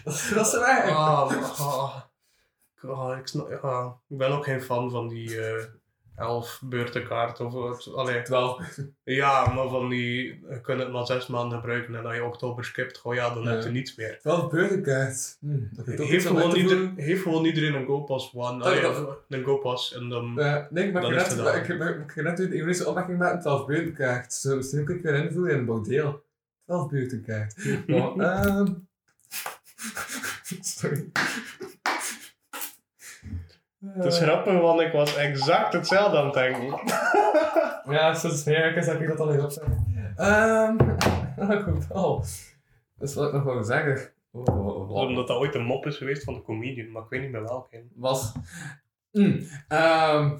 Dat 0.04 0.46
is 0.46 0.58
weg. 0.58 0.88
Ah, 0.88 1.30
ah, 1.58 1.94
ah, 2.88 3.18
ik, 3.18 3.26
snap, 3.26 3.50
ja, 3.62 3.94
ik 4.08 4.18
ben 4.18 4.30
ook 4.30 4.44
geen 4.44 4.62
fan 4.62 4.90
van 4.90 5.08
die 5.08 5.40
eh 5.46 5.64
elf 6.18 6.60
beurtenkaart. 6.64 7.40
Of, 7.40 7.52
wat- 7.52 7.92
allee, 7.94 8.22
12. 8.22 8.78
ja, 9.04 9.52
maar 9.52 9.68
van 9.68 9.88
die, 9.88 10.24
je 10.50 10.60
kunt 10.62 10.80
het 10.80 10.92
maar 10.92 11.06
zes 11.06 11.26
maanden 11.26 11.58
gebruiken 11.58 11.94
en 11.94 12.06
als 12.06 12.14
je 12.14 12.24
oktober 12.24 12.64
skipt, 12.64 12.98
goh 12.98 13.14
ja, 13.14 13.34
dan 13.34 13.42
Ja. 13.42 13.50
heb 13.50 13.62
je 13.62 13.68
niets 13.70 13.96
meer. 13.96 14.18
12 14.20 14.50
burgerkaart. 14.50 15.36
Hm, 15.40 15.52
je 15.96 16.02
Heeft 16.02 16.26
gewoon, 16.26 16.54
ieder, 16.56 16.90
heeft 16.96 17.22
gewoon 17.22 17.44
iedereen 17.44 17.74
een 17.74 17.86
GoPass 17.86 18.30
One. 18.34 18.58
Dat- 18.58 19.18
een 19.28 19.44
GoPass 19.44 19.94
en 19.94 20.08
dan... 20.08 20.38
Uh, 20.40 20.56
nee, 20.70 20.86
ik 20.86 20.92
maak 20.92 21.02
je 21.02 21.10
net, 21.10 21.32
ik, 21.56 21.68
ik, 21.68 22.16
ik, 22.16 22.22
net 22.22 22.38
een 22.38 22.52
ironische 22.54 22.86
opmerking 22.88 23.18
maken, 23.18 23.40
12 23.40 23.66
buitenkaart. 23.66 24.32
Zo, 24.32 24.56
misschien 24.56 24.84
kun 24.84 24.96
ik 24.96 25.02
weer 25.02 25.14
invoeren 25.14 25.52
in 25.52 25.58
een 25.58 25.64
bordeel. 25.64 26.22
12 26.64 26.90
buitenkaart. 26.90 27.54
Maar, 27.86 28.12
ehm... 28.46 28.66
Sorry. 30.60 31.10
Het 33.86 34.04
is 34.04 34.18
grappig, 34.18 34.60
want 34.60 34.80
ik 34.80 34.92
was 34.92 35.16
exact 35.16 35.72
hetzelfde 35.72 36.18
aan 36.18 36.24
het 36.24 36.34
denken. 36.34 36.74
Ja, 37.88 38.14
sinds 38.14 38.44
jaar 38.44 38.74
heb 38.74 39.00
ik 39.00 39.08
dat 39.08 39.20
al 39.20 39.30
niet 39.30 39.40
opzeggen. 39.40 39.84
Ehm... 40.16 40.76
dat 41.48 41.64
komt 41.64 41.86
wel. 41.86 42.24
Dat 42.98 43.08
is 43.08 43.14
wat 43.14 43.26
ik 43.26 43.32
nog 43.32 43.44
wil 43.44 43.64
zeggen. 43.64 44.12
Oh, 44.30 44.42
oh, 44.44 44.66
oh, 44.66 44.90
oh. 44.90 44.90
Omdat 44.90 45.26
dat 45.26 45.36
ooit 45.36 45.54
een 45.54 45.64
mop 45.64 45.86
is 45.86 45.96
geweest 45.96 46.24
van 46.24 46.34
de 46.34 46.42
comedian, 46.42 46.90
maar 46.90 47.02
ik 47.02 47.08
weet 47.08 47.20
niet 47.20 47.30
meer 47.30 47.42
welke. 47.42 47.84
was. 47.94 48.32
Mm, 49.12 49.46
ehm, 49.68 50.38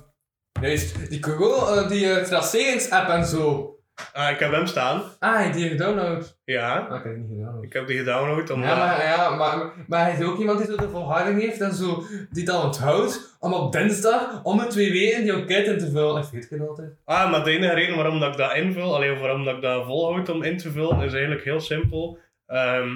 juist, 0.61 1.11
die 1.11 1.21
corona, 1.21 1.83
eh, 1.83 1.89
die 1.89 2.07
uh, 2.07 2.23
traceringsapp 2.23 3.09
en 3.09 3.25
zo. 3.27 3.78
Ah, 4.13 4.31
ik 4.31 4.39
heb 4.39 4.53
hem 4.53 4.67
staan. 4.67 5.03
Ah, 5.19 5.37
die 5.39 5.47
heb 5.47 5.55
je 5.55 5.69
gedownload. 5.69 6.37
Ja, 6.45 6.87
Ah, 6.91 6.97
ik 6.97 7.03
heb 7.05 7.13
die 7.15 7.23
niet 7.23 7.29
gedownload. 7.39 7.65
ik 7.65 7.73
heb 7.73 7.87
die 7.87 7.99
gedownload. 7.99 8.51
Omdat... 8.51 8.69
Ja, 8.71 8.77
maar, 8.77 9.05
ja, 9.05 9.31
maar, 9.35 9.73
maar 9.87 10.03
hij 10.03 10.13
is 10.19 10.25
ook 10.25 10.39
iemand 10.39 10.59
die 10.59 10.67
zo 10.67 10.77
de 10.77 10.89
volharding 10.91 11.41
heeft 11.41 11.61
en 11.61 11.73
zo, 11.75 12.03
die 12.31 12.45
dan 12.45 12.63
onthoudt 12.65 13.37
om 13.41 13.53
op 13.53 13.73
dinsdag 13.73 14.41
om 14.43 14.59
de 14.59 14.67
twee 14.67 14.93
weken 14.93 15.23
die 15.23 15.33
enquête 15.33 15.71
in 15.73 15.79
te 15.79 15.91
vullen. 15.91 16.23
Ik 16.23 16.29
weet 16.33 16.43
het 16.51 16.59
niet 16.61 16.69
altijd. 16.69 16.91
Ah, 17.05 17.31
maar 17.31 17.45
de 17.45 17.51
enige 17.51 17.75
reden 17.75 17.97
waarom 17.97 18.21
dat 18.21 18.29
ik 18.33 18.37
dat 18.39 18.55
invul, 18.55 18.95
alleen 18.95 19.19
waarom 19.19 19.45
dat 19.45 19.55
ik 19.57 19.63
dat 19.63 19.85
volhoud 19.85 20.29
om 20.29 20.43
in 20.43 20.57
te 20.57 20.71
vullen, 20.71 21.01
is 21.03 21.13
eigenlijk 21.13 21.45
heel 21.45 21.61
simpel. 21.61 22.19
Ehm 22.47 22.89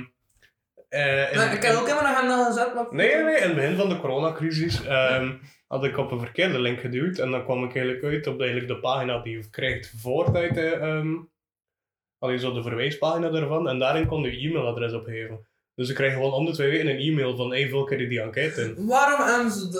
eh, 0.92 1.36
Maar 1.36 1.52
ik 1.54 1.62
heb 1.62 1.74
ook 1.74 1.86
helemaal 1.88 2.12
naar 2.12 2.36
hem 2.36 2.44
gezet, 2.44 2.74
maar... 2.74 2.86
Nee, 2.90 3.14
nee, 3.14 3.24
nee. 3.24 3.36
In 3.36 3.42
het 3.42 3.54
begin 3.54 3.76
van 3.76 3.88
de 3.88 3.98
coronacrisis 4.00 4.84
ehm, 4.84 5.32
had 5.66 5.84
ik 5.84 5.96
op 5.98 6.10
een 6.10 6.18
verkeerde 6.20 6.58
link 6.60 6.80
geduwd. 6.80 7.18
En 7.18 7.30
dan 7.30 7.44
kwam 7.44 7.64
ik 7.64 7.74
eigenlijk 7.76 8.04
uit 8.04 8.26
op 8.26 8.40
eigenlijk 8.40 8.68
de 8.70 8.78
pagina 8.80 9.18
die 9.22 9.36
je 9.36 9.50
krijgt 9.50 9.92
voordat 9.96 10.54
je... 10.54 10.70
ehm 10.70 11.14
alleen 12.18 12.38
zo 12.38 12.52
de 12.52 12.62
verwijspagina 12.62 13.28
daarvan. 13.30 13.68
En 13.68 13.78
daarin 13.78 14.06
kon 14.06 14.22
je 14.22 14.48
e-mailadres 14.48 14.92
opgeven. 14.92 15.46
Dus 15.74 15.88
ik 15.88 15.94
krijg 15.94 16.12
gewoon 16.12 16.32
om 16.32 16.44
de 16.46 16.52
twee 16.52 16.70
weken 16.70 16.86
een 16.88 16.98
e-mail 16.98 17.36
van 17.36 17.50
hey, 17.50 17.68
vul 17.68 17.86
die 17.86 18.20
enquête 18.20 18.60
in. 18.62 18.86
Waarom 18.86 19.18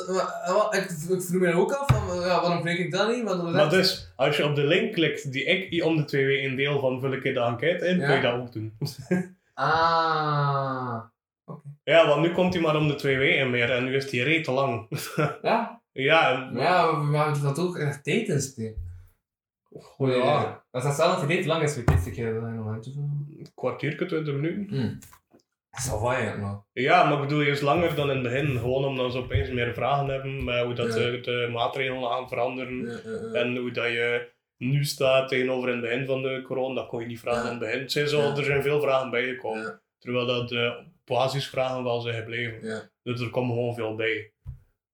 wa- 0.07 0.53
wa- 0.53 0.73
Ik, 0.73 0.83
ik 0.85 1.23
vroeg 1.23 1.41
me 1.41 1.53
ook 1.55 1.73
af, 1.73 1.87
van, 1.87 2.21
ja, 2.21 2.41
waarom 2.41 2.61
kreeg 2.63 2.79
ik 2.79 2.91
dat 2.93 3.15
niet? 3.15 3.25
Want 3.25 3.53
Maar 3.53 3.71
dus, 3.71 4.13
als 4.17 4.37
je 4.37 4.45
op 4.45 4.55
de 4.55 4.65
link 4.65 4.93
klikt 4.93 5.33
die 5.33 5.45
ik 5.45 5.85
om 5.85 5.97
de 5.97 6.05
twee 6.05 6.27
weken 6.27 6.57
deel 6.57 6.81
van 6.81 7.01
vul 7.01 7.13
ik 7.13 7.23
de 7.23 7.41
enquête 7.41 7.87
in, 7.87 7.99
Ja. 7.99 8.07
kun 8.07 8.15
je 8.17 8.23
dat 8.23 8.35
ook 8.41 8.53
doen. 8.53 8.73
Ah... 9.55 11.03
ja, 11.85 12.07
want 12.07 12.23
nu 12.23 12.33
komt 12.33 12.53
hij 12.55 12.63
maar 12.63 12.77
om 12.77 12.89
de 12.89 12.95
twee 12.95 13.17
weken 13.19 13.51
meer 13.51 13.71
en 13.71 13.85
nu 13.85 13.95
is 13.95 14.11
die 14.11 14.23
reet 14.23 14.45
te 14.45 14.53
lang. 14.53 14.89
Ja? 15.43 15.83
ja, 15.93 16.51
ja, 16.55 17.01
we 17.11 17.17
hebben 17.17 17.43
dat 17.43 17.59
ook 17.59 17.77
echt 17.77 18.05
tijd 18.05 18.29
in 18.29 18.41
steken. 18.41 18.91
Goh, 19.81 20.09
ja. 20.17 20.65
Als 20.71 20.85
dat 20.85 20.95
zelf 20.95 21.27
niet 21.27 21.47
lang 21.47 21.63
is, 21.63 21.77
weet 21.77 21.91
ik 21.91 22.05
dat 22.05 22.17
je 22.17 22.25
er 22.25 22.53
nog 22.53 22.67
aan 22.69 22.81
toe 22.81 22.93
een 22.97 23.47
kwartiertje, 23.55 24.07
twintig 24.07 24.35
minuten. 24.35 24.77
Hmm. 24.77 24.99
Dat 25.71 25.81
is 25.81 25.91
al 25.91 26.01
waar, 26.01 26.39
man. 26.39 26.65
Ja, 26.73 27.05
maar 27.05 27.13
ik 27.13 27.21
bedoel, 27.21 27.41
is 27.43 27.61
langer 27.61 27.95
dan 27.95 28.11
in 28.11 28.15
het 28.15 28.23
begin. 28.23 28.59
Gewoon 28.59 28.85
omdat 28.85 29.13
ze 29.13 29.19
opeens 29.19 29.51
meer 29.51 29.75
vragen 29.75 30.07
hebben 30.09 30.45
met 30.45 30.65
hoe 30.65 30.75
dat 30.75 30.87
Ja. 30.87 30.95
de, 30.95 31.21
de 31.21 31.49
maatregelen 31.53 32.11
gaan 32.11 32.29
veranderen. 32.29 32.87
Ja, 32.87 32.93
ja, 33.05 33.11
ja. 33.33 33.41
En 33.41 33.57
hoe 33.57 33.71
dat 33.71 33.87
je 33.87 34.31
nu 34.63 34.85
staat 34.85 35.29
tegenover 35.29 35.69
in 35.69 35.75
het 35.75 35.85
begin 35.85 36.07
van 36.07 36.23
de 36.23 36.43
corona, 36.47 36.75
dat 36.75 36.89
kon 36.89 37.01
je 37.01 37.07
niet 37.07 37.21
vragen 37.21 37.41
Ja. 37.41 37.47
in 37.47 37.51
het 37.51 37.59
begin. 37.61 37.81
Het 37.81 37.93
zijn 37.93 38.09
zo, 38.09 38.21
Ja. 38.21 38.37
Er 38.37 38.45
zijn 38.45 38.63
veel 38.63 38.81
vragen 38.81 39.11
bijgekomen. 39.11 39.63
Ja. 39.63 39.81
Terwijl 39.99 40.27
dat 40.27 40.49
de 40.49 40.85
basisvragen 41.05 41.85
wel 41.85 42.01
zijn 42.01 42.15
gebleven. 42.17 42.69
Ja. 42.69 42.91
Dus 43.03 43.21
er 43.21 43.31
komt 43.31 43.53
gewoon 43.53 43.75
veel 43.75 43.95
bij. 43.95 44.33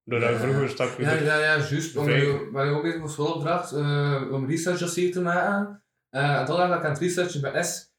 Doordat 0.04 0.30
Ja. 0.30 0.36
vroeger 0.38 0.68
stak 0.68 0.96
je 0.96 1.02
Ja, 1.02 1.12
ja, 1.12 1.38
ja, 1.38 1.56
juist. 1.56 1.92
Waar 1.92 2.66
je 2.66 2.72
ook 2.72 2.84
even 2.84 3.00
voor 3.00 3.10
school 3.10 3.32
opdracht, 3.32 3.72
eh 3.72 4.22
om 4.32 4.46
research 4.48 4.78
dossier 4.78 5.12
te 5.12 5.20
maken. 5.20 5.82
Eh 6.10 6.38
en 6.38 6.44
tot 6.44 6.56
dat 6.56 6.66
ik 6.74 6.84
aan 6.84 6.90
het 6.90 6.98
researchen 6.98 7.40
ben 7.40 7.54
is... 7.54 7.92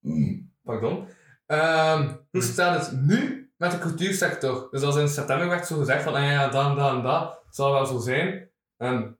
Mm, 0.00 0.52
pardon. 0.62 1.06
Ehm, 1.46 2.14
hoe 2.30 2.42
staat 2.42 2.86
het 2.86 3.00
nu 3.00 3.50
met 3.56 3.70
de 3.70 3.78
cultuursector? 3.78 4.68
Dus 4.70 4.82
als 4.82 4.96
in 4.96 5.08
september 5.08 5.48
werd 5.48 5.66
zo 5.66 5.78
gezegd 5.78 6.02
van, 6.02 6.14
ah 6.14 6.22
ja, 6.22 6.48
dan, 6.48 6.76
dan, 6.76 7.02
dan, 7.02 7.34
zal 7.50 7.72
wel 7.72 7.86
zo 7.86 7.98
zijn. 7.98 8.50
En 8.76 9.17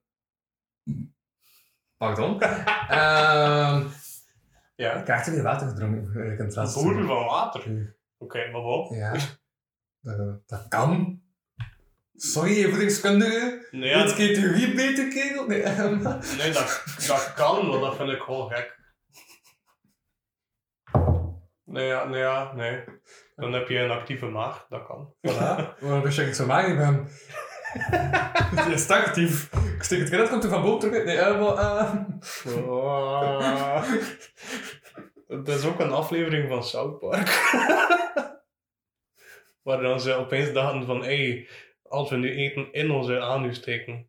Pardon. 1.98 2.40
Ehm 2.42 3.86
Ja. 4.76 4.92
ik 4.92 5.04
krijg 5.04 5.24
te 5.24 5.30
veel 5.30 5.42
water 5.42 5.68
gedronken. 5.68 6.22
eh, 6.22 6.30
Ik 6.32 6.36
Boeren 6.36 6.52
zeggen. 6.72 7.06
van 7.06 7.24
water. 7.24 7.94
Oké, 8.18 8.50
maar 8.50 8.62
wat? 8.62 8.88
Ja. 8.90 9.12
Dat, 10.00 10.40
dat 10.48 10.68
kan. 10.68 11.20
Sorry, 12.14 12.68
voedingskundige. 12.70 13.68
Nee, 13.70 13.88
ja, 13.90 14.04
Weet 14.04 14.16
je 14.16 14.32
theorie 14.34 14.74
beter, 14.74 15.08
kerel? 15.08 15.46
Nee, 15.46 15.62
ehm, 15.62 16.02
nee 16.36 16.52
dat, 16.52 16.82
dat 17.06 17.32
kan, 17.34 17.68
maar 17.68 17.78
dat 17.80 17.96
vind 17.96 18.10
ik 18.10 18.20
gewoon 18.20 18.50
gek. 18.50 18.76
Nee, 21.64 21.86
ja, 21.86 22.04
nee, 22.04 22.20
ja, 22.20 22.52
nee. 22.54 22.84
Dan 23.36 23.52
heb 23.52 23.68
je 23.68 23.78
een 23.78 23.90
actieve 23.90 24.26
maag, 24.26 24.66
dat 24.68 24.86
kan. 24.86 25.14
Voilà. 25.28 25.56
Maar 25.82 26.02
dus 26.02 26.18
ik 26.18 26.34
zo 26.34 26.46
mager 26.46 26.76
ben. 26.76 27.08
Je 28.66 28.72
is 28.72 28.88
actief. 28.88 29.52
Ik 29.74 29.82
steek 29.82 29.98
het 29.98 30.10
kind, 30.10 30.28
komt 30.28 30.44
er 30.44 30.50
van 30.50 30.62
boven 30.62 30.90
terug. 30.90 31.04
Nee, 31.04 31.16
eh, 31.16 31.40
maar, 31.40 31.56
eh, 31.56 31.94
Oh. 32.66 33.84
Is 35.44 35.64
ook 35.64 35.80
een 35.80 35.90
aflevering 35.90 36.48
van 36.48 36.64
South 36.64 36.98
Park. 36.98 37.28
Waar 39.62 39.82
dan 39.82 40.00
ze 40.00 40.14
opeens 40.14 40.52
dachten 40.52 40.84
van, 40.84 41.02
hé, 41.02 41.28
hey, 41.28 41.48
als 41.82 42.10
we 42.10 42.16
nu 42.16 42.36
eten 42.36 42.72
in 42.72 42.90
onze 42.90 43.20
anus 43.20 43.56
steken. 43.56 44.08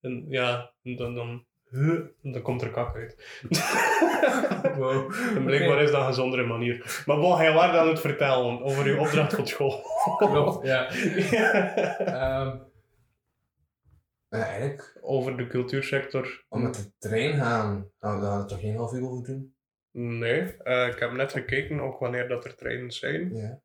En 0.00 0.24
ja, 0.28 0.72
dan, 0.82 1.14
dan, 1.14 1.44
huh, 1.70 2.00
dan 2.22 2.42
komt 2.42 2.62
er 2.62 2.70
kak 2.70 2.96
uit. 2.96 3.16
wow. 4.80 5.12
En 5.36 5.44
blijkbaar 5.44 5.82
is 5.82 5.90
dat 5.90 6.00
een 6.00 6.06
gezondere 6.06 6.46
manier. 6.46 7.02
Maar 7.06 7.18
bon, 7.18 7.36
hij 7.36 7.52
was 7.52 7.76
aan 7.76 7.88
het 7.88 8.00
vertellen 8.00 8.62
over 8.62 8.84
uw 8.86 8.98
opdracht 8.98 9.34
van 9.34 9.46
school. 9.46 9.82
Klopt, 10.18 10.66
ja. 10.66 10.90
Ehm 11.98 12.56
ja, 14.28 14.44
eigenlijk, 14.44 14.98
over 15.00 15.36
de 15.36 15.46
cultuursector. 15.46 16.44
om 16.48 16.62
met 16.62 16.74
de 16.74 16.92
trein 16.98 17.34
gaan, 17.34 17.90
daar 17.98 18.12
hadden 18.12 18.38
we 18.38 18.44
toch 18.44 18.60
geen 18.60 18.76
half 18.76 18.92
uur 18.92 19.10
over 19.10 19.24
doen? 19.24 19.54
Nee, 19.90 20.56
eh, 20.56 20.86
ik 20.86 20.98
heb 20.98 21.12
net 21.12 21.32
gekeken 21.32 21.80
ook 21.80 21.98
wanneer 21.98 22.28
dat 22.28 22.44
er 22.44 22.56
treinen 22.56 22.90
zijn. 22.90 23.34
Ja. 23.34 23.60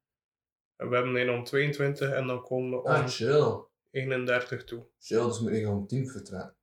We 0.76 0.96
hebben 0.96 1.16
een 1.16 1.30
om 1.30 1.44
22 1.44 2.12
en 2.12 2.28
dan 2.28 2.42
komen 2.44 2.70
we 2.70 2.84
om 2.84 2.92
Ah, 2.92 3.08
chill. 3.08 3.70
31 3.92 4.64
toe. 4.64 4.88
Chill, 5.00 5.24
dus 5.24 5.40
moet 5.40 5.52
ik 5.52 5.68
om 5.68 5.88
tien 5.88 6.08
vertrekken. 6.08 6.56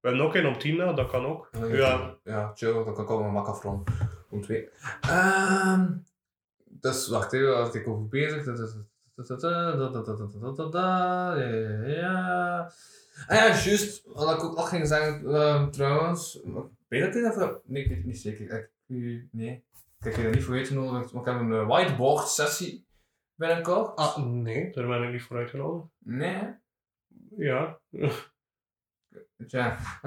We 0.00 0.08
hebben 0.08 0.26
ook 0.26 0.34
een 0.34 0.46
om 0.46 0.58
10, 0.58 0.76
nou, 0.76 0.96
dat 0.96 1.10
kan 1.10 1.26
ook. 1.26 1.48
Ah, 1.52 1.74
Ja, 1.74 2.14
Ja, 2.24 2.52
chill, 2.54 2.72
dan 2.72 2.94
kan 2.94 3.04
ik 3.04 3.10
ook 3.10 3.20
mijn 3.20 3.32
mak 3.32 3.46
afronden. 3.46 3.94
Om 4.30 4.42
twee. 4.42 4.68
Ehm 5.00 5.86
dus 6.80 7.08
wacht 7.08 7.32
even, 7.32 7.48
was 7.48 7.74
ik 7.74 7.88
over 7.88 8.08
bezig? 8.08 8.44
Ja, 8.44 8.52
ja, 11.36 11.86
ja. 11.86 12.72
Ah 13.26 13.36
ja, 13.36 13.46
juist, 13.46 14.02
wat 14.06 14.36
ik 14.36 14.44
ook 14.44 14.56
nog 14.56 14.68
ging 14.68 14.86
zeggen, 14.86 15.34
ehm, 15.34 15.70
trouwens. 15.70 16.40
Weet 16.88 17.12
dat 17.12 17.22
dat 17.22 17.34
voor... 17.34 17.60
Nee, 17.64 17.82
ik 17.82 17.88
weet 17.88 17.96
het 17.96 18.06
niet 18.06 18.20
zeker. 18.20 18.70
Ik, 18.86 19.24
nee, 19.32 19.64
ik 19.98 20.04
heb 20.04 20.14
je 20.14 20.22
er 20.22 20.34
niet 20.34 20.44
voor 20.44 20.54
uitgenodigd, 20.54 21.12
maar 21.12 21.22
ik 21.22 21.28
heb 21.28 21.40
een 21.40 21.52
eh, 21.52 21.66
whiteboard 21.66 22.28
sessie 22.28 22.86
binnenkort. 23.34 23.96
Ah, 23.96 24.16
nee, 24.16 24.72
daar 24.72 24.86
ben 24.86 25.02
ik 25.02 25.12
niet 25.12 25.22
voor 25.22 25.36
uitgenodigd. 25.36 25.86
Nee? 25.98 26.42
Ja. 27.36 27.78
Ik 29.46 29.50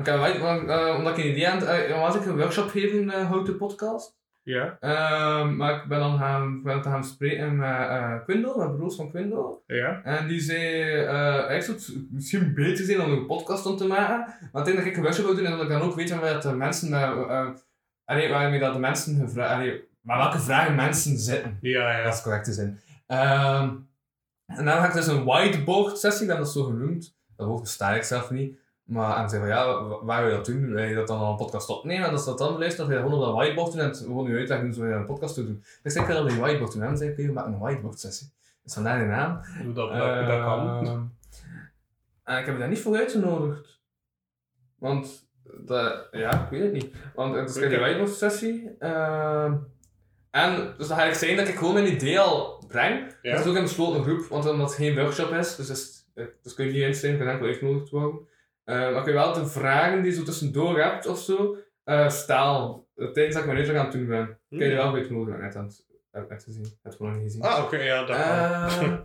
heb 0.05 0.07
een 0.07 0.19
white- 0.19 0.65
eh, 0.73 0.95
omdat 0.97 1.17
ik 1.17 1.23
een 1.23 1.29
idee 1.32 1.49
aan 1.49 1.57
het... 1.59 1.89
Uh, 1.89 1.99
was 1.99 2.15
ik 2.15 2.25
een 2.25 2.38
workshop 2.38 2.69
geven, 2.69 3.03
uh, 3.03 3.29
Houten 3.29 3.57
Podcast. 3.57 4.19
Ja, 4.43 4.77
Ehm, 4.79 5.55
maar 5.55 5.75
ik 5.75 5.88
ben 5.88 5.99
dan 5.99 6.17
gaan, 6.17 6.63
ben 6.63 6.84
gaan 6.84 7.03
spreken 7.03 7.55
met 7.55 8.23
Quindo, 8.23 8.57
met 8.57 8.75
broers 8.75 8.95
van 8.95 9.09
Quindo. 9.09 9.63
ja. 9.67 10.01
En 10.03 10.27
die 10.27 10.39
zei, 10.39 10.82
eigenlijk 10.93 11.63
zou 11.63 11.77
het 11.77 12.11
misschien 12.11 12.53
beter 12.53 12.86
zijn 12.86 13.01
om 13.01 13.11
een 13.11 13.25
podcast 13.25 13.65
om 13.65 13.77
te 13.77 13.88
maken. 13.88 14.17
Maar 14.51 14.61
ik 14.61 14.65
denk 14.65 14.77
dat 14.77 14.86
ik 14.86 14.95
een 14.95 15.01
workshop 15.03 15.25
wil 15.25 15.36
doen 15.36 15.45
en 15.45 15.51
dat 15.51 15.61
ik 15.61 15.69
dan 15.69 15.82
ook 15.82 15.95
weet 15.95 16.19
waar 16.19 16.41
de 16.41 16.53
mensen, 16.53 16.93
allee, 18.05 18.29
waarmee 18.29 18.59
dat 18.59 18.73
de 18.73 18.79
mensen 18.79 19.15
gevraagd, 19.19 19.71
maar 20.01 20.17
welke 20.17 20.39
vragen 20.39 20.75
mensen 20.75 21.17
zitten. 21.17 21.57
Ja, 21.61 21.97
ja. 21.97 22.03
Dat 22.03 22.13
is 22.13 22.21
correct 22.21 22.45
te 22.45 22.53
zijn. 22.53 22.79
Um, 23.07 23.89
en 24.45 24.65
dan 24.65 24.77
ga 24.77 24.88
ik 24.88 24.93
dus 24.93 25.07
een 25.07 25.23
whiteboard 25.23 25.97
sessie, 25.97 26.27
ben 26.27 26.38
dat 26.38 26.51
zo 26.51 26.63
genoemd. 26.63 27.17
Dat 27.36 27.47
woord 27.47 27.61
besta 27.61 27.95
ik 27.95 28.03
zelf 28.03 28.29
niet. 28.32 28.59
Maar 28.91 29.17
en 29.17 29.29
zei 29.29 29.41
van 29.41 29.49
ja, 29.49 29.83
waar 30.03 30.21
wil 30.21 30.31
je 30.31 30.37
dat 30.37 30.45
doen? 30.45 30.73
Wil 30.73 30.83
je 30.83 30.95
dat 30.95 31.07
dan 31.07 31.19
al 31.19 31.31
een 31.31 31.37
podcast 31.37 31.69
opnemen? 31.69 32.05
En 32.05 32.11
dat 32.11 32.19
ze 32.19 32.29
dat 32.29 32.37
dan 32.37 32.53
beluisteren, 32.53 32.89
dat 32.89 32.97
je 32.97 33.03
gewoon 33.03 33.19
op 33.19 33.25
dat 33.25 33.35
whiteboard 33.35 33.71
doen 33.71 33.81
en 33.81 33.95
gewoon 33.95 34.29
je 34.29 34.37
uitleggen 34.37 34.73
hoe 34.73 34.87
je 34.87 34.93
een 34.93 35.05
podcast 35.05 35.33
te 35.33 35.45
doen. 35.45 35.63
Dus 35.83 35.95
ik 35.95 36.05
wil 36.05 36.15
dat 36.15 36.23
op 36.23 36.29
die 36.29 36.39
whiteboard 36.39 36.73
doen. 36.73 36.83
En 36.83 36.97
zei 36.97 37.09
ik, 37.09 37.33
maken 37.33 37.53
een 37.53 37.59
whiteboard 37.59 37.99
sessie. 37.99 38.31
Dus 38.63 38.73
vandaar 38.73 38.99
die 38.99 39.07
naam. 39.07 39.41
Hoe 39.63 39.73
dat, 39.73 39.89
dat, 39.91 40.27
dat 40.27 40.39
kan. 40.39 40.85
Ehm, 40.85 41.01
En 42.23 42.39
ik 42.39 42.45
heb 42.45 42.59
daar 42.59 42.67
niet 42.67 42.79
voor 42.79 42.97
uitgenodigd. 42.97 43.79
Want, 44.79 45.29
ja, 46.11 46.43
ik 46.43 46.49
weet 46.49 46.61
het 46.61 46.73
niet. 46.73 46.95
Want 47.15 47.35
het 47.35 47.49
is 47.49 47.55
een 47.55 47.79
whiteboard 47.79 48.13
sessie. 48.13 48.75
Ehm, 48.79 49.53
en 50.31 50.73
dus 50.77 50.87
dan 50.87 50.97
ga 50.97 51.03
ik 51.03 51.13
zeggen 51.13 51.37
dat 51.37 51.47
ik 51.47 51.55
gewoon 51.55 51.73
mijn 51.73 51.93
idee 51.93 52.19
al 52.19 52.63
breng. 52.67 53.15
Ja. 53.21 53.31
Dat 53.31 53.39
is 53.39 53.47
ook 53.47 53.55
in 53.55 53.61
een 53.61 53.67
besloten 53.67 54.03
groep, 54.03 54.25
want 54.29 54.49
omdat 54.49 54.67
het 54.67 54.77
geen 54.77 54.95
workshop 54.95 55.31
is, 55.31 55.55
dus, 55.55 55.69
is, 55.69 56.05
dus 56.43 56.53
kun 56.53 56.65
je 56.65 56.71
niet 56.71 56.81
instellen, 56.81 57.17
kan 57.17 57.27
enkel 57.27 57.47
uitgenodigd 57.47 57.89
worden. 57.89 58.29
Uh, 58.66 58.93
maar 58.93 59.03
kun 59.03 59.14
je 59.14 59.20
wel 59.20 59.34
de 59.34 59.45
vragen 59.45 60.01
die 60.01 60.12
je 60.12 60.18
zo 60.18 60.24
tussendoor 60.24 60.80
hebt 60.80 61.07
of 61.07 61.20
zo, 61.20 61.57
uh, 61.86 62.09
stellen. 62.09 62.86
Tijdens 62.95 63.34
dat 63.34 63.38
ik 63.38 63.45
mijn 63.45 63.57
uitleg 63.57 63.78
aan 63.78 63.86
het 63.86 63.93
doen 63.93 64.07
ben. 64.07 64.39
Kun 64.49 64.59
je 64.59 64.66
er 64.66 64.76
wel 64.76 64.93
uitnodigen, 64.93 65.41
net 65.41 65.55
aan 65.55 65.66
het 65.66 65.86
heb 66.12 66.30
net 66.30 66.43
gezien. 66.43 66.64
Heb 66.64 66.78
het 66.82 66.95
gewoon 66.95 67.12
nog 67.12 67.22
niet 67.22 67.32
gezien. 67.32 67.45
Ah, 67.45 67.64
oké, 67.64 67.78
ja, 67.78 68.05
dat. 68.05 68.18
Uh, 68.18 68.97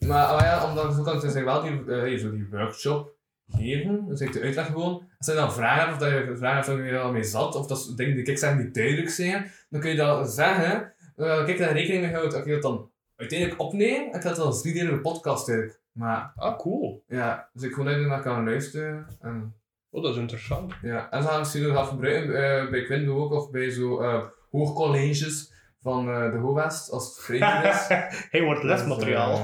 maar 0.08 0.34
oh 0.34 0.40
ja, 0.40 0.68
omdat 0.68 0.94
zo 0.94 1.02
kan 1.02 1.16
het 1.16 1.32
zijn 1.32 1.44
wel 1.44 1.62
die, 1.62 1.84
uh, 1.86 2.18
zo 2.18 2.30
die 2.30 2.48
workshop 2.50 3.12
geven, 3.48 4.06
dus 4.08 4.20
ik 4.20 4.32
de 4.32 4.40
uitleg 4.40 4.66
gewoon. 4.66 5.08
Als 5.18 5.26
je 5.26 5.34
dan 5.34 5.52
vragen 5.52 5.80
hebt, 5.80 5.92
of 5.92 5.98
dat 5.98 6.10
je 6.10 6.36
vragen 6.36 6.76
waar 6.76 6.86
je 6.86 6.98
al 6.98 7.12
mee 7.12 7.22
zat, 7.22 7.54
of 7.54 7.66
dat 7.66 7.78
is 7.78 7.86
dingen 7.86 8.14
die 8.14 8.24
ik 8.24 8.38
zeg 8.38 8.56
die 8.56 8.70
duidelijk 8.70 9.10
zijn, 9.10 9.50
dan 9.68 9.80
kun 9.80 9.90
je 9.90 9.96
dat 9.96 10.32
zeggen. 10.32 10.94
Uh, 11.16 11.44
kijk, 11.44 11.58
daar 11.58 11.72
rekening 11.72 12.02
mee 12.02 12.10
houden 12.10 12.32
dat 12.32 12.44
je 12.44 12.52
dat 12.52 12.62
dan 12.62 12.90
uiteindelijk 13.16 13.60
opneem, 13.60 14.10
en 14.12 14.18
ik 14.18 14.22
had 14.22 14.36
dat 14.36 14.46
als 14.46 14.62
driedelige 14.62 15.00
podcast 15.00 15.48
eigenlijk. 15.48 15.80
Maar 15.92 16.32
Ah, 16.36 16.58
cool. 16.58 17.04
ja, 17.08 17.48
dus 17.52 17.62
ik 17.62 17.72
gewoon 17.72 17.88
uit 17.94 18.06
naar 18.06 18.22
kan 18.22 18.44
luisteren. 18.44 19.06
En, 19.20 19.54
Oh, 19.90 20.02
dat 20.02 20.14
is 20.14 20.20
interessant. 20.20 20.72
ja, 20.82 21.10
en 21.10 21.22
ze 21.22 21.28
gaan 21.28 21.38
misschien 21.38 21.62
nog 21.62 21.76
gaan 21.76 21.86
gebruiken 21.86 22.30
uh, 22.64 22.70
bij 22.70 22.82
Quindo 22.84 23.16
ook, 23.22 23.32
of 23.32 23.50
bij 23.50 23.70
zo 23.70 24.02
uh, 24.02 24.22
hoogcolleges 24.50 25.52
van 25.80 26.08
uh, 26.08 26.32
de 26.32 26.38
HOWEST, 26.38 26.90
als 26.90 27.26
het 27.26 27.28
is. 27.64 27.86
Hij 28.30 28.42
wordt 28.42 28.62
lesmateriaal. 28.62 29.38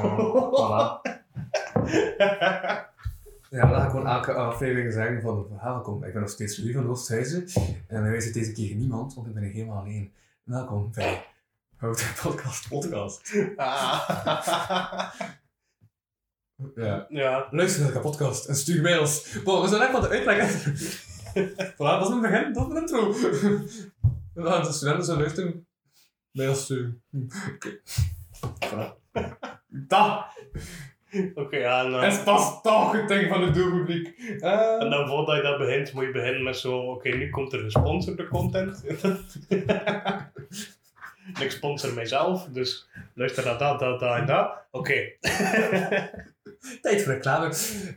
voilà. 0.53 1.01
Ja, 3.51 3.67
dan 3.67 3.75
ga 3.81 3.85
ik 3.85 3.91
gewoon 3.91 4.07
elke 4.07 4.33
aflevering 4.33 4.93
zeggen 4.93 5.21
van, 5.23 5.47
welkom, 5.63 6.05
ik 6.05 6.13
ben 6.13 6.21
nog 6.21 6.31
steeds 6.31 6.59
Louis 6.59 6.75
van 6.75 6.89
Oosthuizen 6.89 7.45
en 7.87 8.03
wij 8.03 8.21
zitten 8.21 8.41
deze 8.41 8.53
keer 8.53 8.75
niemand, 8.77 9.15
want 9.15 9.27
ik 9.27 9.35
ben 9.35 9.43
helemaal 9.43 9.79
alleen. 9.79 10.13
Welkom 10.45 10.91
bij 10.95 11.25
Houten 11.81 12.07
Podcast 12.23 12.69
Podcast. 12.69 13.33
Ja. 16.75 17.07
ja. 17.09 17.49
Luister 17.51 17.83
naar 17.83 17.93
de 17.93 18.01
podcast 18.01 18.49
en 18.49 18.55
stuur 18.55 18.83
mails. 18.83 19.43
Bon, 19.45 19.63
we 19.63 19.69
zijn 19.69 19.83
echt 19.83 19.93
wat 19.93 20.03
de 20.03 20.09
uitleg. 20.09 20.65
voilà, 21.73 21.99
dat 21.99 22.09
is 22.09 22.09
een 22.09 22.21
begin, 22.21 22.53
dat 22.53 22.67
is 22.67 22.75
een 22.75 22.81
intro. 22.81 23.15
En 24.35 24.43
dan 24.43 24.63
de 24.63 24.73
studenten 24.73 25.05
zo 25.05 25.17
luisteren. 25.17 25.67
Mails 26.31 26.63
sturen. 26.63 27.03
Oké. 28.43 28.95
Dat 29.69 30.25
Oké, 31.35 31.57
ja, 31.57 31.85
en, 31.85 31.91
dan, 31.91 32.05
is 32.05 32.23
pas 32.23 32.63
toch 32.63 32.93
het 32.93 33.09
ding 33.09 33.29
van 33.29 33.43
het 33.43 33.55
doelpubliek. 33.55 34.19
Uh, 34.19 34.83
en 34.83 34.91
dan 34.91 35.09
voordat 35.09 35.37
je 35.37 35.43
dat 35.43 35.59
begint, 35.59 35.93
moet 35.93 36.05
je 36.05 36.11
beginnen 36.11 36.43
met 36.43 36.57
zo, 36.57 36.79
oké, 36.79 37.09
nu 37.09 37.31
komt 37.31 37.53
er 37.53 37.61
gesponsorde 37.61 38.29
content. 38.29 38.85
ik 41.45 41.51
sponsor 41.51 41.95
mijzelf, 41.95 42.45
dus 42.53 42.89
luister 43.15 43.45
naar 43.45 43.59
dat, 43.59 43.81
dat, 43.81 44.01
dat 44.01 44.17
en 44.17 44.27
dat. 44.27 44.53
Oké. 44.71 44.95
Tijd 46.83 47.03
voor 47.03 47.13
reclame. 47.13 47.47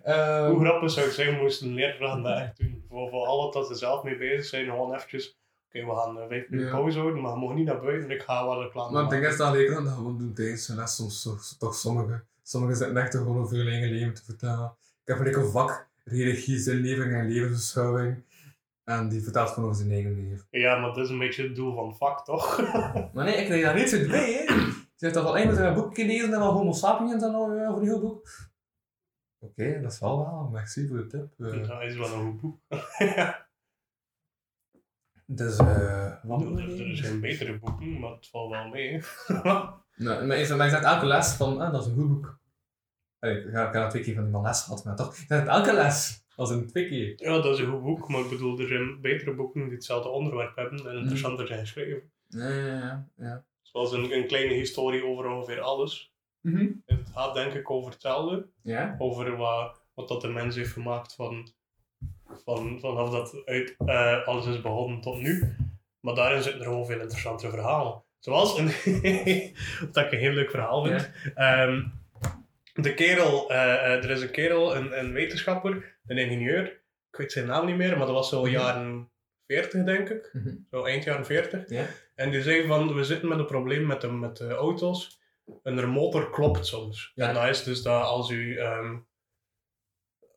Uh, 0.05 0.47
Hoe 0.47 0.59
grappig 0.59 0.91
zou 0.91 1.05
het 1.05 1.15
zijn, 1.15 1.37
moesten 1.37 1.73
leerkrachten 1.73 2.23
dat 2.23 2.37
echt 2.37 2.57
doen. 2.57 2.85
Voor, 2.89 3.09
voor 3.09 3.25
alle 3.25 3.51
dat 3.51 3.67
ze 3.67 3.75
zelf 3.75 4.03
mee 4.03 4.17
bezig 4.17 4.45
zijn, 4.45 4.65
gewoon 4.65 4.93
eventjes... 4.93 5.37
Oké, 5.67 5.85
we 5.85 5.95
gaan 5.95 6.17
uh, 6.17 6.23
vijf 6.27 6.49
minuten 6.49 6.71
Ja. 6.71 6.77
pauze 6.77 6.99
houden, 6.99 7.21
maar 7.21 7.31
je 7.31 7.37
mag 7.37 7.53
niet 7.55 7.65
naar 7.65 7.81
buiten, 7.81 8.11
ik 8.11 8.21
ga 8.21 8.45
wel 8.45 8.61
reclame 8.63 8.91
maar 8.91 9.01
het 9.01 9.11
ding 9.11 9.25
is 9.25 9.37
dat 9.37 9.53
leerkrachten 9.53 9.85
dat 9.85 9.93
gewoon 9.93 10.17
doen 10.17 10.33
tijdens 10.33 10.67
hun 10.67 10.77
les. 10.77 10.95
Soms 10.95 11.55
toch 11.59 11.75
sommigen. 11.75 12.27
Sommigen 12.43 12.77
zitten 12.77 12.97
echt 12.97 13.15
gewoon 13.15 13.37
over 13.37 13.57
hun 13.57 13.67
eigen 13.67 13.89
leven 13.89 14.13
te 14.13 14.23
vertellen. 14.23 14.75
Ik 15.05 15.15
heb 15.15 15.35
een 15.35 15.51
vak, 15.51 15.87
regie, 16.03 16.57
zinleving 16.57 17.13
en 17.13 17.27
levensbeschouwing. 17.27 18.23
En 18.83 19.09
die 19.09 19.21
vertelt 19.21 19.49
gewoon 19.49 19.69
over 19.69 19.81
zijn 19.81 19.91
eigen 19.91 20.15
leven. 20.15 20.47
Ja, 20.49 20.79
maar 20.79 20.93
dat 20.93 21.03
is 21.03 21.09
een 21.09 21.19
beetje 21.19 21.43
het 21.43 21.55
doel 21.55 21.75
van 21.75 21.87
het 21.87 21.97
vak, 21.97 22.25
toch? 22.25 22.61
Maar 23.13 23.25
nee, 23.25 23.35
ik 23.35 23.45
kreeg 23.45 23.63
daar 23.63 23.75
niets 23.75 23.93
uit 23.93 24.07
bij, 24.07 24.33
hè. 24.33 24.45
Ze 24.95 25.05
heeft 25.05 25.13
toch 25.13 25.25
al 25.25 25.37
iemand 25.37 25.57
een 25.57 25.73
boek 25.73 25.95
gelezen 25.95 26.33
en 26.33 26.39
al 26.39 26.53
Homo 26.53 26.71
sapiens 26.71 27.23
en 27.23 27.33
al 27.33 27.53
uh, 27.53 27.69
over 27.69 27.81
een 27.81 27.87
heel 27.87 27.99
boek. 27.99 28.29
Oké, 29.39 29.81
dat 29.81 29.91
is 29.91 29.99
wel 29.99 30.17
wel. 30.17 30.49
Merci 30.51 30.87
voor 30.87 30.97
de 30.97 31.07
tip. 31.07 31.33
Uh, 31.37 31.67
Dat 31.67 31.81
is 31.81 31.97
wel 31.97 32.13
een 32.13 32.21
goed 32.21 32.41
boek. 32.41 32.59
dus, 35.25 35.57
eh 35.57 36.23
moet 36.23 36.59
Er, 36.59 36.89
er 36.89 36.95
zijn 36.97 37.19
betere 37.19 37.59
boeken, 37.59 37.99
maar 37.99 38.11
het 38.11 38.27
valt 38.27 38.51
wel 38.51 38.67
mee. 38.67 39.01
Nou, 39.95 40.25
maar 40.25 40.37
je 40.37 40.45
zegt 40.45 40.83
elke 40.83 41.05
les 41.05 41.33
van, 41.33 41.61
ah, 41.61 41.71
dat 41.71 41.81
is 41.81 41.87
een 41.87 41.95
goed 41.95 42.07
boek. 42.07 42.39
Allee, 43.19 43.37
ik 43.45 43.53
heb 43.53 43.67
ik 43.67 43.73
heb 43.73 43.89
twee 43.89 44.03
keer 44.03 44.13
van 44.13 44.23
die 44.23 44.31
man 44.31 44.43
les 44.43 44.61
gehad, 44.61 44.83
maar 44.83 44.95
toch, 44.95 45.17
je 45.17 45.25
zegt 45.27 45.47
elke 45.47 45.73
les. 45.73 46.22
Als 46.35 46.49
een 46.49 46.67
twee 46.67 46.87
keer. 46.87 47.13
Ja, 47.15 47.39
dat 47.39 47.53
is 47.53 47.59
een 47.59 47.71
goed 47.71 47.83
boek, 47.83 48.09
maar 48.09 48.21
ik 48.21 48.29
bedoel, 48.29 48.59
er 48.59 48.67
zijn 48.67 49.01
betere 49.01 49.33
boeken 49.33 49.63
die 49.63 49.73
hetzelfde 49.73 50.09
onderwerp 50.09 50.55
hebben 50.55 50.89
en 50.89 50.97
interessanter 50.97 51.47
zijn 51.47 51.59
geschreven. 51.59 52.11
Ja, 52.27 52.49
ja, 52.49 52.65
ja. 52.65 53.07
ja. 53.17 53.45
Zoals 53.61 53.91
een, 53.91 54.11
een 54.11 54.27
kleine 54.27 54.53
historie 54.53 55.05
over 55.05 55.25
ongeveer 55.25 55.61
alles. 55.61 56.13
Mhm. 56.41 56.71
Het 56.85 57.09
gaat 57.13 57.33
denk 57.33 57.53
ik 57.53 57.69
over 57.69 57.91
hetzelfde. 57.91 58.47
Ja? 58.61 58.95
Over 58.97 59.37
wat, 59.37 59.81
wat 59.93 60.07
dat 60.07 60.21
de 60.21 60.27
mens 60.27 60.55
heeft 60.55 60.71
gemaakt 60.71 61.15
van, 61.15 61.51
van, 62.43 62.79
vanaf 62.79 63.09
dat 63.09 63.41
uit, 63.45 63.75
eh, 63.85 64.27
alles 64.27 64.45
is 64.45 64.61
begonnen 64.61 65.01
tot 65.01 65.21
nu. 65.21 65.55
Maar 65.99 66.15
daarin 66.15 66.41
zitten 66.41 66.61
er 66.61 66.67
gewoon 66.67 66.85
veel 66.85 66.99
interessantere 66.99 67.51
verhalen. 67.51 68.03
Zoals 68.19 68.57
een, 68.57 68.65
wat 69.91 70.05
ik 70.05 70.11
een 70.11 70.19
heel 70.19 70.31
leuk 70.31 70.49
verhaal 70.49 70.85
vind. 70.85 71.11
Ehm, 71.35 71.83
de 72.73 72.93
kerel, 72.93 73.49
eh, 73.51 73.73
eh, 73.73 74.03
er 74.03 74.09
is 74.09 74.21
een 74.21 74.31
kerel, 74.31 74.75
een, 74.75 74.99
een 74.99 75.13
wetenschapper, 75.13 75.97
een 76.05 76.17
ingenieur. 76.17 76.65
Ik 77.11 77.17
weet 77.19 77.31
zijn 77.31 77.45
naam 77.45 77.65
niet 77.65 77.75
meer, 77.75 77.97
maar 77.97 78.05
dat 78.05 78.15
was 78.15 78.29
zo 78.29 78.41
Mhm. 78.41 78.51
jaren 78.51 79.11
40 79.47 79.83
denk 79.83 80.09
ik. 80.09 80.29
Mhm. 80.33 80.55
Zo 80.71 80.83
eind 80.83 81.03
jaren 81.03 81.25
40. 81.25 81.69
Ja. 81.69 81.85
En 82.15 82.31
die 82.31 82.41
zei 82.41 82.67
van, 82.67 82.93
we 82.95 83.03
zitten 83.03 83.27
met 83.29 83.39
een 83.39 83.45
probleem 83.45 83.85
met 83.85 84.01
de, 84.01 84.07
met 84.11 84.37
de 84.37 84.49
auto's. 84.53 85.21
En 85.63 85.75
de 85.75 85.85
motor 85.85 86.29
klopt 86.29 86.65
soms. 86.65 87.11
Ja. 87.15 87.27
En 87.27 87.33
dat 87.33 87.47
is 87.47 87.63
dus 87.63 87.81
dat 87.81 88.03
als 88.03 88.29
u... 88.29 88.59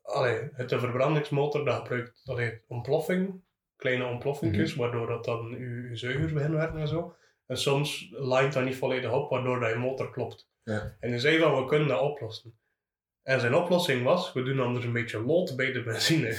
allee, 0.03 0.49
het 0.53 0.71
een 0.71 0.79
verbrandingsmotor, 0.79 1.65
dat 1.65 1.75
gebruikt 1.77 2.21
allee, 2.25 2.61
ontploffing. 2.67 3.41
Kleine 3.75 4.05
ontploffingjes, 4.05 4.71
Mhm. 4.71 4.79
waardoor 4.81 5.07
dat 5.07 5.25
dan 5.25 5.45
uw, 5.53 5.89
uw 5.89 5.95
zuigers 5.95 6.33
beginnen 6.33 6.57
werken 6.59 6.79
en 6.79 6.87
zo. 6.87 7.15
En 7.45 7.57
soms 7.57 8.07
lijnt 8.11 8.53
dat 8.53 8.63
niet 8.63 8.75
volledig 8.77 9.11
op, 9.11 9.29
waardoor 9.29 9.59
dat 9.59 9.69
je 9.69 9.75
motor 9.75 10.11
klopt. 10.11 10.49
Ja. 10.73 10.95
En 10.99 11.09
hij 11.09 11.19
zei 11.19 11.39
van, 11.39 11.55
we 11.55 11.65
kunnen 11.65 11.87
dat 11.87 12.01
oplossen. 12.01 12.53
En 13.23 13.39
zijn 13.39 13.55
oplossing 13.55 14.03
was, 14.03 14.33
we 14.33 14.43
doen 14.43 14.59
anders 14.59 14.85
een 14.85 14.91
beetje 14.93 15.21
lood 15.23 15.55
bij 15.55 15.71
de 15.71 15.83
benzine. 15.83 16.37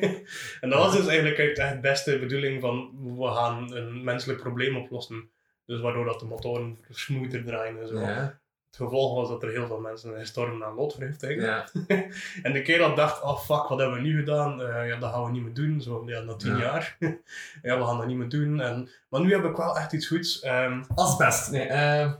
en 0.60 0.70
dat 0.70 0.78
was 0.78 0.96
dus 0.96 1.06
eigenlijk 1.06 1.38
uit 1.38 1.56
de 1.74 1.78
beste 1.80 2.18
bedoeling 2.18 2.60
van, 2.60 2.90
we 3.18 3.26
gaan 3.26 3.74
een 3.76 4.04
menselijk 4.04 4.40
probleem 4.40 4.76
oplossen. 4.76 5.30
Dus 5.66 5.80
waardoor 5.80 6.04
dat 6.04 6.20
de 6.20 6.26
motoren 6.26 6.78
smoother 6.90 7.44
draaien 7.44 7.80
en 7.80 7.88
zo. 7.88 8.00
Ja. 8.00 8.40
Het 8.66 8.82
gevolg 8.82 9.14
was 9.14 9.28
dat 9.28 9.42
er 9.42 9.50
heel 9.50 9.66
veel 9.66 9.80
mensen 9.80 10.18
gestorven 10.18 10.64
aan 10.64 10.74
loodvergiftiging. 10.74 11.42
Ja. 11.42 11.68
En 12.42 12.52
de 12.52 12.62
kerel 12.62 12.94
dacht, 12.94 13.22
oh 13.22 13.38
fuck, 13.38 13.68
wat 13.68 13.78
hebben 13.78 13.96
we 13.96 14.02
nu 14.02 14.18
gedaan? 14.18 14.62
Eh, 14.62 14.88
ja, 14.88 14.96
dat 14.96 15.12
gaan 15.12 15.24
we 15.24 15.30
niet 15.30 15.42
meer 15.42 15.54
doen. 15.54 15.80
Zo, 15.80 16.02
ja, 16.06 16.20
na 16.20 16.34
tien 16.36 16.56
Ja. 16.56 16.60
jaar. 16.60 16.96
ja, 17.62 17.78
we 17.78 17.84
gaan 17.84 17.96
dat 17.98 18.06
niet 18.06 18.16
meer 18.16 18.28
doen. 18.28 18.60
En, 18.60 18.88
maar 19.08 19.20
nu 19.20 19.32
heb 19.32 19.44
ik 19.44 19.56
wel 19.56 19.76
echt 19.78 19.92
iets 19.92 20.06
goeds. 20.06 20.40
Ehm, 20.40 20.82
Asbest. 20.94 21.50
Nee, 21.50 21.66
eh... 21.66 22.12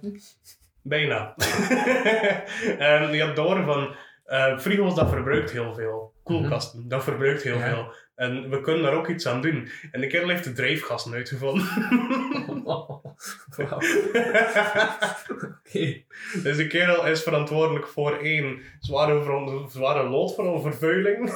Bijna. 0.87 1.35
en 2.79 3.13
je 3.13 3.23
had 3.25 3.37
door 3.37 3.63
van, 3.65 3.95
eh 4.25 4.59
frigo's 4.59 4.95
dat 4.95 5.09
verbruikt 5.09 5.51
heel 5.51 5.75
veel. 5.75 6.13
Koelkasten, 6.23 6.89
dat 6.89 7.05
verbruikt 7.05 7.43
heel 7.43 7.57
Mhm. 7.57 7.65
Ja. 7.69 7.73
veel. 7.75 7.93
En 8.15 8.51
we 8.51 8.61
kunnen 8.61 8.83
daar 8.83 8.95
ook 8.95 9.09
iets 9.09 9.27
aan 9.29 9.41
doen. 9.41 9.69
En 9.93 10.01
de 10.01 10.07
kerel 10.07 10.29
heeft 10.29 10.45
de 10.45 10.53
drijfgassen 10.53 11.13
uitgevonden. 11.13 11.67
Oké. 15.65 16.03
dus 16.43 16.57
de 16.57 16.67
kerel 16.69 17.07
is 17.07 17.23
verantwoordelijk 17.23 17.87
voor 17.87 18.17
één, 18.17 18.59
zware, 18.81 19.65
zware 19.69 20.09
loodvervuiling. 20.09 21.31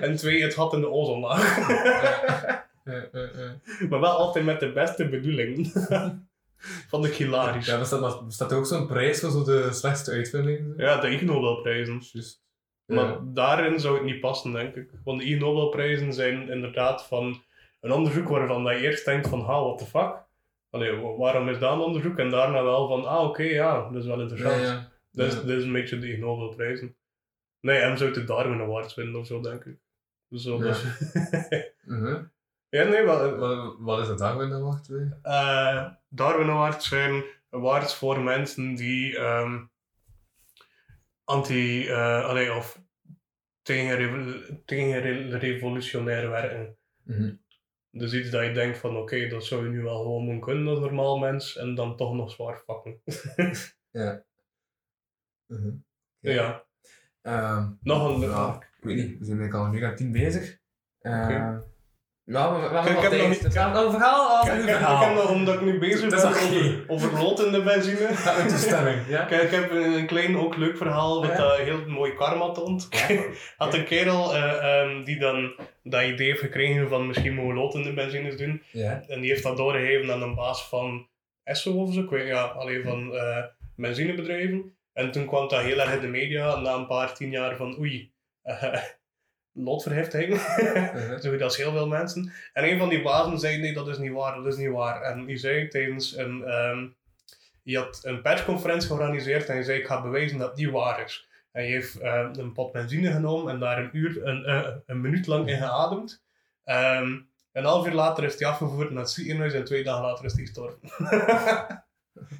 en 0.00 0.16
twee, 0.16 0.42
het 0.42 0.54
gat 0.54 0.72
in 0.72 0.80
de 0.80 0.90
ozonlaag. 0.90 1.58
Eh. 2.84 3.88
maar 3.88 4.00
wel 4.00 4.10
altijd 4.16 4.44
met 4.44 4.60
de 4.60 4.72
beste 4.72 5.08
bedoeling. 5.08 5.72
Van 6.88 7.02
de 7.02 7.08
hilarisch. 7.08 7.66
Ja, 7.66 7.78
bestaat, 7.78 8.26
bestaat 8.26 8.50
er 8.50 8.56
ook 8.58 8.66
zo'n 8.66 8.86
prijs 8.86 9.20
voor 9.20 9.30
zo 9.30 9.44
de 9.44 9.72
slechtste 9.72 10.10
uitvinding? 10.10 10.72
Ja, 10.76 11.00
de 11.00 11.08
Ig 11.10 11.22
Nobelprijzen. 11.22 12.02
Maar 12.86 13.04
Ja. 13.04 13.20
daarin 13.24 13.80
zou 13.80 13.94
het 13.94 14.04
niet 14.04 14.20
passen, 14.20 14.52
denk 14.52 14.74
ik. 14.74 14.90
Want 15.04 15.20
de 15.20 15.26
Ig 15.26 15.38
Nobelprijzen 15.38 16.12
zijn 16.12 16.48
inderdaad 16.50 17.06
van 17.06 17.42
een 17.80 17.92
onderzoek 17.92 18.28
waarvan 18.28 18.64
dat 18.64 18.72
je 18.72 18.80
eerst 18.82 19.04
denkt 19.04 19.28
van, 19.28 19.40
ha, 19.40 19.60
what 19.62 19.78
the 19.78 19.84
fuck? 19.86 20.22
Allee, 20.70 20.92
wa- 20.96 21.16
waarom 21.16 21.48
is 21.48 21.58
dat 21.58 21.72
een 21.72 21.78
onderzoek? 21.80 22.18
En 22.18 22.30
daarna 22.30 22.62
wel 22.62 22.88
van, 22.88 23.04
ah, 23.06 23.24
oké, 23.28 23.42
ja, 23.42 23.88
dat 23.90 24.02
is 24.02 24.06
wel 24.08 24.20
interessant. 24.20 24.62
ja. 24.62 24.88
Dat, 25.12 25.26
is, 25.26 25.34
Ja. 25.34 25.40
dat 25.40 25.48
is 25.56 25.64
een 25.64 25.72
beetje 25.72 25.98
de 25.98 26.12
Ig 26.12 26.18
Nobelprijzen. 26.18 26.96
Nee, 27.60 27.78
hem 27.78 27.96
zou 27.96 28.12
de 28.12 28.24
Darwin 28.24 28.60
Awards 28.60 28.94
winnen 28.94 29.20
of 29.20 29.26
zo, 29.26 29.40
denk 29.40 29.64
ik. 29.64 29.76
Dus 30.28 30.42
zo, 30.42 30.56
Ja. 30.56 30.62
dus- 30.62 30.84
Mhm. 31.84 32.22
Ja, 32.70 32.84
nee, 32.84 33.04
wel... 33.04 33.36
Wat, 33.36 33.76
wat 33.78 34.00
is 34.00 34.08
het 34.08 34.18
Darwin 34.18 34.52
Award 34.52 34.86
weer? 34.86 35.18
eh 35.22 35.90
Darwin 36.08 36.50
Awards 36.50 36.88
zijn 36.88 37.24
awards 37.50 37.94
voor 37.96 38.20
mensen 38.20 38.74
die 38.74 39.18
ehm, 39.18 39.64
anti, 41.24 41.88
eh 41.88 42.24
allee, 42.24 42.54
of 42.54 42.82
tegen, 43.62 43.96
revo- 43.96 44.54
tegen 44.64 45.00
re- 45.00 45.38
revolutionair 45.38 46.30
werken. 46.30 46.76
Mhm. 47.04 47.34
Dus 47.90 48.12
iets 48.12 48.30
dat 48.30 48.44
je 48.44 48.52
denkt 48.52 48.78
van 48.78 48.96
oké, 48.96 49.28
dat 49.28 49.44
zou 49.44 49.64
je 49.64 49.70
nu 49.70 49.82
wel 49.82 50.02
gewoon 50.02 50.22
moeten 50.24 50.40
kunnen 50.40 50.68
als 50.68 50.78
normaal 50.78 51.18
mens 51.18 51.56
en 51.56 51.74
dan 51.74 51.96
toch 51.96 52.14
nog 52.14 52.30
zwaar 52.30 52.62
pakken. 52.66 53.00
Ja. 53.92 54.24
Mhm. 55.46 55.70
ja, 56.18 56.64
Ehm, 57.22 57.70
nog 57.80 58.14
een... 58.14 58.20
ja, 58.20 58.54
ik 58.76 58.84
weet 58.84 58.96
niet, 58.96 59.18
we 59.18 59.24
zijn 59.24 59.38
eigenlijk 59.38 59.54
al 59.54 59.64
een 59.64 59.74
uur 59.80 59.88
en 59.90 59.96
tien 59.96 60.12
bezig. 60.12 60.58
Eh. 61.00 61.58
Ja, 62.30 62.52
we, 62.54 62.68
we, 62.68 62.74
hebben 62.74 62.92
nog 62.94 63.08
tijd. 63.08 63.28
niet- 63.28 63.42
Dus 63.42 63.54
we 63.54 63.60
hebben 63.60 63.84
een 63.84 63.90
verhaal 63.90 64.28
als 64.28 64.46
Ik, 64.48 64.52
een 64.52 64.66
heb 64.68 65.14
nog, 65.14 65.30
omdat 65.30 65.54
ik 65.54 65.60
nu 65.60 65.78
bezig 65.78 66.12
is 66.12 66.22
ben 66.22 66.84
over, 66.86 67.20
over 67.20 67.46
in 67.46 67.52
de 67.52 67.62
benzine. 67.62 68.08
Met 68.38 68.48
toestemming, 68.48 69.06
ja? 69.08 69.24
Kijk, 69.24 69.42
ik 69.42 69.50
heb 69.50 69.70
een, 69.70 70.06
klein, 70.06 70.36
ook 70.38 70.56
leuk 70.56 70.76
verhaal 70.76 71.20
wat 71.20 71.30
Ja. 71.30 71.36
dat 71.36 71.56
heel 71.58 71.84
mooi 71.86 72.14
karma 72.14 72.50
toont. 72.52 72.88
Had 73.56 73.74
een 73.74 73.84
kerel 73.84 74.34
eh, 74.34 74.80
ehm, 74.80 75.04
die 75.04 75.18
dan 75.18 75.52
dat 75.82 76.02
idee 76.02 76.26
heeft 76.26 76.40
gekregen 76.40 76.88
van 76.88 77.06
misschien 77.06 77.34
moeten 77.34 77.54
we 77.54 77.60
lood 77.60 77.74
in 77.74 77.82
de 77.82 77.92
benzines 77.94 78.36
doen. 78.36 78.62
Ja. 78.72 79.02
En 79.08 79.20
die 79.20 79.30
heeft 79.30 79.42
dat 79.42 79.56
doorgegeven 79.56 80.12
aan 80.12 80.22
een 80.22 80.34
baas 80.34 80.68
van 80.68 81.08
Esso 81.44 81.72
of 81.72 81.94
zo, 81.94 82.00
ik 82.00 82.10
weet 82.10 82.26
ja, 82.26 82.42
alleen 82.42 82.82
van 82.82 83.14
eh 83.16 83.44
benzinebedrijven. 83.76 84.76
En 84.92 85.10
toen 85.10 85.26
kwam 85.26 85.48
dat 85.48 85.60
heel 85.60 85.78
erg 85.80 85.94
in 85.94 86.00
de 86.00 86.06
media, 86.06 86.56
na 86.60 86.74
een 86.74 86.86
paar 86.86 87.14
tien 87.14 87.30
jaar 87.30 87.56
van 87.56 87.78
oei, 87.78 88.12
eh, 88.42 88.74
loodverheftiging. 89.52 90.32
Uh-huh. 90.32 91.20
Zo 91.22 91.36
dat 91.36 91.56
heel 91.56 91.72
veel 91.72 91.88
mensen. 91.88 92.32
En 92.52 92.64
een 92.64 92.78
van 92.78 92.88
die 92.88 93.02
bazen 93.02 93.38
zei, 93.38 93.58
nee, 93.58 93.72
dat 93.72 93.88
is 93.88 93.98
niet 93.98 94.12
waar, 94.12 94.36
dat 94.36 94.46
is 94.46 94.56
niet 94.56 94.70
waar. 94.70 95.02
En 95.02 95.24
die 95.24 95.36
zei 95.36 95.68
tijdens 95.68 96.16
een... 96.16 96.44
ehm 96.44 96.86
die 97.62 97.78
had 97.78 98.00
een 98.02 98.22
persconferentie 98.22 98.88
georganiseerd 98.88 99.48
en 99.48 99.54
hij 99.54 99.62
zei, 99.62 99.78
ik 99.78 99.86
ga 99.86 100.02
bewijzen 100.02 100.38
dat 100.38 100.56
die 100.56 100.70
waar 100.70 101.04
is. 101.04 101.28
En 101.52 101.62
hij 101.62 101.70
heeft 101.70 101.98
eh, 101.98 102.28
een 102.32 102.52
pot 102.52 102.72
benzine 102.72 103.12
genomen 103.12 103.52
en 103.52 103.60
daar 103.60 103.78
een, 103.78 103.96
uur, 103.96 104.26
een, 104.26 104.44
eh, 104.44 104.76
een 104.86 105.00
minuut 105.00 105.26
lang 105.26 105.48
in 105.48 105.56
geademd. 105.56 106.22
Ehm, 106.64 107.20
een 107.52 107.64
half 107.64 107.86
uur 107.86 107.92
later 107.92 108.24
is 108.24 108.38
hij 108.38 108.48
afgevoerd 108.48 108.90
naar 108.90 109.02
het 109.02 109.10
ziekenhuis 109.10 109.52
en 109.52 109.64
twee 109.64 109.84
dagen 109.84 110.02
later 110.02 110.24
is 110.24 110.32
hij 110.32 110.42
gestorven. 110.42 110.78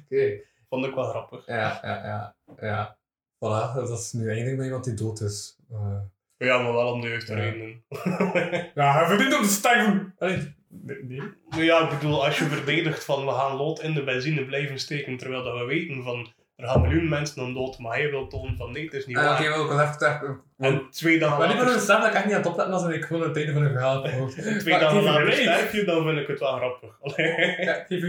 Oké. 0.03 0.39
Vond 0.69 0.85
ik 0.85 0.93
wel 0.95 1.09
grappig. 1.09 1.45
Ja, 1.45 1.79
ja, 1.81 2.05
ja. 2.05 2.35
Ja. 2.59 2.97
Voilà, 3.35 3.73
dat 3.75 3.99
is 3.99 4.13
nu 4.13 4.29
eindig 4.29 4.55
met 4.55 4.65
iemand 4.65 4.83
die 4.83 4.93
dood 4.93 5.21
is. 5.21 5.59
Eh, 5.71 6.01
Ja, 6.45 6.57
maar 6.61 6.73
wel 6.73 6.91
om 6.91 7.01
de 7.01 7.07
Ja. 7.27 7.33
redenen. 7.33 7.83
Ja, 8.75 8.93
hij 8.93 9.07
verdient 9.07 9.35
om 9.37 9.43
te 9.43 9.49
sterven! 9.49 10.13
Allee, 10.19 10.37
nee. 10.69 10.97
nee. 11.03 11.21
Nou 11.49 11.63
ja, 11.63 11.83
ik 11.83 11.89
bedoel, 11.99 12.25
als 12.25 12.37
je 12.39 12.43
verdedigt 12.45 13.05
van 13.05 13.25
we 13.25 13.31
gaan 13.31 13.55
lood 13.55 13.81
in 13.81 13.93
de 13.93 14.03
benzine 14.03 14.45
blijven 14.45 14.79
steken, 14.79 15.17
terwijl 15.17 15.43
dat 15.43 15.57
we 15.57 15.65
weten 15.65 16.03
van 16.03 16.33
er 16.61 16.67
gaan 16.67 16.81
miljoenen 16.81 17.09
mensen 17.09 17.41
aan 17.43 17.53
dood, 17.53 17.79
maar 17.79 17.93
hij 17.97 18.09
wil 18.09 18.27
tonen 18.27 18.57
van 18.57 18.71
nee, 18.71 18.83
het 18.83 18.93
is 18.93 19.05
niet 19.05 19.17
Ah, 19.17 19.23
waar. 19.23 19.39
Oké, 19.39 19.49
wel, 19.49 19.63
ik 19.63 19.69
was 19.71 19.81
even... 19.95 20.15
even- 20.15 20.39
En 20.57 20.87
twee 20.91 21.19
dagen 21.19 21.37
Maar 21.37 21.47
voor 21.47 21.57
later, 21.57 21.73
een 21.73 21.79
stem 21.81 21.99
dat 21.99 22.07
ik 22.07 22.13
echt 22.13 22.25
niet 22.25 22.33
aan 22.33 22.39
het 22.41 22.49
opletten 22.49 22.73
als 22.75 22.87
ik 22.87 23.05
gewoon 23.05 23.21
het 23.27 23.37
einde 23.37 23.53
van 23.53 23.61
een 23.63 23.71
verhaal 23.71 24.03
heb 24.03 24.29
twee 24.59 24.71
Maar 24.73 24.79
dagen 24.79 25.03
later 25.03 25.33
sterf 25.33 25.71
je, 25.71 25.83
dan 25.83 26.03
vind 26.05 26.17
ik 26.19 26.27
het 26.27 26.39
wel 26.39 26.55
grappig. 26.57 26.89
Ja, 27.65 27.85
geef 27.87 28.01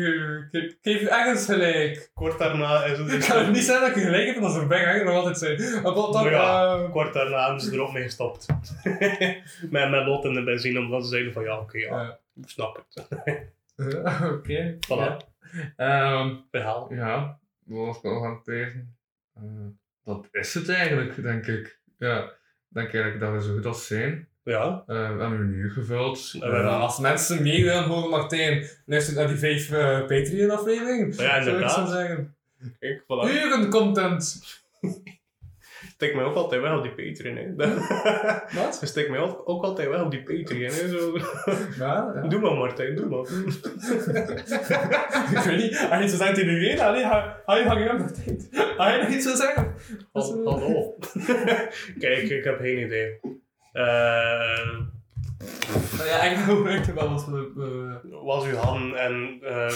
u 1.03 1.07
ergens 1.07 1.45
gelijk. 1.45 2.11
Kort 2.15 2.39
daarna 2.39 2.85
is 2.85 2.99
het... 2.99 3.13
Ik 3.13 3.21
kan 3.21 3.39
het 3.39 3.53
niet 3.53 3.65
zeggen 3.65 3.87
dat 3.89 3.97
ik 3.97 4.03
gelijk 4.03 4.27
heb, 4.27 4.35
want 4.35 4.47
als 4.53 4.57
er 4.63 4.67
bij 4.69 4.77
eigenlijk 4.85 5.07
nog 5.07 5.17
altijd 5.17 5.39
zijn. 5.39 5.83
Maar. 5.83 5.93
Maar 6.13 6.31
ja, 6.31 6.75
eh, 6.75 6.91
Kort 6.91 7.13
daarna 7.15 7.45
hebben 7.45 7.61
ze 7.63 7.73
er 7.73 7.83
ook 7.83 7.93
mee 7.93 8.03
gestopt. 8.03 8.47
met, 9.71 9.91
met 9.91 10.07
lood 10.07 10.25
in 10.25 10.35
de 10.35 10.43
benzine, 10.45 10.79
omdat 10.79 11.03
ze 11.03 11.09
zeiden 11.09 11.33
van 11.33 11.43
ja, 11.43 11.59
oké, 11.59 11.79
ja, 11.79 12.03
Ja. 12.03 12.19
ik 12.43 12.49
snap 12.49 12.85
het. 12.95 13.09
eh, 13.77 14.23
Oké. 14.33 14.77
Voilà, 14.87 14.89
Ja. 14.89 15.17
Ehm, 15.77 16.35
verhaal. 16.51 16.89
ja, 16.95 17.39
aan 18.05 18.31
het 18.35 18.45
tegen? 18.45 18.97
Eh, 19.35 19.43
dat 20.05 20.29
is 20.31 20.55
het 20.55 20.69
eigenlijk, 20.69 21.23
denk 21.23 21.47
ik. 21.47 21.81
Ja, 21.99 22.33
denk 22.69 22.95
eigenlijk 22.95 23.21
dat 23.21 23.33
we 23.33 23.43
zo 23.49 23.55
goed 23.55 23.67
als 23.67 23.87
zijn. 23.87 24.29
Ja, 24.45 24.83
Eh, 24.87 24.87
we 24.87 25.21
hebben 25.21 25.41
een 25.41 25.53
uur 25.53 25.71
gevuld. 25.71 26.37
Eh, 26.41 26.81
als 26.81 26.99
mensen 26.99 27.43
mee 27.43 27.65
willen 27.65 27.85
horen, 27.85 28.11
Martijn, 28.11 28.69
luister 28.87 29.15
naar 29.15 29.27
die 29.29 29.37
vijf 29.37 29.69
Patreon-afleveringen. 30.07 31.07
Ja, 31.09 31.13
Zou 31.15 31.39
ik 31.41 31.47
inderdaad. 31.47 31.89
zo 31.89 31.95
zeggen. 31.95 32.37
kijk, 32.79 33.03
voilà. 33.03 33.31
Uren 33.31 33.69
content. 33.71 34.43
Steek 36.03 36.15
mij 36.15 36.25
ook 36.25 36.35
altijd 36.35 36.63
weg 36.63 36.77
op 36.77 36.83
die 36.83 36.93
Patreon, 36.95 37.37
hè. 37.37 37.55
Wat? 38.63 38.77
Ze 38.77 38.87
steekt 38.87 39.11
mij 39.11 39.19
ook, 39.19 39.49
ook 39.49 39.65
altijd 39.65 39.89
weg 39.89 40.03
op 40.03 40.11
die 40.11 40.23
Patreon, 40.23 40.71
hè. 40.73 40.89
Zo. 40.89 41.19
Ja, 41.79 42.13
ja. 42.15 42.21
Doe 42.29 42.41
maar, 42.41 42.55
Martijn, 42.55 42.97
doe 42.97 43.07
maar. 43.07 43.21
ik 45.39 45.45
weet 45.45 45.57
niet, 45.59 45.87
als 45.91 45.99
je 45.99 46.05
iets 46.05 46.17
zeggen 46.17 46.35
tegen 46.35 46.53
iedereen, 46.53 46.81
allee, 46.81 47.03
ga 47.03 47.41
ga 47.47 47.57
je 47.57 47.65
hangen 47.65 48.07
de 48.07 48.13
tijd. 48.13 48.49
Ga 48.77 48.95
je 48.95 49.03
nog 49.03 49.11
iets 49.11 49.27
zo 49.27 49.35
zeggen? 49.35 49.75
Eh, 50.13 50.23
Hallo. 50.23 50.95
Kijk, 51.99 52.23
ik 52.23 52.45
heb 52.45 52.59
geen 52.61 52.79
idee. 52.79 53.21
Eh, 53.73 54.79
Nou 55.97 56.09
ja, 56.09 56.23
ik 56.23 56.47
ben 56.47 56.67
echt 56.67 56.95
wel 56.95 57.11
wat 57.11 57.25
de... 57.25 58.01
was 58.25 58.45
uw 58.45 58.57
hand 58.57 58.95
en 58.95 59.39
eh 59.43 59.73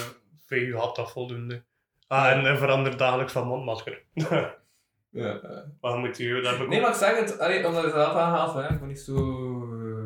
vee 0.46 0.66
uw 0.66 0.76
had 0.76 0.96
dat 0.96 1.12
voldoende. 1.12 1.62
Ah, 2.08 2.30
en 2.30 2.46
eh, 2.46 2.56
verander 2.56 2.96
dagelijks 2.96 3.32
van 3.32 3.46
mondmasker. 3.46 4.02
Ja. 5.16 5.40
Wat 5.80 5.98
moet 5.98 6.18
u, 6.18 6.40
dat 6.42 6.52
heb 6.52 6.60
ik 6.60 6.68
Nee, 6.68 6.78
ook- 6.78 6.84
maar 6.84 6.92
ik 6.94 6.98
zeg 6.98 7.18
het, 7.18 7.38
allee, 7.38 7.66
omdat 7.66 7.84
ik 7.84 7.92
het 7.92 8.00
zelf 8.02 8.14
aangehaald 8.14 8.52
van, 8.52 8.62
ja, 8.62 8.68
ik 8.70 8.78
ben 8.78 8.88
niet 8.88 9.00
zo 9.00 9.14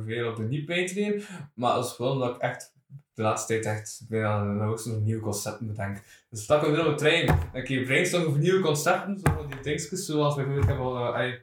veel 0.06 0.28
op 0.28 0.36
de 0.36 0.42
niet 0.42 0.66
Patreon, 0.66 1.22
maar 1.54 1.74
dat 1.74 1.84
is 1.84 1.96
wel 1.98 2.10
omdat 2.10 2.34
ik 2.34 2.40
echt 2.40 2.72
de 3.14 3.22
laatste 3.22 3.60
tijd 3.60 3.76
echt 3.78 4.02
bijna 4.08 4.42
nog 4.42 4.86
nieuwe 4.86 5.20
concepten 5.22 5.66
bedenk. 5.66 5.98
Dus 6.30 6.46
dat 6.46 6.60
kan 6.60 6.70
weer 6.70 6.86
op 6.86 6.98
de 6.98 7.04
trein. 7.04 7.38
Een 7.52 7.64
keer 7.64 7.84
brainstormen 7.84 8.28
over 8.28 8.40
nieuwe 8.40 8.60
concepten, 8.60 9.18
zo 9.18 9.32
van 9.36 9.46
die 9.46 9.60
dingetjes, 9.60 10.06
zoals 10.06 10.34
bijvoorbeeld, 10.34 10.64
ik 10.64 10.70
heb 10.70 10.78
al, 10.78 10.96
allee, 11.14 11.42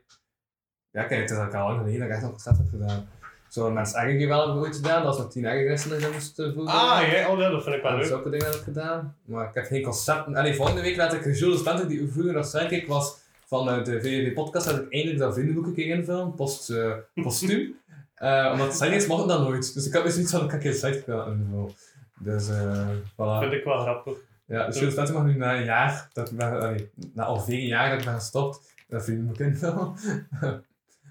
ja 0.91 1.03
kijk, 1.03 1.21
het 1.21 1.31
is 1.31 1.37
al 1.37 1.67
lang 1.67 1.77
geleden 1.79 1.99
dat 1.99 2.07
ik 2.07 2.13
echt 2.13 2.23
een 2.23 2.29
concept 2.29 2.57
heb 2.57 2.69
gedaan. 2.69 3.09
Zo, 3.49 3.71
mensen 3.71 3.97
eigenlijk 3.99 4.29
wel 4.29 4.45
hebben 4.45 4.63
ooit 4.63 4.75
gedaan, 4.75 5.03
dat 5.03 5.13
is 5.15 5.19
met 5.21 5.31
tien 5.31 5.45
ergernissen 5.45 5.99
in 6.01 6.11
moesten 6.11 6.53
voegen. 6.53 6.73
Ah, 6.73 7.01
ja, 7.11 7.29
oh, 7.31 7.39
ja, 7.39 7.49
dat 7.49 7.63
vind 7.63 7.75
ik 7.75 7.81
wel 7.81 7.95
leuk. 7.95 8.05
zulke 8.05 8.29
dingen 8.29 8.45
heb 8.45 8.55
ik 8.55 8.61
gedaan. 8.61 9.15
Maar 9.25 9.47
ik 9.47 9.53
heb 9.53 9.65
geen 9.65 9.83
concepten. 9.83 10.35
Allee, 10.35 10.55
volgende 10.55 10.81
week 10.81 10.95
laat 10.95 11.13
ik 11.13 11.35
Jules 11.35 11.59
Spenter, 11.59 11.87
die 11.87 12.07
vroeger 12.11 12.33
nog 12.33 12.45
zei 12.45 12.67
ik 12.67 12.87
was 12.87 13.17
van 13.47 13.83
de 13.83 14.01
VVV 14.01 14.33
podcast, 14.33 14.65
dat 14.65 14.77
ik 14.77 14.91
eindelijk 14.91 15.19
dat 15.19 15.33
vriendenboek 15.33 15.65
een 15.65 15.73
keer 15.73 15.95
invullen, 15.95 16.33
post, 16.35 16.69
eh 16.69 16.93
postuum. 17.13 17.75
Eh 18.17 18.49
omdat 18.51 18.77
zijn 18.77 19.07
mocht 19.07 19.27
dat 19.27 19.39
nooit. 19.39 19.73
Dus 19.73 19.87
ik 19.87 19.93
had 19.93 20.03
dus 20.03 20.13
zoiets 20.13 20.31
van, 20.31 20.43
ik 20.43 20.49
kan 20.49 20.61
geen 20.61 20.73
site 20.73 20.97
invullen. 20.97 21.71
Dus, 22.19 22.49
eh 22.49 22.89
voilà. 23.13 23.39
vind 23.39 23.53
ik 23.53 23.63
wel 23.63 23.79
grappig. 23.79 24.17
Ja, 24.45 24.65
dus 24.65 24.75
Jules 24.77 24.93
Spenter 24.93 25.13
mag 25.13 25.25
nu 25.25 25.37
na 25.37 25.57
een 25.57 25.63
jaar, 25.63 26.09
dat 26.13 26.31
ik 26.31 26.37
ben, 26.37 26.51
allee, 26.51 26.89
na 27.13 27.23
al 27.23 27.39
vier 27.39 27.67
jaar 27.67 27.89
dat 27.89 27.99
ik 27.99 28.05
ben 28.05 28.13
gestopt, 28.13 28.59
dat 28.87 29.03
vriendenboek 29.03 29.39
invullen. 29.39 29.93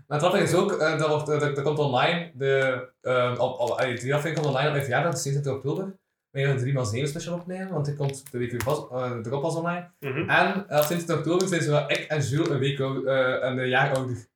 Maar 0.06 0.18
het 0.18 0.26
grappige 0.26 0.52
is 0.52 0.54
ook, 0.54 0.72
eh, 0.72 0.98
dat, 0.98 1.08
wordt, 1.08 1.26
dat, 1.26 1.40
dat 1.40 1.62
komt 1.62 1.78
online, 1.78 2.30
de, 2.34 2.88
uh, 3.02 3.34
op, 3.38 3.60
op, 3.60 3.70
allee, 3.70 3.98
die 3.98 4.14
aflevering 4.14 4.34
komt 4.34 4.46
online 4.46 4.66
op 4.66 4.72
mijn 4.72 4.84
verjaardag, 4.84 5.12
dus 5.12 5.22
27 5.22 5.60
We 6.36 6.42
gaan 6.42 6.50
een 6.50 6.58
3 6.58 6.80
x 6.80 6.90
7 6.90 7.08
special 7.08 7.34
opnemen, 7.34 7.72
want 7.72 7.84
die 7.84 7.94
komt 7.94 8.32
de 8.32 8.38
week 8.38 8.50
weer 8.50 8.64
pas, 8.64 8.86
uh, 8.92 9.10
erop 9.24 9.42
pas 9.42 9.54
online. 9.54 9.90
Mhm. 10.00 10.28
En 10.28 10.66
uh, 10.70 10.82
sinds 10.82 11.12
oktober 11.12 11.48
zijn 11.48 11.62
zowel 11.62 11.90
ik 11.90 11.98
en 11.98 12.20
Jules 12.20 12.48
een 12.48 12.58
week 12.58 12.78
uh, 12.78 12.94
een 13.40 13.68
jaar 13.68 13.94
ouder. 13.94 14.16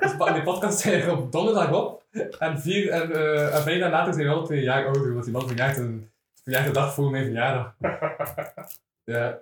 dus 0.00 0.32
die 0.32 0.42
podcast 0.42 0.78
zijn 0.78 1.00
er 1.00 1.16
op 1.16 1.32
donderdag 1.32 1.72
op. 1.72 2.04
En, 2.38 2.60
vier, 2.60 2.90
en, 2.90 3.10
uh, 3.10 3.54
en 3.54 3.62
vijf 3.62 3.78
dagen 3.78 3.90
later 3.90 4.14
zijn 4.14 4.26
we 4.26 4.32
al 4.32 4.44
twee 4.44 4.62
jaar 4.62 4.84
ouder, 4.84 5.12
want 5.12 5.24
die 5.24 5.32
man 5.32 5.46
verjaart 5.46 5.76
een, 5.76 6.10
verjaart 6.42 6.66
de 6.66 6.72
dag 6.72 6.94
voor 6.94 7.10
mijn 7.10 7.24
verjaardag. 7.24 7.74
ja. 9.04 9.38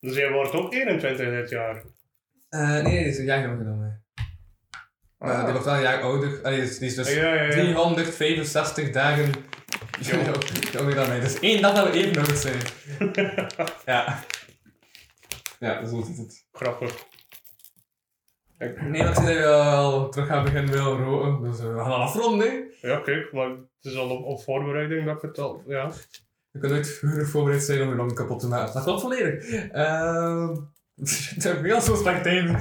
Dus 0.00 0.16
jij 0.16 0.32
wordt 0.32 0.52
ook 0.52 0.72
21 0.72 1.28
dit 1.28 1.50
jaar? 1.50 1.82
Uh, 2.50 2.82
nee, 2.82 2.82
die 2.82 3.08
is 3.08 3.18
een 3.18 3.24
jaar 3.24 3.42
jonger 3.42 3.64
dan 3.64 3.78
mij. 3.78 4.00
Maar 5.18 5.32
uh, 5.32 5.42
die 5.42 5.50
wordt 5.50 5.64
wel 5.64 5.74
een 5.74 5.82
jaar 5.82 6.02
ouder. 6.02 6.40
Allee, 6.42 6.60
die 6.60 6.68
is, 6.68 6.78
die 6.78 6.88
is 6.88 6.94
dus 6.94 7.14
ja, 7.14 7.34
ja, 7.34 7.42
ja. 7.42 7.50
365 7.50 8.90
dagen 8.90 9.32
jonger 10.72 10.94
dan 10.94 11.08
mij. 11.08 11.20
Dus 11.20 11.38
één 11.38 11.62
dag 11.62 11.74
dat 11.74 11.92
we 11.92 11.92
even 11.92 12.18
oud 12.18 12.38
zijn. 12.38 12.60
ja. 13.84 14.24
Ja, 15.58 15.86
zo 15.86 15.98
is 15.98 16.18
het. 16.18 16.46
Grappig. 16.52 16.94
Nee, 18.58 19.08
ik 19.08 19.14
zie 19.14 19.24
dat 19.24 19.34
je 19.34 19.46
al 19.46 20.08
terug 20.08 20.28
gaan 20.28 20.44
beginnen 20.44 20.72
wil 20.72 20.96
roken, 20.96 21.50
dus 21.50 21.60
uh, 21.60 21.66
we 21.66 21.78
gaan 21.78 21.92
al 21.92 22.02
afronden. 22.02 22.70
Ja, 22.80 23.00
kijk, 23.00 23.32
maar 23.32 23.48
het 23.48 23.66
is 23.80 23.96
al 23.96 24.10
op, 24.10 24.24
op 24.24 24.42
voorbereiding 24.42 25.06
dat 25.06 25.16
ik 25.16 25.22
het 25.22 25.38
al, 25.38 25.62
ja. 25.66 25.90
Je 26.50 26.58
kunt 26.58 26.72
nooit 26.72 26.88
vroeger 26.88 27.28
voorbereid 27.28 27.62
zijn 27.62 27.82
om 27.82 27.88
je 27.88 27.94
lang 27.94 28.14
kapot 28.14 28.40
te 28.40 28.48
maken. 28.48 28.74
Dat 28.74 28.82
klopt 28.82 29.00
volledig. 29.00 29.44
Ehm... 29.72 30.50
Uh, 30.50 30.56
het 31.34 31.44
is 31.44 31.60
weer 31.60 31.80
zo 31.80 31.94
slecht 31.94 32.22
tegen. 32.22 32.60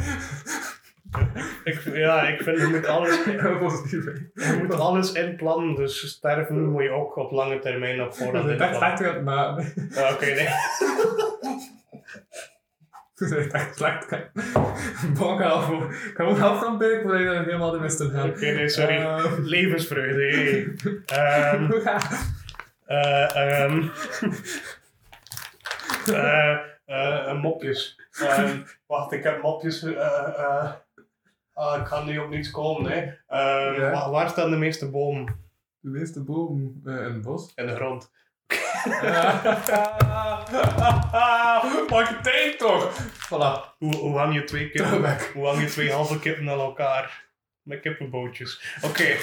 ik, 1.64 1.82
ja, 1.94 2.27
ik 2.27 2.41
vind 2.41 2.60
je 2.60 2.68
moet 2.68 2.88
alles, 2.88 3.23
je 4.34 4.60
moet 4.61 4.73
alles 4.73 5.11
inplannen, 5.11 5.76
dus 5.76 6.07
sterven 6.07 6.65
moet 6.65 6.84
je 6.84 6.90
ook 6.90 7.15
op 7.15 7.32
lange 7.32 7.60
termijn 7.60 8.02
op 8.02 8.15
voorhand 8.15 8.49
is 8.49 8.60
echt 8.60 8.76
slecht 8.76 9.22
maar... 9.22 9.73
Ja, 9.90 10.11
oké, 10.11 10.14
okay, 10.14 10.34
nee. 10.34 10.48
Dat 13.15 13.32
is 13.32 13.48
echt 13.48 13.76
slecht. 13.76 14.07
Bon, 15.14 15.34
ik 15.34 16.14
ga 16.15 16.23
ook 16.23 16.40
afstand 16.40 16.77
bij, 16.77 17.02
voordat 17.02 17.22
je 17.22 17.41
helemaal 17.45 17.72
de 17.72 17.80
mist 17.80 17.99
in 17.99 18.10
gaat. 18.10 18.27
Oké, 18.27 18.52
nee, 18.52 18.69
sorry. 18.69 18.99
Uh, 18.99 19.26
Levensvreugde, 19.38 20.22
hey. 20.22 21.53
um, 21.53 21.72
uh, 22.88 23.64
um, 23.64 23.91
uh, 26.10 26.57
uh, 26.88 27.41
mopjes. 27.41 27.99
Um, 28.40 28.65
wacht, 28.88 29.11
ik 29.11 29.23
heb 29.23 29.41
mopjes. 29.41 29.84
Uh, 29.84 29.91
uh, 29.91 30.72
uh, 31.56 31.77
ik 31.80 31.88
ga 31.88 32.03
nu 32.03 32.18
op 32.18 32.30
niets 32.30 32.52
komen. 32.52 32.91
Hè. 32.91 33.02
Uh, 33.02 33.77
ja. 33.77 33.91
waar, 33.91 34.10
waar 34.10 34.30
staan 34.30 34.49
de 34.49 34.57
meeste 34.57 34.90
bomen? 34.90 35.26
De 35.80 35.90
meeste 35.90 36.23
bomen 36.23 36.82
uh, 36.86 36.95
in 36.95 37.14
het 37.14 37.22
bos? 37.22 37.52
In 37.56 37.68
de 37.68 37.76
grond. 37.76 38.11
Maak 41.90 42.07
het 42.10 42.23
tijd 42.23 42.57
toch? 42.57 42.91
Voilà. 43.26 43.77
Hoe, 43.77 43.95
hoe 43.95 44.18
hang 44.18 44.34
je 44.34 44.44
twee 44.44 44.69
kippen? 44.69 45.18
Hoe 45.34 45.45
hang 45.45 45.61
je 45.61 45.68
twee 45.68 45.91
halve 45.91 46.19
kippen 46.19 46.49
aan 46.49 46.60
elkaar? 46.60 47.24
Met 47.66 47.80
kippenbootjes. 47.80 48.62
Oké, 48.82 48.86
okay, 48.86 49.12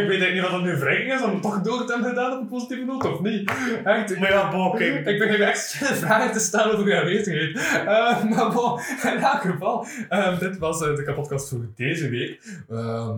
ik 0.00 0.08
weet 0.08 0.20
eigenlijk 0.20 0.32
niet 0.32 0.42
wat 0.42 0.50
dat 0.50 0.62
nu 0.62 0.76
wringing 0.76 1.12
is 1.12 1.22
om 1.22 1.40
toch 1.40 1.60
door 1.60 1.86
te 1.86 1.92
hebben 1.92 2.10
gedaan 2.10 2.32
op 2.32 2.40
een 2.40 2.48
positieve 2.48 2.84
noot, 2.84 3.04
of 3.04 3.20
niet? 3.20 3.52
Echt, 3.84 4.18
maar 4.18 4.30
ja, 4.30 4.50
bo, 4.50 4.70
kijk. 4.70 5.06
Ik 5.06 5.18
begin 5.18 5.42
echt 5.42 5.70
vragen 6.04 6.32
te 6.32 6.38
stellen 6.38 6.72
over 6.72 6.88
je 6.88 7.00
aanwezigheid. 7.00 7.56
Uh, 7.56 8.24
maar 8.24 8.52
bo, 8.52 8.78
in 9.02 9.18
elk 9.18 9.40
geval, 9.40 9.86
uh, 10.10 10.38
dit 10.38 10.58
was 10.58 10.82
uh, 10.82 10.96
de 10.96 11.02
kapotkast 11.02 11.48
voor 11.48 11.66
deze 11.74 12.08
week. 12.08 12.42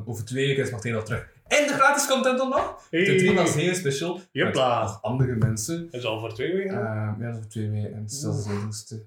over 0.04 0.24
twee 0.24 0.46
weken 0.46 0.62
is 0.62 0.70
Martijn 0.70 0.94
al 0.94 1.02
terug. 1.02 1.28
En 1.46 1.66
de 1.66 1.72
gratis 1.72 2.06
content 2.06 2.38
dan 2.38 2.48
nog. 2.48 2.86
Hey. 2.90 3.04
De 3.04 3.14
drie 3.14 3.34
was 3.34 3.54
heel 3.54 3.74
special. 3.74 4.20
Jepla. 4.32 4.82
Met 4.82 4.98
andere 5.02 5.34
mensen. 5.34 5.88
Dat 5.90 6.00
is 6.00 6.06
al 6.06 6.20
voor 6.20 6.34
twee 6.34 6.54
weken? 6.54 6.74
ja, 6.74 7.16
dat 7.18 7.28
is 7.28 7.36
voor 7.36 7.46
twee 7.50 7.70
weken. 7.70 7.94
En 7.94 8.02
het 8.02 8.10
is 8.10 8.20
de 8.20 8.32
zevenste. 8.32 9.06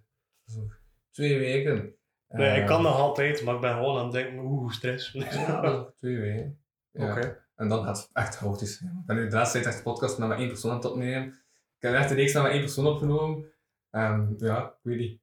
Twee 1.11 1.39
weken. 1.39 1.96
Nee, 2.29 2.59
ik 2.61 2.67
kan 2.67 2.81
nog 2.81 2.99
altijd, 2.99 3.43
maar 3.43 3.55
ik 3.55 3.61
ben 3.61 3.73
gewoon 3.73 3.97
aan 3.97 4.03
het 4.03 4.13
denken, 4.13 4.39
oeh, 4.39 4.71
stress. 4.71 5.11
ja, 5.11 5.91
twee 5.95 6.19
weken. 6.19 6.59
Ja. 6.91 7.11
Oké. 7.11 7.19
Okay. 7.19 7.37
En 7.55 7.67
dan 7.67 7.83
gaat 7.83 7.97
het 7.97 8.09
echt 8.13 8.35
chaotisch 8.35 8.77
zijn. 8.77 8.97
Ik 8.99 9.05
ben 9.05 9.15
nu 9.15 9.27
de 9.27 9.35
laatste 9.35 9.59
tijd 9.59 9.73
echt 9.73 9.83
podcast 9.83 10.17
met 10.17 10.27
maar 10.27 10.37
één 10.37 10.47
persoon 10.47 10.71
aan 10.71 10.77
het 10.77 10.85
opnemen. 10.85 11.27
Ik 11.77 11.87
heb 11.87 11.93
echt 11.93 12.09
de 12.09 12.15
reeks 12.15 12.33
met 12.33 12.43
maar 12.43 12.51
één 12.51 12.61
persoon 12.61 12.87
opgenomen. 12.87 13.45
En 13.89 14.33
ja, 14.37 14.65
ik 14.65 14.79
weet 14.81 14.99
niet. 14.99 15.21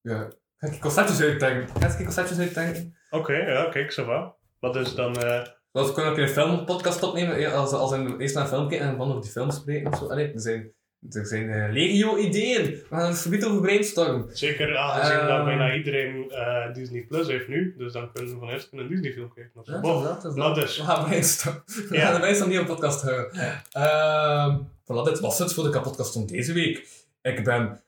Ja. 0.00 0.32
Ga 0.56 0.66
ik 0.66 0.80
conceptjes 0.80 1.20
uitdenken? 1.20 1.80
Ga 1.80 1.88
ik 1.88 2.04
conceptjes 2.04 2.38
uitdenken? 2.38 2.96
Oké, 3.10 3.22
okay, 3.22 3.52
ja, 3.52 3.68
kijk, 3.68 3.92
zo 3.92 4.06
wel. 4.06 4.36
Wat 4.58 4.76
is 4.76 4.94
dan... 4.94 5.24
Uh... 5.24 5.46
Zoals 5.72 5.88
we 5.88 5.94
kunnen 5.94 6.12
ook 6.12 6.18
een 6.18 6.28
filmpodcast 6.28 7.02
opnemen, 7.02 7.52
als, 7.52 7.72
als 7.72 7.92
een, 7.92 8.20
eerst 8.20 8.34
naar 8.34 8.42
een 8.44 8.48
film 8.48 8.68
kijken 8.68 8.86
en 8.86 8.98
dan 8.98 9.08
over 9.08 9.22
die 9.22 9.30
film 9.30 9.50
spreken 9.50 9.92
of 9.92 9.98
zo. 9.98 10.06
Allee, 10.06 10.32
er 10.32 10.40
zijn, 10.40 10.72
er 11.10 11.26
zijn 11.26 11.48
uh, 11.48 11.72
legio-ideeën. 11.72 12.64
We 12.64 12.86
gaan 12.90 13.08
het 13.08 13.20
verbied 13.20 13.44
over 13.44 13.60
brainstormen. 13.60 14.36
Zeker 14.36 14.76
aangezien 14.76 15.18
uh, 15.18 15.26
dat 15.26 15.44
bijna 15.44 15.74
iedereen 15.74 16.24
uh, 16.30 16.74
Disney 16.74 17.02
Plus 17.02 17.26
heeft 17.26 17.48
nu, 17.48 17.74
dus 17.78 17.92
dan 17.92 18.12
kunnen 18.12 18.32
we 18.32 18.38
van 18.38 18.48
eerst 18.48 18.68
een 18.72 18.88
Disney 18.88 19.12
film 19.12 19.32
kijken. 19.34 19.60
Of. 19.60 19.66
Ja, 19.66 19.80
dat, 19.80 20.22
dat, 20.22 20.36
dat 20.36 20.56
is. 20.56 20.76
We 20.76 20.84
gaan 20.84 21.04
brainstormen. 21.04 21.62
We 21.66 21.96
ja. 21.96 22.00
gaan 22.00 22.12
de 22.12 22.18
brainstorm 22.18 22.50
niet 22.50 22.60
op 22.60 22.66
podcast 22.66 23.02
houden. 23.02 23.30
Uh, 23.76 24.56
voilà, 24.82 25.04
dit 25.04 25.20
was 25.20 25.38
het 25.38 25.54
voor 25.54 25.64
de 25.64 25.70
kapotkast 25.70 26.12
van 26.12 26.26
deze 26.26 26.52
week. 26.52 26.88
Ik 27.22 27.44
ben... 27.44 27.80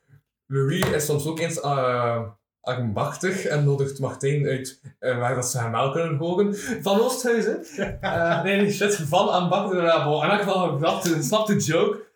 Louis 0.47 0.89
is 0.89 1.05
soms 1.05 1.25
ook 1.25 1.39
eens 1.39 1.57
uh, 1.57 2.21
armbachtig 2.61 3.45
en 3.45 3.63
nodigt 3.63 3.99
Martijn 3.99 4.45
uit 4.45 4.81
uh, 4.99 5.17
waar 5.17 5.35
dat 5.35 5.47
ze 5.47 5.57
hem 5.57 5.71
wel 5.71 5.91
kunnen 5.91 6.17
horen. 6.17 6.55
Van 6.81 6.99
Oosthuizen. 6.99 7.65
Uh, 8.01 8.43
nee, 8.43 8.71
shit. 8.71 8.95
Van 8.95 9.29
ambachtelijk. 9.29 9.87
In 9.87 10.29
elk 10.29 10.41
geval, 10.41 10.79
dat 10.79 11.17
snap 11.21 11.47
de 11.47 11.55
joke. 11.55 12.09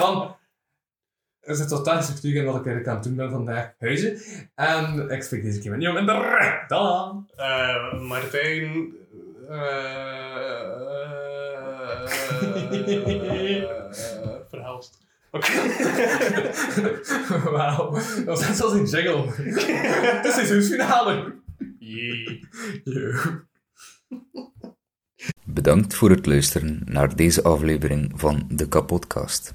Van... 0.00 0.36
Er 1.40 1.54
zit 1.54 1.68
totaal 1.68 2.02
structuur 2.02 2.34
in 2.34 2.44
wat 2.44 2.56
ik 2.56 2.66
eigenlijk 2.66 2.88
aan 2.88 2.94
het 2.94 3.04
doen 3.04 3.16
ben 3.16 3.30
vandaag. 3.30 3.72
Huizen. 3.78 4.20
En 4.54 5.10
ik 5.10 5.22
spreek 5.22 5.42
deze 5.42 5.60
keer 5.60 5.70
met 5.70 5.82
in 5.82 6.06
de 6.06 6.64
Dan. 6.68 7.30
Uh, 7.36 8.00
Martijn... 8.00 8.94
verhelst. 14.50 14.98
Oké. 15.30 15.52
Wauw, 17.50 17.92
dat 17.92 18.24
was 18.24 18.40
net 18.40 18.56
zoals 18.56 18.72
een 18.72 18.84
jingle. 18.84 19.32
Het 20.16 20.24
is 20.24 20.34
seizoensfinale. 20.34 21.34
Jee. 21.78 22.48
Yeah. 22.84 23.26
Bedankt 25.44 25.94
voor 25.94 26.10
het 26.10 26.26
luisteren 26.26 26.80
naar 26.84 27.16
deze 27.16 27.42
aflevering 27.42 28.12
van 28.14 28.44
de 28.48 28.68
Kapodcast. 28.68 29.54